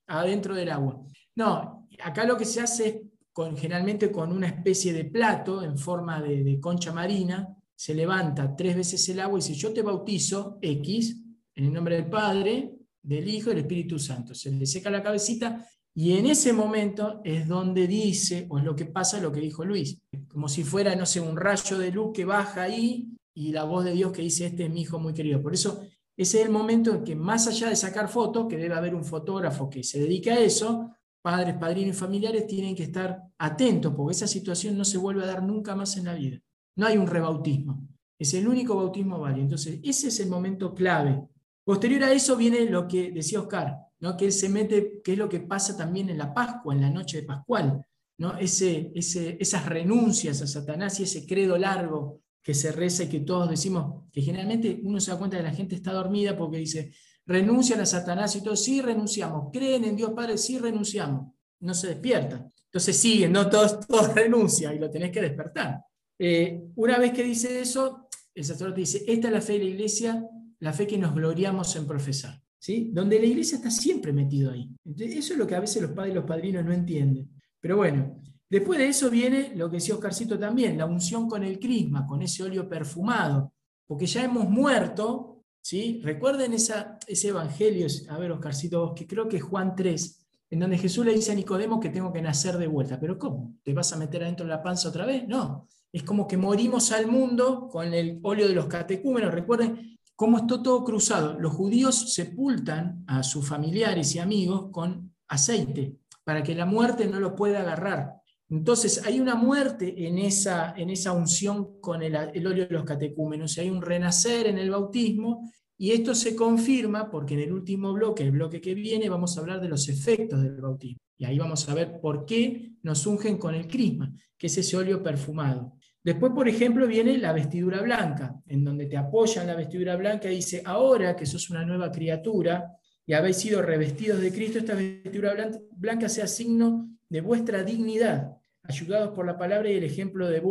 adentro 0.09 0.55
del 0.55 0.71
agua. 0.71 1.01
No, 1.35 1.87
acá 2.03 2.25
lo 2.25 2.35
que 2.35 2.45
se 2.45 2.61
hace 2.61 3.03
con, 3.31 3.55
generalmente 3.55 4.11
con 4.11 4.31
una 4.31 4.47
especie 4.47 4.91
de 4.91 5.05
plato 5.05 5.63
en 5.63 5.77
forma 5.77 6.21
de 6.21 6.59
concha 6.59 6.91
marina, 6.91 7.55
se 7.79 7.93
levanta 7.93 8.57
tres 8.57 8.75
veces 8.75 9.07
el 9.07 9.21
agua 9.21 9.39
y 9.39 9.41
dice, 9.41 9.53
yo 9.53 9.71
te 9.71 9.81
bautizo 9.81 10.59
X 10.61 11.15
en 11.55 11.63
el 11.63 11.71
nombre 11.71 11.95
del 11.95 12.09
Padre, 12.09 12.75
del 13.01 13.29
Hijo 13.29 13.49
y 13.49 13.53
del 13.53 13.63
Espíritu 13.63 13.97
Santo. 13.97 14.35
Se 14.35 14.51
le 14.51 14.65
seca 14.65 14.89
la 14.89 15.01
cabecita 15.01 15.65
y 15.95 16.17
en 16.17 16.25
ese 16.25 16.51
momento 16.51 17.21
es 17.23 17.47
donde 17.47 17.87
dice, 17.87 18.47
o 18.49 18.57
es 18.57 18.65
lo 18.65 18.75
que 18.75 18.85
pasa, 18.85 19.21
lo 19.21 19.31
que 19.31 19.39
dijo 19.39 19.63
Luis, 19.63 19.97
como 20.27 20.49
si 20.49 20.65
fuera, 20.65 20.93
no 20.95 21.05
sé, 21.05 21.21
un 21.21 21.37
rayo 21.37 21.77
de 21.77 21.91
luz 21.91 22.11
que 22.13 22.25
baja 22.25 22.63
ahí 22.63 23.15
y 23.33 23.53
la 23.53 23.63
voz 23.63 23.85
de 23.85 23.93
Dios 23.93 24.11
que 24.11 24.23
dice, 24.23 24.47
este 24.47 24.65
es 24.65 24.69
mi 24.69 24.81
hijo 24.81 24.99
muy 24.99 25.13
querido. 25.13 25.41
Por 25.41 25.53
eso 25.53 25.81
ese 26.19 26.41
es 26.41 26.45
el 26.47 26.51
momento 26.51 26.93
en 26.93 27.05
que 27.05 27.15
más 27.15 27.47
allá 27.47 27.69
de 27.69 27.77
sacar 27.77 28.09
fotos, 28.09 28.47
que 28.49 28.57
debe 28.57 28.75
haber 28.75 28.93
un 28.93 29.05
fotógrafo 29.05 29.69
que 29.69 29.85
se 29.85 30.01
dedica 30.01 30.33
a 30.33 30.39
eso, 30.39 30.91
padres, 31.21 31.55
padrinos 31.55 31.95
y 31.95 31.97
familiares 31.97 32.45
tienen 32.45 32.75
que 32.75 32.83
estar 32.83 33.23
atentos, 33.37 33.93
porque 33.95 34.11
esa 34.11 34.27
situación 34.27 34.77
no 34.77 34.83
se 34.83 34.97
vuelve 34.97 35.23
a 35.23 35.27
dar 35.27 35.41
nunca 35.41 35.77
más 35.77 35.95
en 35.95 36.03
la 36.03 36.15
vida. 36.15 36.37
No 36.75 36.87
hay 36.87 36.97
un 36.97 37.07
rebautismo. 37.07 37.87
Es 38.19 38.33
el 38.33 38.49
único 38.49 38.75
bautismo 38.75 39.17
válido. 39.21 39.43
Entonces, 39.43 39.79
ese 39.81 40.09
es 40.09 40.19
el 40.19 40.27
momento 40.27 40.75
clave. 40.75 41.25
Posterior 41.63 42.03
a 42.03 42.11
eso 42.11 42.35
viene 42.35 42.65
lo 42.65 42.85
que 42.85 43.13
decía 43.13 43.39
Oscar, 43.39 43.77
¿no? 44.01 44.17
que 44.17 44.25
él 44.25 44.33
se 44.33 44.49
mete, 44.49 45.01
que 45.01 45.13
es 45.13 45.17
lo 45.17 45.29
que 45.29 45.39
pasa 45.39 45.77
también 45.77 46.09
en 46.09 46.17
la 46.17 46.33
Pascua, 46.33 46.75
en 46.75 46.81
la 46.81 46.89
noche 46.89 47.21
de 47.21 47.27
Pascual. 47.27 47.81
¿no? 48.17 48.37
Ese, 48.37 48.91
ese, 48.93 49.37
esas 49.39 49.65
renuncias 49.65 50.41
a 50.41 50.47
Satanás 50.47 50.99
y 50.99 51.03
ese 51.03 51.25
credo 51.25 51.57
largo 51.57 52.19
que 52.41 52.53
se 52.53 52.71
reza 52.71 53.03
y 53.03 53.09
que 53.09 53.19
todos 53.21 53.49
decimos, 53.49 54.03
que 54.11 54.21
generalmente 54.21 54.79
uno 54.83 54.99
se 54.99 55.11
da 55.11 55.17
cuenta 55.17 55.37
que 55.37 55.43
la 55.43 55.53
gente 55.53 55.75
está 55.75 55.93
dormida 55.93 56.37
porque 56.37 56.57
dice, 56.57 56.93
renuncian 57.25 57.79
a 57.81 57.85
Satanás 57.85 58.35
y 58.35 58.43
todo, 58.43 58.55
sí 58.55 58.81
renunciamos, 58.81 59.49
creen 59.51 59.83
en 59.83 59.95
Dios 59.95 60.11
Padre, 60.15 60.37
sí 60.37 60.57
renunciamos, 60.57 61.33
no 61.59 61.73
se 61.73 61.87
despierta. 61.87 62.49
Entonces 62.65 62.97
siguen, 62.97 63.31
no 63.31 63.49
todos, 63.49 63.79
todos 63.87 64.13
renuncian 64.15 64.75
y 64.75 64.79
lo 64.79 64.89
tenés 64.89 65.11
que 65.11 65.21
despertar. 65.21 65.81
Eh, 66.17 66.61
una 66.75 66.97
vez 66.97 67.13
que 67.13 67.23
dice 67.23 67.59
eso, 67.59 68.09
el 68.33 68.43
sacerdote 68.43 68.81
dice, 68.81 69.03
esta 69.07 69.27
es 69.27 69.33
la 69.33 69.41
fe 69.41 69.53
de 69.53 69.59
la 69.59 69.69
iglesia, 69.69 70.25
la 70.59 70.73
fe 70.73 70.87
que 70.87 70.97
nos 70.97 71.13
gloriamos 71.13 71.75
en 71.75 71.87
profesar. 71.87 72.41
¿sí? 72.59 72.89
Donde 72.93 73.19
la 73.19 73.25
iglesia 73.25 73.57
está 73.57 73.71
siempre 73.71 74.13
metido 74.13 74.51
ahí. 74.51 74.69
eso 74.97 75.33
es 75.33 75.39
lo 75.39 75.47
que 75.47 75.55
a 75.55 75.59
veces 75.59 75.81
los 75.81 75.91
padres 75.91 76.11
y 76.11 76.15
los 76.15 76.25
padrinos 76.25 76.65
no 76.65 76.73
entienden. 76.73 77.29
Pero 77.59 77.77
bueno, 77.77 78.21
después 78.49 78.79
de 78.79 78.87
eso 78.87 79.09
viene 79.09 79.53
lo 79.55 79.69
que 79.69 79.77
decía 79.77 79.95
Oscarcito 79.95 80.37
también, 80.39 80.77
la 80.77 80.85
unción 80.85 81.27
con 81.27 81.43
el 81.43 81.59
crisma, 81.59 82.05
con 82.05 82.21
ese 82.21 82.43
óleo 82.43 82.67
perfumado, 82.67 83.53
porque 83.85 84.05
ya 84.05 84.23
hemos 84.23 84.49
muerto, 84.49 85.43
¿sí? 85.61 86.01
Recuerden 86.03 86.53
ese 86.53 87.27
evangelio, 87.27 87.87
a 88.09 88.17
ver 88.17 88.31
Oscarcito, 88.31 88.93
que 88.95 89.07
creo 89.07 89.27
que 89.27 89.37
es 89.37 89.43
Juan 89.43 89.75
3, 89.75 90.27
en 90.51 90.59
donde 90.59 90.77
Jesús 90.77 91.05
le 91.05 91.13
dice 91.13 91.31
a 91.31 91.35
Nicodemo 91.35 91.79
que 91.79 91.89
tengo 91.89 92.11
que 92.11 92.21
nacer 92.21 92.57
de 92.57 92.67
vuelta. 92.67 92.99
¿Pero 92.99 93.17
cómo? 93.17 93.55
¿Te 93.63 93.73
vas 93.73 93.93
a 93.93 93.97
meter 93.97 94.23
adentro 94.23 94.45
de 94.45 94.51
la 94.51 94.63
panza 94.63 94.89
otra 94.89 95.05
vez? 95.05 95.27
No 95.27 95.67
es 95.91 96.03
como 96.03 96.27
que 96.27 96.37
morimos 96.37 96.91
al 96.91 97.07
mundo 97.07 97.67
con 97.67 97.93
el 97.93 98.19
óleo 98.21 98.47
de 98.47 98.53
los 98.53 98.67
catecúmenos. 98.67 99.33
Recuerden 99.33 99.97
cómo 100.15 100.37
está 100.37 100.61
todo 100.61 100.83
cruzado. 100.83 101.39
Los 101.39 101.53
judíos 101.53 102.13
sepultan 102.13 103.03
a 103.07 103.23
sus 103.23 103.47
familiares 103.47 104.13
y 104.13 104.19
amigos 104.19 104.69
con 104.71 105.15
aceite 105.27 105.97
para 106.23 106.43
que 106.43 106.53
la 106.53 106.65
muerte 106.65 107.07
no 107.07 107.19
los 107.19 107.33
pueda 107.33 107.61
agarrar. 107.61 108.18
Entonces 108.49 109.05
hay 109.05 109.19
una 109.19 109.35
muerte 109.35 110.07
en 110.07 110.17
esa, 110.17 110.73
en 110.75 110.89
esa 110.89 111.11
unción 111.11 111.79
con 111.79 112.01
el, 112.01 112.15
el 112.15 112.47
óleo 112.47 112.67
de 112.67 112.73
los 112.73 112.83
catecúmenos, 112.83 113.57
hay 113.57 113.69
un 113.69 113.81
renacer 113.81 114.47
en 114.47 114.57
el 114.57 114.71
bautismo 114.71 115.49
y 115.77 115.91
esto 115.91 116.13
se 116.13 116.35
confirma 116.35 117.09
porque 117.09 117.35
en 117.35 117.41
el 117.41 117.53
último 117.53 117.93
bloque, 117.93 118.23
el 118.23 118.31
bloque 118.31 118.59
que 118.59 118.73
viene, 118.73 119.07
vamos 119.07 119.37
a 119.37 119.41
hablar 119.41 119.61
de 119.61 119.69
los 119.69 119.87
efectos 119.87 120.41
del 120.41 120.59
bautismo. 120.59 120.99
Y 121.17 121.25
ahí 121.25 121.37
vamos 121.37 121.69
a 121.69 121.73
ver 121.73 121.99
por 122.01 122.25
qué 122.25 122.73
nos 122.83 123.05
ungen 123.05 123.37
con 123.37 123.55
el 123.55 123.67
crisma, 123.67 124.11
que 124.37 124.47
es 124.47 124.57
ese 124.57 124.75
óleo 124.75 125.01
perfumado. 125.01 125.77
Después, 126.03 126.31
por 126.33 126.47
ejemplo, 126.47 126.87
viene 126.87 127.17
la 127.17 127.33
vestidura 127.33 127.81
blanca, 127.81 128.41
en 128.47 128.63
donde 128.63 128.87
te 128.87 128.97
apoyan 128.97 129.47
la 129.47 129.55
vestidura 129.55 129.95
blanca 129.95 130.31
y 130.31 130.35
dice, 130.35 130.61
ahora 130.65 131.15
que 131.15 131.25
sos 131.25 131.49
una 131.49 131.65
nueva 131.65 131.91
criatura 131.91 132.73
y 133.05 133.13
habéis 133.13 133.37
sido 133.37 133.61
revestidos 133.61 134.21
de 134.21 134.31
Cristo, 134.31 134.59
esta 134.59 134.75
vestidura 134.75 135.51
blanca 135.71 136.09
sea 136.09 136.27
signo 136.27 136.89
de 137.09 137.21
vuestra 137.21 137.63
dignidad, 137.63 138.38
ayudados 138.69 139.09
por 139.15 139.25
la 139.25 139.37
palabra 139.37 139.69
y 139.69 139.73
el 139.73 139.83
ejemplo 139.83 140.27
de, 140.29 140.41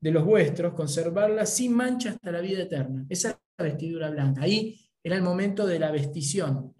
los 0.00 0.24
vuestros, 0.24 0.74
conservarla 0.74 1.46
sin 1.46 1.72
mancha 1.72 2.10
hasta 2.10 2.32
la 2.32 2.40
vida 2.40 2.62
eterna. 2.62 3.06
Esa 3.08 3.40
vestidura 3.56 4.10
blanca. 4.10 4.42
Ahí 4.42 4.78
era 5.02 5.16
el 5.16 5.22
momento 5.22 5.66
de 5.66 5.78
la 5.78 5.90
vestición, 5.90 6.74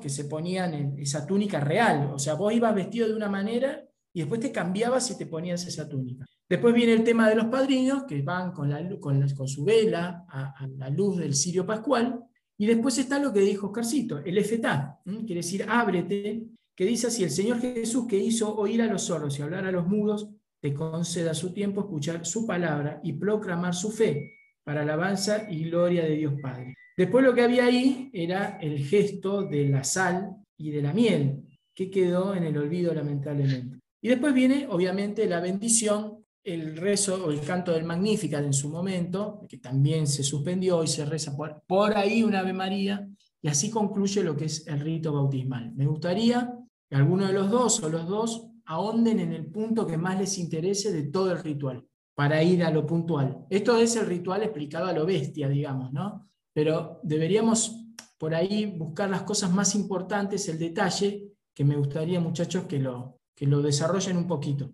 que 0.00 0.08
se 0.08 0.26
ponían 0.26 0.74
en 0.74 0.98
esa 0.98 1.26
túnica 1.26 1.60
real. 1.60 2.10
O 2.14 2.18
sea, 2.18 2.34
vos 2.34 2.52
ibas 2.52 2.74
vestido 2.74 3.08
de 3.08 3.14
una 3.14 3.28
manera 3.28 3.84
y 4.12 4.20
después 4.20 4.40
te 4.40 4.52
cambiabas 4.52 5.10
y 5.10 5.18
te 5.18 5.26
ponías 5.26 5.66
esa 5.66 5.88
túnica. 5.88 6.24
Después 6.48 6.72
viene 6.72 6.92
el 6.92 7.02
tema 7.02 7.28
de 7.28 7.34
los 7.34 7.46
padrinos, 7.46 8.04
que 8.04 8.22
van 8.22 8.52
con, 8.52 8.70
la, 8.70 8.88
con, 9.00 9.28
con 9.30 9.48
su 9.48 9.64
vela 9.64 10.24
a, 10.28 10.66
la 10.76 10.88
luz 10.88 11.18
del 11.18 11.34
cirio 11.34 11.66
pascual. 11.66 12.20
Y 12.56 12.66
después 12.66 12.96
está 12.98 13.18
lo 13.18 13.32
que 13.32 13.40
dijo 13.40 13.66
Oscarcito, 13.66 14.18
el 14.18 14.38
efetá, 14.38 15.00
quiere 15.04 15.34
decir 15.34 15.66
ábrete, 15.68 16.46
que 16.76 16.84
dice 16.84 17.06
así, 17.06 17.24
el 17.24 17.30
Señor 17.30 17.60
Jesús 17.60 18.06
que 18.06 18.18
hizo 18.18 18.54
oír 18.54 18.82
a 18.82 18.86
los 18.86 19.02
sordos 19.02 19.38
y 19.38 19.42
hablar 19.42 19.64
a 19.64 19.72
los 19.72 19.86
mudos, 19.86 20.28
te 20.60 20.74
conceda 20.74 21.32
su 21.32 21.52
tiempo 21.52 21.80
escuchar 21.80 22.26
su 22.26 22.46
palabra 22.46 23.00
y 23.02 23.14
proclamar 23.14 23.74
su 23.74 23.90
fe 23.90 24.34
para 24.62 24.82
alabanza 24.82 25.50
y 25.50 25.64
gloria 25.64 26.04
de 26.04 26.16
Dios 26.16 26.34
Padre. 26.40 26.74
Después 26.96 27.24
lo 27.24 27.34
que 27.34 27.42
había 27.42 27.64
ahí 27.64 28.10
era 28.12 28.58
el 28.60 28.78
gesto 28.78 29.42
de 29.42 29.68
la 29.68 29.84
sal 29.84 30.36
y 30.58 30.70
de 30.70 30.82
la 30.82 30.92
miel, 30.92 31.42
que 31.74 31.90
quedó 31.90 32.34
en 32.34 32.44
el 32.44 32.56
olvido 32.56 32.92
lamentablemente. 32.92 33.78
Y 34.02 34.08
después 34.08 34.34
viene, 34.34 34.66
obviamente, 34.68 35.26
la 35.26 35.40
bendición 35.40 36.24
el 36.46 36.76
rezo 36.76 37.26
o 37.26 37.32
el 37.32 37.40
canto 37.40 37.72
del 37.72 37.84
Magnificat 37.84 38.44
en 38.44 38.52
su 38.52 38.68
momento, 38.68 39.44
que 39.48 39.58
también 39.58 40.06
se 40.06 40.22
suspendió 40.22 40.84
y 40.84 40.86
se 40.86 41.04
reza 41.04 41.36
por, 41.36 41.60
por 41.66 41.96
ahí 41.96 42.22
una 42.22 42.38
Ave 42.38 42.52
María, 42.52 43.08
y 43.42 43.48
así 43.48 43.68
concluye 43.68 44.22
lo 44.22 44.36
que 44.36 44.44
es 44.44 44.64
el 44.68 44.78
rito 44.78 45.12
bautismal. 45.12 45.72
Me 45.74 45.86
gustaría 45.86 46.56
que 46.88 46.96
alguno 46.96 47.26
de 47.26 47.32
los 47.32 47.50
dos 47.50 47.82
o 47.82 47.88
los 47.88 48.06
dos 48.06 48.48
ahonden 48.64 49.20
en 49.20 49.32
el 49.32 49.46
punto 49.46 49.86
que 49.86 49.96
más 49.96 50.18
les 50.18 50.38
interese 50.38 50.92
de 50.92 51.04
todo 51.04 51.32
el 51.32 51.42
ritual, 51.42 51.84
para 52.14 52.42
ir 52.42 52.64
a 52.64 52.70
lo 52.70 52.86
puntual. 52.86 53.46
Esto 53.50 53.76
es 53.76 53.96
el 53.96 54.06
ritual 54.06 54.42
explicado 54.42 54.86
a 54.86 54.92
lo 54.92 55.06
bestia, 55.06 55.48
digamos, 55.48 55.92
¿no? 55.92 56.28
Pero 56.52 57.00
deberíamos 57.02 57.86
por 58.18 58.34
ahí 58.34 58.66
buscar 58.66 59.10
las 59.10 59.22
cosas 59.22 59.52
más 59.52 59.74
importantes, 59.74 60.48
el 60.48 60.58
detalle, 60.58 61.32
que 61.54 61.64
me 61.64 61.76
gustaría, 61.76 62.20
muchachos, 62.20 62.64
que 62.64 62.78
lo, 62.78 63.20
que 63.34 63.46
lo 63.46 63.62
desarrollen 63.62 64.16
un 64.16 64.26
poquito. 64.26 64.72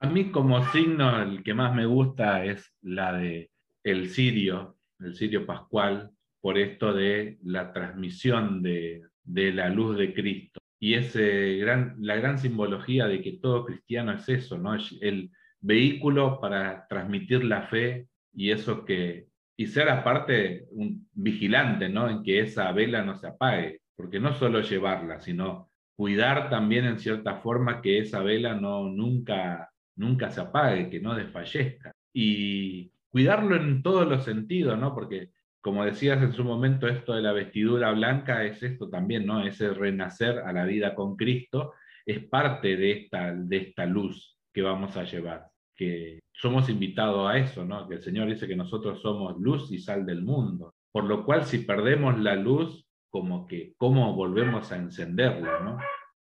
A 0.00 0.08
mí 0.08 0.30
como 0.30 0.64
signo 0.70 1.22
el 1.22 1.42
que 1.42 1.54
más 1.54 1.74
me 1.74 1.86
gusta 1.86 2.44
es 2.44 2.72
la 2.82 3.12
de 3.12 3.50
el 3.84 4.10
sirio, 4.10 4.76
el 5.00 5.14
sirio 5.14 5.46
pascual, 5.46 6.12
por 6.40 6.58
esto 6.58 6.92
de 6.92 7.38
la 7.42 7.72
transmisión 7.72 8.62
de, 8.62 9.02
la 9.24 9.68
luz 9.68 9.96
de 9.96 10.14
Cristo. 10.14 10.60
Y 10.80 10.94
ese 10.94 11.56
gran, 11.56 11.96
la 11.98 12.16
gran 12.16 12.38
simbología 12.38 13.06
de 13.06 13.20
que 13.20 13.38
todo 13.40 13.64
cristiano 13.64 14.12
es 14.12 14.28
eso, 14.28 14.58
¿no? 14.58 14.74
el 15.00 15.30
vehículo 15.60 16.40
para 16.40 16.86
transmitir 16.88 17.44
la 17.44 17.62
fe 17.62 18.06
y 18.32 18.50
eso 18.50 18.84
que, 18.84 19.26
y 19.56 19.66
ser 19.66 19.88
aparte 19.88 20.66
un 20.70 21.08
vigilante, 21.12 21.88
¿no? 21.88 22.08
En 22.08 22.22
que 22.22 22.38
esa 22.40 22.70
vela 22.70 23.02
no 23.02 23.16
se 23.16 23.26
apague, 23.26 23.80
porque 23.96 24.20
no 24.20 24.32
solo 24.34 24.60
llevarla, 24.60 25.18
sino 25.18 25.68
cuidar 25.96 26.48
también 26.48 26.84
en 26.84 27.00
cierta 27.00 27.38
forma 27.38 27.82
que 27.82 27.98
esa 27.98 28.22
vela 28.22 28.54
no 28.54 28.88
nunca 28.88 29.68
nunca 29.98 30.30
se 30.30 30.40
apague, 30.40 30.88
que 30.88 31.00
no 31.00 31.14
desfallezca. 31.14 31.92
Y 32.12 32.92
cuidarlo 33.10 33.56
en 33.56 33.82
todos 33.82 34.08
los 34.08 34.24
sentidos, 34.24 34.78
¿no? 34.78 34.94
Porque 34.94 35.30
como 35.68 35.84
decías 35.84 36.22
en 36.22 36.32
su 36.32 36.44
momento, 36.44 36.88
esto 36.88 37.12
de 37.12 37.20
la 37.20 37.34
vestidura 37.34 37.92
blanca 37.92 38.42
es 38.42 38.62
esto 38.62 38.88
también, 38.88 39.26
¿no? 39.26 39.42
Ese 39.42 39.74
renacer 39.74 40.38
a 40.38 40.50
la 40.50 40.64
vida 40.64 40.94
con 40.94 41.14
Cristo 41.14 41.74
es 42.06 42.24
parte 42.24 42.74
de 42.74 42.92
esta, 42.92 43.34
de 43.34 43.58
esta 43.58 43.84
luz 43.84 44.38
que 44.50 44.62
vamos 44.62 44.96
a 44.96 45.04
llevar, 45.04 45.50
que 45.76 46.20
somos 46.32 46.70
invitados 46.70 47.28
a 47.28 47.36
eso, 47.36 47.66
¿no? 47.66 47.86
Que 47.86 47.96
el 47.96 48.02
Señor 48.02 48.28
dice 48.28 48.48
que 48.48 48.56
nosotros 48.56 49.02
somos 49.02 49.38
luz 49.38 49.70
y 49.70 49.78
sal 49.78 50.06
del 50.06 50.22
mundo. 50.22 50.72
Por 50.90 51.04
lo 51.04 51.22
cual, 51.26 51.44
si 51.44 51.58
perdemos 51.58 52.18
la 52.18 52.34
luz, 52.34 52.86
como 53.10 53.46
que, 53.46 53.74
¿cómo 53.76 54.14
volvemos 54.14 54.72
a 54.72 54.76
encenderla, 54.76 55.60
¿no? 55.60 55.76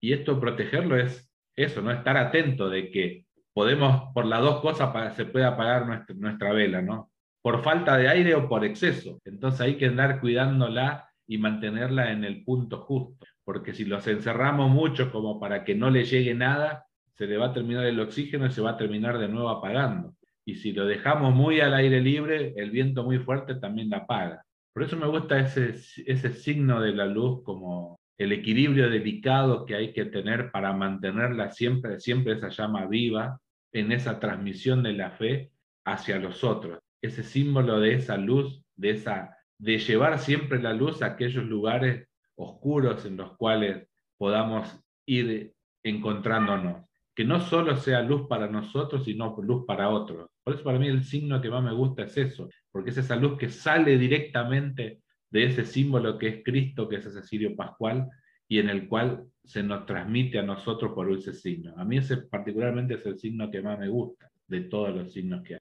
Y 0.01 0.13
esto, 0.13 0.39
protegerlo 0.39 0.97
es 0.97 1.29
eso, 1.57 1.83
¿no? 1.83 1.91
Estar 1.91 2.17
atento 2.17 2.69
de 2.71 2.89
que 2.93 3.27
podemos, 3.53 4.13
por 4.15 4.27
las 4.27 4.43
dos 4.43 4.61
cosas, 4.61 5.17
se 5.17 5.25
puede 5.25 5.45
apagar 5.45 5.89
nuestra, 5.89 6.15
nuestra 6.15 6.53
vela, 6.53 6.83
¿no? 6.83 7.11
Por 7.45 7.63
falta 7.63 7.99
de 7.99 8.09
aire 8.09 8.35
o 8.35 8.49
por 8.49 8.65
exceso. 8.65 9.21
Entonces 9.27 9.61
hay 9.61 9.77
que 9.77 9.85
andar 9.85 10.19
cuidándola 10.19 11.11
y 11.27 11.37
mantenerla 11.37 12.11
en 12.11 12.25
el 12.25 12.43
punto 12.43 12.79
justo, 12.79 13.27
porque 13.45 13.75
si 13.75 13.85
los 13.85 14.07
encerramos 14.07 14.71
mucho 14.71 15.13
como 15.13 15.39
para 15.39 15.63
que 15.63 15.75
no 15.75 15.91
le 15.91 16.05
llegue 16.07 16.33
nada, 16.33 16.87
se 17.13 17.27
le 17.27 17.37
va 17.37 17.49
a 17.49 17.53
terminar 17.53 17.85
el 17.85 18.01
oxígeno 18.01 18.47
y 18.47 18.51
se 18.51 18.63
va 18.63 18.71
a 18.71 18.77
terminar 18.79 19.19
de 19.19 19.29
nuevo 19.29 19.51
apagando. 19.51 20.15
Y 20.47 20.55
si 20.55 20.73
lo 20.73 20.87
dejamos 20.87 21.35
muy 21.35 21.61
al 21.61 21.75
aire 21.75 22.01
libre, 22.01 22.55
el 22.57 22.71
viento 22.71 23.05
muy 23.05 23.19
fuerte 23.19 23.57
también 23.57 23.91
la 23.91 23.99
apaga. 23.99 24.43
Por 24.73 24.83
eso 24.83 24.97
me 24.97 25.07
gusta 25.07 25.39
ese, 25.39 25.75
ese 26.07 26.33
signo 26.33 26.81
de 26.81 26.95
la 26.95 27.05
luz 27.05 27.43
como 27.45 28.01
el 28.17 28.33
equilibrio 28.33 28.89
delicado 28.89 29.67
que 29.67 29.75
hay 29.75 29.93
que 29.93 30.07
tener 30.07 30.51
para 30.51 30.73
mantenerla 30.73 31.51
siempre, 31.51 32.01
siempre 32.01 32.33
esa 32.33 32.49
llama 32.49 32.87
viva 32.87 33.39
en 33.71 33.93
esa 33.93 34.19
transmisión 34.19 34.83
de 34.83 34.95
la 34.95 35.11
fe 35.11 35.51
hacia 35.85 36.19
los 36.19 36.43
otros. 36.43 36.79
Ese 37.05 37.23
símbolo 37.23 37.81
de 37.81 37.95
esa 37.95 38.17
luz, 38.17 38.65
de, 38.77 38.91
esa, 38.91 39.37
de 39.59 39.79
llevar 39.79 40.19
siempre 40.19 40.59
la 40.59 40.73
luz 40.73 41.03
a 41.03 41.07
aquellos 41.07 41.45
lugares 41.45 42.09
oscuros 42.35 43.05
en 43.05 43.19
los 43.19 43.37
cuales 43.37 43.87
podamos 44.17 44.75
ir 45.07 45.53
encontrándonos. 45.83 46.87
Que 47.15 47.27
no 47.27 47.41
solo 47.41 47.77
sea 47.77 48.01
luz 48.01 48.27
para 48.27 48.49
nosotros, 48.49 49.05
sino 49.05 49.37
luz 49.43 49.67
para 49.67 49.91
otros. 49.91 50.31
Por 50.43 50.55
eso 50.55 50.65
para 50.65 50.79
mí 50.79 50.89
el 50.89 51.05
signo 51.05 51.43
que 51.43 51.51
más 51.51 51.63
me 51.63 51.75
gusta 51.75 52.05
es 52.05 52.17
eso, 52.17 52.49
porque 52.73 52.89
es 52.89 52.97
esa 52.97 53.17
luz 53.17 53.37
que 53.37 53.51
sale 53.51 53.99
directamente 53.99 55.03
de 55.31 55.45
ese 55.45 55.67
símbolo 55.67 56.19
que 56.19 56.29
es 56.29 56.43
Cristo, 56.43 56.89
que 56.89 56.97
es 56.97 57.05
ese 57.05 57.23
sirio 57.23 57.55
pascual, 57.55 58.09
y 58.49 58.61
en 58.61 58.71
el 58.71 58.89
cual 58.89 59.27
se 59.45 59.63
nos 59.63 59.85
transmite 59.85 60.39
a 60.39 60.43
nosotros 60.43 60.93
por 60.95 61.13
ese 61.13 61.35
signo. 61.35 61.75
A 61.77 61.85
mí 61.85 61.99
ese 61.99 62.17
particularmente 62.17 62.95
es 62.95 63.05
el 63.05 63.19
signo 63.19 63.51
que 63.51 63.61
más 63.61 63.79
me 63.79 63.89
gusta 63.89 64.31
de 64.47 64.63
todos 64.63 64.95
los 64.95 65.13
signos 65.13 65.43
que 65.43 65.55
hay. 65.55 65.61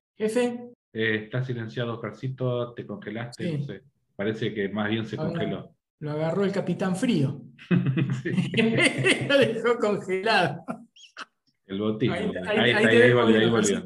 Eh, 0.94 1.24
está 1.26 1.44
silenciado, 1.44 2.00
Carcito, 2.00 2.74
te 2.74 2.86
congelaste, 2.86 3.58
no 3.58 3.66
sé. 3.66 3.82
Parece 4.16 4.54
que 4.54 4.70
más 4.70 4.90
bien 4.90 5.06
se 5.06 5.18
congeló. 5.18 5.76
Lo 6.00 6.12
agarró 6.12 6.44
el 6.44 6.52
capitán 6.52 6.96
frío. 6.96 7.42
lo 7.70 9.38
dejó 9.38 9.80
congelado. 9.80 10.64
El 11.66 11.80
botín. 11.80 12.12
Ahí, 12.12 12.32
ahí, 12.72 12.86
ahí, 12.86 13.14
volvió, 13.14 13.84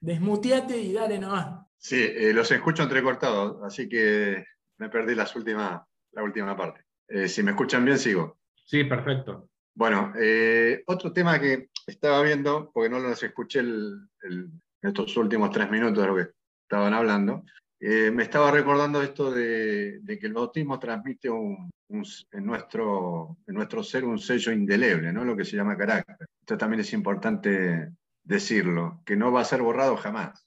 Desmuteate 0.00 0.80
y 0.80 0.92
dale 0.92 1.18
nomás. 1.18 1.66
Sí, 1.76 2.00
eh, 2.00 2.32
los 2.32 2.50
escucho 2.50 2.82
entrecortados, 2.82 3.62
así 3.62 3.88
que 3.88 4.44
me 4.78 4.88
perdí 4.88 5.14
las 5.14 5.34
últimas, 5.36 5.82
la 6.12 6.22
última 6.22 6.56
parte. 6.56 6.84
Eh, 7.08 7.28
si 7.28 7.42
me 7.42 7.50
escuchan 7.50 7.84
bien, 7.84 7.98
sigo. 7.98 8.38
Sí, 8.64 8.84
perfecto. 8.84 9.48
Bueno, 9.74 10.12
eh, 10.20 10.82
otro 10.86 11.12
tema 11.12 11.40
que 11.40 11.70
estaba 11.86 12.22
viendo, 12.22 12.70
porque 12.72 12.90
no 12.90 12.98
los 12.98 13.22
escuché 13.22 13.60
en 13.60 14.60
estos 14.82 15.16
últimos 15.16 15.50
tres 15.50 15.70
minutos 15.70 16.02
de 16.02 16.08
lo 16.08 16.16
que 16.16 16.37
estaban 16.68 16.92
hablando, 16.92 17.44
eh, 17.80 18.10
me 18.10 18.24
estaba 18.24 18.50
recordando 18.50 19.00
esto 19.00 19.30
de, 19.30 20.02
que 20.04 20.26
el 20.26 20.34
bautismo 20.34 20.78
transmite 20.78 21.28
en, 21.28 22.44
nuestro, 22.44 23.38
ser 23.82 24.04
un 24.04 24.18
sello 24.18 24.52
indeleble, 24.52 25.10
¿no? 25.10 25.24
lo 25.24 25.34
que 25.34 25.46
se 25.46 25.56
llama 25.56 25.78
carácter. 25.78 26.28
Esto 26.38 26.58
también 26.58 26.80
es 26.80 26.92
importante 26.92 27.90
decirlo, 28.22 29.00
que 29.06 29.16
no 29.16 29.32
va 29.32 29.40
a 29.40 29.46
ser 29.46 29.62
borrado 29.62 29.96
jamás. 29.96 30.44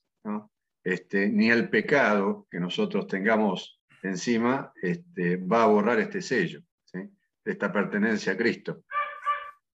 Este, 0.83 1.29
ni 1.29 1.49
el 1.49 1.69
pecado 1.69 2.47
que 2.49 2.59
nosotros 2.59 3.07
tengamos 3.07 3.79
encima 4.03 4.71
este, 4.81 5.37
va 5.37 5.63
a 5.63 5.67
borrar 5.67 5.99
este 5.99 6.21
sello, 6.21 6.61
esta 7.43 7.71
pertenencia 7.71 8.33
a 8.33 8.37
Cristo. 8.37 8.83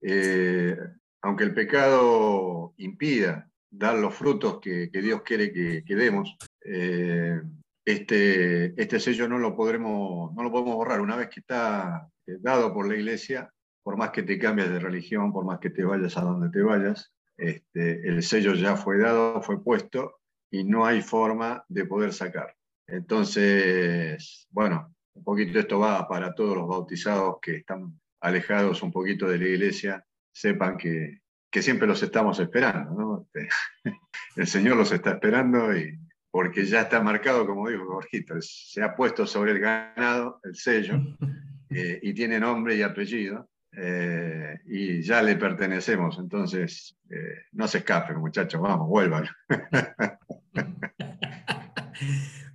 Eh, 0.01 0.75
aunque 1.21 1.43
el 1.43 1.53
pecado 1.53 2.73
impida 2.77 3.50
dar 3.71 3.97
los 3.97 4.13
frutos 4.13 4.59
que, 4.59 4.89
Dios 4.91 5.21
quiere 5.21 5.51
que, 5.51 5.95
demos, 5.95 6.37
eh, 6.65 7.41
este, 7.85 8.79
este 8.81 8.99
sello 8.99 9.27
no 9.27 9.39
lo, 9.39 9.55
podremos, 9.55 10.33
no 10.33 10.43
lo 10.43 10.51
podemos 10.51 10.75
borrar. 10.75 11.01
Una 11.01 11.15
vez 11.15 11.29
que 11.29 11.39
está 11.39 12.07
eh, 12.27 12.37
dado 12.39 12.73
por 12.73 12.87
la 12.87 12.95
iglesia, 12.95 13.49
por 13.83 13.97
más 13.97 14.11
que 14.11 14.23
te 14.23 14.37
cambies 14.37 14.69
de 14.69 14.79
religión, 14.79 15.31
por 15.31 15.45
más 15.45 15.59
que 15.59 15.69
te 15.69 15.83
vayas 15.83 16.17
a 16.17 16.21
donde 16.21 16.49
te 16.49 16.61
vayas, 16.61 17.11
este, 17.37 18.07
el 18.07 18.21
sello 18.21 18.53
ya 18.53 18.75
fue 18.75 18.99
dado, 18.99 19.41
fue 19.41 19.63
puesto 19.63 20.19
y 20.51 20.63
no 20.63 20.85
hay 20.85 21.01
forma 21.01 21.63
de 21.69 21.85
poder 21.85 22.13
sacar. 22.13 22.55
Entonces, 22.87 24.47
bueno, 24.51 24.93
un 25.15 25.23
poquito 25.23 25.59
esto 25.59 25.79
va 25.79 26.07
para 26.07 26.35
todos 26.35 26.57
los 26.57 26.67
bautizados 26.67 27.37
que 27.41 27.57
están 27.57 27.99
alejados 28.19 28.83
un 28.83 28.91
poquito 28.91 29.27
de 29.27 29.39
la 29.39 29.47
iglesia, 29.47 30.05
sepan 30.31 30.77
que, 30.77 31.20
siempre 31.59 31.87
los 31.87 32.01
estamos 32.03 32.39
esperando, 32.39 32.91
¿no? 32.91 33.27
El 34.35 34.47
Señor 34.47 34.77
los 34.77 34.91
está 34.91 35.11
esperando 35.11 35.75
y 35.75 35.99
porque 36.29 36.65
ya 36.65 36.81
está 36.81 37.01
marcado, 37.01 37.45
como 37.45 37.67
dijo 37.67 37.85
Jorgito, 37.85 38.35
se 38.39 38.81
ha 38.81 38.95
puesto 38.95 39.27
sobre 39.27 39.51
el 39.51 39.59
ganado 39.59 40.39
el 40.43 40.55
sello 40.55 40.95
eh, 41.69 41.99
y 42.01 42.13
tiene 42.13 42.39
nombre 42.39 42.75
y 42.75 42.81
apellido 42.81 43.49
eh, 43.73 44.59
y 44.65 45.01
ya 45.01 45.21
le 45.21 45.35
pertenecemos. 45.35 46.17
Entonces, 46.19 46.97
eh, 47.09 47.45
no 47.51 47.67
se 47.67 47.79
escapen, 47.79 48.17
muchachos, 48.17 48.61
vamos, 48.61 48.87
vuelvan. 48.87 49.27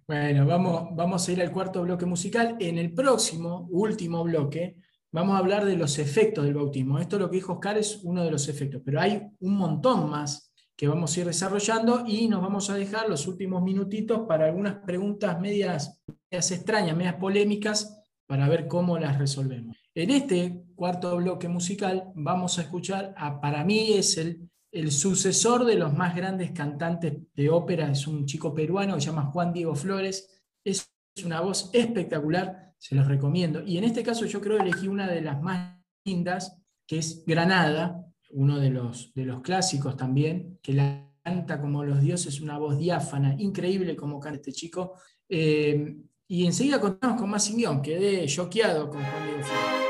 Bueno, 0.09 0.47
vamos, 0.47 0.94
vamos 0.94 1.28
a 1.28 1.32
ir 1.32 1.43
al 1.43 1.51
cuarto 1.51 1.82
bloque 1.82 2.06
musical. 2.06 2.56
En 2.60 2.78
el 2.78 2.93
próximo, 2.93 3.66
último 3.73 4.23
bloque, 4.23 4.77
vamos 5.12 5.34
a 5.34 5.38
hablar 5.38 5.64
de 5.64 5.76
los 5.76 5.98
efectos 5.98 6.44
del 6.44 6.54
bautismo. 6.54 6.98
Esto 6.98 7.18
lo 7.18 7.30
que 7.30 7.36
dijo 7.36 7.54
Oscar 7.54 7.78
es 7.78 8.00
uno 8.02 8.24
de 8.24 8.30
los 8.30 8.48
efectos, 8.48 8.82
pero 8.84 9.00
hay 9.00 9.22
un 9.40 9.56
montón 9.56 10.10
más 10.10 10.52
que 10.76 10.88
vamos 10.88 11.16
a 11.16 11.20
ir 11.20 11.26
desarrollando 11.26 12.04
y 12.06 12.28
nos 12.28 12.42
vamos 12.42 12.68
a 12.68 12.74
dejar 12.74 13.08
los 13.08 13.26
últimos 13.26 13.62
minutitos 13.62 14.26
para 14.28 14.46
algunas 14.46 14.76
preguntas 14.84 15.40
medias, 15.40 16.02
medias 16.30 16.50
extrañas, 16.50 16.96
medias 16.96 17.14
polémicas, 17.14 18.02
para 18.26 18.48
ver 18.48 18.66
cómo 18.66 18.98
las 18.98 19.18
resolvemos. 19.18 19.76
En 19.94 20.10
este 20.10 20.64
cuarto 20.74 21.16
bloque 21.16 21.48
musical 21.48 22.12
vamos 22.14 22.58
a 22.58 22.62
escuchar, 22.62 23.14
a, 23.16 23.40
para 23.40 23.64
mí 23.64 23.92
es 23.92 24.18
el 24.18 24.50
el 24.76 24.92
sucesor 24.92 25.64
de 25.64 25.76
los 25.76 25.94
más 25.94 26.14
grandes 26.14 26.50
cantantes 26.50 27.14
de 27.34 27.48
ópera 27.48 27.90
es 27.90 28.06
un 28.06 28.26
chico 28.26 28.52
peruano 28.52 28.94
que 28.94 29.00
se 29.00 29.06
llama 29.06 29.30
Juan 29.32 29.52
Diego 29.52 29.74
Flores. 29.74 30.42
Es 30.62 30.92
una 31.24 31.40
voz 31.40 31.70
espectacular, 31.72 32.74
se 32.86 32.94
los 32.94 33.08
recomiendo. 33.08 33.64
Y 33.66 33.78
en 33.78 33.84
este 33.84 34.04
caso 34.04 34.26
yo 34.26 34.40
creo 34.40 34.58
que 34.58 34.62
elegí 34.62 34.86
una 34.86 35.08
de 35.08 35.20
las 35.20 35.42
más 35.42 35.76
lindas, 36.04 36.56
que 36.86 36.98
es 36.98 37.24
Granada, 37.26 38.00
uno 38.30 38.60
de 38.60 38.70
los, 38.70 39.12
de 39.12 39.24
los 39.24 39.42
clásicos 39.42 39.96
también, 39.96 40.60
que 40.62 40.72
la 40.72 41.12
canta 41.24 41.60
como 41.60 41.82
los 41.82 42.00
dioses, 42.00 42.40
una 42.40 42.58
voz 42.58 42.78
diáfana, 42.78 43.34
increíble 43.38 43.96
como 43.96 44.20
canta 44.20 44.36
este 44.36 44.52
chico. 44.52 44.92
Eh, 45.28 45.96
y 46.28 46.46
enseguida 46.46 46.80
contamos 46.80 47.20
con 47.20 47.28
más 47.28 47.52
guion, 47.52 47.82
quedé 47.82 48.24
choqueado 48.26 48.88
con 48.88 49.02
Juan 49.02 49.26
Diego 49.26 49.42
Flores. 49.42 49.86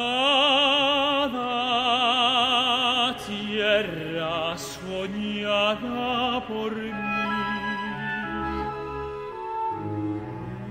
tierra 3.26 4.56
soñada 4.56 6.40
por 6.46 6.72
mí. 6.72 6.92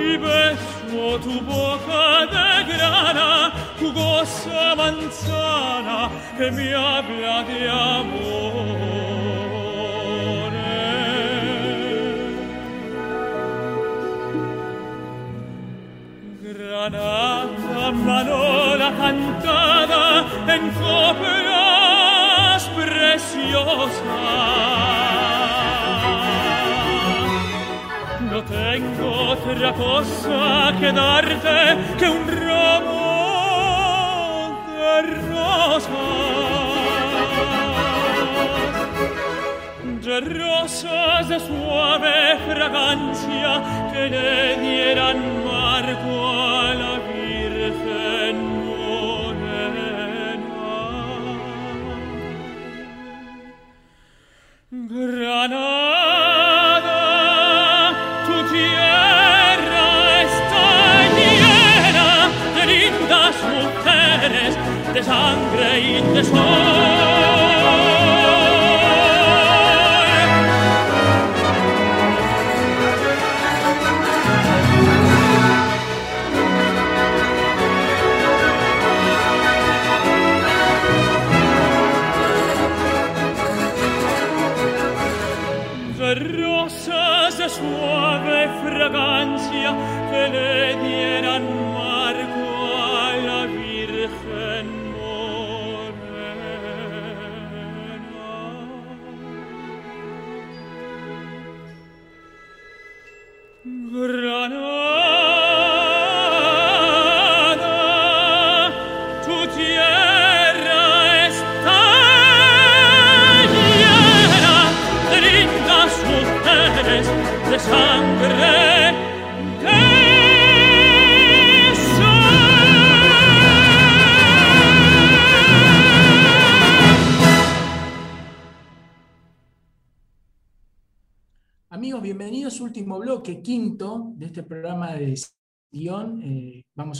Y 0.00 0.16
beso 0.16 1.20
tu 1.20 1.40
boca 1.42 2.26
de 2.34 2.72
grana, 2.72 3.52
jugosa 3.78 4.74
manzana 4.74 6.10
que 6.38 6.50
me 6.50 6.74
habla 6.74 7.42
de 7.44 7.68
amor. 7.68 8.31
Preciosas. 23.52 24.02
No 28.30 28.42
tengo 28.44 29.30
otra 29.32 29.72
cosa 29.74 30.72
que 30.80 30.92
darte 30.92 31.76
que 31.98 32.08
un 32.08 32.26
ramo 32.28 33.02
de 34.68 35.02
rosas. 35.28 35.92
De 40.02 40.20
rosas 40.20 41.28
de 41.28 41.38
suave 41.40 42.38
fragancia 42.48 43.62
que 43.92 44.08
le 44.08 44.56
dieran 44.56 45.44
marco 45.44 46.51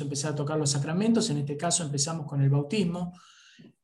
empezar 0.00 0.32
a 0.32 0.34
tocar 0.34 0.58
los 0.58 0.70
sacramentos, 0.70 1.28
en 1.30 1.38
este 1.38 1.56
caso 1.56 1.82
empezamos 1.82 2.26
con 2.26 2.40
el 2.40 2.50
bautismo. 2.50 3.12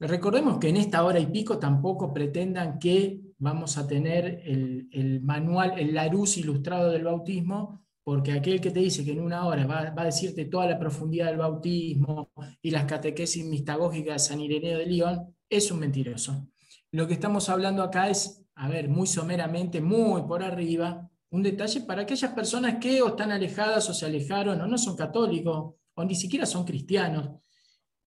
Recordemos 0.01 0.59
que 0.59 0.69
en 0.69 0.77
esta 0.77 1.05
hora 1.05 1.19
y 1.19 1.27
pico 1.27 1.59
tampoco 1.59 2.13
pretendan 2.13 2.79
que 2.79 3.21
vamos 3.39 3.79
a 3.79 3.87
tener 3.87 4.43
el, 4.45 4.89
el 4.93 5.21
manual, 5.21 5.79
el 5.79 5.95
Larus 5.95 6.39
ilustrado 6.39 6.91
del 6.91 7.05
bautismo, 7.05 7.85
porque 8.03 8.33
aquel 8.33 8.61
que 8.61 8.71
te 8.71 8.81
dice 8.81 9.05
que 9.05 9.13
en 9.13 9.21
una 9.21 9.47
hora 9.47 9.67
va, 9.67 9.91
va 9.91 10.03
a 10.03 10.07
decirte 10.07 10.47
toda 10.47 10.67
la 10.67 10.79
profundidad 10.79 11.27
del 11.27 11.37
bautismo 11.37 12.31
y 12.63 12.71
las 12.71 12.85
catequesis 12.85 13.45
mistagógicas 13.45 14.15
de 14.23 14.29
San 14.29 14.41
Ireneo 14.41 14.79
de 14.79 14.87
León, 14.87 15.37
es 15.49 15.71
un 15.71 15.81
mentiroso. 15.81 16.49
Lo 16.91 17.07
que 17.07 17.15
estamos 17.15 17.49
hablando 17.51 17.83
acá 17.83 18.09
es, 18.09 18.47
a 18.55 18.69
ver, 18.69 18.89
muy 18.89 19.07
someramente, 19.07 19.81
muy 19.81 20.23
por 20.23 20.43
arriba, 20.43 21.11
un 21.31 21.43
detalle 21.43 21.83
para 21.83 22.03
aquellas 22.03 22.33
personas 22.33 22.77
que 22.81 22.99
están 22.99 23.33
alejadas 23.33 23.89
o 23.91 23.95
se 23.95 24.07
alejaron 24.07 24.61
o 24.61 24.67
no 24.67 24.79
son 24.79 24.97
católicos 24.97 25.75
o 25.99 26.05
ni 26.05 26.15
siquiera 26.15 26.47
son 26.47 26.65
cristianos 26.65 27.31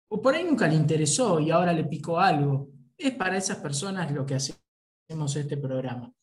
o 0.07 0.21
por 0.21 0.33
ahí 0.33 0.43
nunca 0.43 0.67
le 0.67 0.75
interesó 0.75 1.39
y 1.39 1.51
ahora 1.51 1.73
le 1.73 1.85
picó 1.85 2.19
algo. 2.19 2.69
Es 2.97 3.13
para 3.15 3.37
esas 3.37 3.57
personas 3.57 4.11
lo 4.11 4.25
que 4.25 4.35
hacemos 4.35 5.35
este 5.35 5.57
programa. 5.57 6.13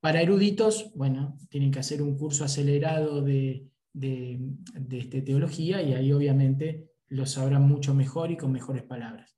Para 0.00 0.20
eruditos, 0.20 0.92
bueno, 0.94 1.38
tienen 1.48 1.70
que 1.70 1.80
hacer 1.80 2.02
un 2.02 2.16
curso 2.16 2.44
acelerado 2.44 3.22
de, 3.22 3.66
de, 3.92 4.38
de 4.72 4.98
este, 4.98 5.22
teología 5.22 5.82
y 5.82 5.94
ahí 5.94 6.12
obviamente 6.12 6.90
lo 7.08 7.26
sabrán 7.26 7.62
mucho 7.66 7.94
mejor 7.94 8.30
y 8.30 8.36
con 8.36 8.52
mejores 8.52 8.82
palabras. 8.82 9.36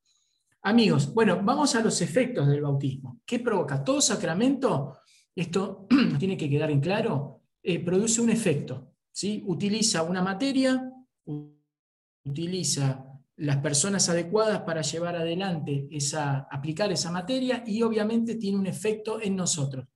Amigos, 0.63 1.15
bueno, 1.15 1.41
vamos 1.43 1.75
a 1.75 1.83
los 1.83 2.01
efectos 2.03 2.49
del 2.49 2.63
bautismo. 2.63 3.21
¿Qué 3.25 3.39
provoca? 3.39 3.83
Todo 3.83 4.01
sacramento, 4.01 4.99
esto 5.35 5.87
tiene 6.19 6.37
que 6.37 6.51
quedar 6.51 6.71
en 6.71 6.81
claro, 6.81 7.43
eh, 7.63 7.83
produce 7.83 8.21
un 8.21 8.31
efecto. 8.31 8.93
¿sí? 9.11 9.43
Utiliza 9.47 10.03
una 10.03 10.23
materia, 10.23 10.93
utiliza 12.27 13.05
las 13.37 13.59
personas 13.59 14.09
adecuadas 14.09 14.63
para 14.63 14.83
llevar 14.83 15.17
adelante 15.17 15.89
esa, 15.91 16.49
aplicar 16.51 16.91
esa 16.91 17.11
materia 17.11 17.63
y 17.67 17.83
obviamente 17.83 18.37
tiene 18.37 18.59
un 18.59 18.67
efecto 18.67 19.21
en 19.21 19.37
nosotros. 19.37 19.87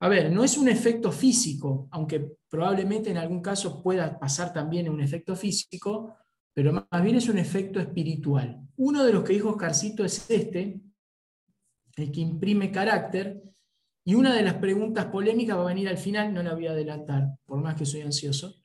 A 0.00 0.08
ver, 0.08 0.30
no 0.30 0.44
es 0.44 0.58
un 0.58 0.68
efecto 0.68 1.10
físico, 1.10 1.88
aunque 1.90 2.36
probablemente 2.50 3.10
en 3.10 3.16
algún 3.16 3.40
caso 3.40 3.82
pueda 3.82 4.18
pasar 4.18 4.52
también 4.52 4.90
un 4.90 5.00
efecto 5.00 5.34
físico, 5.34 6.16
pero 6.52 6.72
más 6.72 7.02
bien 7.02 7.16
es 7.16 7.28
un 7.28 7.38
efecto 7.38 7.80
espiritual. 7.80 8.60
Uno 8.76 9.02
de 9.04 9.12
los 9.12 9.24
que 9.24 9.32
dijo 9.32 9.50
Oscarcito 9.50 10.04
es 10.04 10.30
este, 10.30 10.80
el 11.96 12.12
que 12.12 12.20
imprime 12.20 12.70
carácter, 12.70 13.42
Y 14.06 14.14
una 14.14 14.34
de 14.34 14.42
las 14.42 14.54
preguntas 14.56 15.06
polémicas 15.06 15.56
va 15.56 15.62
a 15.62 15.72
venir 15.72 15.88
al 15.88 15.96
final, 15.96 16.34
no 16.34 16.42
la 16.42 16.52
voy 16.52 16.66
a 16.66 16.72
adelantar, 16.72 17.38
por 17.46 17.58
más 17.62 17.74
que 17.74 17.86
soy 17.86 18.02
ansioso. 18.02 18.63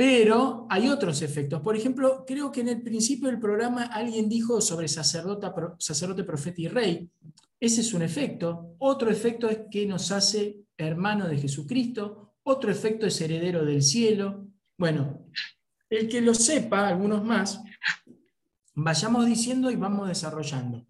Pero 0.00 0.66
hay 0.70 0.88
otros 0.88 1.20
efectos. 1.20 1.60
Por 1.60 1.76
ejemplo, 1.76 2.24
creo 2.26 2.50
que 2.50 2.62
en 2.62 2.68
el 2.68 2.80
principio 2.80 3.28
del 3.28 3.38
programa 3.38 3.82
alguien 3.82 4.30
dijo 4.30 4.62
sobre 4.62 4.88
sacerdote, 4.88 6.24
profeta 6.24 6.58
y 6.58 6.68
rey. 6.68 7.10
Ese 7.60 7.82
es 7.82 7.92
un 7.92 8.00
efecto. 8.00 8.76
Otro 8.78 9.10
efecto 9.10 9.46
es 9.50 9.58
que 9.70 9.84
nos 9.84 10.10
hace 10.10 10.56
hermano 10.78 11.28
de 11.28 11.36
Jesucristo. 11.36 12.32
Otro 12.44 12.70
efecto 12.70 13.06
es 13.06 13.20
heredero 13.20 13.62
del 13.62 13.82
cielo. 13.82 14.46
Bueno, 14.78 15.26
el 15.90 16.08
que 16.08 16.22
lo 16.22 16.32
sepa, 16.32 16.88
algunos 16.88 17.22
más, 17.22 17.60
vayamos 18.72 19.26
diciendo 19.26 19.70
y 19.70 19.76
vamos 19.76 20.08
desarrollando. 20.08 20.86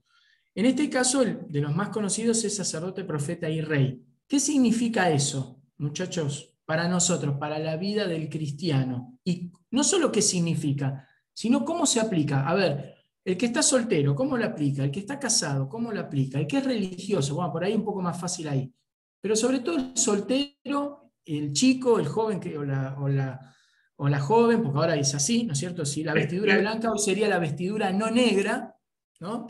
En 0.55 0.67
este 0.67 0.89
caso, 0.89 1.23
el 1.23 1.49
de 1.49 1.61
los 1.61 1.75
más 1.75 1.89
conocidos 1.89 2.45
es 2.45 2.55
sacerdote, 2.55 3.03
profeta 3.03 3.51
y 3.51 3.61
rey. 3.61 4.05
¿Qué 4.29 4.39
significa 4.39 5.11
eso, 5.11 5.61
muchachos, 5.79 6.50
para 6.71 6.87
nosotros, 6.87 7.37
para 7.37 7.59
la 7.59 7.77
vida 7.77 8.07
del 8.07 8.29
cristiano? 8.29 9.19
Y 9.25 9.51
no 9.73 9.83
solo 9.83 10.13
qué 10.13 10.23
significa, 10.23 11.05
sino 11.33 11.65
cómo 11.65 11.85
se 11.85 11.99
aplica. 11.99 12.49
A 12.49 12.55
ver, 12.55 12.95
el 13.25 13.37
que 13.37 13.47
está 13.47 13.61
soltero, 13.61 14.15
¿cómo 14.15 14.37
lo 14.37 14.45
aplica? 14.45 14.85
El 14.85 14.93
que 14.93 15.01
está 15.01 15.19
casado, 15.19 15.69
¿cómo 15.69 15.91
lo 15.91 15.99
aplica? 15.99 16.39
El 16.39 16.47
que 16.47 16.59
es 16.59 16.65
religioso, 16.65 17.35
bueno, 17.35 17.51
por 17.51 17.65
ahí 17.65 17.75
un 17.75 17.83
poco 17.83 18.01
más 18.01 18.21
fácil 18.21 18.47
ahí. 18.47 18.73
Pero 19.21 19.35
sobre 19.35 19.59
todo 19.59 19.79
el 19.79 19.97
soltero, 19.97 21.11
el 21.25 21.53
chico, 21.53 21.99
el 21.99 22.07
joven 22.07 22.39
que, 22.39 22.57
o, 22.57 22.63
la, 22.63 22.97
o, 23.01 23.09
la, 23.09 23.53
o 23.97 24.09
la 24.09 24.21
joven, 24.21 24.63
porque 24.63 24.79
ahora 24.79 24.95
es 24.95 25.13
así, 25.13 25.43
¿no 25.43 25.55
es 25.55 25.59
cierto? 25.59 25.85
Si 25.85 26.05
la 26.05 26.15
vestidura 26.15 26.57
blanca 26.57 26.93
hoy 26.93 27.01
sería 27.01 27.27
la 27.27 27.41
vestidura 27.41 27.93
no 27.93 28.13
negra, 28.13 28.77
¿no? 29.19 29.49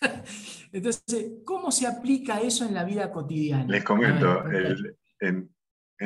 Entonces, 0.70 1.32
¿cómo 1.44 1.72
se 1.72 1.88
aplica 1.88 2.40
eso 2.40 2.64
en 2.64 2.74
la 2.74 2.84
vida 2.84 3.10
cotidiana? 3.10 3.66
Les 3.66 3.82
comento, 3.82 4.44
en, 5.18 5.51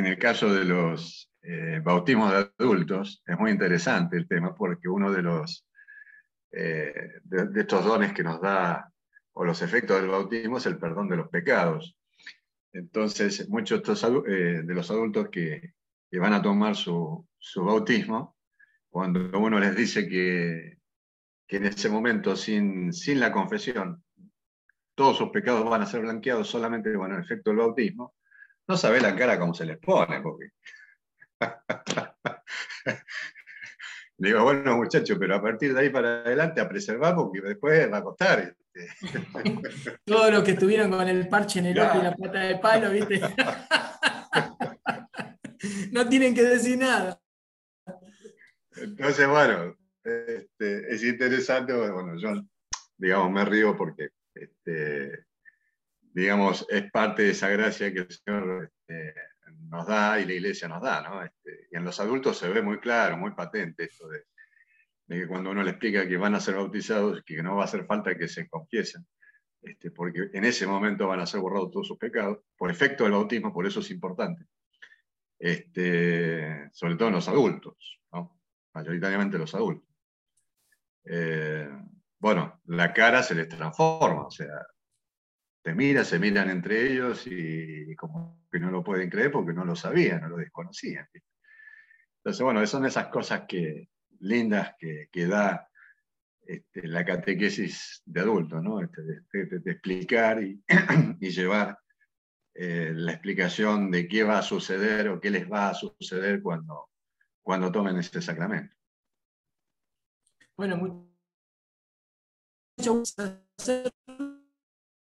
el 0.04 0.18
caso 0.18 0.52
de 0.52 0.64
los 0.64 1.30
eh, 1.40 1.80
bautismos 1.82 2.30
de 2.30 2.50
adultos, 2.58 3.22
es 3.24 3.38
muy 3.38 3.52
interesante 3.52 4.16
el 4.16 4.28
tema 4.28 4.54
porque 4.54 4.88
uno 4.88 5.10
de 5.10 5.22
los 5.22 5.66
eh, 6.58 7.20
de, 7.22 7.60
estos 7.60 7.84
dones 7.84 8.12
que 8.12 8.22
nos 8.24 8.40
da, 8.40 8.90
o 9.34 9.44
los 9.44 9.62
efectos 9.62 10.00
del 10.00 10.10
bautismo, 10.10 10.58
es 10.58 10.66
el 10.66 10.78
perdón 10.78 11.08
de 11.08 11.16
los 11.16 11.28
pecados. 11.28 11.96
Entonces, 12.72 13.48
muchos 13.48 13.82
de, 13.82 14.22
eh, 14.26 14.62
los 14.66 14.90
adultos 14.90 15.28
que, 15.30 15.74
van 16.12 16.32
a 16.32 16.42
tomar 16.42 16.74
su, 16.74 17.28
bautismo, 17.56 18.36
cuando 18.88 19.38
uno 19.38 19.60
les 19.60 19.76
dice 19.76 20.08
que, 20.08 20.78
que 21.46 21.58
en 21.58 21.66
ese 21.66 21.90
momento, 21.90 22.34
sin, 22.34 22.92
sin 22.92 23.20
la 23.20 23.30
confesión, 23.30 24.02
todos 24.94 25.18
sus 25.18 25.28
pecados 25.28 25.68
van 25.68 25.82
a 25.82 25.86
ser 25.86 26.00
blanqueados 26.00 26.48
solamente 26.48 26.92
con 26.94 27.12
el 27.12 27.20
efecto 27.20 27.50
del 27.50 27.58
bautismo, 27.58 28.15
no 28.68 28.76
sabe 28.76 29.00
la 29.00 29.14
cara 29.14 29.38
cómo 29.38 29.54
se 29.54 29.64
les 29.64 29.78
pone, 29.78 30.20
porque 30.20 30.50
digo, 34.18 34.42
bueno, 34.42 34.76
muchachos, 34.76 35.16
pero 35.18 35.36
a 35.36 35.42
partir 35.42 35.72
de 35.74 35.80
ahí 35.80 35.90
para 35.90 36.20
adelante 36.20 36.60
a 36.60 36.68
preservar 36.68 37.14
porque 37.14 37.40
después 37.40 37.92
va 37.92 37.98
a 37.98 38.02
costar. 38.02 38.40
Este. 38.40 38.56
Todos 40.04 40.32
los 40.32 40.42
que 40.42 40.50
estuvieron 40.52 40.90
con 40.90 41.06
el 41.08 41.28
parche 41.28 41.60
en 41.60 41.66
el 41.66 41.78
ojo 41.78 41.98
y 41.98 42.02
la 42.02 42.14
pata 42.14 42.40
de 42.40 42.56
palo, 42.56 42.90
¿viste? 42.90 43.20
no 45.92 46.08
tienen 46.08 46.34
que 46.34 46.42
decir 46.42 46.78
nada. 46.78 47.20
Entonces, 48.76 49.28
bueno, 49.28 49.76
este, 50.04 50.94
es 50.94 51.02
interesante, 51.02 51.72
bueno, 51.72 52.16
yo, 52.18 52.42
digamos, 52.96 53.30
me 53.30 53.44
río 53.44 53.76
porque, 53.76 54.10
este, 54.34 55.25
digamos, 56.16 56.64
es 56.70 56.90
parte 56.90 57.24
de 57.24 57.30
esa 57.32 57.50
gracia 57.50 57.92
que 57.92 57.98
el 57.98 58.10
Señor 58.10 58.72
este, 58.72 59.14
nos 59.68 59.86
da 59.86 60.18
y 60.18 60.24
la 60.24 60.32
iglesia 60.32 60.66
nos 60.66 60.82
da, 60.82 61.02
¿no? 61.02 61.22
Este, 61.22 61.68
y 61.70 61.76
en 61.76 61.84
los 61.84 62.00
adultos 62.00 62.38
se 62.38 62.48
ve 62.48 62.62
muy 62.62 62.80
claro, 62.80 63.18
muy 63.18 63.32
patente 63.32 63.84
esto 63.84 64.08
de, 64.08 64.24
que 65.06 65.28
cuando 65.28 65.50
uno 65.50 65.62
le 65.62 65.72
explica 65.72 66.08
que 66.08 66.16
van 66.16 66.34
a 66.34 66.40
ser 66.40 66.54
bautizados, 66.54 67.22
que 67.22 67.42
no 67.42 67.56
va 67.56 67.62
a 67.62 67.64
hacer 67.66 67.84
falta 67.84 68.16
que 68.16 68.28
se 68.28 68.48
confiesen, 68.48 69.06
este, 69.60 69.90
porque 69.90 70.30
en 70.32 70.46
ese 70.46 70.66
momento 70.66 71.06
van 71.06 71.20
a 71.20 71.26
ser 71.26 71.40
borrados 71.40 71.70
todos 71.70 71.88
sus 71.88 71.98
pecados, 71.98 72.38
por 72.56 72.70
efecto 72.70 73.04
del 73.04 73.12
bautismo, 73.12 73.52
por 73.52 73.66
eso 73.66 73.80
es 73.80 73.90
importante. 73.90 74.46
Este, 75.38 76.70
sobre 76.72 76.96
todo 76.96 77.08
en 77.08 77.14
los 77.14 77.28
adultos, 77.28 78.00
¿no? 78.10 78.40
mayoritariamente 78.72 79.36
los 79.36 79.54
adultos. 79.54 79.94
Eh, 81.04 81.68
bueno, 82.18 82.62
la 82.64 82.94
cara 82.94 83.22
se 83.22 83.34
les 83.34 83.50
transforma, 83.50 84.28
o 84.28 84.30
sea, 84.30 84.66
se 85.66 85.74
mira, 85.74 86.04
se 86.04 86.20
miran 86.20 86.48
entre 86.48 86.92
ellos 86.92 87.26
y, 87.26 87.92
como 87.96 88.46
que 88.52 88.60
no 88.60 88.70
lo 88.70 88.84
pueden 88.84 89.10
creer 89.10 89.32
porque 89.32 89.52
no 89.52 89.64
lo 89.64 89.74
sabían, 89.74 90.20
no 90.20 90.28
lo 90.28 90.36
desconocían. 90.36 91.08
Entonces, 92.18 92.40
bueno, 92.40 92.64
son 92.68 92.86
esas 92.86 93.08
cosas 93.08 93.46
que, 93.48 93.88
lindas 94.20 94.76
que, 94.78 95.08
que 95.10 95.26
da 95.26 95.68
este, 96.46 96.86
la 96.86 97.04
catequesis 97.04 98.00
de 98.04 98.20
adultos, 98.20 98.62
¿no? 98.62 98.80
Este, 98.80 99.02
de, 99.02 99.72
explicar 99.72 100.40
y, 101.20 101.30
llevar 101.30 101.76
eh, 102.54 102.92
la 102.94 103.14
explicación 103.14 103.90
de 103.90 104.06
qué 104.06 104.22
va 104.22 104.38
a 104.38 104.42
suceder 104.42 105.08
o 105.08 105.20
qué 105.20 105.30
les 105.30 105.50
va 105.50 105.70
a 105.70 105.74
suceder 105.74 106.42
cuando, 106.42 106.90
cuando 107.42 107.72
tomen 107.72 107.96
este 107.96 108.22
sacramento. 108.22 108.72
Bueno, 110.56 111.10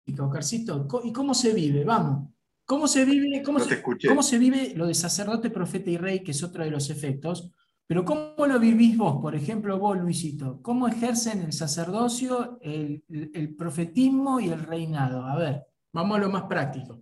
¿Y 0.06 1.12
cómo 1.12 1.34
se 1.34 1.54
vive? 1.54 1.84
Vamos. 1.84 2.30
¿Cómo 2.66 2.88
se 2.88 3.06
vive, 3.06 3.44
cómo, 3.44 3.60
se, 3.60 3.82
cómo 3.82 4.24
se 4.24 4.40
vive 4.40 4.74
lo 4.76 4.88
de 4.88 4.96
sacerdote, 4.96 5.52
profeta 5.52 5.92
y 5.92 5.98
rey, 5.98 6.24
que 6.24 6.32
es 6.32 6.42
otro 6.42 6.64
de 6.64 6.72
los 6.72 6.90
efectos? 6.90 7.52
Pero 7.86 8.04
¿cómo 8.04 8.48
lo 8.48 8.60
vivís 8.60 8.98
vos, 8.98 9.22
por 9.22 9.36
ejemplo, 9.36 9.78
vos, 9.78 9.98
Luisito? 10.00 10.60
¿Cómo 10.64 10.88
ejercen 10.88 11.42
el 11.42 11.54
sacerdocio, 11.54 12.58
el, 12.62 13.04
el, 13.08 13.56
profetismo 13.56 14.40
y 14.40 14.50
el 14.50 14.60
reinado? 14.64 15.24
A 15.24 15.36
ver, 15.38 15.62
vamos 15.94 16.18
a 16.18 16.22
lo 16.22 16.32
más 16.32 16.44
práctico. 16.44 17.00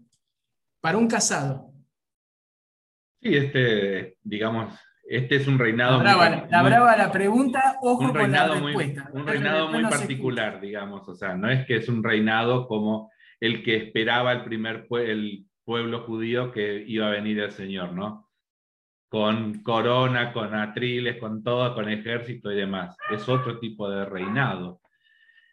Para 0.81 0.97
un 0.97 1.07
casado. 1.07 1.71
Sí, 3.21 3.33
este, 3.33 4.17
digamos, 4.21 4.73
este 5.03 5.35
es 5.35 5.47
un 5.47 5.59
reinado. 5.59 5.97
La 5.97 6.15
brava, 6.15 6.47
la, 6.49 6.63
brava 6.63 6.97
la 6.97 7.11
pregunta, 7.11 7.77
ojo 7.81 8.13
con 8.13 8.31
la 8.31 8.47
respuesta. 8.47 9.09
un 9.13 9.27
reinado 9.27 9.69
muy 9.69 9.83
particular, 9.83 10.61
digamos. 10.61 11.07
O 11.07 11.15
sea, 11.15 11.35
no 11.35 11.49
es 11.49 11.65
que 11.65 11.75
es 11.75 11.89
un 11.89 12.03
reinado 12.03 12.67
como 12.67 13.11
el 13.39 13.63
que 13.63 13.75
esperaba 13.75 14.31
el 14.31 14.43
primer 14.43 14.87
el 14.91 15.45
pueblo 15.65 16.03
judío 16.03 16.51
que 16.51 16.83
iba 16.87 17.07
a 17.07 17.11
venir 17.11 17.39
el 17.39 17.51
Señor, 17.51 17.93
¿no? 17.93 18.29
Con 19.09 19.61
corona, 19.61 20.33
con 20.33 20.55
atriles, 20.55 21.17
con 21.17 21.43
todo, 21.43 21.75
con 21.75 21.89
ejército 21.89 22.51
y 22.51 22.55
demás. 22.55 22.95
Es 23.11 23.27
otro 23.27 23.59
tipo 23.59 23.89
de 23.89 24.05
reinado. 24.05 24.81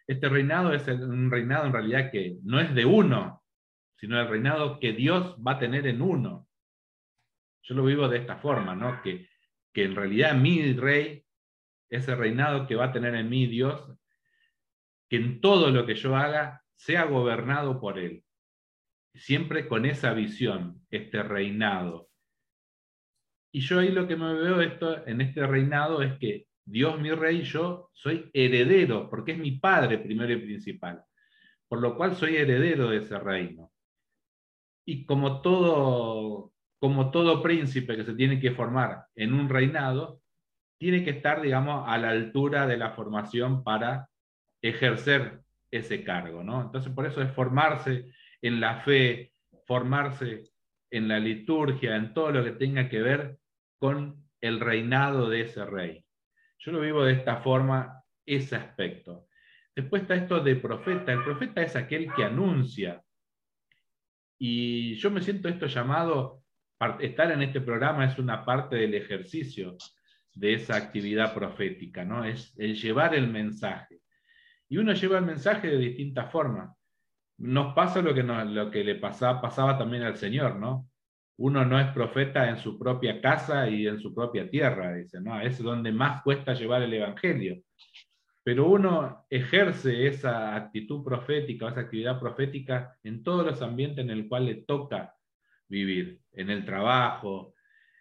Este 0.07 0.29
reinado 0.29 0.73
es 0.73 0.87
un 0.87 1.29
reinado 1.29 1.65
en 1.65 1.73
realidad 1.73 2.11
que 2.11 2.37
no 2.43 2.59
es 2.59 2.73
de 2.73 2.85
uno, 2.85 3.43
sino 3.97 4.19
el 4.19 4.27
reinado 4.27 4.79
que 4.79 4.93
Dios 4.93 5.35
va 5.45 5.53
a 5.53 5.59
tener 5.59 5.85
en 5.87 6.01
uno. 6.01 6.47
Yo 7.63 7.75
lo 7.75 7.83
vivo 7.83 8.07
de 8.07 8.17
esta 8.17 8.37
forma, 8.37 8.75
¿no? 8.75 9.01
Que 9.03 9.27
que 9.73 9.85
en 9.85 9.95
realidad 9.95 10.35
mi 10.35 10.73
rey, 10.73 11.23
ese 11.89 12.15
reinado 12.15 12.67
que 12.67 12.75
va 12.75 12.85
a 12.85 12.91
tener 12.91 13.15
en 13.15 13.29
mí 13.29 13.47
Dios, 13.47 13.91
que 15.09 15.17
en 15.17 15.41
todo 15.41 15.71
lo 15.71 15.85
que 15.85 15.95
yo 15.95 16.15
haga 16.15 16.63
sea 16.75 17.05
gobernado 17.05 17.79
por 17.79 17.99
Él. 17.99 18.23
Siempre 19.13 19.67
con 19.67 19.85
esa 19.85 20.13
visión, 20.13 20.85
este 20.89 21.21
reinado. 21.21 22.09
Y 23.53 23.59
yo 23.59 23.79
ahí 23.79 23.89
lo 23.89 24.07
que 24.07 24.15
me 24.15 24.33
veo 24.33 24.61
esto, 24.61 25.05
en 25.05 25.19
este 25.19 25.45
reinado 25.45 26.01
es 26.01 26.17
que 26.17 26.47
Dios 26.63 26.99
mi 26.99 27.11
rey, 27.11 27.41
yo 27.41 27.89
soy 27.93 28.29
heredero, 28.33 29.09
porque 29.09 29.33
es 29.33 29.37
mi 29.37 29.59
padre 29.59 29.97
primero 29.97 30.31
y 30.31 30.37
principal. 30.37 31.03
Por 31.67 31.81
lo 31.81 31.97
cual 31.97 32.15
soy 32.15 32.37
heredero 32.37 32.89
de 32.89 32.97
ese 32.97 33.19
reino. 33.19 33.71
Y 34.85 35.05
como 35.05 35.41
todo 35.41 36.53
como 36.81 37.11
todo 37.11 37.43
príncipe 37.43 37.95
que 37.95 38.03
se 38.03 38.15
tiene 38.15 38.39
que 38.39 38.51
formar 38.51 39.05
en 39.13 39.35
un 39.35 39.47
reinado, 39.49 40.19
tiene 40.79 41.03
que 41.03 41.11
estar, 41.11 41.39
digamos, 41.39 41.87
a 41.87 41.95
la 41.99 42.09
altura 42.09 42.65
de 42.65 42.75
la 42.75 42.89
formación 42.89 43.63
para 43.63 44.09
ejercer 44.63 45.41
ese 45.69 46.03
cargo, 46.03 46.43
¿no? 46.43 46.59
Entonces, 46.59 46.91
por 46.91 47.05
eso 47.05 47.21
es 47.21 47.31
formarse 47.33 48.11
en 48.41 48.59
la 48.59 48.77
fe, 48.81 49.31
formarse 49.67 50.45
en 50.89 51.07
la 51.07 51.19
liturgia, 51.19 51.95
en 51.95 52.15
todo 52.15 52.31
lo 52.31 52.43
que 52.43 52.53
tenga 52.53 52.89
que 52.89 53.03
ver 53.03 53.37
con 53.77 54.27
el 54.41 54.59
reinado 54.59 55.29
de 55.29 55.41
ese 55.41 55.63
rey. 55.63 56.03
Yo 56.57 56.71
lo 56.71 56.79
vivo 56.79 57.03
de 57.03 57.13
esta 57.13 57.37
forma, 57.37 58.01
ese 58.25 58.55
aspecto. 58.55 59.27
Después 59.75 60.01
está 60.01 60.15
esto 60.15 60.39
de 60.39 60.55
profeta. 60.55 61.13
El 61.13 61.23
profeta 61.23 61.61
es 61.61 61.75
aquel 61.75 62.11
que 62.15 62.23
anuncia. 62.23 63.03
Y 64.39 64.95
yo 64.95 65.11
me 65.11 65.21
siento 65.21 65.47
esto 65.47 65.67
llamado 65.67 66.40
estar 66.99 67.31
en 67.31 67.41
este 67.41 67.61
programa 67.61 68.05
es 68.05 68.17
una 68.17 68.43
parte 68.43 68.75
del 68.75 68.95
ejercicio 68.95 69.77
de 70.33 70.53
esa 70.53 70.75
actividad 70.75 71.33
profética, 71.33 72.03
¿no? 72.05 72.23
Es 72.23 72.53
el 72.57 72.75
llevar 72.75 73.13
el 73.15 73.27
mensaje. 73.27 73.99
Y 74.69 74.77
uno 74.77 74.93
lleva 74.93 75.17
el 75.19 75.25
mensaje 75.25 75.67
de 75.67 75.77
distintas 75.77 76.31
formas. 76.31 76.75
nos 77.37 77.73
pasa 77.73 78.01
lo 78.01 78.13
que, 78.13 78.23
lo 78.23 78.69
que 78.69 78.83
le 78.83 78.95
pasaba, 78.95 79.41
pasaba 79.41 79.77
también 79.77 80.03
al 80.03 80.15
Señor, 80.15 80.57
¿no? 80.57 80.87
Uno 81.37 81.65
no 81.65 81.79
es 81.79 81.87
profeta 81.87 82.49
en 82.49 82.57
su 82.57 82.77
propia 82.77 83.19
casa 83.19 83.67
y 83.67 83.87
en 83.87 83.99
su 83.99 84.13
propia 84.13 84.49
tierra, 84.49 84.93
dice, 84.93 85.19
¿no? 85.19 85.41
Es 85.41 85.61
donde 85.61 85.91
más 85.91 86.21
cuesta 86.21 86.53
llevar 86.53 86.83
el 86.83 86.93
Evangelio. 86.93 87.63
Pero 88.43 88.67
uno 88.67 89.25
ejerce 89.29 90.07
esa 90.07 90.55
actitud 90.55 91.03
profética, 91.03 91.69
esa 91.69 91.81
actividad 91.81 92.19
profética 92.19 92.95
en 93.03 93.23
todos 93.23 93.45
los 93.45 93.61
ambientes 93.61 94.03
en 94.03 94.11
el 94.11 94.27
cual 94.27 94.45
le 94.45 94.55
toca 94.55 95.15
vivir, 95.71 96.19
en 96.33 96.49
el 96.49 96.65
trabajo, 96.65 97.55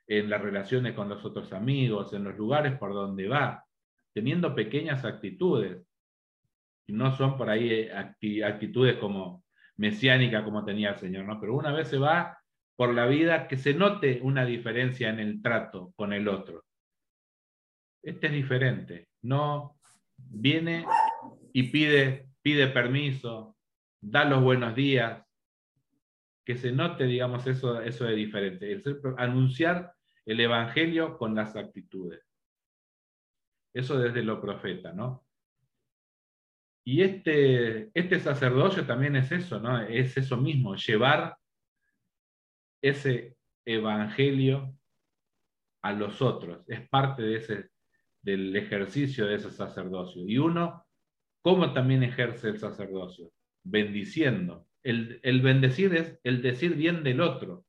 en 0.07 0.29
las 0.29 0.43
relaciones 0.43 0.93
con 0.95 1.09
los 1.09 1.25
otros 1.25 1.53
amigos, 1.53 2.13
en 2.13 2.25
los 2.25 2.37
lugares 2.37 2.77
por 2.77 2.93
donde 2.93 3.29
va, 3.29 3.65
teniendo 4.13 4.55
pequeñas 4.55 5.05
actitudes 5.05 5.87
no 6.93 7.17
son 7.17 7.37
por 7.37 7.51
ahí 7.51 7.71
eh, 7.71 8.45
actitudes 8.45 8.97
como 8.97 9.45
mesiánicas 9.77 10.45
como 10.45 10.65
tenía 10.65 10.91
el 10.91 10.99
Señor, 10.99 11.25
¿no? 11.25 11.41
Pero 11.41 11.55
una 11.55 11.73
vez 11.73 11.89
se 11.89 11.99
va 11.99 12.39
por 12.77 12.95
la 12.95 13.07
vida 13.07 13.49
que 13.49 13.57
se 13.57 13.75
note 13.75 14.21
una 14.23 14.45
diferencia 14.45 15.09
en 15.09 15.21
el 15.21 15.43
trato 15.43 15.93
con 15.97 16.13
el 16.13 16.29
otro. 16.29 16.65
Este 18.03 18.29
es 18.29 18.33
diferente, 18.33 19.09
no 19.23 19.79
viene 20.17 20.87
y 21.53 21.65
pide, 21.65 22.29
pide 22.43 22.69
permiso, 22.69 23.57
da 24.01 24.25
los 24.25 24.43
buenos 24.43 24.75
días, 24.75 25.23
que 26.45 26.57
se 26.57 26.73
note, 26.73 27.05
digamos, 27.05 27.47
eso, 27.47 27.81
eso 27.81 28.05
de 28.05 28.15
diferente, 28.15 28.73
el 28.73 28.83
anunciar 29.17 29.95
el 30.27 30.41
Evangelio 30.41 31.17
con 31.17 31.35
las 31.35 31.57
actitudes. 31.57 32.23
Eso 33.73 33.99
desde 33.99 34.23
lo 34.23 34.41
profeta, 34.41 34.93
¿no? 34.93 35.25
Y 36.85 37.03
este, 37.03 37.91
este 37.95 38.19
sacerdocio 38.21 38.87
también 38.87 39.17
es 39.17 39.31
eso, 39.31 39.61
¿no? 39.61 39.81
Es 39.81 40.17
eso 40.17 40.37
mismo, 40.37 40.75
llevar 40.75 41.37
ese 42.83 43.37
evangelio 43.65 44.75
a 45.83 45.93
los 45.93 46.23
otros. 46.23 46.65
Es 46.67 46.89
parte 46.89 47.23
de 47.23 47.37
ese, 47.37 47.71
del 48.23 48.55
ejercicio 48.57 49.27
de 49.27 49.37
ese 49.37 49.51
sacerdocio. 49.51 50.27
Y 50.27 50.39
uno, 50.39 50.87
¿cómo 51.43 51.73
también 51.73 52.03
ejerce 52.03 52.49
el 52.49 52.59
sacerdocio? 52.59 53.33
Bendiciendo. 53.63 54.67
El, 54.83 55.21
el 55.23 55.41
bendecir 55.43 55.95
es 55.95 56.19
el 56.25 56.43
decir 56.43 56.75
bien 56.75 57.03
del 57.03 57.21
otro. 57.21 57.65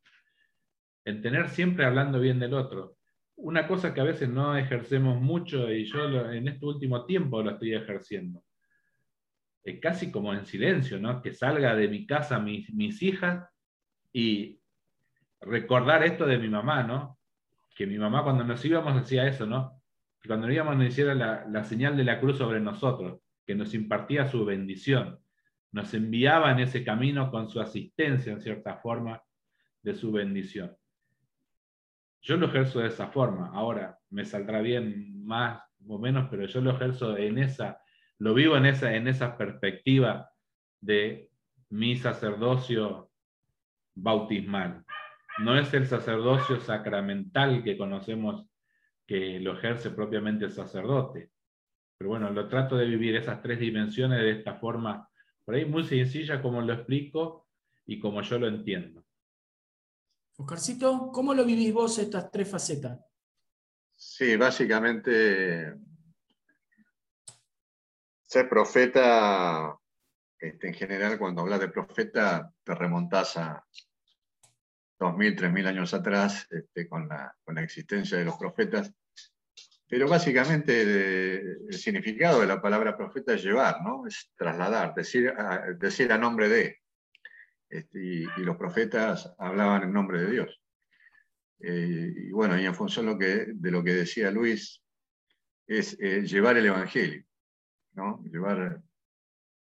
El 1.04 1.22
tener 1.22 1.50
siempre 1.50 1.86
hablando 1.86 2.20
bien 2.20 2.40
del 2.40 2.54
otro. 2.54 2.98
Una 3.36 3.68
cosa 3.68 3.94
que 3.94 4.02
a 4.02 4.06
veces 4.06 4.30
no 4.30 4.56
ejercemos 4.56 5.20
mucho 5.20 5.72
y 5.72 5.86
yo 5.86 6.32
en 6.32 6.48
este 6.48 6.66
último 6.66 7.06
tiempo 7.06 7.42
lo 7.42 7.52
estoy 7.52 7.74
ejerciendo 7.74 8.44
casi 9.82 10.12
como 10.12 10.34
en 10.34 10.46
silencio, 10.46 11.00
¿no? 11.00 11.22
Que 11.22 11.34
salga 11.34 11.76
de 11.76 11.88
mi 11.88 12.06
casa 12.06 12.40
mis, 12.40 12.74
mis 12.74 13.02
hijas 13.04 13.48
y 14.12 14.60
recordar 15.40 16.04
esto 16.04 16.26
de 16.26 16.38
mi 16.38 16.50
mamá, 16.50 16.84
¿no? 16.84 17.20
Que 17.76 17.86
mi 17.86 17.98
mamá 17.98 18.24
cuando 18.24 18.44
nos 18.44 18.64
íbamos 18.66 18.96
decía 18.96 19.28
eso, 19.28 19.46
¿no? 19.46 19.82
Que 20.20 20.28
cuando 20.28 20.50
íbamos 20.50 20.76
nos 20.78 20.88
hiciera 20.88 21.14
la, 21.14 21.46
la 21.48 21.64
señal 21.64 21.96
de 21.96 22.04
la 22.04 22.20
cruz 22.20 22.38
sobre 22.38 22.60
nosotros, 22.60 23.20
que 23.46 23.56
nos 23.56 23.74
impartía 23.74 24.28
su 24.28 24.46
bendición, 24.46 25.20
nos 25.72 25.94
enviaba 25.94 26.52
en 26.52 26.60
ese 26.60 26.84
camino 26.84 27.32
con 27.32 27.50
su 27.50 27.62
asistencia, 27.62 28.34
en 28.34 28.42
cierta 28.42 28.78
forma, 28.78 29.22
de 29.82 29.96
su 29.96 30.12
bendición. 30.12 30.76
Yo 32.22 32.38
lo 32.38 32.48
ejerzo 32.48 32.80
de 32.80 32.88
esa 32.88 33.08
forma. 33.08 33.50
Ahora, 33.54 33.98
me 34.10 34.26
saldrá 34.26 34.62
bien 34.62 35.26
más 35.26 35.64
o 35.88 35.98
menos, 35.98 36.28
pero 36.30 36.46
yo 36.46 36.62
lo 36.62 36.72
ejerzo 36.72 37.18
en 37.18 37.40
esa 37.40 37.82
lo 38.22 38.36
vivo 38.36 38.56
en 38.56 38.68
esa, 38.68 38.96
en 38.96 39.08
esa 39.08 39.36
perspectiva 39.36 40.30
de 40.80 41.32
mi 41.70 41.96
sacerdocio 41.96 43.10
bautismal. 43.96 44.86
No 45.40 45.58
es 45.58 45.74
el 45.74 45.88
sacerdocio 45.88 46.60
sacramental 46.60 47.64
que 47.64 47.76
conocemos 47.76 48.48
que 49.08 49.40
lo 49.40 49.54
ejerce 49.54 49.90
propiamente 49.90 50.46
el 50.46 50.52
sacerdote. 50.52 51.32
Pero 51.98 52.12
bueno, 52.12 52.30
lo 52.30 52.48
trato 52.48 52.78
de 52.78 52.86
vivir 52.86 53.16
esas 53.16 53.42
tres 53.42 53.60
dimensiones 53.60 54.20
de 54.20 54.30
esta 54.30 54.54
forma, 54.54 55.10
por 55.52 55.58
ahí 55.58 55.66
muy 55.66 55.84
sencilla 55.84 56.42
como 56.42 56.62
lo 56.62 56.72
explico 56.72 57.50
y 57.86 58.00
como 58.00 58.22
yo 58.22 58.40
lo 58.40 58.48
entiendo. 58.48 59.04
Oscarcito, 60.38 61.12
¿cómo 61.12 61.34
lo 61.34 61.44
vivís 61.44 61.74
vos 61.74 61.98
estas 61.98 62.32
tres 62.32 62.50
facetas? 62.50 62.98
Sí, 63.94 64.38
básicamente 64.38 65.76
ser 68.22 68.48
profeta, 68.48 69.78
este, 70.40 70.70
en 70.70 70.74
general, 70.74 71.20
cuando 71.20 71.42
hablas 71.42 71.60
de 71.60 71.68
profeta, 71.68 72.50
te 72.64 72.74
remontas 72.74 73.36
a 73.36 73.62
2.000, 75.00 75.38
3.000 75.38 75.68
años 75.68 75.94
atrás 75.94 76.48
este, 76.50 76.88
con, 76.88 77.10
la, 77.10 77.36
con, 77.44 77.56
la, 77.56 77.62
existencia 77.62 78.18
de 78.18 78.24
los 78.24 78.38
profetas. 78.38 78.94
Pero 79.92 80.08
básicamente 80.08 81.42
el 81.42 81.74
significado 81.74 82.40
de 82.40 82.48
la 82.48 82.62
palabra 82.62 82.96
profeta 82.96 83.34
es 83.34 83.44
llevar, 83.44 83.82
¿no? 83.84 84.08
es 84.08 84.32
trasladar, 84.38 84.96
decir 84.96 85.28
a, 85.38 85.74
decir 85.78 86.14
a 86.14 86.18
nombre 86.18 86.48
de. 86.48 86.80
Este, 87.70 88.00
y, 88.02 88.26
los 88.38 88.56
profetas 88.56 89.36
hablaban 89.38 89.84
en 89.84 89.92
nombre 89.92 90.22
de 90.22 90.32
Dios. 90.32 90.62
Eh, 91.60 92.14
y 92.16 92.32
bueno, 92.32 92.58
y 92.58 92.66
en 92.66 92.74
función 92.74 93.20
de 93.20 93.72
lo 93.72 93.84
que 93.84 93.94
decía 93.94 94.32
Luis, 94.32 94.82
es 95.68 95.98
eh, 96.00 96.22
llevar 96.22 96.56
el 96.56 96.68
Evangelio 96.68 97.26
llevar 98.24 98.82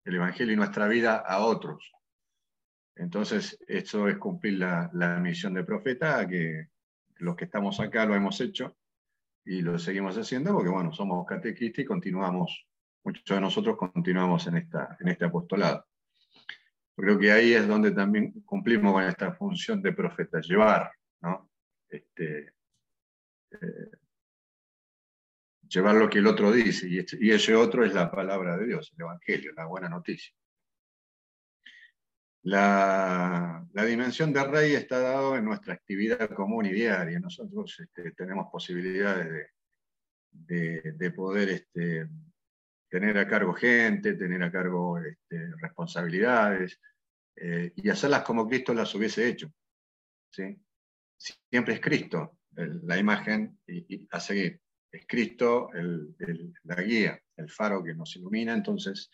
el 0.05 0.15
Evangelio 0.15 0.53
y 0.53 0.57
nuestra 0.57 0.87
vida 0.87 1.15
a 1.15 1.39
otros. 1.39 1.91
Entonces, 2.95 3.57
eso 3.67 4.07
es 4.07 4.19
cumplir 4.19 4.59
la, 4.59 5.19
misión 5.19 5.55
de 5.55 5.63
profeta, 5.63 6.27
que 6.27 6.67
los 7.17 7.35
que 7.35 7.45
estamos 7.45 7.79
acá 7.79 8.05
lo 8.05 8.13
hemos 8.13 8.39
hecho 8.39 8.77
y 9.45 9.61
lo 9.61 9.77
seguimos 9.79 10.17
haciendo 10.17 10.53
porque, 10.53 10.69
bueno, 10.69 10.93
somos 10.93 11.25
catequistas 11.25 11.83
y 11.83 11.85
continuamos, 11.85 12.67
muchos 13.03 13.23
de 13.25 13.41
nosotros 13.41 13.77
continuamos 13.77 14.45
en, 14.47 14.57
esta, 14.57 14.97
en 14.99 15.07
este 15.07 15.25
apostolado. 15.25 15.85
Creo 16.95 17.17
que 17.17 17.31
ahí 17.31 17.53
es 17.53 17.67
donde 17.67 17.91
también 17.91 18.31
cumplimos 18.41 18.93
con 18.93 19.03
esta 19.03 19.33
función 19.33 19.81
de 19.81 19.93
profeta, 19.93 20.39
llevar, 20.41 20.91
¿no? 21.21 21.49
Este, 21.89 22.53
eh, 23.51 23.91
llevar 25.67 25.95
lo 25.95 26.09
que 26.09 26.19
el 26.19 26.27
otro 26.27 26.51
dice, 26.51 26.87
este, 26.97 27.17
y, 27.19 27.31
ese 27.31 27.55
otro 27.55 27.85
es 27.85 27.93
la 27.93 28.11
palabra 28.11 28.57
de 28.57 28.67
Dios, 28.67 28.91
el 28.95 29.01
Evangelio, 29.01 29.53
la 29.55 29.65
buena 29.65 29.89
noticia. 29.89 30.33
La, 32.43 33.67
dimensión 33.85 34.33
de 34.33 34.43
rey 34.43 34.73
está 34.73 34.99
dado 34.99 35.35
en 35.35 35.45
nuestra 35.45 35.73
actividad 35.73 36.29
común 36.33 36.65
y 36.65 36.71
diaria. 36.71 37.19
Nosotros 37.19 37.79
este, 37.79 38.11
tenemos 38.11 38.47
posibilidades 38.51 39.49
de, 40.31 41.11
poder 41.15 41.49
este, 41.49 42.07
tener 42.89 43.17
a 43.17 43.27
cargo 43.27 43.53
gente, 43.53 44.13
tener 44.13 44.41
a 44.43 44.51
cargo 44.51 44.99
este, 44.99 45.51
responsabilidades 45.61 46.79
eh, 47.35 47.73
y 47.75 47.89
hacerlas 47.89 48.23
como 48.23 48.47
Cristo 48.47 48.73
las 48.73 48.93
hubiese 48.95 49.27
hecho. 49.27 49.51
¿sí? 50.31 50.57
Siempre 51.17 51.75
es 51.75 51.81
Cristo 51.81 52.37
la 52.53 52.97
imagen 52.97 53.59
y 53.65 54.07
a 54.11 54.19
seguir 54.19 54.61
es 54.91 55.05
Cristo 55.07 55.69
la 56.63 56.81
guía, 56.81 57.21
el 57.37 57.49
faro 57.49 57.83
que 57.83 57.93
nos 57.93 58.15
ilumina, 58.15 58.53
entonces 58.53 59.09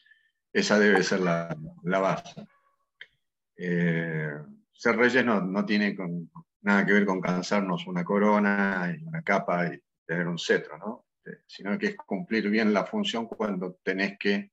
esa 0.51 0.79
debe 0.79 1.03
ser 1.03 1.19
la, 1.19 1.55
base. 1.83 2.45
Eh, 3.57 4.31
ser 4.71 4.95
reyes 4.95 5.25
no, 5.25 5.65
tiene 5.65 5.95
nada 6.61 6.85
que 6.85 6.93
ver 6.93 7.05
con 7.05 7.19
cansarnos 7.19 7.87
una 7.87 8.03
corona 8.03 8.95
y 8.95 9.03
una 9.03 9.23
capa 9.23 9.73
y 9.73 9.81
tener 10.05 10.27
un 10.27 10.37
cetro, 10.37 10.77
¿no? 10.77 11.07
Eh, 11.25 11.39
sino 11.47 11.77
que 11.77 11.87
es 11.87 11.97
cumplir 11.97 12.49
bien 12.49 12.71
la 12.71 12.85
función 12.85 13.25
cuando 13.25 13.79
tenés 13.83 14.17
que, 14.19 14.51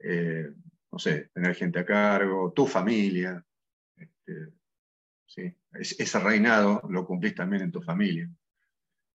eh, 0.00 0.50
no 0.90 0.98
sé, 0.98 1.30
tener 1.32 1.54
gente 1.54 1.78
a 1.78 1.86
cargo, 1.86 2.52
tu 2.52 2.66
familia. 2.66 3.42
Este, 3.96 4.52
¿sí? 5.26 5.56
ese 5.72 6.18
reinado 6.18 6.82
lo 6.90 7.06
cumplís 7.06 7.36
también 7.36 7.62
en 7.62 7.72
tu 7.72 7.80
familia. 7.80 8.28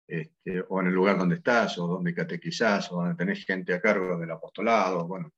Este, 0.07 0.63
o 0.69 0.81
en 0.81 0.89
el 0.89 0.93
lugar 0.93 1.17
donde 1.17 1.37
estás, 1.37 1.79
o 1.79 1.87
donde 1.87 2.13
catequizás, 2.13 2.91
o 2.93 2.97
donde 2.97 3.15
tenés 3.15 3.47
gente 3.47 3.73
a 3.73 3.81
cargo 3.81 4.19
del 4.19 4.31
apostolado. 4.31 5.07
Bueno, 5.07 5.33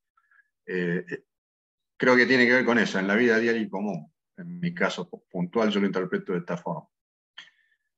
creo 2.02 2.16
que 2.16 2.26
tiene 2.26 2.46
que 2.46 2.54
ver 2.54 2.64
con 2.64 2.80
eso, 2.80 2.98
en 2.98 3.06
la 3.06 3.14
vida 3.14 3.38
diaria 3.38 3.62
y 3.62 3.68
común. 3.68 4.12
En 4.36 4.58
mi 4.58 4.74
caso 4.74 5.08
puntual 5.30 5.70
yo 5.70 5.78
lo 5.78 5.86
interpreto 5.86 6.32
de 6.32 6.40
esta 6.40 6.56
forma. 6.56 6.88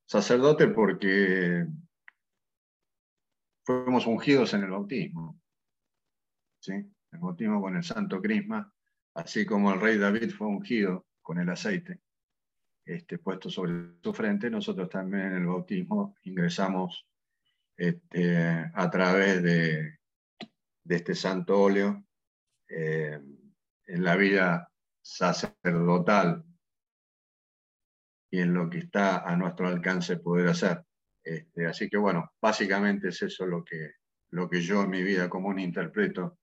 Sacerdote 0.05 0.68
porque 0.68 1.66
fuimos 3.64 4.06
ungidos 4.06 4.52
en 4.52 4.64
el 4.64 4.72
bautismo. 4.72 5.40
¿sí? 6.60 6.72
El 6.74 7.18
bautismo 7.18 7.62
con 7.62 7.76
el 7.76 7.82
santo 7.82 8.20
crisma, 8.20 8.70
así 9.14 9.47
como 9.47 9.72
el 9.72 9.81
rey 9.81 9.97
David 9.97 10.32
fue 10.32 10.48
ungido 10.48 11.06
con 11.22 11.39
el 11.39 11.48
aceite 11.48 12.02
este, 12.85 13.16
puesto 13.16 13.48
sobre 13.48 13.94
su 14.02 14.12
frente, 14.12 14.51
nosotros 14.51 14.90
también 14.90 15.28
en 15.28 15.36
el 15.36 15.47
bautismo 15.47 16.14
ingresamos 16.24 17.09
este, 17.74 18.70
a 18.74 18.90
través 18.90 19.43
de, 19.43 19.98
este 20.90 21.14
santo 21.14 21.59
óleo 21.59 22.05
eh, 22.68 23.18
en 23.86 24.05
la 24.05 24.16
vida 24.16 24.70
sacerdotal 25.02 26.44
y 28.31 28.40
en 28.40 28.55
lo 28.55 28.69
que 28.69 28.78
está 28.78 29.19
a 29.19 29.36
nuestro 29.36 29.69
alcance 29.69 30.16
poder 30.16 30.48
hacer. 30.48 30.82
Este, 31.23 31.66
así 31.66 31.89
que 31.89 31.97
bueno, 31.97 32.32
básicamente 32.40 33.09
es 33.09 33.23
eso 33.23 33.47
lo 33.47 33.65
que, 33.65 33.93
lo 34.31 34.48
que 34.48 34.61
yo 34.61 34.82
en 34.82 34.90
mi 34.90 35.02
vida 35.02 35.28
común 35.28 35.59
interpreto, 35.59 36.39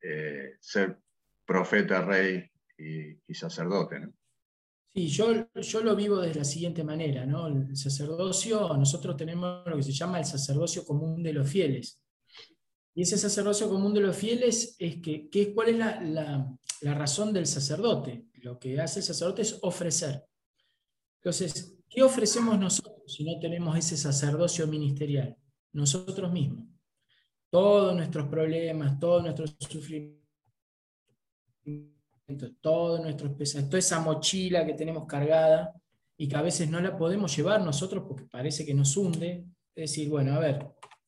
eh, 0.00 0.56
ser 0.60 0.98
profeta, 1.44 2.02
rey 2.02 2.48
y, 2.76 3.34
sacerdote. 3.34 4.08
Sí, 4.92 5.08
yo, 5.08 5.50
yo 5.54 5.80
lo 5.82 5.96
vivo 5.96 6.20
de 6.20 6.34
la 6.34 6.44
siguiente 6.44 6.84
manera, 6.84 7.26
¿no? 7.26 7.48
El 7.48 7.76
sacerdocio, 7.76 8.76
nosotros 8.76 9.16
tenemos 9.16 9.66
lo 9.66 9.76
que 9.76 9.82
se 9.82 9.92
llama 9.92 10.18
el 10.18 10.24
sacerdocio 10.24 10.84
común 10.84 11.22
de 11.22 11.32
los 11.32 11.50
fieles. 11.50 12.00
Y 12.94 13.02
ese 13.02 13.18
sacerdocio 13.18 13.68
común 13.68 13.92
de 13.92 14.00
los 14.00 14.16
fieles 14.16 14.76
es 14.78 14.96
que, 15.00 15.52
¿cuál 15.52 15.70
es 15.70 15.76
la, 15.76 16.00
la, 16.00 16.58
razón 16.92 17.32
del 17.32 17.46
sacerdote? 17.46 18.26
Lo 18.34 18.58
que 18.58 18.78
hace 18.78 18.98
el 18.98 19.04
sacerdote 19.06 19.42
es 19.42 19.58
ofrecer. 19.62 20.22
Entonces, 21.22 21.78
¿qué 21.88 22.02
ofrecemos 22.02 22.58
nosotros 22.58 23.00
si 23.06 23.24
no 23.24 23.38
tenemos 23.38 23.78
ese 23.78 23.96
sacerdocio 23.96 24.66
ministerial? 24.66 25.34
Nosotros 25.72 26.30
mismos. 26.30 26.66
Todos 27.48 27.96
nuestros 27.96 28.28
problemas, 28.28 28.98
todos 28.98 29.22
nuestros 29.22 29.56
sufrimientos, 29.60 30.20
todos 32.60 33.00
nuestros 33.00 33.32
pesados, 33.32 33.70
toda 33.70 33.78
esa 33.78 34.00
mochila 34.00 34.66
que 34.66 34.74
tenemos 34.74 35.06
cargada 35.06 35.72
y 36.16 36.28
que 36.28 36.36
a 36.36 36.42
veces 36.42 36.68
no 36.68 36.80
la 36.80 36.96
podemos 36.96 37.34
llevar 37.34 37.62
nosotros 37.62 38.04
porque 38.06 38.26
parece 38.26 38.66
que 38.66 38.74
nos 38.74 38.96
hunde. 38.96 39.46
Es 39.74 39.90
decir, 39.90 40.10
bueno, 40.10 40.34
a 40.34 40.38
ver, 40.38 40.66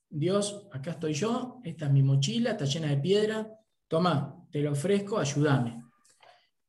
Dios, 0.08 0.66
acá 0.72 0.92
estoy 0.92 1.12
yo, 1.12 1.60
esta 1.64 1.86
es 1.86 1.92
mi 1.92 2.02
mochila, 2.02 2.52
está 2.52 2.64
llena 2.64 2.88
de 2.88 2.96
piedra, 2.98 3.50
toma, 3.88 4.35
te 4.56 4.62
lo 4.62 4.72
ofrezco, 4.72 5.18
ayúdame. 5.18 5.84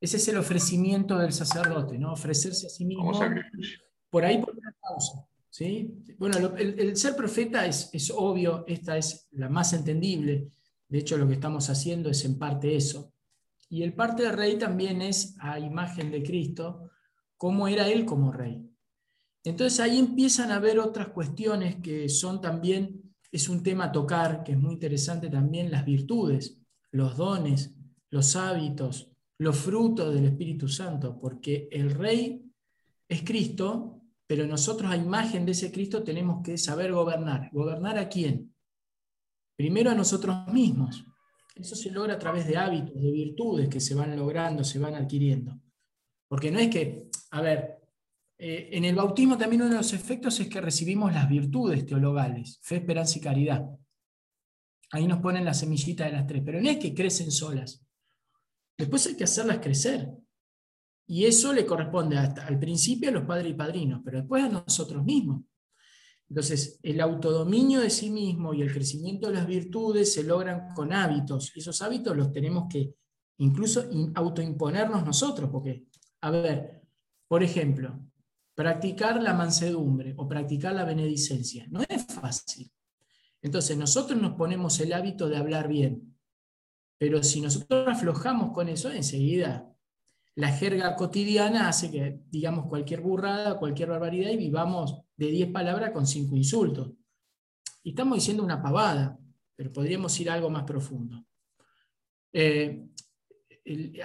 Ese 0.02 0.18
es 0.18 0.28
el 0.28 0.36
ofrecimiento 0.36 1.18
del 1.18 1.32
sacerdote, 1.32 1.98
¿no? 1.98 2.12
Ofrecerse 2.12 2.68
a 2.68 2.70
sí 2.70 2.84
mismo. 2.84 3.14
Por 4.10 4.26
ahí 4.26 4.40
por 4.40 4.54
una 4.58 4.76
causa. 4.82 5.26
¿sí? 5.50 6.04
Bueno, 6.18 6.54
el, 6.58 6.98
ser 6.98 7.16
profeta 7.16 7.66
es, 7.66 7.90
es 7.94 8.12
obvio, 8.14 8.66
esta 8.68 8.98
es 8.98 9.30
la 9.32 9.48
más 9.48 9.72
entendible. 9.72 10.52
De 10.90 10.98
hecho, 10.98 11.16
lo 11.16 11.30
que 11.30 11.36
estamos 11.36 11.70
haciendo 11.70 12.10
es 12.10 12.26
en 12.26 12.38
parte 12.38 12.76
eso. 12.76 13.14
Y 13.70 13.84
el 13.84 13.94
parte 13.94 14.24
del 14.24 14.34
rey 14.34 14.58
también 14.58 15.02
es 15.02 15.38
a 15.40 15.58
imagen 15.58 16.12
de 16.12 16.24
Cristo, 16.24 16.92
cómo 17.38 17.70
era 17.70 17.88
él 17.88 18.04
como 18.04 18.34
rey. 18.34 18.70
Entonces 19.46 19.80
ahí 19.80 19.98
empiezan 19.98 20.52
a 20.52 20.58
haber 20.58 20.78
otras 20.78 21.08
cuestiones 21.08 21.78
que 21.78 22.10
son 22.10 22.42
también 22.42 23.16
es 23.32 23.48
un 23.48 23.64
tema 23.64 23.86
a 23.86 23.92
tocar, 23.94 24.44
que 24.44 24.52
es 24.52 24.58
muy 24.58 24.74
interesante 24.74 25.30
también, 25.30 25.72
las 25.72 25.86
virtudes, 25.86 26.58
los 26.92 27.18
dones, 27.18 27.77
los 28.10 28.36
hábitos, 28.36 29.12
los 29.40 29.58
frutos 29.58 30.14
del 30.14 30.26
Espíritu 30.26 30.68
Santo, 30.68 31.20
porque 31.20 31.68
el 31.72 31.92
Rey 31.92 32.44
es 33.08 33.24
Cristo, 33.24 34.02
pero 34.26 34.46
nosotros 34.46 34.92
a 34.92 34.98
imagen 34.98 35.46
de 35.46 35.54
ese 35.54 35.72
Cristo 35.72 36.04
tenemos 36.04 36.44
que 36.44 36.58
saber 36.58 36.92
gobernar. 36.92 37.50
¿Gobernar 37.52 37.98
a 37.98 38.10
quién? 38.10 38.54
Primero 39.56 39.92
a 39.92 39.96
nosotros 39.96 40.48
mismos. 40.52 41.04
Eso 41.56 41.76
se 41.76 41.92
logra 41.92 42.16
a 42.16 42.20
través 42.20 42.46
de 42.46 42.58
hábitos, 42.58 43.02
de 43.02 43.12
virtudes 43.12 43.70
que 43.70 43.80
se 43.80 43.96
van 43.96 44.16
logrando, 44.16 44.64
se 44.64 44.80
van 44.80 44.96
adquiriendo. 44.96 45.60
Porque 46.28 46.52
no 46.52 46.60
es 46.60 46.70
que, 46.70 47.10
a 47.32 47.42
ver, 47.42 47.78
eh, 48.38 48.70
en 48.74 48.86
el 48.86 48.96
bautismo 48.96 49.38
también 49.38 49.64
uno 49.64 49.72
de 49.72 49.78
los 49.78 49.94
efectos 49.94 50.40
es 50.40 50.50
que 50.50 50.62
recibimos 50.62 51.12
las 51.14 51.28
virtudes 51.28 51.86
teologales, 51.86 52.60
fe, 52.62 52.76
esperanza 52.76 53.18
y 53.18 53.22
caridad. 53.22 53.66
Ahí 54.92 55.08
nos 55.08 55.20
ponen 55.20 55.46
la 55.46 55.54
semillita 55.54 56.06
de 56.06 56.12
las 56.12 56.28
tres, 56.28 56.44
pero 56.46 56.62
no 56.62 56.70
es 56.70 56.78
que 56.78 56.94
crecen 56.94 57.32
solas. 57.32 57.87
Después 58.78 59.08
hay 59.08 59.16
que 59.16 59.24
hacerlas 59.24 59.60
crecer. 59.60 60.10
Y 61.08 61.26
eso 61.26 61.54
le 61.54 61.66
corresponde 61.66 62.18
hasta, 62.18 62.46
al 62.46 62.60
principio 62.60 63.10
a 63.10 63.14
los 63.14 63.24
padres 63.24 63.52
y 63.52 63.54
padrinos, 63.56 64.02
pero 64.04 64.20
después 64.20 64.44
a 64.44 64.50
nosotros 64.50 65.04
mismos. 65.04 65.44
Entonces, 66.30 66.80
el 66.84 67.00
autodominio 67.00 67.80
de 67.80 67.90
sí 67.90 68.10
mismo 68.10 68.54
y 68.54 68.62
el 68.62 68.74
crecimiento 68.74 69.28
de 69.28 69.36
las 69.36 69.48
virtudes 69.48 70.14
se 70.14 70.24
logran 70.24 70.74
con 70.76 70.92
hábitos. 70.92 71.54
Y 71.56 71.60
esos 71.60 71.82
hábitos 71.82 72.16
los 72.16 72.34
tenemos 72.34 72.66
que 72.70 72.94
incluso 73.38 73.90
autoimponernos 74.16 75.06
nosotros, 75.06 75.50
porque, 75.50 75.86
a 76.22 76.32
ver, 76.32 76.82
por 77.28 77.44
ejemplo, 77.44 77.98
practicar 78.54 79.22
la 79.22 79.34
mansedumbre 79.34 80.14
o 80.18 80.28
practicar 80.28 80.74
la 80.74 80.84
benedicencia. 80.84 81.66
No 81.70 81.82
es 81.88 82.06
fácil. 82.08 82.70
Entonces 83.42 83.78
nosotros 83.78 84.20
nos 84.20 84.34
ponemos 84.34 84.80
el 84.80 84.94
hábito 84.94 85.30
de 85.30 85.38
hablar 85.38 85.68
bien, 85.68 86.17
pero 86.98 87.22
si 87.24 87.42
nosotros 87.42 87.88
aflojamos 87.88 88.52
con 88.52 88.70
eso, 88.70 88.92
enseguida 88.92 89.72
la 90.38 90.52
jerga 90.52 90.96
cotidiana 90.96 91.68
hace 91.68 91.90
que 91.90 92.20
digamos 92.30 92.68
cualquier 92.68 93.02
burrada, 93.02 93.58
cualquier 93.58 93.90
barbaridad 93.90 94.30
y 94.30 94.38
vivamos 94.38 95.02
de 95.16 95.32
10 95.32 95.52
palabras 95.52 95.92
con 95.92 96.06
5 96.06 96.36
insultos. 96.36 96.92
Y 97.82 97.90
estamos 97.90 98.18
diciendo 98.18 98.44
una 98.44 98.62
pavada, 98.62 99.18
pero 99.56 99.74
podríamos 99.74 100.20
ir 100.20 100.30
algo 100.30 100.52
más 100.52 100.64
profundo. 100.64 101.26
Eh, 102.32 102.86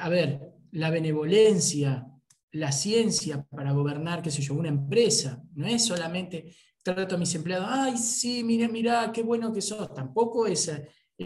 a 0.00 0.08
ver, 0.08 0.54
la 0.70 0.88
benevolencia, 0.88 2.06
la 2.52 2.72
ciencia 2.72 3.44
para 3.50 3.72
gobernar, 3.72 4.22
qué 4.22 4.30
sé 4.30 4.40
yo, 4.40 4.54
una 4.54 4.70
empresa. 4.70 5.42
No 5.54 5.66
es 5.66 5.84
solamente 5.84 6.54
trato 6.82 7.14
a 7.14 7.18
mis 7.18 7.34
empleados, 7.34 7.68
ay, 7.70 7.98
sí, 7.98 8.42
mira, 8.42 8.68
mira, 8.68 9.12
qué 9.12 9.22
bueno 9.22 9.52
que 9.52 9.60
sos. 9.60 9.92
Tampoco 9.92 10.46
es 10.46 10.72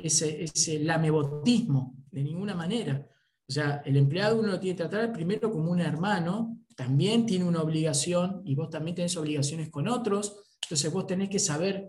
ese, 0.04 0.44
ese 0.44 0.78
lamebotismo, 0.80 1.96
de 2.10 2.22
ninguna 2.22 2.54
manera. 2.54 3.06
O 3.48 3.52
sea, 3.52 3.82
el 3.84 3.96
empleado 3.96 4.38
uno 4.40 4.48
lo 4.48 4.60
tiene 4.60 4.76
que 4.76 4.84
tratar 4.84 5.12
primero 5.12 5.50
como 5.50 5.70
un 5.70 5.80
hermano, 5.80 6.58
también 6.74 7.26
tiene 7.26 7.44
una 7.44 7.62
obligación 7.62 8.42
y 8.44 8.54
vos 8.54 8.70
también 8.70 8.96
tenés 8.96 9.16
obligaciones 9.16 9.70
con 9.70 9.88
otros. 9.88 10.42
Entonces 10.62 10.92
vos 10.92 11.06
tenés 11.06 11.30
que 11.30 11.38
saber, 11.38 11.88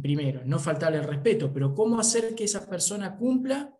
primero, 0.00 0.42
no 0.44 0.58
faltarle 0.58 0.98
el 0.98 1.04
respeto, 1.04 1.52
pero 1.52 1.74
cómo 1.74 1.98
hacer 1.98 2.34
que 2.34 2.44
esa 2.44 2.68
persona 2.68 3.16
cumpla 3.16 3.74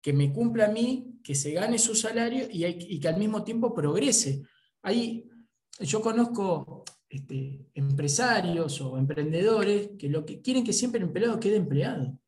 que 0.00 0.12
me 0.12 0.32
cumpla 0.32 0.66
a 0.66 0.70
mí, 0.70 1.20
que 1.22 1.34
se 1.34 1.52
gane 1.52 1.78
su 1.78 1.94
salario 1.94 2.46
y, 2.50 2.98
que 2.98 3.08
al 3.08 3.18
mismo 3.18 3.44
tiempo 3.44 3.74
progrese. 3.74 4.42
Ahí 4.82 5.28
yo 5.80 6.00
conozco 6.00 6.84
este, 7.10 7.66
empresarios 7.74 8.80
o 8.80 8.96
emprendedores 8.96 9.90
que 9.98 10.08
lo 10.08 10.24
que 10.24 10.40
quieren 10.40 10.64
que 10.64 10.72
siempre 10.72 11.00
el 11.00 11.08
empleado 11.08 11.38
quede 11.38 11.56
empleado. 11.56 12.18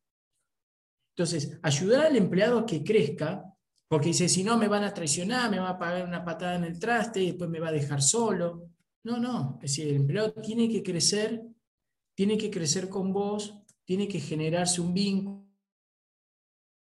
Entonces, 1.15 1.57
ayudar 1.63 2.05
al 2.07 2.15
empleado 2.15 2.59
a 2.59 2.65
que 2.65 2.83
crezca, 2.83 3.43
porque 3.87 4.09
dice, 4.09 4.29
si 4.29 4.43
no 4.43 4.57
me 4.57 4.67
van 4.67 4.83
a 4.83 4.93
traicionar, 4.93 5.49
me 5.49 5.59
va 5.59 5.69
a 5.69 5.79
pagar 5.79 6.05
una 6.05 6.23
patada 6.23 6.55
en 6.55 6.65
el 6.65 6.79
traste 6.79 7.23
y 7.23 7.27
después 7.27 7.49
me 7.49 7.59
va 7.59 7.69
a 7.69 7.71
dejar 7.71 8.01
solo. 8.01 8.69
No, 9.03 9.17
no, 9.17 9.55
es 9.63 9.71
decir, 9.71 9.87
el 9.87 9.95
empleado 9.95 10.33
tiene 10.33 10.69
que 10.69 10.83
crecer, 10.83 11.41
tiene 12.15 12.37
que 12.37 12.51
crecer 12.51 12.89
con 12.89 13.11
vos, 13.11 13.55
tiene 13.85 14.07
que 14.07 14.19
generarse 14.19 14.81
un 14.81 14.93
vínculo 14.93 15.43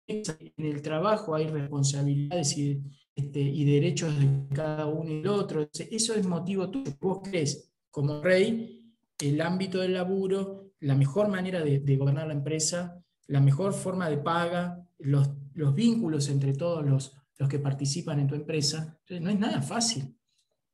en 0.10 0.66
el 0.66 0.82
trabajo 0.82 1.36
hay 1.36 1.48
responsabilidades 1.48 2.58
y, 2.58 2.82
este, 3.16 3.40
derechos 3.40 4.18
de 4.20 4.56
cada 4.56 4.88
uno 4.88 5.10
y 5.10 5.20
el 5.20 5.28
otro. 5.28 5.70
Eso 5.72 6.14
es 6.16 6.26
motivo 6.26 6.70
tuyo. 6.70 6.92
Vos 7.00 7.20
crees, 7.24 7.69
como 7.92 8.22
rey, 8.22 8.94
el 9.20 9.42
ámbito 9.42 9.80
del 9.80 9.94
laburo, 9.94 10.74
la 10.80 10.96
mejor 10.96 11.28
manera 11.28 11.62
de, 11.62 11.98
gobernar 11.98 12.28
la 12.28 12.34
empresa, 12.34 13.04
la 13.28 13.42
mejor 13.42 13.74
forma 13.74 14.10
de 14.10 14.18
paga, 14.18 14.88
los, 15.00 15.30
los 15.54 15.76
vínculos 15.76 16.30
entre 16.30 16.54
todos 16.54 16.86
los, 16.86 17.16
los, 17.38 17.50
que 17.50 17.60
participan 17.60 18.20
en 18.20 18.28
tu 18.28 18.36
empresa. 18.36 19.00
No 19.20 19.30
es 19.30 19.40
nada 19.40 19.62
fácil. 19.62 20.16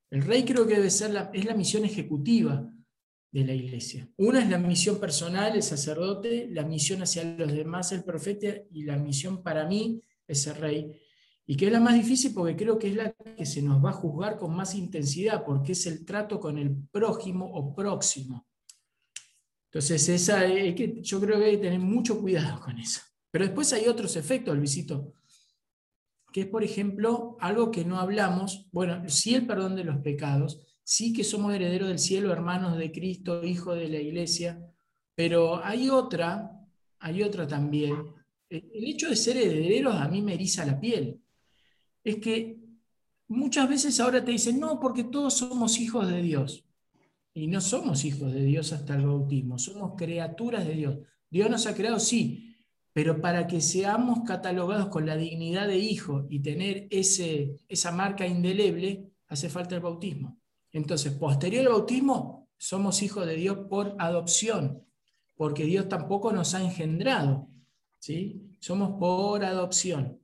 El 0.09 0.21
rey 0.21 0.45
creo 0.45 0.67
que 0.67 0.75
debe 0.75 0.89
ser 0.89 1.11
la, 1.11 1.31
es 1.33 1.45
la 1.45 1.55
misión 1.55 1.85
ejecutiva 1.85 2.71
de 3.31 3.43
la 3.43 3.53
iglesia. 3.53 4.07
Una 4.17 4.41
es 4.41 4.49
la 4.49 4.57
misión 4.57 4.99
personal, 4.99 5.55
el 5.55 5.63
sacerdote, 5.63 6.47
la 6.51 6.63
misión 6.63 7.01
hacia 7.01 7.23
los 7.23 7.51
demás, 7.51 7.91
el 7.91 8.03
profeta, 8.03 8.47
y 8.71 8.83
la 8.83 8.97
misión 8.97 9.43
para 9.43 9.65
mí 9.67 10.01
es 10.27 10.47
el 10.47 10.55
rey. 10.55 11.01
Y 11.47 11.55
que 11.55 11.67
es 11.67 11.71
la 11.71 11.79
más 11.79 11.93
difícil 11.93 12.33
porque 12.33 12.55
creo 12.55 12.79
que 12.79 12.87
es 12.87 12.95
la 12.95 13.11
que 13.11 13.45
se 13.45 13.61
nos 13.61 13.83
va 13.83 13.91
a 13.91 13.93
juzgar 13.93 14.37
con 14.37 14.55
más 14.55 14.73
intensidad, 14.73 15.43
porque 15.45 15.73
es 15.73 15.85
el 15.85 16.03
trato 16.03 16.39
con 16.39 16.57
el 16.57 16.75
prójimo 16.91 17.45
o 17.45 17.75
próximo. 17.75 18.47
Entonces, 19.65 20.07
esa, 20.09 20.47
yo 20.47 21.19
creo 21.19 21.37
que 21.37 21.45
hay 21.45 21.51
que 21.57 21.63
tener 21.63 21.79
mucho 21.79 22.19
cuidado 22.19 22.61
con 22.61 22.79
eso. 22.79 23.01
Pero 23.29 23.45
después 23.45 23.73
hay 23.73 23.87
otros 23.87 24.15
efectos, 24.15 24.55
Luisito, 24.57 25.13
que 26.31 26.41
es, 26.41 26.47
por 26.47 26.63
ejemplo, 26.63 27.37
algo 27.39 27.71
que 27.71 27.85
no 27.85 27.99
hablamos, 27.99 28.67
bueno, 28.71 29.07
sí 29.09 29.35
el 29.35 29.45
perdón 29.45 29.75
de 29.75 29.83
los 29.83 29.97
pecados, 29.97 30.61
sí 30.83 31.13
que 31.13 31.23
somos 31.23 31.53
herederos 31.53 31.89
del 31.89 31.99
cielo, 31.99 32.31
hermanos 32.31 32.77
de 32.77 32.91
Cristo, 32.91 33.43
hijos 33.43 33.77
de 33.77 33.89
la 33.89 33.99
iglesia, 33.99 34.59
pero 35.15 35.63
hay 35.63 35.89
otra, 35.89 36.51
hay 36.99 37.23
otra 37.23 37.47
también. 37.47 37.95
El 38.49 38.85
hecho 38.85 39.09
de 39.09 39.15
ser 39.15 39.37
herederos 39.37 39.95
a 39.95 40.07
mí 40.07 40.21
me 40.21 40.33
eriza 40.33 40.65
la 40.65 40.79
piel. 40.79 41.21
Es 42.05 42.17
que 42.17 42.57
muchas 43.27 43.67
veces 43.67 43.99
ahora 43.99 44.23
te 44.23 44.31
dicen, 44.31 44.59
no, 44.59 44.79
porque 44.79 45.03
todos 45.03 45.33
somos 45.33 45.79
hijos 45.79 46.07
de 46.07 46.21
Dios. 46.21 46.63
Y 47.33 47.47
no 47.47 47.59
somos 47.59 48.05
hijos 48.05 48.31
de 48.31 48.45
Dios 48.45 48.71
hasta 48.71 48.95
el 48.95 49.05
bautismo, 49.05 49.59
somos 49.59 49.95
criaturas 49.97 50.65
de 50.65 50.73
Dios. 50.73 50.99
Dios 51.29 51.49
nos 51.49 51.65
ha 51.67 51.75
creado, 51.75 51.99
sí, 51.99 52.55
pero 52.93 53.19
para 53.19 53.45
que 53.45 53.59
seamos 53.59 54.19
catalogados 54.25 54.87
con 54.87 55.05
la 55.05 55.17
dignidad 55.17 55.67
de 55.67 55.77
hijo 55.77 56.27
y 56.29 56.39
tener 56.39 56.87
ese, 56.91 57.57
esa 57.67 57.91
marca 57.91 58.25
indeleble, 58.25 59.11
hace 59.27 59.49
falta 59.49 59.75
el 59.75 59.81
bautismo. 59.81 60.39
Entonces, 60.71 61.11
posterior 61.13 61.65
al 61.65 61.73
bautismo, 61.73 62.47
somos 62.57 63.01
hijos 63.01 63.25
de 63.25 63.35
Dios 63.35 63.57
por 63.69 63.95
adopción, 63.99 64.85
porque 65.35 65.65
Dios 65.65 65.89
tampoco 65.89 66.31
nos 66.31 66.53
ha 66.53 66.63
engendrado, 66.63 67.49
¿sí? 67.99 68.57
Somos 68.59 68.97
por 68.97 69.43
adopción. 69.43 70.19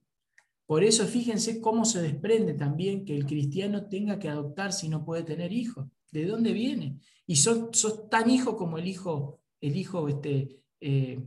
Por 0.71 0.85
eso 0.85 1.05
fíjense 1.05 1.59
cómo 1.59 1.83
se 1.83 2.01
desprende 2.01 2.53
también 2.53 3.03
que 3.03 3.13
el 3.13 3.25
cristiano 3.25 3.89
tenga 3.89 4.17
que 4.17 4.29
adoptar 4.29 4.71
si 4.71 4.87
no 4.87 5.03
puede 5.03 5.23
tener 5.23 5.51
hijos. 5.51 5.85
¿De 6.13 6.25
dónde 6.25 6.53
viene? 6.53 6.97
Y 7.27 7.35
sos, 7.35 8.09
tan 8.09 8.29
hijo 8.29 8.55
como 8.55 8.77
el 8.77 8.87
hijo, 8.87 9.41
el 9.59 9.75
hijo 9.75 10.07
este, 10.07 10.61
eh, 10.79 11.19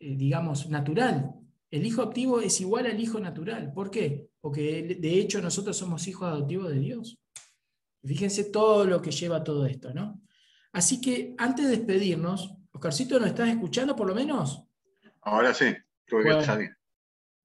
eh, 0.00 0.16
digamos, 0.16 0.70
natural. 0.70 1.30
El 1.70 1.84
hijo 1.84 2.00
adoptivo 2.00 2.40
es 2.40 2.58
igual 2.62 2.86
al 2.86 2.98
hijo 2.98 3.20
natural. 3.20 3.70
¿Por 3.74 3.90
qué? 3.90 4.30
Porque 4.40 4.96
de 4.98 5.18
hecho 5.20 5.42
nosotros 5.42 5.76
somos 5.76 6.08
hijos 6.08 6.28
adoptivos 6.28 6.70
de 6.70 6.78
Dios. 6.78 7.18
Fíjense 8.02 8.44
todo 8.44 8.86
lo 8.86 9.02
que 9.02 9.10
lleva 9.10 9.44
todo 9.44 9.66
esto, 9.66 9.92
¿no? 9.92 10.22
Así 10.72 11.02
que 11.02 11.34
antes 11.36 11.66
de 11.66 11.76
despedirnos, 11.76 12.56
Oscarcito, 12.72 13.20
¿nos 13.20 13.28
estás 13.28 13.50
escuchando 13.50 13.94
por 13.94 14.08
lo 14.08 14.14
menos? 14.14 14.64
Ahora 15.20 15.52
sí, 15.52 15.66
bueno, 16.10 16.40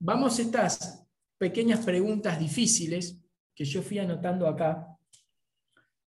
Vamos 0.03 0.39
estas 0.39 1.00
pequeñas 1.41 1.83
preguntas 1.83 2.37
difíciles 2.37 3.19
que 3.55 3.65
yo 3.65 3.81
fui 3.81 3.97
anotando 3.97 4.45
acá. 4.45 4.95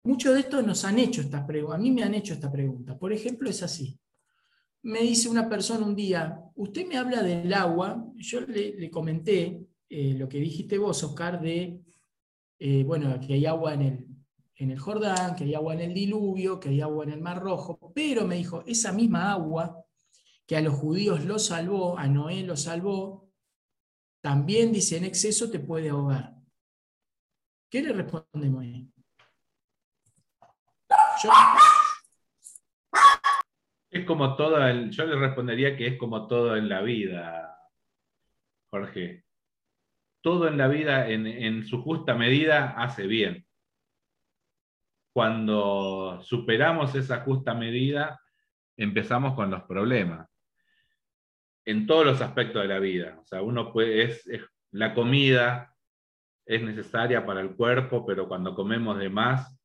Muchos 0.01 0.33
de 0.33 0.39
estos 0.39 0.65
nos 0.65 0.83
han 0.85 0.97
hecho 0.97 1.21
estas 1.21 1.45
preguntas, 1.45 1.77
a 1.77 1.83
mí 1.83 1.91
me 1.91 2.01
han 2.01 2.15
hecho 2.15 2.33
esta 2.33 2.51
pregunta. 2.51 2.97
Por 2.97 3.13
ejemplo, 3.13 3.47
es 3.47 3.61
así. 3.61 3.99
Me 4.81 5.01
dice 5.01 5.29
una 5.29 5.47
persona 5.47 5.85
un 5.85 5.95
día, 5.95 6.41
usted 6.55 6.87
me 6.87 6.97
habla 6.97 7.21
del 7.21 7.53
agua, 7.53 8.03
yo 8.15 8.41
le, 8.41 8.89
comenté 8.89 9.67
eh, 9.87 10.15
lo 10.17 10.27
que 10.27 10.39
dijiste 10.39 10.79
vos, 10.79 11.03
Oscar, 11.03 11.39
de, 11.39 11.79
eh, 12.57 12.83
bueno, 12.83 13.19
que 13.19 13.35
hay 13.35 13.45
agua 13.45 13.75
en 13.75 13.81
el, 13.83 14.07
en 14.55 14.71
el 14.71 14.79
Jordán, 14.79 15.35
que 15.35 15.43
hay 15.43 15.53
agua 15.53 15.75
en 15.75 15.81
el 15.81 15.93
diluvio, 15.93 16.59
que 16.59 16.69
hay 16.69 16.81
agua 16.81 17.03
en 17.03 17.11
el 17.11 17.21
Mar 17.21 17.39
Rojo, 17.39 17.91
pero 17.93 18.25
me 18.25 18.37
dijo, 18.37 18.63
esa 18.65 18.93
misma 18.93 19.31
agua 19.31 19.85
que 20.47 20.57
a 20.57 20.61
los 20.61 20.73
judíos 20.73 21.23
lo 21.23 21.37
salvó, 21.37 21.99
a 21.99 22.07
Noé 22.07 22.41
lo 22.41 22.57
salvó, 22.57 23.28
también 24.21 24.71
dice 24.71 24.97
en 24.97 25.05
exceso 25.05 25.49
te 25.49 25.59
puede 25.59 25.89
ahogar. 25.89 26.33
¿Qué 27.69 27.81
le 27.81 27.93
respondemos 27.93 28.61
ahí? 28.61 28.91
Es 33.91 34.05
como 34.05 34.35
todo, 34.35 34.65
el, 34.65 34.91
yo 34.91 35.05
le 35.05 35.15
respondería 35.15 35.75
que 35.75 35.87
es 35.87 35.97
como 35.97 36.27
todo 36.27 36.55
en 36.55 36.69
la 36.69 36.81
vida, 36.81 37.57
Jorge. 38.69 39.25
Todo 40.21 40.47
en 40.47 40.57
la 40.57 40.67
vida, 40.67 41.09
en, 41.09 41.25
en 41.25 41.65
su 41.65 41.81
justa 41.81 42.13
medida, 42.13 42.71
hace 42.77 43.07
bien. 43.07 43.45
Cuando 45.13 46.21
superamos 46.23 46.93
esa 46.95 47.21
justa 47.21 47.53
medida, 47.53 48.21
empezamos 48.77 49.33
con 49.33 49.49
los 49.49 49.63
problemas 49.63 50.28
en 51.69 51.85
todos 51.85 52.03
los 52.03 52.19
aspectos 52.19 52.63
de 52.63 52.67
la 52.67 52.79
vida. 52.79 53.19
O 53.21 53.25
sea, 53.25 53.43
uno 53.43 53.71
puede, 53.71 54.01
es, 54.01 54.27
la 54.71 54.95
comida 54.95 55.75
es 56.43 56.63
necesaria 56.63 57.23
para 57.23 57.41
el 57.41 57.55
cuerpo, 57.55 58.03
pero 58.07 58.27
cuando 58.27 58.55
comemos 58.55 58.97
de 58.97 59.09
más, 59.09 59.55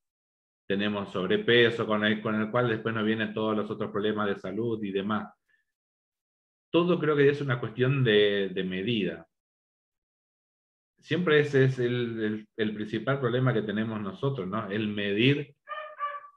tenemos 0.69 1.11
sobrepeso, 1.11 1.87
con 1.87 2.05
el, 2.05 2.21
con 2.21 2.35
el 2.35 2.51
cual 2.51 2.69
después 2.69 2.95
nos 2.95 3.07
vienen 3.07 3.33
todos 3.33 3.57
los 3.57 3.71
otros 3.71 3.91
problemas 3.91 4.27
de 4.27 4.37
salud 4.37 4.85
y 4.85 4.93
demás. 4.93 5.33
Todo 6.71 6.99
creo 6.99 7.17
que 7.17 7.31
es 7.31 7.41
una 7.41 7.59
cuestión 7.59 8.05
de, 8.05 8.53
medida. 8.69 9.27
Siempre 10.99 11.41
ese 11.41 11.65
es 11.65 11.79
el, 11.79 12.47
el, 12.55 12.75
principal 12.75 13.19
problema 13.19 13.55
que 13.55 13.63
tenemos 13.63 13.99
nosotros, 14.03 14.47
¿no? 14.47 14.71
El 14.71 14.89
medir 14.89 15.55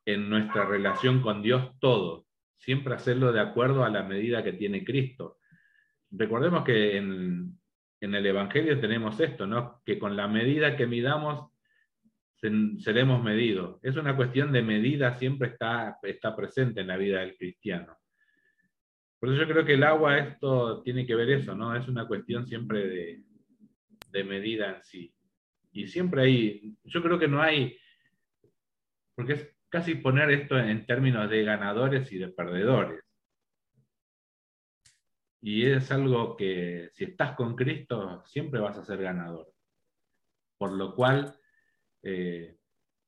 en 0.06 0.30
nuestra 0.30 0.66
relación 0.66 1.22
con 1.22 1.42
Dios 1.42 1.78
todo. 1.80 2.26
Siempre 2.56 2.94
hacerlo 2.96 3.34
de 3.34 3.42
acuerdo 3.42 3.84
a 3.84 3.90
la 3.90 4.04
medida 4.04 4.46
que 4.46 4.54
tiene 4.54 4.86
Cristo 4.86 5.37
recordemos 6.12 6.64
que 6.64 6.98
en, 6.98 7.58
el 8.00 8.26
Evangelio 8.26 8.80
tenemos 8.80 9.20
esto, 9.20 9.48
¿no? 9.48 9.82
que 9.86 9.98
con 9.98 10.16
la 10.16 10.28
medida 10.28 10.76
que 10.76 10.88
midamos 10.88 11.52
seremos 12.80 13.24
medidos. 13.24 13.80
Es 13.82 13.96
una 13.96 14.16
cuestión 14.16 14.52
de 14.52 14.62
medida, 14.62 15.18
siempre 15.18 15.50
está, 15.50 15.98
está 16.04 16.36
presente 16.36 16.82
en 16.82 16.88
la 16.88 16.98
vida 16.98 17.22
del 17.22 17.36
cristiano. 17.36 17.98
Por 19.20 19.30
eso 19.30 19.42
yo 19.42 19.48
creo 19.52 19.66
que 19.66 19.74
el 19.74 19.84
agua, 19.84 20.20
esto 20.20 20.84
tiene 20.84 21.08
que 21.08 21.16
ver 21.16 21.32
eso, 21.32 21.56
¿no? 21.56 21.76
Es 21.76 21.88
una 21.88 22.06
cuestión 22.06 22.46
siempre 22.46 22.88
de, 22.88 23.24
de 24.12 24.24
medida 24.24 24.76
en 24.76 24.84
sí. 24.84 25.14
Y 25.72 25.88
siempre 25.88 26.22
hay, 26.24 26.76
yo 26.84 27.02
creo 27.02 27.18
que 27.18 27.28
no 27.28 27.42
hay, 27.42 27.78
porque 29.16 29.34
es 29.34 29.56
casi 29.70 29.96
poner 29.96 30.30
esto 30.32 30.58
en 30.58 30.86
términos 30.86 31.30
de 31.30 31.44
ganadores 31.44 32.12
y 32.12 32.20
de 32.20 32.30
perdedores. 32.30 33.07
Y 35.42 35.66
es 35.66 35.92
algo 35.92 36.36
que 36.36 36.90
si 36.94 37.06
estás 37.06 37.36
con 37.36 37.56
Cristo 37.56 38.24
siempre 38.26 38.60
vas 38.60 38.78
a 38.78 38.84
ser 38.84 39.02
ganador. 39.02 39.52
Por 40.58 40.72
lo 40.74 40.96
cual, 40.96 41.36
eh, 42.04 42.58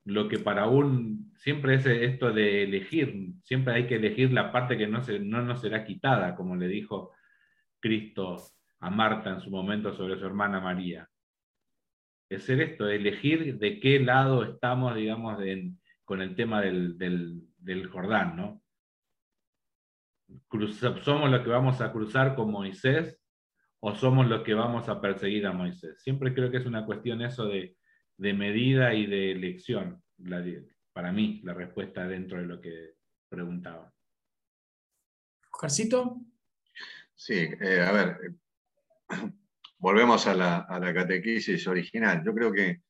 lo 0.05 0.27
que 0.27 0.39
para 0.39 0.67
un, 0.67 1.33
siempre 1.37 1.75
es 1.75 1.85
esto 1.85 2.31
de 2.31 2.63
elegir, 2.63 3.33
siempre 3.43 3.73
hay 3.73 3.87
que 3.87 3.95
elegir 3.95 4.31
la 4.31 4.51
parte 4.51 4.77
que 4.77 4.87
no, 4.87 5.03
se, 5.03 5.19
no 5.19 5.41
nos 5.41 5.61
será 5.61 5.83
quitada, 5.83 6.35
como 6.35 6.55
le 6.55 6.67
dijo 6.67 7.11
Cristo 7.79 8.37
a 8.79 8.89
Marta 8.89 9.31
en 9.31 9.41
su 9.41 9.49
momento 9.49 9.93
sobre 9.93 10.17
su 10.17 10.25
hermana 10.25 10.59
María. 10.59 11.09
Es 12.29 12.43
ser 12.43 12.61
esto, 12.61 12.87
elegir 12.87 13.57
de 13.57 13.79
qué 13.79 13.99
lado 13.99 14.43
estamos, 14.43 14.95
digamos, 14.95 15.39
con 16.05 16.21
el 16.21 16.35
tema 16.35 16.61
del, 16.61 16.97
del, 16.97 17.41
del 17.57 17.87
Jordán, 17.87 18.35
¿no? 18.35 18.61
Somos 21.03 21.29
los 21.29 21.41
que 21.41 21.49
vamos 21.49 21.81
a 21.81 21.91
cruzar 21.91 22.35
con 22.35 22.51
Moisés 22.51 23.19
o 23.81 23.95
somos 23.95 24.27
los 24.27 24.43
que 24.43 24.53
vamos 24.53 24.89
a 24.89 24.99
perseguir 24.99 25.45
a 25.47 25.53
Moisés. 25.53 26.01
Siempre 26.01 26.33
creo 26.33 26.51
que 26.51 26.57
es 26.57 26.65
una 26.65 26.85
cuestión 26.85 27.21
eso 27.21 27.45
de, 27.45 27.75
medida 28.17 28.93
y 28.93 29.05
de 29.05 29.31
elección, 29.31 30.03
para 30.91 31.11
mí, 31.11 31.41
la 31.43 31.53
respuesta 31.53 32.05
dentro 32.07 32.39
de 32.39 32.45
lo 32.45 32.59
que 32.59 32.95
preguntaba. 33.29 33.93
Oscarcito. 35.51 36.17
Sí, 37.15 37.49
eh, 37.61 37.81
a 37.81 37.91
ver, 37.91 38.17
volvemos 39.77 40.27
a 40.27 40.33
la, 40.33 40.57
a 40.59 40.79
la 40.79 40.93
catequesis 40.93 41.65
original. 41.67 42.23
Yo 42.25 42.33
creo 42.33 42.51
que 42.51 42.81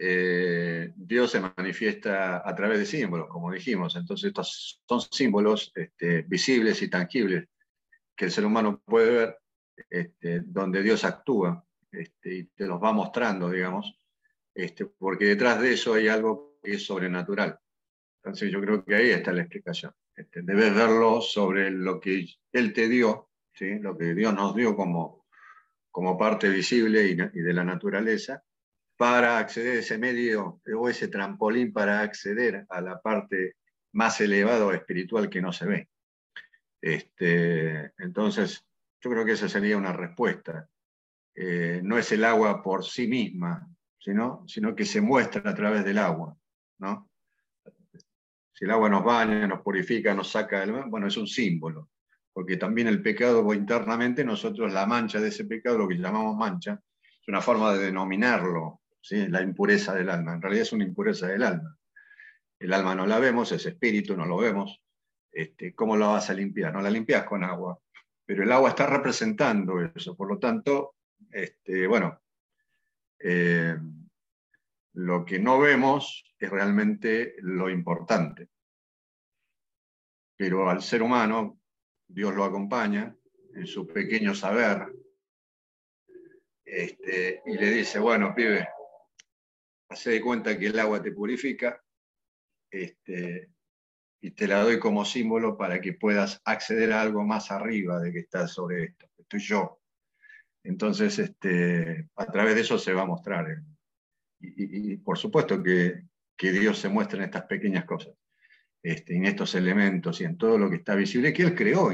eh, 0.00 0.92
Dios 0.94 1.32
se 1.32 1.40
manifiesta 1.40 2.48
a 2.48 2.54
través 2.54 2.78
de 2.78 2.86
símbolos, 2.86 3.28
como 3.28 3.50
dijimos. 3.50 3.96
Entonces, 3.96 4.28
estos 4.28 4.80
son 4.88 5.00
símbolos 5.00 5.72
este, 5.74 6.22
visibles 6.22 6.80
y 6.82 6.88
tangibles 6.88 7.48
que 8.14 8.26
el 8.26 8.30
ser 8.30 8.44
humano 8.44 8.80
puede 8.84 9.10
ver, 9.10 9.38
este, 9.90 10.40
donde 10.44 10.82
Dios 10.82 11.04
actúa 11.04 11.64
este, 11.90 12.34
y 12.34 12.44
te 12.44 12.66
los 12.66 12.80
va 12.80 12.92
mostrando, 12.92 13.50
digamos, 13.50 13.98
porque 14.98 15.24
detrás 15.24 15.60
de 15.60 15.72
eso 15.72 15.94
hay 15.94 16.06
algo 16.06 16.58
que 16.62 16.74
es 16.74 16.86
sobrenatural. 16.86 17.58
Entonces, 18.22 18.52
yo 18.52 18.60
creo 18.60 18.84
que 18.84 18.94
ahí 18.94 19.10
está 19.10 19.32
la 19.32 19.42
explicación. 19.42 19.92
debes 20.14 20.74
verlo 20.74 21.20
sobre 21.20 21.70
lo 21.70 21.98
que 21.98 22.24
Él 22.52 22.72
te 22.72 22.88
dio, 22.88 23.30
¿sí? 23.52 23.78
lo 23.80 23.96
que 23.98 24.14
Dios 24.14 24.32
nos 24.32 24.54
dio 24.54 24.76
como, 24.76 25.26
como 25.90 26.16
parte 26.16 26.48
visible 26.48 27.04
y 27.04 27.14
de 27.16 27.52
la 27.52 27.64
naturaleza, 27.64 28.44
para 28.98 29.38
acceder 29.38 29.76
a 29.76 29.80
ese 29.80 29.96
medio 29.96 30.60
o 30.76 30.88
ese 30.88 31.06
trampolín 31.06 31.72
para 31.72 32.00
acceder 32.00 32.66
a 32.68 32.80
la 32.80 33.00
parte 33.00 33.54
más 33.92 34.20
elevada 34.20 34.66
o 34.66 34.72
espiritual 34.72 35.30
que 35.30 35.40
no 35.40 35.52
se 35.52 35.66
ve. 35.66 35.88
Este, 36.82 37.92
entonces, 37.98 38.66
yo 39.00 39.10
creo 39.10 39.24
que 39.24 39.32
esa 39.32 39.48
sería 39.48 39.76
una 39.76 39.92
respuesta. 39.92 40.68
Eh, 41.32 41.80
no 41.84 41.96
es 41.96 42.10
el 42.10 42.24
agua 42.24 42.60
por 42.60 42.84
sí 42.84 43.06
misma, 43.06 43.68
sino, 44.00 44.42
sino 44.48 44.74
que 44.74 44.84
se 44.84 45.00
muestra 45.00 45.48
a 45.48 45.54
través 45.54 45.84
del 45.84 45.98
agua. 45.98 46.36
¿no? 46.78 47.08
Si 48.52 48.64
el 48.64 48.72
agua 48.72 48.88
nos 48.88 49.04
baña, 49.04 49.46
nos 49.46 49.60
purifica, 49.60 50.12
nos 50.12 50.32
saca 50.32 50.58
del 50.58 50.72
bueno, 50.72 51.06
es 51.06 51.16
un 51.16 51.28
símbolo, 51.28 51.90
porque 52.32 52.56
también 52.56 52.88
el 52.88 53.00
pecado 53.00 53.54
internamente, 53.54 54.24
nosotros 54.24 54.72
la 54.72 54.86
mancha 54.86 55.20
de 55.20 55.28
ese 55.28 55.44
pecado, 55.44 55.78
lo 55.78 55.86
que 55.86 55.94
llamamos 55.94 56.36
mancha, 56.36 56.82
es 57.00 57.28
una 57.28 57.40
forma 57.40 57.72
de 57.74 57.84
denominarlo, 57.84 58.80
la 59.10 59.42
impureza 59.42 59.94
del 59.94 60.10
alma. 60.10 60.34
En 60.34 60.42
realidad 60.42 60.62
es 60.62 60.72
una 60.72 60.84
impureza 60.84 61.26
del 61.28 61.42
alma. 61.42 61.76
El 62.58 62.72
alma 62.72 62.94
no 62.94 63.06
la 63.06 63.18
vemos, 63.18 63.52
ese 63.52 63.70
espíritu 63.70 64.16
no 64.16 64.26
lo 64.26 64.38
vemos. 64.38 64.82
Este, 65.30 65.74
¿Cómo 65.74 65.96
la 65.96 66.08
vas 66.08 66.30
a 66.30 66.34
limpiar? 66.34 66.72
No 66.72 66.80
la 66.80 66.90
limpias 66.90 67.24
con 67.24 67.44
agua. 67.44 67.78
Pero 68.24 68.42
el 68.42 68.52
agua 68.52 68.70
está 68.70 68.86
representando 68.86 69.80
eso. 69.80 70.16
Por 70.16 70.28
lo 70.28 70.38
tanto, 70.38 70.96
este, 71.30 71.86
bueno, 71.86 72.20
eh, 73.18 73.76
lo 74.94 75.24
que 75.24 75.38
no 75.38 75.58
vemos 75.58 76.24
es 76.38 76.50
realmente 76.50 77.36
lo 77.38 77.70
importante. 77.70 78.48
Pero 80.36 80.68
al 80.68 80.82
ser 80.82 81.02
humano, 81.02 81.60
Dios 82.06 82.34
lo 82.34 82.44
acompaña 82.44 83.14
en 83.54 83.66
su 83.66 83.86
pequeño 83.86 84.34
saber, 84.34 84.86
este, 86.64 87.42
y 87.46 87.54
le 87.54 87.70
dice, 87.70 87.98
bueno, 87.98 88.34
pibe, 88.34 88.68
hace 89.88 90.10
de 90.10 90.20
cuenta 90.20 90.58
que 90.58 90.66
el 90.66 90.78
agua 90.78 91.02
te 91.02 91.12
purifica 91.12 91.82
este, 92.70 93.50
y 94.20 94.30
te 94.32 94.46
la 94.46 94.62
doy 94.62 94.78
como 94.78 95.04
símbolo 95.04 95.56
para 95.56 95.80
que 95.80 95.92
puedas 95.92 96.40
acceder 96.44 96.92
a 96.92 97.02
algo 97.02 97.24
más 97.24 97.50
arriba 97.50 98.00
de 98.00 98.12
que 98.12 98.20
estás 98.20 98.52
sobre 98.52 98.84
esto. 98.84 99.06
Estoy 99.16 99.40
yo. 99.40 99.80
Entonces, 100.64 101.18
este, 101.18 102.08
a 102.16 102.26
través 102.26 102.54
de 102.54 102.62
eso 102.62 102.78
se 102.78 102.92
va 102.92 103.02
a 103.02 103.06
mostrar. 103.06 103.62
Y, 104.40 104.96
por 104.98 105.18
supuesto 105.18 105.62
que, 105.62 106.02
Dios 106.38 106.78
se 106.78 106.88
muestra 106.88 107.18
en 107.18 107.24
estas 107.24 107.44
pequeñas 107.44 107.84
cosas, 107.84 108.14
este, 108.82 109.16
en 109.16 109.24
estos 109.24 109.54
elementos 109.54 110.20
y 110.20 110.24
en 110.24 110.36
todo 110.36 110.56
lo 110.56 110.70
que 110.70 110.76
está 110.76 110.94
visible, 110.94 111.32
que 111.32 111.42
Él 111.42 111.54
creó, 111.54 111.90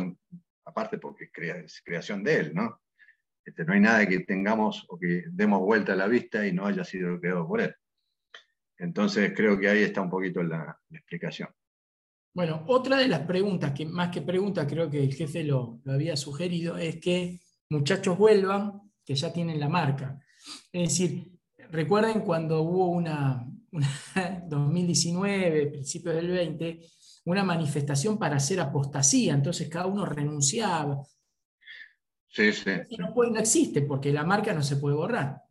aparte 0.67 0.99
porque 0.99 1.31
es 1.33 1.83
creación 1.83 2.23
de 2.23 2.37
Él, 2.37 2.55
¿no? 2.55 2.83
Este, 3.45 3.65
no 3.65 3.75
hay 3.75 3.81
nada 3.81 4.07
que 4.07 4.21
tengamos 4.21 4.85
o 4.89 4.99
que 4.99 5.25
demos 5.31 5.61
vuelta 5.61 5.93
a 5.93 5.97
la 5.97 6.09
vista 6.09 6.47
y 6.47 6.53
no 6.53 6.67
haya 6.67 6.85
sido 6.85 7.19
creado 7.21 7.47
por 7.47 7.61
Él. 7.61 7.75
Entonces 8.79 9.33
creo 9.35 9.59
que 9.59 9.69
ahí 9.69 9.83
está 9.83 10.01
un 10.01 10.11
poquito 10.11 10.43
la, 10.43 10.79
explicación. 10.91 11.49
Bueno, 12.33 12.65
otra 12.67 12.99
de 12.99 13.09
las 13.09 13.21
preguntas, 13.21 13.73
que 13.73 13.87
más 13.87 14.11
que 14.11 14.23
pregunta, 14.23 14.67
creo 14.67 14.91
que 14.91 15.03
el 15.03 15.15
jefe 15.15 15.45
lo, 15.45 15.81
había 15.87 16.17
sugerido, 16.17 16.77
es 16.77 17.01
que 17.01 17.41
muchachos 17.71 18.19
vuelvan, 18.19 18.81
que 19.05 19.15
ya 19.15 19.33
tienen 19.33 19.61
la 19.61 19.69
marca. 19.69 20.19
Es 20.73 20.91
decir, 20.91 21.31
recuerden 21.71 22.21
cuando 22.21 22.63
hubo 22.63 22.89
una, 22.89 23.47
2019, 24.49 25.67
principios 25.73 26.15
del 26.17 26.29
20, 26.29 26.81
una 27.27 27.45
manifestación 27.45 28.19
para 28.19 28.37
hacer 28.37 28.61
apostasía, 28.61 29.35
entonces 29.35 29.69
cada 29.69 29.87
uno 29.87 30.05
renunciaba. 30.05 31.03
Sí, 32.29 32.53
sí. 32.53 32.71
No, 32.99 33.15
no 33.15 33.39
existe 33.39 33.83
porque 33.83 34.13
la 34.13 34.25
marca 34.25 34.53
no 34.53 34.63
se 34.63 34.77
puede 34.77 34.97
borrar. 34.97 35.44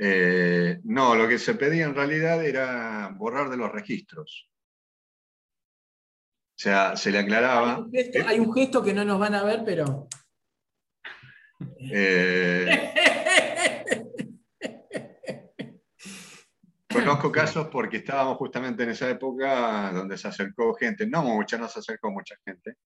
Eh, 0.00 0.78
no, 0.84 1.16
lo 1.16 1.26
que 1.26 1.40
se 1.40 1.54
pedía 1.54 1.84
en 1.84 1.94
realidad 1.94 2.44
era 2.44 3.12
borrar 3.16 3.50
de 3.50 3.56
los 3.56 3.72
registros. 3.72 4.48
O 6.58 6.60
sea, 6.60 6.96
se 6.96 7.10
le 7.10 7.18
aclaraba. 7.18 7.84
Hay 8.26 8.38
un 8.38 8.52
gesto, 8.52 8.82
que 8.82 8.94
no 8.94 9.04
nos 9.04 9.18
van 9.18 9.34
a 9.34 9.42
ver, 9.42 9.62
pero. 9.64 10.08
Eh, 11.80 12.92
conozco 16.92 17.32
casos 17.32 17.68
porque 17.68 17.96
estábamos 17.98 18.36
justamente 18.36 18.84
en 18.84 18.90
esa 18.90 19.10
época 19.10 19.90
donde 19.92 20.16
se 20.16 20.28
acercó 20.28 20.74
gente, 20.74 21.08
no 21.08 21.22
mucha, 21.22 21.58
no 21.58 21.68
se 21.68 21.80
acercó 21.80 22.12
mucha 22.12 22.36
gente, 22.44 22.76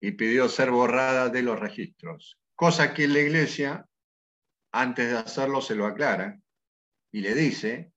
y 0.00 0.12
pidió 0.12 0.48
ser 0.48 0.70
borrada 0.70 1.28
de 1.28 1.42
los 1.42 1.60
registros. 1.60 2.38
Cosa 2.54 2.94
que 2.94 3.06
la 3.06 3.18
iglesia 3.20 3.87
antes 4.80 5.10
de 5.10 5.18
hacerlo 5.18 5.60
se 5.60 5.74
lo 5.74 5.86
aclara 5.86 6.38
y 7.10 7.20
le 7.20 7.34
dice 7.34 7.92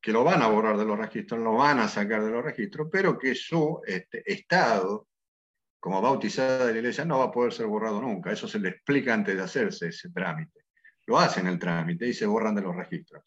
que 0.00 0.12
lo 0.12 0.24
van 0.24 0.42
a 0.42 0.48
borrar 0.48 0.76
de 0.76 0.84
los 0.84 0.98
registros, 0.98 1.40
lo 1.40 1.54
van 1.54 1.78
a 1.78 1.88
sacar 1.88 2.24
de 2.24 2.30
los 2.30 2.44
registros, 2.44 2.88
pero 2.90 3.18
que 3.18 3.34
su 3.34 3.80
este, 3.86 4.22
estado 4.30 5.08
como 5.78 6.00
bautizada 6.00 6.66
de 6.66 6.72
la 6.72 6.78
iglesia 6.78 7.04
no 7.04 7.18
va 7.18 7.26
a 7.26 7.30
poder 7.30 7.52
ser 7.52 7.66
borrado 7.66 8.00
nunca. 8.00 8.32
Eso 8.32 8.48
se 8.48 8.58
le 8.58 8.70
explica 8.70 9.14
antes 9.14 9.36
de 9.36 9.42
hacerse 9.42 9.88
ese 9.88 10.10
trámite. 10.10 10.64
Lo 11.06 11.18
hacen 11.18 11.46
el 11.46 11.58
trámite 11.58 12.08
y 12.08 12.14
se 12.14 12.26
borran 12.26 12.56
de 12.56 12.62
los 12.62 12.74
registros. 12.74 13.22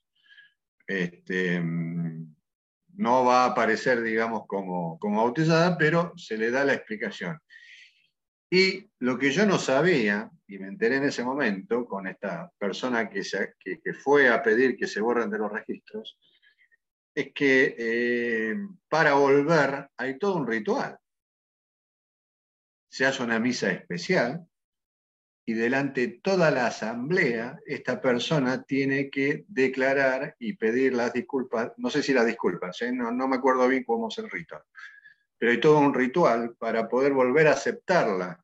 Este, 0.85 1.61
no 1.61 3.23
va 3.23 3.43
a 3.43 3.51
aparecer, 3.51 4.01
digamos, 4.01 4.45
como, 4.47 4.99
como 4.99 5.23
bautizada, 5.23 5.77
pero 5.77 6.13
se 6.17 6.37
le 6.37 6.51
da 6.51 6.65
la 6.65 6.73
explicación. 6.73 7.39
Y 8.49 8.89
lo 8.99 9.17
que 9.19 9.31
yo 9.31 9.45
no 9.45 9.59
sabía, 9.59 10.31
y 10.47 10.57
me 10.57 10.67
enteré 10.67 10.95
en 10.95 11.03
ese 11.03 11.23
momento 11.23 11.85
con 11.85 12.07
esta 12.07 12.51
persona 12.57 13.09
que, 13.09 13.23
fue 13.93 14.29
a 14.29 14.41
pedir 14.41 14.75
que 14.75 14.87
se 14.87 15.01
borren 15.01 15.29
de 15.29 15.37
los 15.37 15.51
registros, 15.51 16.17
es 17.13 17.31
que 17.33 17.75
eh, 17.77 18.55
para 18.87 19.13
volver 19.13 19.89
hay 19.97 20.17
todo 20.17 20.37
un 20.37 20.47
ritual. 20.47 20.97
Se 22.89 23.05
hace 23.05 23.21
una 23.21 23.39
misa 23.39 23.71
especial 23.71 24.47
y 25.45 25.53
delante 25.53 26.01
de 26.01 26.19
toda 26.19 26.49
la 26.49 26.67
asamblea 26.67 27.59
esta 27.67 28.01
persona 28.01 28.63
tiene 28.63 29.11
que 29.11 29.45
declarar 29.47 30.35
y 30.39 30.53
pedir 30.53 30.93
las 30.93 31.13
disculpas, 31.13 31.71
no 31.77 31.91
sé 31.91 32.01
si 32.01 32.13
las 32.13 32.25
disculpas, 32.25 32.81
¿eh? 32.81 32.91
no, 32.91 33.11
no 33.11 33.27
me 33.27 33.35
acuerdo 33.35 33.67
bien 33.67 33.83
cómo 33.83 34.07
es 34.09 34.17
el 34.17 34.29
ritual 34.29 34.63
pero 35.39 35.53
hay 35.53 35.59
todo 35.59 35.79
un 35.79 35.93
ritual 35.93 36.55
para 36.59 36.87
poder 36.89 37.13
volver 37.13 37.47
a 37.47 37.53
aceptarla. 37.53 38.43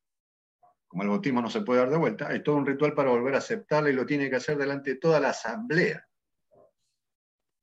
Como 0.88 1.02
el 1.02 1.10
bautismo 1.10 1.42
no 1.42 1.50
se 1.50 1.60
puede 1.60 1.80
dar 1.80 1.90
de 1.90 1.98
vuelta, 1.98 2.28
hay 2.28 2.42
todo 2.42 2.56
un 2.56 2.66
ritual 2.66 2.94
para 2.94 3.10
volver 3.10 3.34
a 3.34 3.38
aceptarla 3.38 3.90
y 3.90 3.92
lo 3.92 4.06
tiene 4.06 4.30
que 4.30 4.36
hacer 4.36 4.56
delante 4.56 4.94
de 4.94 4.96
toda 4.96 5.20
la 5.20 5.28
asamblea. 5.28 6.04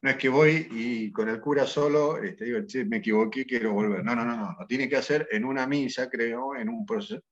No 0.03 0.09
es 0.09 0.17
que 0.17 0.29
voy 0.29 0.67
y 0.69 1.11
con 1.11 1.29
el 1.29 1.39
cura 1.39 1.65
solo 1.65 2.17
este, 2.17 2.45
digo, 2.45 2.59
me 2.87 2.97
equivoqué, 2.97 3.45
quiero 3.45 3.73
volver. 3.73 4.03
No, 4.03 4.15
no, 4.15 4.23
no, 4.23 4.35
no. 4.35 4.55
Lo 4.59 4.67
tiene 4.67 4.87
que 4.87 4.97
hacer 4.97 5.27
en 5.31 5.45
una 5.45 5.65
misa, 5.65 6.09
creo, 6.09 6.55
en 6.55 6.69
un 6.69 6.85
proceso. 6.85 7.23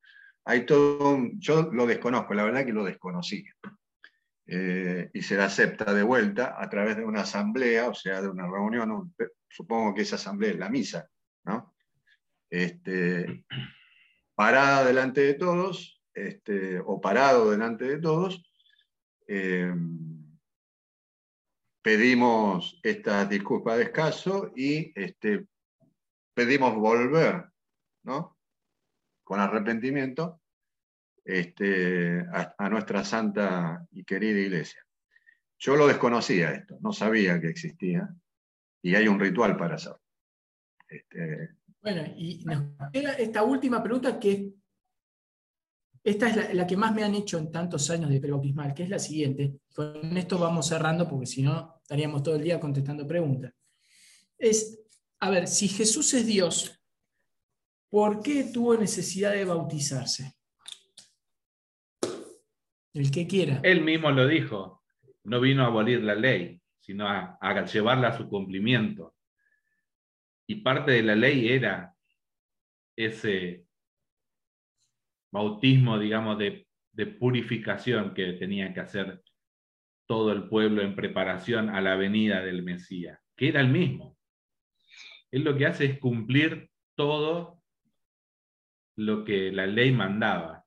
Hay 0.45 0.65
todo 0.65 1.11
un, 1.11 1.40
yo 1.40 1.69
lo 1.72 1.86
desconozco, 1.86 2.34
la 2.34 2.45
verdad 2.45 2.65
que 2.65 2.73
lo 2.73 2.84
desconocí. 2.84 3.45
Eh, 4.48 5.10
y 5.14 5.22
se 5.22 5.36
la 5.36 5.45
acepta 5.45 5.94
de 5.94 6.02
vuelta 6.02 6.56
a 6.57 6.68
través 6.69 6.98
de 6.98 7.06
una 7.06 7.22
asamblea, 7.22 7.90
o 7.90 7.94
sea, 7.94 8.22
de 8.22 8.30
una 8.30 8.48
reunión, 8.48 9.14
supongo 9.49 9.94
que 9.94 10.02
esa 10.02 10.15
asamblea 10.15 10.52
es 10.52 10.57
la 10.57 10.69
misa, 10.69 11.07
¿no? 11.44 11.70
Este, 12.52 13.45
parada 14.36 14.86
delante 14.86 15.22
de 15.22 15.34
todos, 15.34 16.03
este, 16.14 16.80
o 16.80 16.99
parado 17.02 17.49
delante 17.49 17.86
de 17.86 17.99
todos, 17.99 18.44
eh, 19.28 19.73
pedimos 21.82 22.80
esta 22.84 23.26
disculpa 23.26 23.78
de 23.78 23.84
escaso 23.84 24.52
y 24.56 24.91
este, 24.99 25.48
pedimos 26.34 26.76
volver, 26.76 27.45
¿no? 28.03 28.38
Con 29.23 29.40
arrepentimiento 29.40 30.41
este, 31.23 32.26
a, 32.32 32.69
nuestra 32.69 33.06
santa 33.06 33.86
y 33.91 34.03
querida 34.03 34.40
iglesia. 34.40 34.86
Yo 35.57 35.76
lo 35.76 35.88
desconocía 35.88 36.52
esto, 36.52 36.78
no 36.82 36.91
sabía 36.91 37.40
que 37.40 37.48
existía 37.48 38.10
y 38.82 38.95
hay 38.95 39.07
un 39.07 39.19
ritual 39.19 39.56
para 39.56 39.76
hacerlo. 39.76 40.02
Este, 40.88 41.56
bueno, 41.81 42.03
y 42.15 42.43
nos 42.45 42.91
queda 42.91 43.13
esta 43.13 43.43
última 43.43 43.81
pregunta 43.81 44.19
que 44.19 44.53
esta 46.03 46.29
es 46.29 46.53
la, 46.55 46.65
que 46.65 46.77
más 46.77 46.93
me 46.93 47.03
han 47.03 47.13
hecho 47.15 47.37
en 47.37 47.51
tantos 47.51 47.89
años 47.89 48.09
de 48.09 48.19
prebautismal, 48.19 48.73
que 48.73 48.83
es 48.83 48.89
la 48.89 48.99
siguiente. 48.99 49.59
Con 49.73 50.17
esto 50.17 50.37
vamos 50.37 50.67
cerrando 50.67 51.07
porque 51.07 51.27
si 51.27 51.43
no 51.43 51.75
estaríamos 51.81 52.23
todo 52.23 52.35
el 52.35 52.43
día 52.43 52.59
contestando 52.59 53.07
preguntas. 53.07 53.53
Es, 54.37 54.79
a 55.19 55.29
ver, 55.29 55.47
si 55.47 55.67
Jesús 55.67 56.13
es 56.15 56.25
Dios, 56.25 56.79
¿por 57.89 58.21
qué 58.21 58.45
tuvo 58.45 58.75
necesidad 58.77 59.31
de 59.31 59.45
bautizarse? 59.45 60.33
El 62.93 63.11
que 63.11 63.27
quiera. 63.27 63.59
Él 63.63 63.81
mismo 63.81 64.09
lo 64.11 64.27
dijo, 64.27 64.83
no 65.23 65.39
vino 65.39 65.63
a 65.63 65.67
abolir 65.67 66.01
la 66.03 66.15
ley, 66.15 66.59
sino 66.79 67.07
a 67.07 67.65
llevarla 67.65 68.09
a 68.09 68.17
su 68.17 68.27
cumplimiento 68.27 69.13
y 70.52 70.56
parte 70.56 70.91
de 70.91 71.03
la 71.03 71.15
ley 71.15 71.48
era 71.48 71.95
ese 72.98 73.65
bautismo, 75.32 75.98
digamos, 75.98 76.38
de, 76.38 76.68
purificación 77.19 78.14
que 78.14 78.34
tenía 78.34 78.73
que 78.73 78.82
hacer 78.82 79.23
todo 80.06 80.34
el 80.34 80.49
pueblo 80.49 80.82
en 80.82 80.94
preparación 80.94 81.69
a 81.69 81.80
la 81.80 81.95
venida 81.95 82.41
del 82.41 82.64
Mesías, 82.64 83.18
que 83.36 83.48
era 83.48 83.61
el 83.61 83.69
mismo. 83.69 84.18
Él 85.32 85.44
lo 85.45 85.57
que 85.57 85.65
hace 85.65 85.86
es 85.86 85.99
cumplir 85.99 86.69
todo 86.95 87.64
lo 88.98 89.23
que 89.23 89.53
la 89.53 89.65
ley 89.65 89.94
mandaba. 89.94 90.65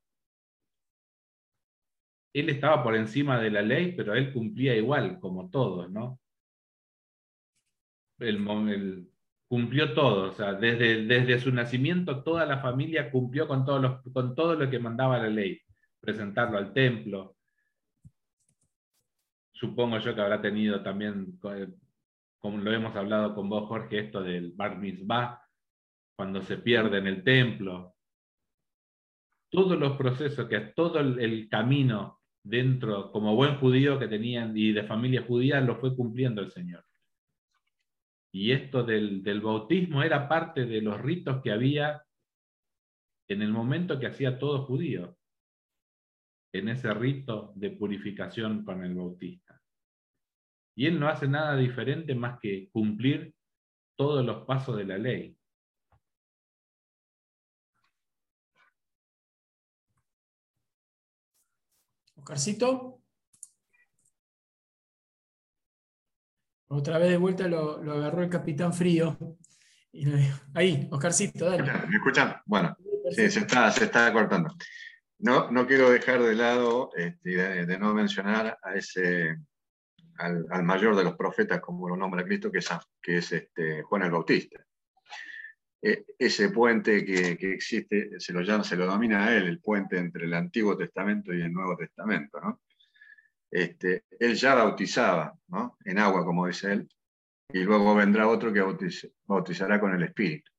Él 2.32 2.48
estaba 2.48 2.82
por 2.82 2.96
encima 2.96 3.38
de 3.38 3.50
la 3.50 3.60
ley, 3.60 3.92
pero 3.92 4.14
él 4.14 4.32
cumplía 4.32 4.74
igual, 4.74 5.20
como 5.20 5.50
todos, 5.50 5.90
¿no? 5.90 6.18
El, 8.18 8.38
el, 8.70 9.13
cumplió 9.54 9.94
todo, 9.94 10.30
o 10.30 10.32
sea, 10.32 10.54
desde, 10.54 11.04
desde 11.04 11.38
su 11.38 11.52
nacimiento 11.52 12.24
toda 12.24 12.44
la 12.44 12.58
familia 12.58 13.08
cumplió 13.08 13.46
con, 13.46 13.64
con 13.64 14.34
todo 14.34 14.56
lo 14.56 14.68
que 14.68 14.80
mandaba 14.80 15.18
la 15.18 15.28
ley, 15.28 15.60
presentarlo 16.00 16.58
al 16.58 16.72
templo. 16.72 17.36
Supongo 19.52 19.98
yo 20.00 20.12
que 20.12 20.20
habrá 20.20 20.42
tenido 20.42 20.82
también, 20.82 21.38
eh, 21.44 21.68
como 22.40 22.58
lo 22.58 22.72
hemos 22.72 22.96
hablado 22.96 23.32
con 23.32 23.48
vos, 23.48 23.68
Jorge, 23.68 24.00
esto 24.00 24.24
del 24.24 24.50
Bar 24.56 24.76
Mitzvah, 24.76 25.40
cuando 26.16 26.42
se 26.42 26.56
pierde 26.56 26.98
en 26.98 27.06
el 27.06 27.22
templo. 27.22 27.94
Todos 29.52 29.78
los 29.78 29.96
procesos, 29.96 30.48
que 30.48 30.58
todo 30.74 30.98
el 30.98 31.48
camino 31.48 32.22
dentro, 32.42 33.12
como 33.12 33.36
buen 33.36 33.54
judío 33.58 34.00
que 34.00 34.08
tenían 34.08 34.56
y 34.56 34.72
de 34.72 34.82
familia 34.82 35.22
judía, 35.22 35.60
lo 35.60 35.76
fue 35.76 35.94
cumpliendo 35.94 36.42
el 36.42 36.50
Señor. 36.50 36.83
Y 38.34 38.50
esto 38.50 38.82
del, 38.82 39.40
bautismo 39.40 40.02
era 40.02 40.28
parte 40.28 40.66
de 40.66 40.80
los 40.80 41.00
ritos 41.00 41.40
que 41.40 41.52
había 41.52 42.04
en 43.28 43.42
el 43.42 43.52
momento 43.52 44.00
que 44.00 44.08
hacía 44.08 44.40
todo 44.40 44.66
judío, 44.66 45.16
en 46.52 46.68
ese 46.68 46.92
rito 46.92 47.52
de 47.54 47.70
purificación 47.70 48.64
con 48.64 48.82
el 48.82 48.96
bautista. 48.96 49.62
Y 50.76 50.86
él 50.86 50.98
no 50.98 51.06
hace 51.06 51.28
nada 51.28 51.56
diferente 51.56 52.12
más 52.16 52.40
que 52.40 52.68
cumplir 52.70 53.32
todos 53.96 54.26
los 54.26 54.44
pasos 54.44 54.78
de 54.78 54.84
la 54.84 54.98
ley. 54.98 55.38
Oscarcito. 62.16 62.93
Otra 66.68 66.98
vez 66.98 67.10
de 67.10 67.16
vuelta 67.16 67.46
lo, 67.46 67.80
agarró 67.92 68.22
el 68.22 68.30
capitán 68.30 68.72
frío. 68.72 69.16
ahí, 70.54 70.88
Oscarcito, 70.90 71.46
dale. 71.46 71.62
¿Me 71.88 71.96
escuchan? 71.96 72.36
Bueno, 72.46 72.76
sí, 73.10 73.30
se 73.30 73.40
está, 73.40 73.70
se 73.70 73.84
está 73.84 74.12
cortando. 74.12 74.54
No, 75.18 75.50
no 75.50 75.66
quiero 75.66 75.90
dejar 75.90 76.22
de 76.22 76.34
lado, 76.34 76.90
este, 76.96 77.66
de, 77.66 77.78
no 77.78 77.94
mencionar 77.94 78.58
a 78.62 78.74
ese, 78.74 79.36
al, 80.18 80.62
mayor 80.64 80.96
de 80.96 81.04
los 81.04 81.16
profetas, 81.16 81.60
como 81.60 81.88
lo 81.88 81.96
nombra 81.96 82.24
Cristo, 82.24 82.50
que 82.50 82.58
es, 82.58 82.68
que 83.00 83.18
es 83.18 83.32
este, 83.32 83.82
Juan 83.82 84.02
el 84.02 84.10
Bautista. 84.10 84.64
E, 85.80 86.04
ese 86.18 86.48
puente 86.48 87.04
que, 87.04 87.36
que, 87.36 87.52
existe, 87.52 88.18
se 88.18 88.32
lo, 88.32 88.40
llama, 88.40 88.64
se 88.64 88.76
lo 88.76 88.86
domina 88.86 89.26
a 89.26 89.36
él, 89.36 89.46
el 89.46 89.60
puente 89.60 89.98
entre 89.98 90.24
el 90.24 90.34
Antiguo 90.34 90.76
Testamento 90.76 91.32
y 91.32 91.42
el 91.42 91.52
Nuevo 91.52 91.76
Testamento. 91.76 92.40
¿no? 92.40 92.62
Este, 93.54 94.04
él 94.18 94.34
ya 94.34 94.56
bautizaba 94.56 95.38
¿no? 95.46 95.78
en 95.84 96.00
agua, 96.00 96.24
como 96.24 96.48
dice 96.48 96.72
él, 96.72 96.88
y 97.52 97.60
luego 97.60 97.94
vendrá 97.94 98.26
otro 98.26 98.52
que 98.52 98.60
bautizará 99.26 99.78
con 99.78 99.94
el 99.94 100.02
Espíritu. 100.02 100.50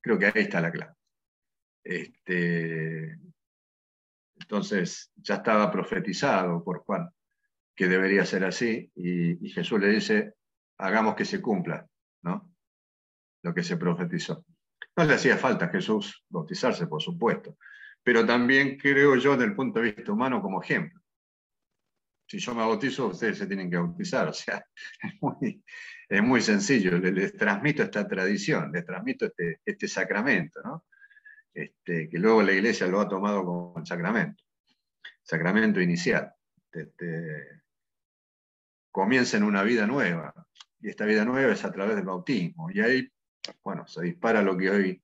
Creo 0.00 0.18
que 0.18 0.26
ahí 0.26 0.32
está 0.36 0.62
la 0.62 0.72
clave. 0.72 0.94
Este, 1.84 3.18
entonces 4.40 5.12
ya 5.16 5.34
estaba 5.34 5.70
profetizado 5.70 6.64
por 6.64 6.78
Juan 6.78 7.10
que 7.74 7.86
debería 7.86 8.24
ser 8.24 8.44
así 8.44 8.90
y, 8.94 9.50
Jesús 9.50 9.78
le 9.78 9.88
dice, 9.88 10.32
hagamos 10.78 11.14
que 11.14 11.26
se 11.26 11.42
cumpla, 11.42 11.86
¿no? 12.22 12.50
Lo 13.42 13.52
que 13.52 13.62
se 13.62 13.76
profetizó. 13.76 14.42
No 14.96 15.04
le 15.04 15.14
hacía 15.14 15.36
falta 15.36 15.66
a 15.66 15.68
Jesús 15.68 16.24
bautizarse, 16.30 16.86
por 16.86 17.02
supuesto, 17.02 17.58
pero 18.02 18.24
también 18.24 18.78
creo 18.78 19.16
yo 19.16 19.32
desde 19.32 19.44
el 19.44 19.54
punto 19.54 19.80
de 19.80 19.92
vista 19.92 20.12
humano 20.12 20.40
como 20.40 20.62
ejemplo. 20.62 21.01
Si 22.26 22.38
yo 22.38 22.54
me 22.54 22.62
bautizo, 22.62 23.08
ustedes 23.08 23.38
se 23.38 23.46
tienen 23.46 23.70
que 23.70 23.76
bautizar, 23.76 24.28
o 24.28 24.32
sea, 24.32 24.64
es 25.02 25.12
muy, 25.20 25.62
es 26.08 26.22
muy 26.22 26.40
sencillo, 26.40 26.98
les, 26.98 27.36
transmito 27.36 27.82
esta 27.82 28.06
tradición, 28.06 28.72
les 28.72 28.84
transmito 28.84 29.26
este, 29.26 29.60
este 29.64 29.88
sacramento, 29.88 30.60
¿no? 30.62 30.86
Este, 31.54 32.08
que 32.08 32.18
luego 32.18 32.42
la 32.42 32.52
iglesia 32.52 32.86
lo 32.86 33.00
ha 33.00 33.08
tomado 33.08 33.44
como 33.44 33.74
el 33.78 33.86
sacramento, 33.86 34.42
sacramento 35.22 35.80
inicial. 35.80 36.32
Este, 36.72 37.60
comienza 38.90 39.36
en 39.36 39.42
una 39.42 39.62
vida 39.62 39.86
nueva, 39.86 40.32
y 40.80 40.88
esta 40.88 41.04
vida 41.04 41.24
nueva 41.24 41.52
es 41.52 41.64
a 41.64 41.72
través 41.72 41.96
del 41.96 42.04
bautismo, 42.04 42.70
y 42.70 42.80
ahí, 42.80 43.12
bueno, 43.62 43.86
se 43.86 44.02
dispara 44.02 44.42
lo 44.42 44.56
que 44.56 44.70
hoy, 44.70 45.02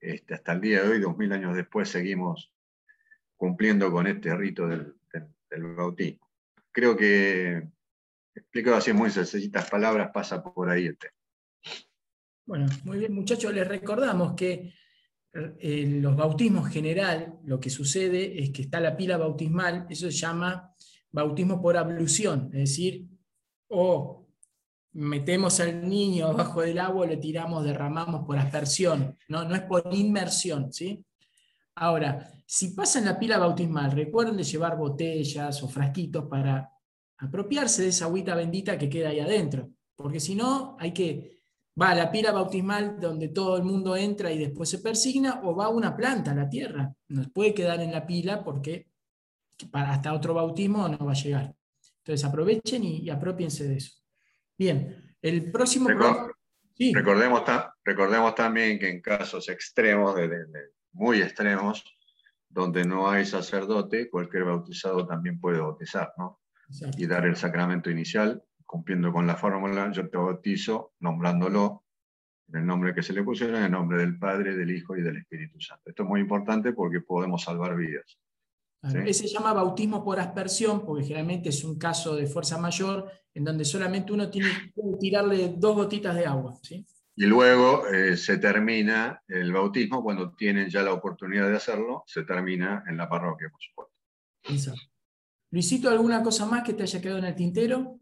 este, 0.00 0.34
hasta 0.34 0.52
el 0.52 0.60
día 0.60 0.82
de 0.82 0.88
hoy, 0.88 1.00
dos 1.00 1.16
mil 1.16 1.32
años 1.32 1.56
después, 1.56 1.88
seguimos 1.88 2.52
cumpliendo 3.36 3.90
con 3.90 4.06
este 4.06 4.32
rito 4.36 4.68
del, 4.68 4.94
bautismo. 5.76 6.21
Creo 6.72 6.96
que, 6.96 7.68
explicado 8.34 8.76
así 8.76 8.90
en 8.90 8.96
muy 8.96 9.10
sencillitas 9.10 9.70
palabras, 9.70 10.10
pasa 10.12 10.42
por 10.42 10.70
ahí 10.70 10.86
el 10.86 10.98
tema. 10.98 11.14
Bueno, 12.46 12.66
muy 12.84 12.98
bien, 12.98 13.14
muchachos, 13.14 13.52
les 13.54 13.68
recordamos 13.68 14.34
que 14.34 14.74
en 15.32 16.02
los 16.02 16.16
bautismos 16.16 16.68
general, 16.68 17.38
lo 17.44 17.58
que 17.58 17.70
sucede 17.70 18.42
es 18.42 18.50
que 18.50 18.62
está 18.62 18.80
la 18.80 18.96
pila 18.96 19.16
bautismal, 19.16 19.86
eso 19.88 20.10
se 20.10 20.16
llama 20.16 20.74
bautismo 21.10 21.60
por 21.62 21.76
ablución, 21.76 22.50
es 22.52 22.70
decir, 22.70 23.06
o 23.68 24.28
metemos 24.92 25.60
al 25.60 25.88
niño 25.88 26.26
abajo 26.26 26.60
del 26.62 26.78
agua, 26.78 27.06
le 27.06 27.16
tiramos, 27.16 27.64
derramamos 27.64 28.26
por 28.26 28.38
aspersión, 28.38 29.16
no, 29.28 29.44
no 29.44 29.54
es 29.54 29.62
por 29.62 29.88
inmersión, 29.92 30.72
¿sí? 30.72 31.04
Ahora, 31.74 32.30
si 32.46 32.68
pasan 32.68 33.06
la 33.06 33.18
pila 33.18 33.38
bautismal, 33.38 33.92
recuerden 33.92 34.36
de 34.36 34.44
llevar 34.44 34.76
botellas 34.76 35.62
o 35.62 35.68
frasquitos 35.68 36.26
para 36.28 36.70
apropiarse 37.18 37.82
de 37.82 37.88
esa 37.88 38.06
agüita 38.06 38.34
bendita 38.34 38.76
que 38.76 38.88
queda 38.88 39.10
ahí 39.10 39.20
adentro, 39.20 39.70
porque 39.96 40.20
si 40.20 40.34
no, 40.34 40.76
hay 40.78 40.92
que 40.92 41.42
va 41.80 41.90
a 41.90 41.94
la 41.94 42.10
pila 42.10 42.32
bautismal 42.32 43.00
donde 43.00 43.28
todo 43.28 43.56
el 43.56 43.62
mundo 43.62 43.96
entra 43.96 44.30
y 44.30 44.38
después 44.38 44.68
se 44.68 44.78
persigna, 44.78 45.40
o 45.44 45.54
va 45.54 45.66
a 45.66 45.70
una 45.70 45.96
planta, 45.96 46.32
a 46.32 46.34
la 46.34 46.48
tierra. 46.48 46.92
No 47.08 47.22
puede 47.30 47.54
quedar 47.54 47.80
en 47.80 47.92
la 47.92 48.06
pila 48.06 48.44
porque 48.44 48.88
para 49.70 49.92
hasta 49.92 50.12
otro 50.12 50.34
bautismo 50.34 50.88
no 50.88 50.98
va 50.98 51.12
a 51.12 51.16
llegar. 51.16 51.54
Entonces 51.98 52.26
aprovechen 52.26 52.84
y, 52.84 53.08
apropiense 53.08 53.66
de 53.68 53.76
eso. 53.76 53.92
Bien, 54.58 55.16
el 55.22 55.50
próximo... 55.50 55.88
recordemos, 55.88 57.42
recordemos 57.84 58.34
también 58.34 58.78
que 58.78 58.90
en 58.90 59.00
casos 59.00 59.48
extremos, 59.48 60.16
muy 60.92 61.22
extremos, 61.22 61.84
donde 62.48 62.84
no 62.84 63.10
hay 63.10 63.24
sacerdote, 63.24 64.10
cualquier 64.10 64.44
bautizado 64.44 65.06
también 65.06 65.40
puede 65.40 65.60
bautizar, 65.60 66.12
¿no? 66.18 66.40
Y 66.96 67.06
dar 67.06 67.26
el 67.26 67.36
sacramento 67.36 67.90
inicial 67.90 68.42
cumpliendo 68.64 69.12
con 69.12 69.26
la 69.26 69.36
fórmula, 69.36 69.92
yo 69.92 70.08
te 70.08 70.16
bautizo 70.16 70.94
nombrándolo 71.00 71.84
en 72.48 72.60
el 72.60 72.66
nombre 72.66 72.94
que 72.94 73.02
se 73.02 73.12
le 73.12 73.22
pusieron, 73.22 73.56
en 73.56 73.64
el 73.64 73.70
nombre 73.70 73.98
del 73.98 74.18
Padre, 74.18 74.56
del 74.56 74.70
Hijo 74.70 74.96
y 74.96 75.02
del 75.02 75.18
Espíritu 75.18 75.60
Santo. 75.60 75.82
Esto 75.90 76.02
es 76.02 76.08
muy 76.08 76.20
importante 76.20 76.72
porque 76.72 77.00
podemos 77.00 77.42
salvar 77.42 77.76
vidas. 77.76 78.18
Ese 78.82 79.28
se 79.28 79.28
llama 79.28 79.52
bautismo 79.52 80.02
por 80.02 80.18
aspersión, 80.18 80.84
porque 80.84 81.04
generalmente 81.04 81.50
es 81.50 81.62
un 81.62 81.78
caso 81.78 82.16
de 82.16 82.26
fuerza 82.26 82.58
mayor, 82.58 83.10
en 83.32 83.44
donde 83.44 83.64
solamente 83.64 84.12
uno 84.12 84.28
tiene 84.28 84.48
que 84.74 84.82
tirarle 84.98 85.54
dos 85.56 85.76
gotitas 85.76 86.16
de 86.16 86.26
agua. 86.26 86.58
Y 87.14 87.26
luego 87.26 87.86
eh, 87.88 88.16
se 88.16 88.38
termina 88.38 89.22
el 89.28 89.52
bautismo, 89.52 90.02
cuando 90.02 90.34
tienen 90.34 90.68
ya 90.70 90.82
la 90.82 90.94
oportunidad 90.94 91.48
de 91.48 91.56
hacerlo, 91.56 92.04
se 92.06 92.24
termina 92.24 92.84
en 92.86 92.96
la 92.96 93.08
parroquia, 93.08 93.48
por 93.50 93.60
supuesto. 93.60 93.94
Exacto. 94.44 94.92
Luisito, 95.50 95.90
¿alguna 95.90 96.22
cosa 96.22 96.46
más 96.46 96.62
que 96.62 96.72
te 96.72 96.84
haya 96.84 97.00
quedado 97.00 97.18
en 97.18 97.26
el 97.26 97.34
tintero? 97.34 98.00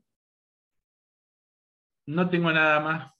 No 2.07 2.31
tengo 2.31 2.53
nada 2.53 2.79
más. 2.81 3.13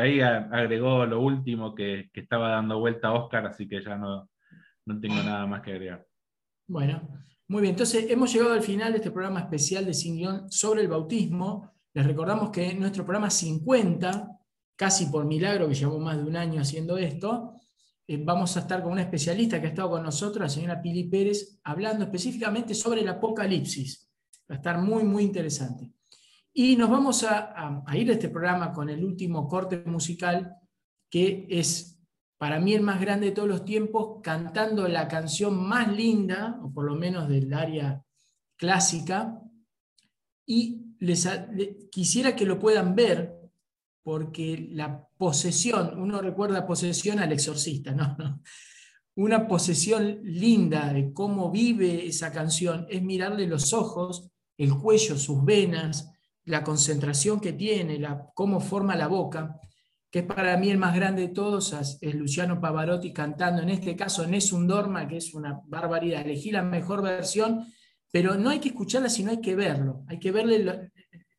Ahí 0.00 0.20
agregó 0.20 1.06
lo 1.06 1.20
último 1.20 1.74
que, 1.74 2.10
estaba 2.12 2.50
dando 2.50 2.80
vuelta 2.80 3.12
Oscar, 3.12 3.46
así 3.46 3.68
que 3.68 3.80
ya 3.80 3.96
no, 3.96 4.28
no 4.86 5.00
tengo 5.00 5.16
nada 5.16 5.46
más 5.46 5.62
que 5.62 5.70
agregar. 5.70 6.04
Bueno, 6.66 7.08
muy 7.46 7.62
bien. 7.62 7.74
Entonces, 7.74 8.10
hemos 8.10 8.32
llegado 8.32 8.52
al 8.52 8.62
final 8.62 8.92
de 8.92 8.98
este 8.98 9.12
programa 9.12 9.40
especial 9.40 9.84
de 9.84 9.94
Sin 9.94 10.50
sobre 10.50 10.82
el 10.82 10.88
bautismo. 10.88 11.72
Les 11.94 12.04
recordamos 12.04 12.50
que 12.50 12.74
nuestro 12.74 13.04
programa 13.04 13.30
50, 13.30 14.39
casi 14.80 15.04
por 15.08 15.26
milagro, 15.26 15.68
que 15.68 15.74
llevamos 15.74 16.00
más 16.00 16.16
de 16.16 16.22
un 16.22 16.36
año 16.36 16.58
haciendo 16.58 16.96
esto, 16.96 17.52
eh, 18.06 18.18
vamos 18.24 18.56
a 18.56 18.60
estar 18.60 18.82
con 18.82 18.92
una 18.92 19.02
especialista 19.02 19.60
que 19.60 19.66
ha 19.66 19.68
estado 19.68 19.90
con 19.90 20.02
nosotros, 20.02 20.40
la 20.40 20.48
señora 20.48 20.80
Pili 20.80 21.04
Pérez, 21.04 21.60
hablando 21.64 22.04
específicamente 22.04 22.74
sobre 22.74 23.02
el 23.02 23.08
apocalipsis. 23.08 24.10
Va 24.50 24.54
a 24.54 24.56
estar 24.56 24.80
muy, 24.80 25.04
muy 25.04 25.24
interesante. 25.24 25.92
Y 26.54 26.76
nos 26.76 26.88
vamos 26.88 27.24
a, 27.24 27.84
ir 27.92 28.08
a 28.08 28.14
este 28.14 28.30
programa 28.30 28.72
con 28.72 28.88
el 28.88 29.04
último 29.04 29.46
corte 29.46 29.82
musical, 29.84 30.56
que 31.10 31.46
es 31.50 32.00
para 32.38 32.58
mí 32.58 32.72
el 32.72 32.80
más 32.80 33.02
grande 33.02 33.26
de 33.26 33.32
todos 33.32 33.50
los 33.50 33.66
tiempos, 33.66 34.22
cantando 34.22 34.88
la 34.88 35.08
canción 35.08 35.62
más 35.62 35.94
linda, 35.94 36.58
o 36.62 36.72
por 36.72 36.86
lo 36.86 36.94
menos 36.94 37.28
del 37.28 37.52
área 37.52 38.02
clásica, 38.56 39.42
y 40.46 40.96
les, 41.00 41.28
quisiera 41.92 42.34
que 42.34 42.46
lo 42.46 42.58
puedan 42.58 42.94
ver, 42.94 43.39
porque 44.02 44.68
la 44.72 45.06
posesión, 45.16 46.00
uno 46.00 46.20
recuerda 46.20 46.66
posesión 46.66 47.18
al 47.18 47.32
exorcista, 47.32 47.92
¿no? 47.92 48.16
Una 49.16 49.46
posesión 49.46 50.20
linda 50.22 50.92
de 50.92 51.12
cómo 51.12 51.50
vive 51.50 52.06
esa 52.06 52.32
canción 52.32 52.86
es 52.88 53.02
mirarle 53.02 53.46
los 53.46 53.72
ojos, 53.72 54.30
el 54.56 54.74
cuello, 54.78 55.18
sus 55.18 55.44
venas, 55.44 56.10
la 56.44 56.62
concentración 56.64 57.40
que 57.40 57.52
tiene, 57.52 57.98
la, 57.98 58.26
cómo 58.34 58.60
forma 58.60 58.96
la 58.96 59.08
boca, 59.08 59.58
que 60.10 60.20
es 60.20 60.24
para 60.24 60.56
mí 60.56 60.70
el 60.70 60.78
más 60.78 60.94
grande 60.94 61.22
de 61.22 61.28
todos, 61.28 61.72
es 62.00 62.14
Luciano 62.14 62.60
Pavarotti 62.60 63.12
cantando, 63.12 63.62
en 63.62 63.70
este 63.70 63.94
caso 63.94 64.26
Nessun 64.26 64.66
Dorma, 64.66 65.06
que 65.06 65.18
es 65.18 65.34
una 65.34 65.60
barbaridad. 65.66 66.22
Elegí 66.22 66.50
la 66.50 66.62
mejor 66.62 67.02
versión, 67.02 67.66
pero 68.10 68.34
no 68.34 68.50
hay 68.50 68.58
que 68.58 68.70
escucharla, 68.70 69.08
sino 69.08 69.30
hay 69.30 69.40
que 69.40 69.54
verlo. 69.54 70.04
Hay 70.08 70.18
que 70.18 70.32
verle 70.32 70.90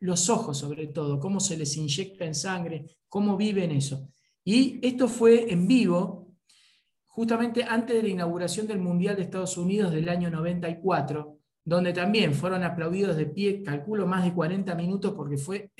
los 0.01 0.29
ojos, 0.29 0.57
sobre 0.57 0.87
todo, 0.87 1.19
cómo 1.19 1.39
se 1.39 1.57
les 1.57 1.77
inyecta 1.77 2.25
en 2.25 2.35
sangre, 2.35 2.85
cómo 3.07 3.37
viven 3.37 3.71
eso. 3.71 4.09
Y 4.43 4.85
esto 4.85 5.07
fue 5.07 5.51
en 5.51 5.67
vivo, 5.67 6.35
justamente 7.07 7.63
antes 7.63 7.95
de 7.95 8.03
la 8.03 8.09
inauguración 8.09 8.67
del 8.67 8.79
Mundial 8.79 9.15
de 9.15 9.23
Estados 9.23 9.57
Unidos 9.57 9.93
del 9.93 10.09
año 10.09 10.29
94 10.29 11.37
donde 11.63 11.93
también 11.93 12.33
fueron 12.33 12.63
aplaudidos 12.63 13.15
de 13.15 13.27
pie, 13.27 13.61
calculo 13.63 14.07
más 14.07 14.23
de 14.23 14.33
40 14.33 14.73
minutos 14.75 15.13
porque 15.13 15.37
fue 15.37 15.71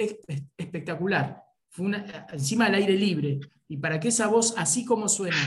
espectacular. 0.57 1.43
Fue 1.69 1.91
encima 2.31 2.65
del 2.65 2.75
aire 2.75 2.93
libre. 2.93 3.39
Y 3.67 3.77
para 3.77 3.99
que 3.99 4.09
esa 4.09 4.27
voz, 4.27 4.53
así 4.57 4.85
como 4.85 5.07
suena, 5.07 5.37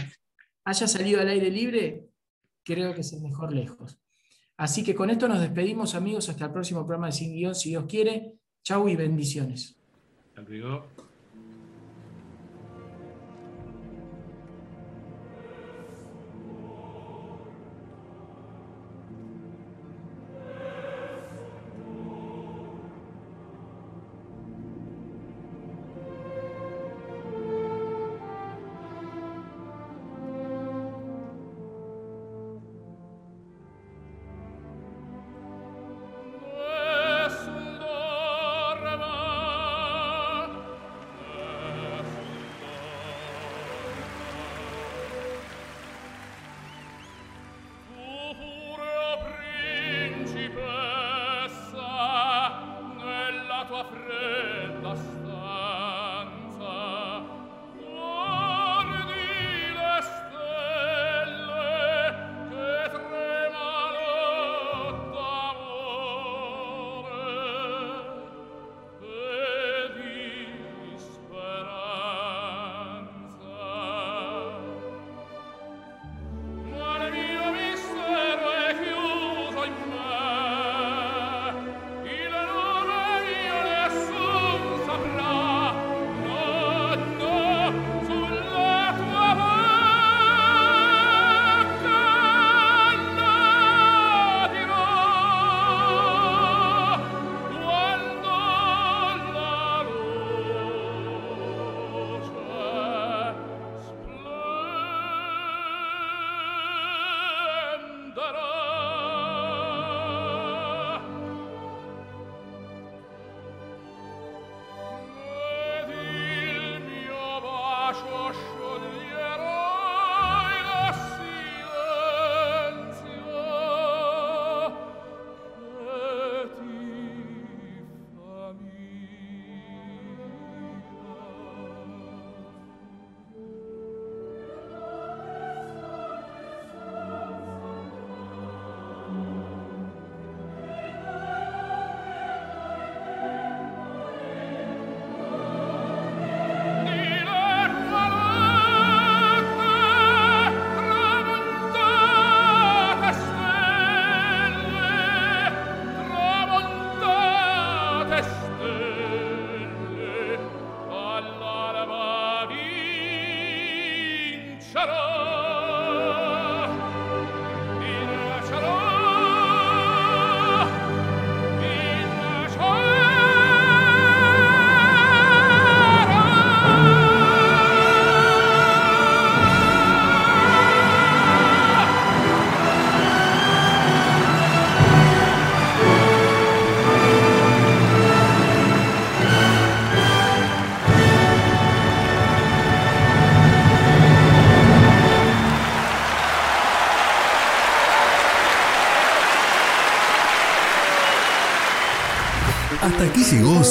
haya 0.64 0.88
salido 0.88 1.20
al 1.20 1.28
aire 1.28 1.50
libre, 1.50 2.08
creo 2.64 2.94
que 2.94 3.02
es 3.02 3.12
el 3.12 3.20
mejor 3.20 3.52
lejos. 3.52 3.98
Así 4.56 4.82
que 4.82 4.94
con 4.94 5.10
esto 5.10 5.28
nos 5.28 5.40
despedimos, 5.40 5.94
amigos, 5.94 6.28
hasta 6.28 6.46
el 6.46 6.52
próximo 6.52 6.80
programa 6.80 7.06
de 7.06 7.12
Sin 7.12 7.32
Guión, 7.32 7.54
si 7.54 7.70
Dios 7.70 7.84
quiere. 7.86 8.34
Chau 8.64 8.88
y 8.88 8.96
bendiciones. 8.96 9.76
llegó 10.54 10.86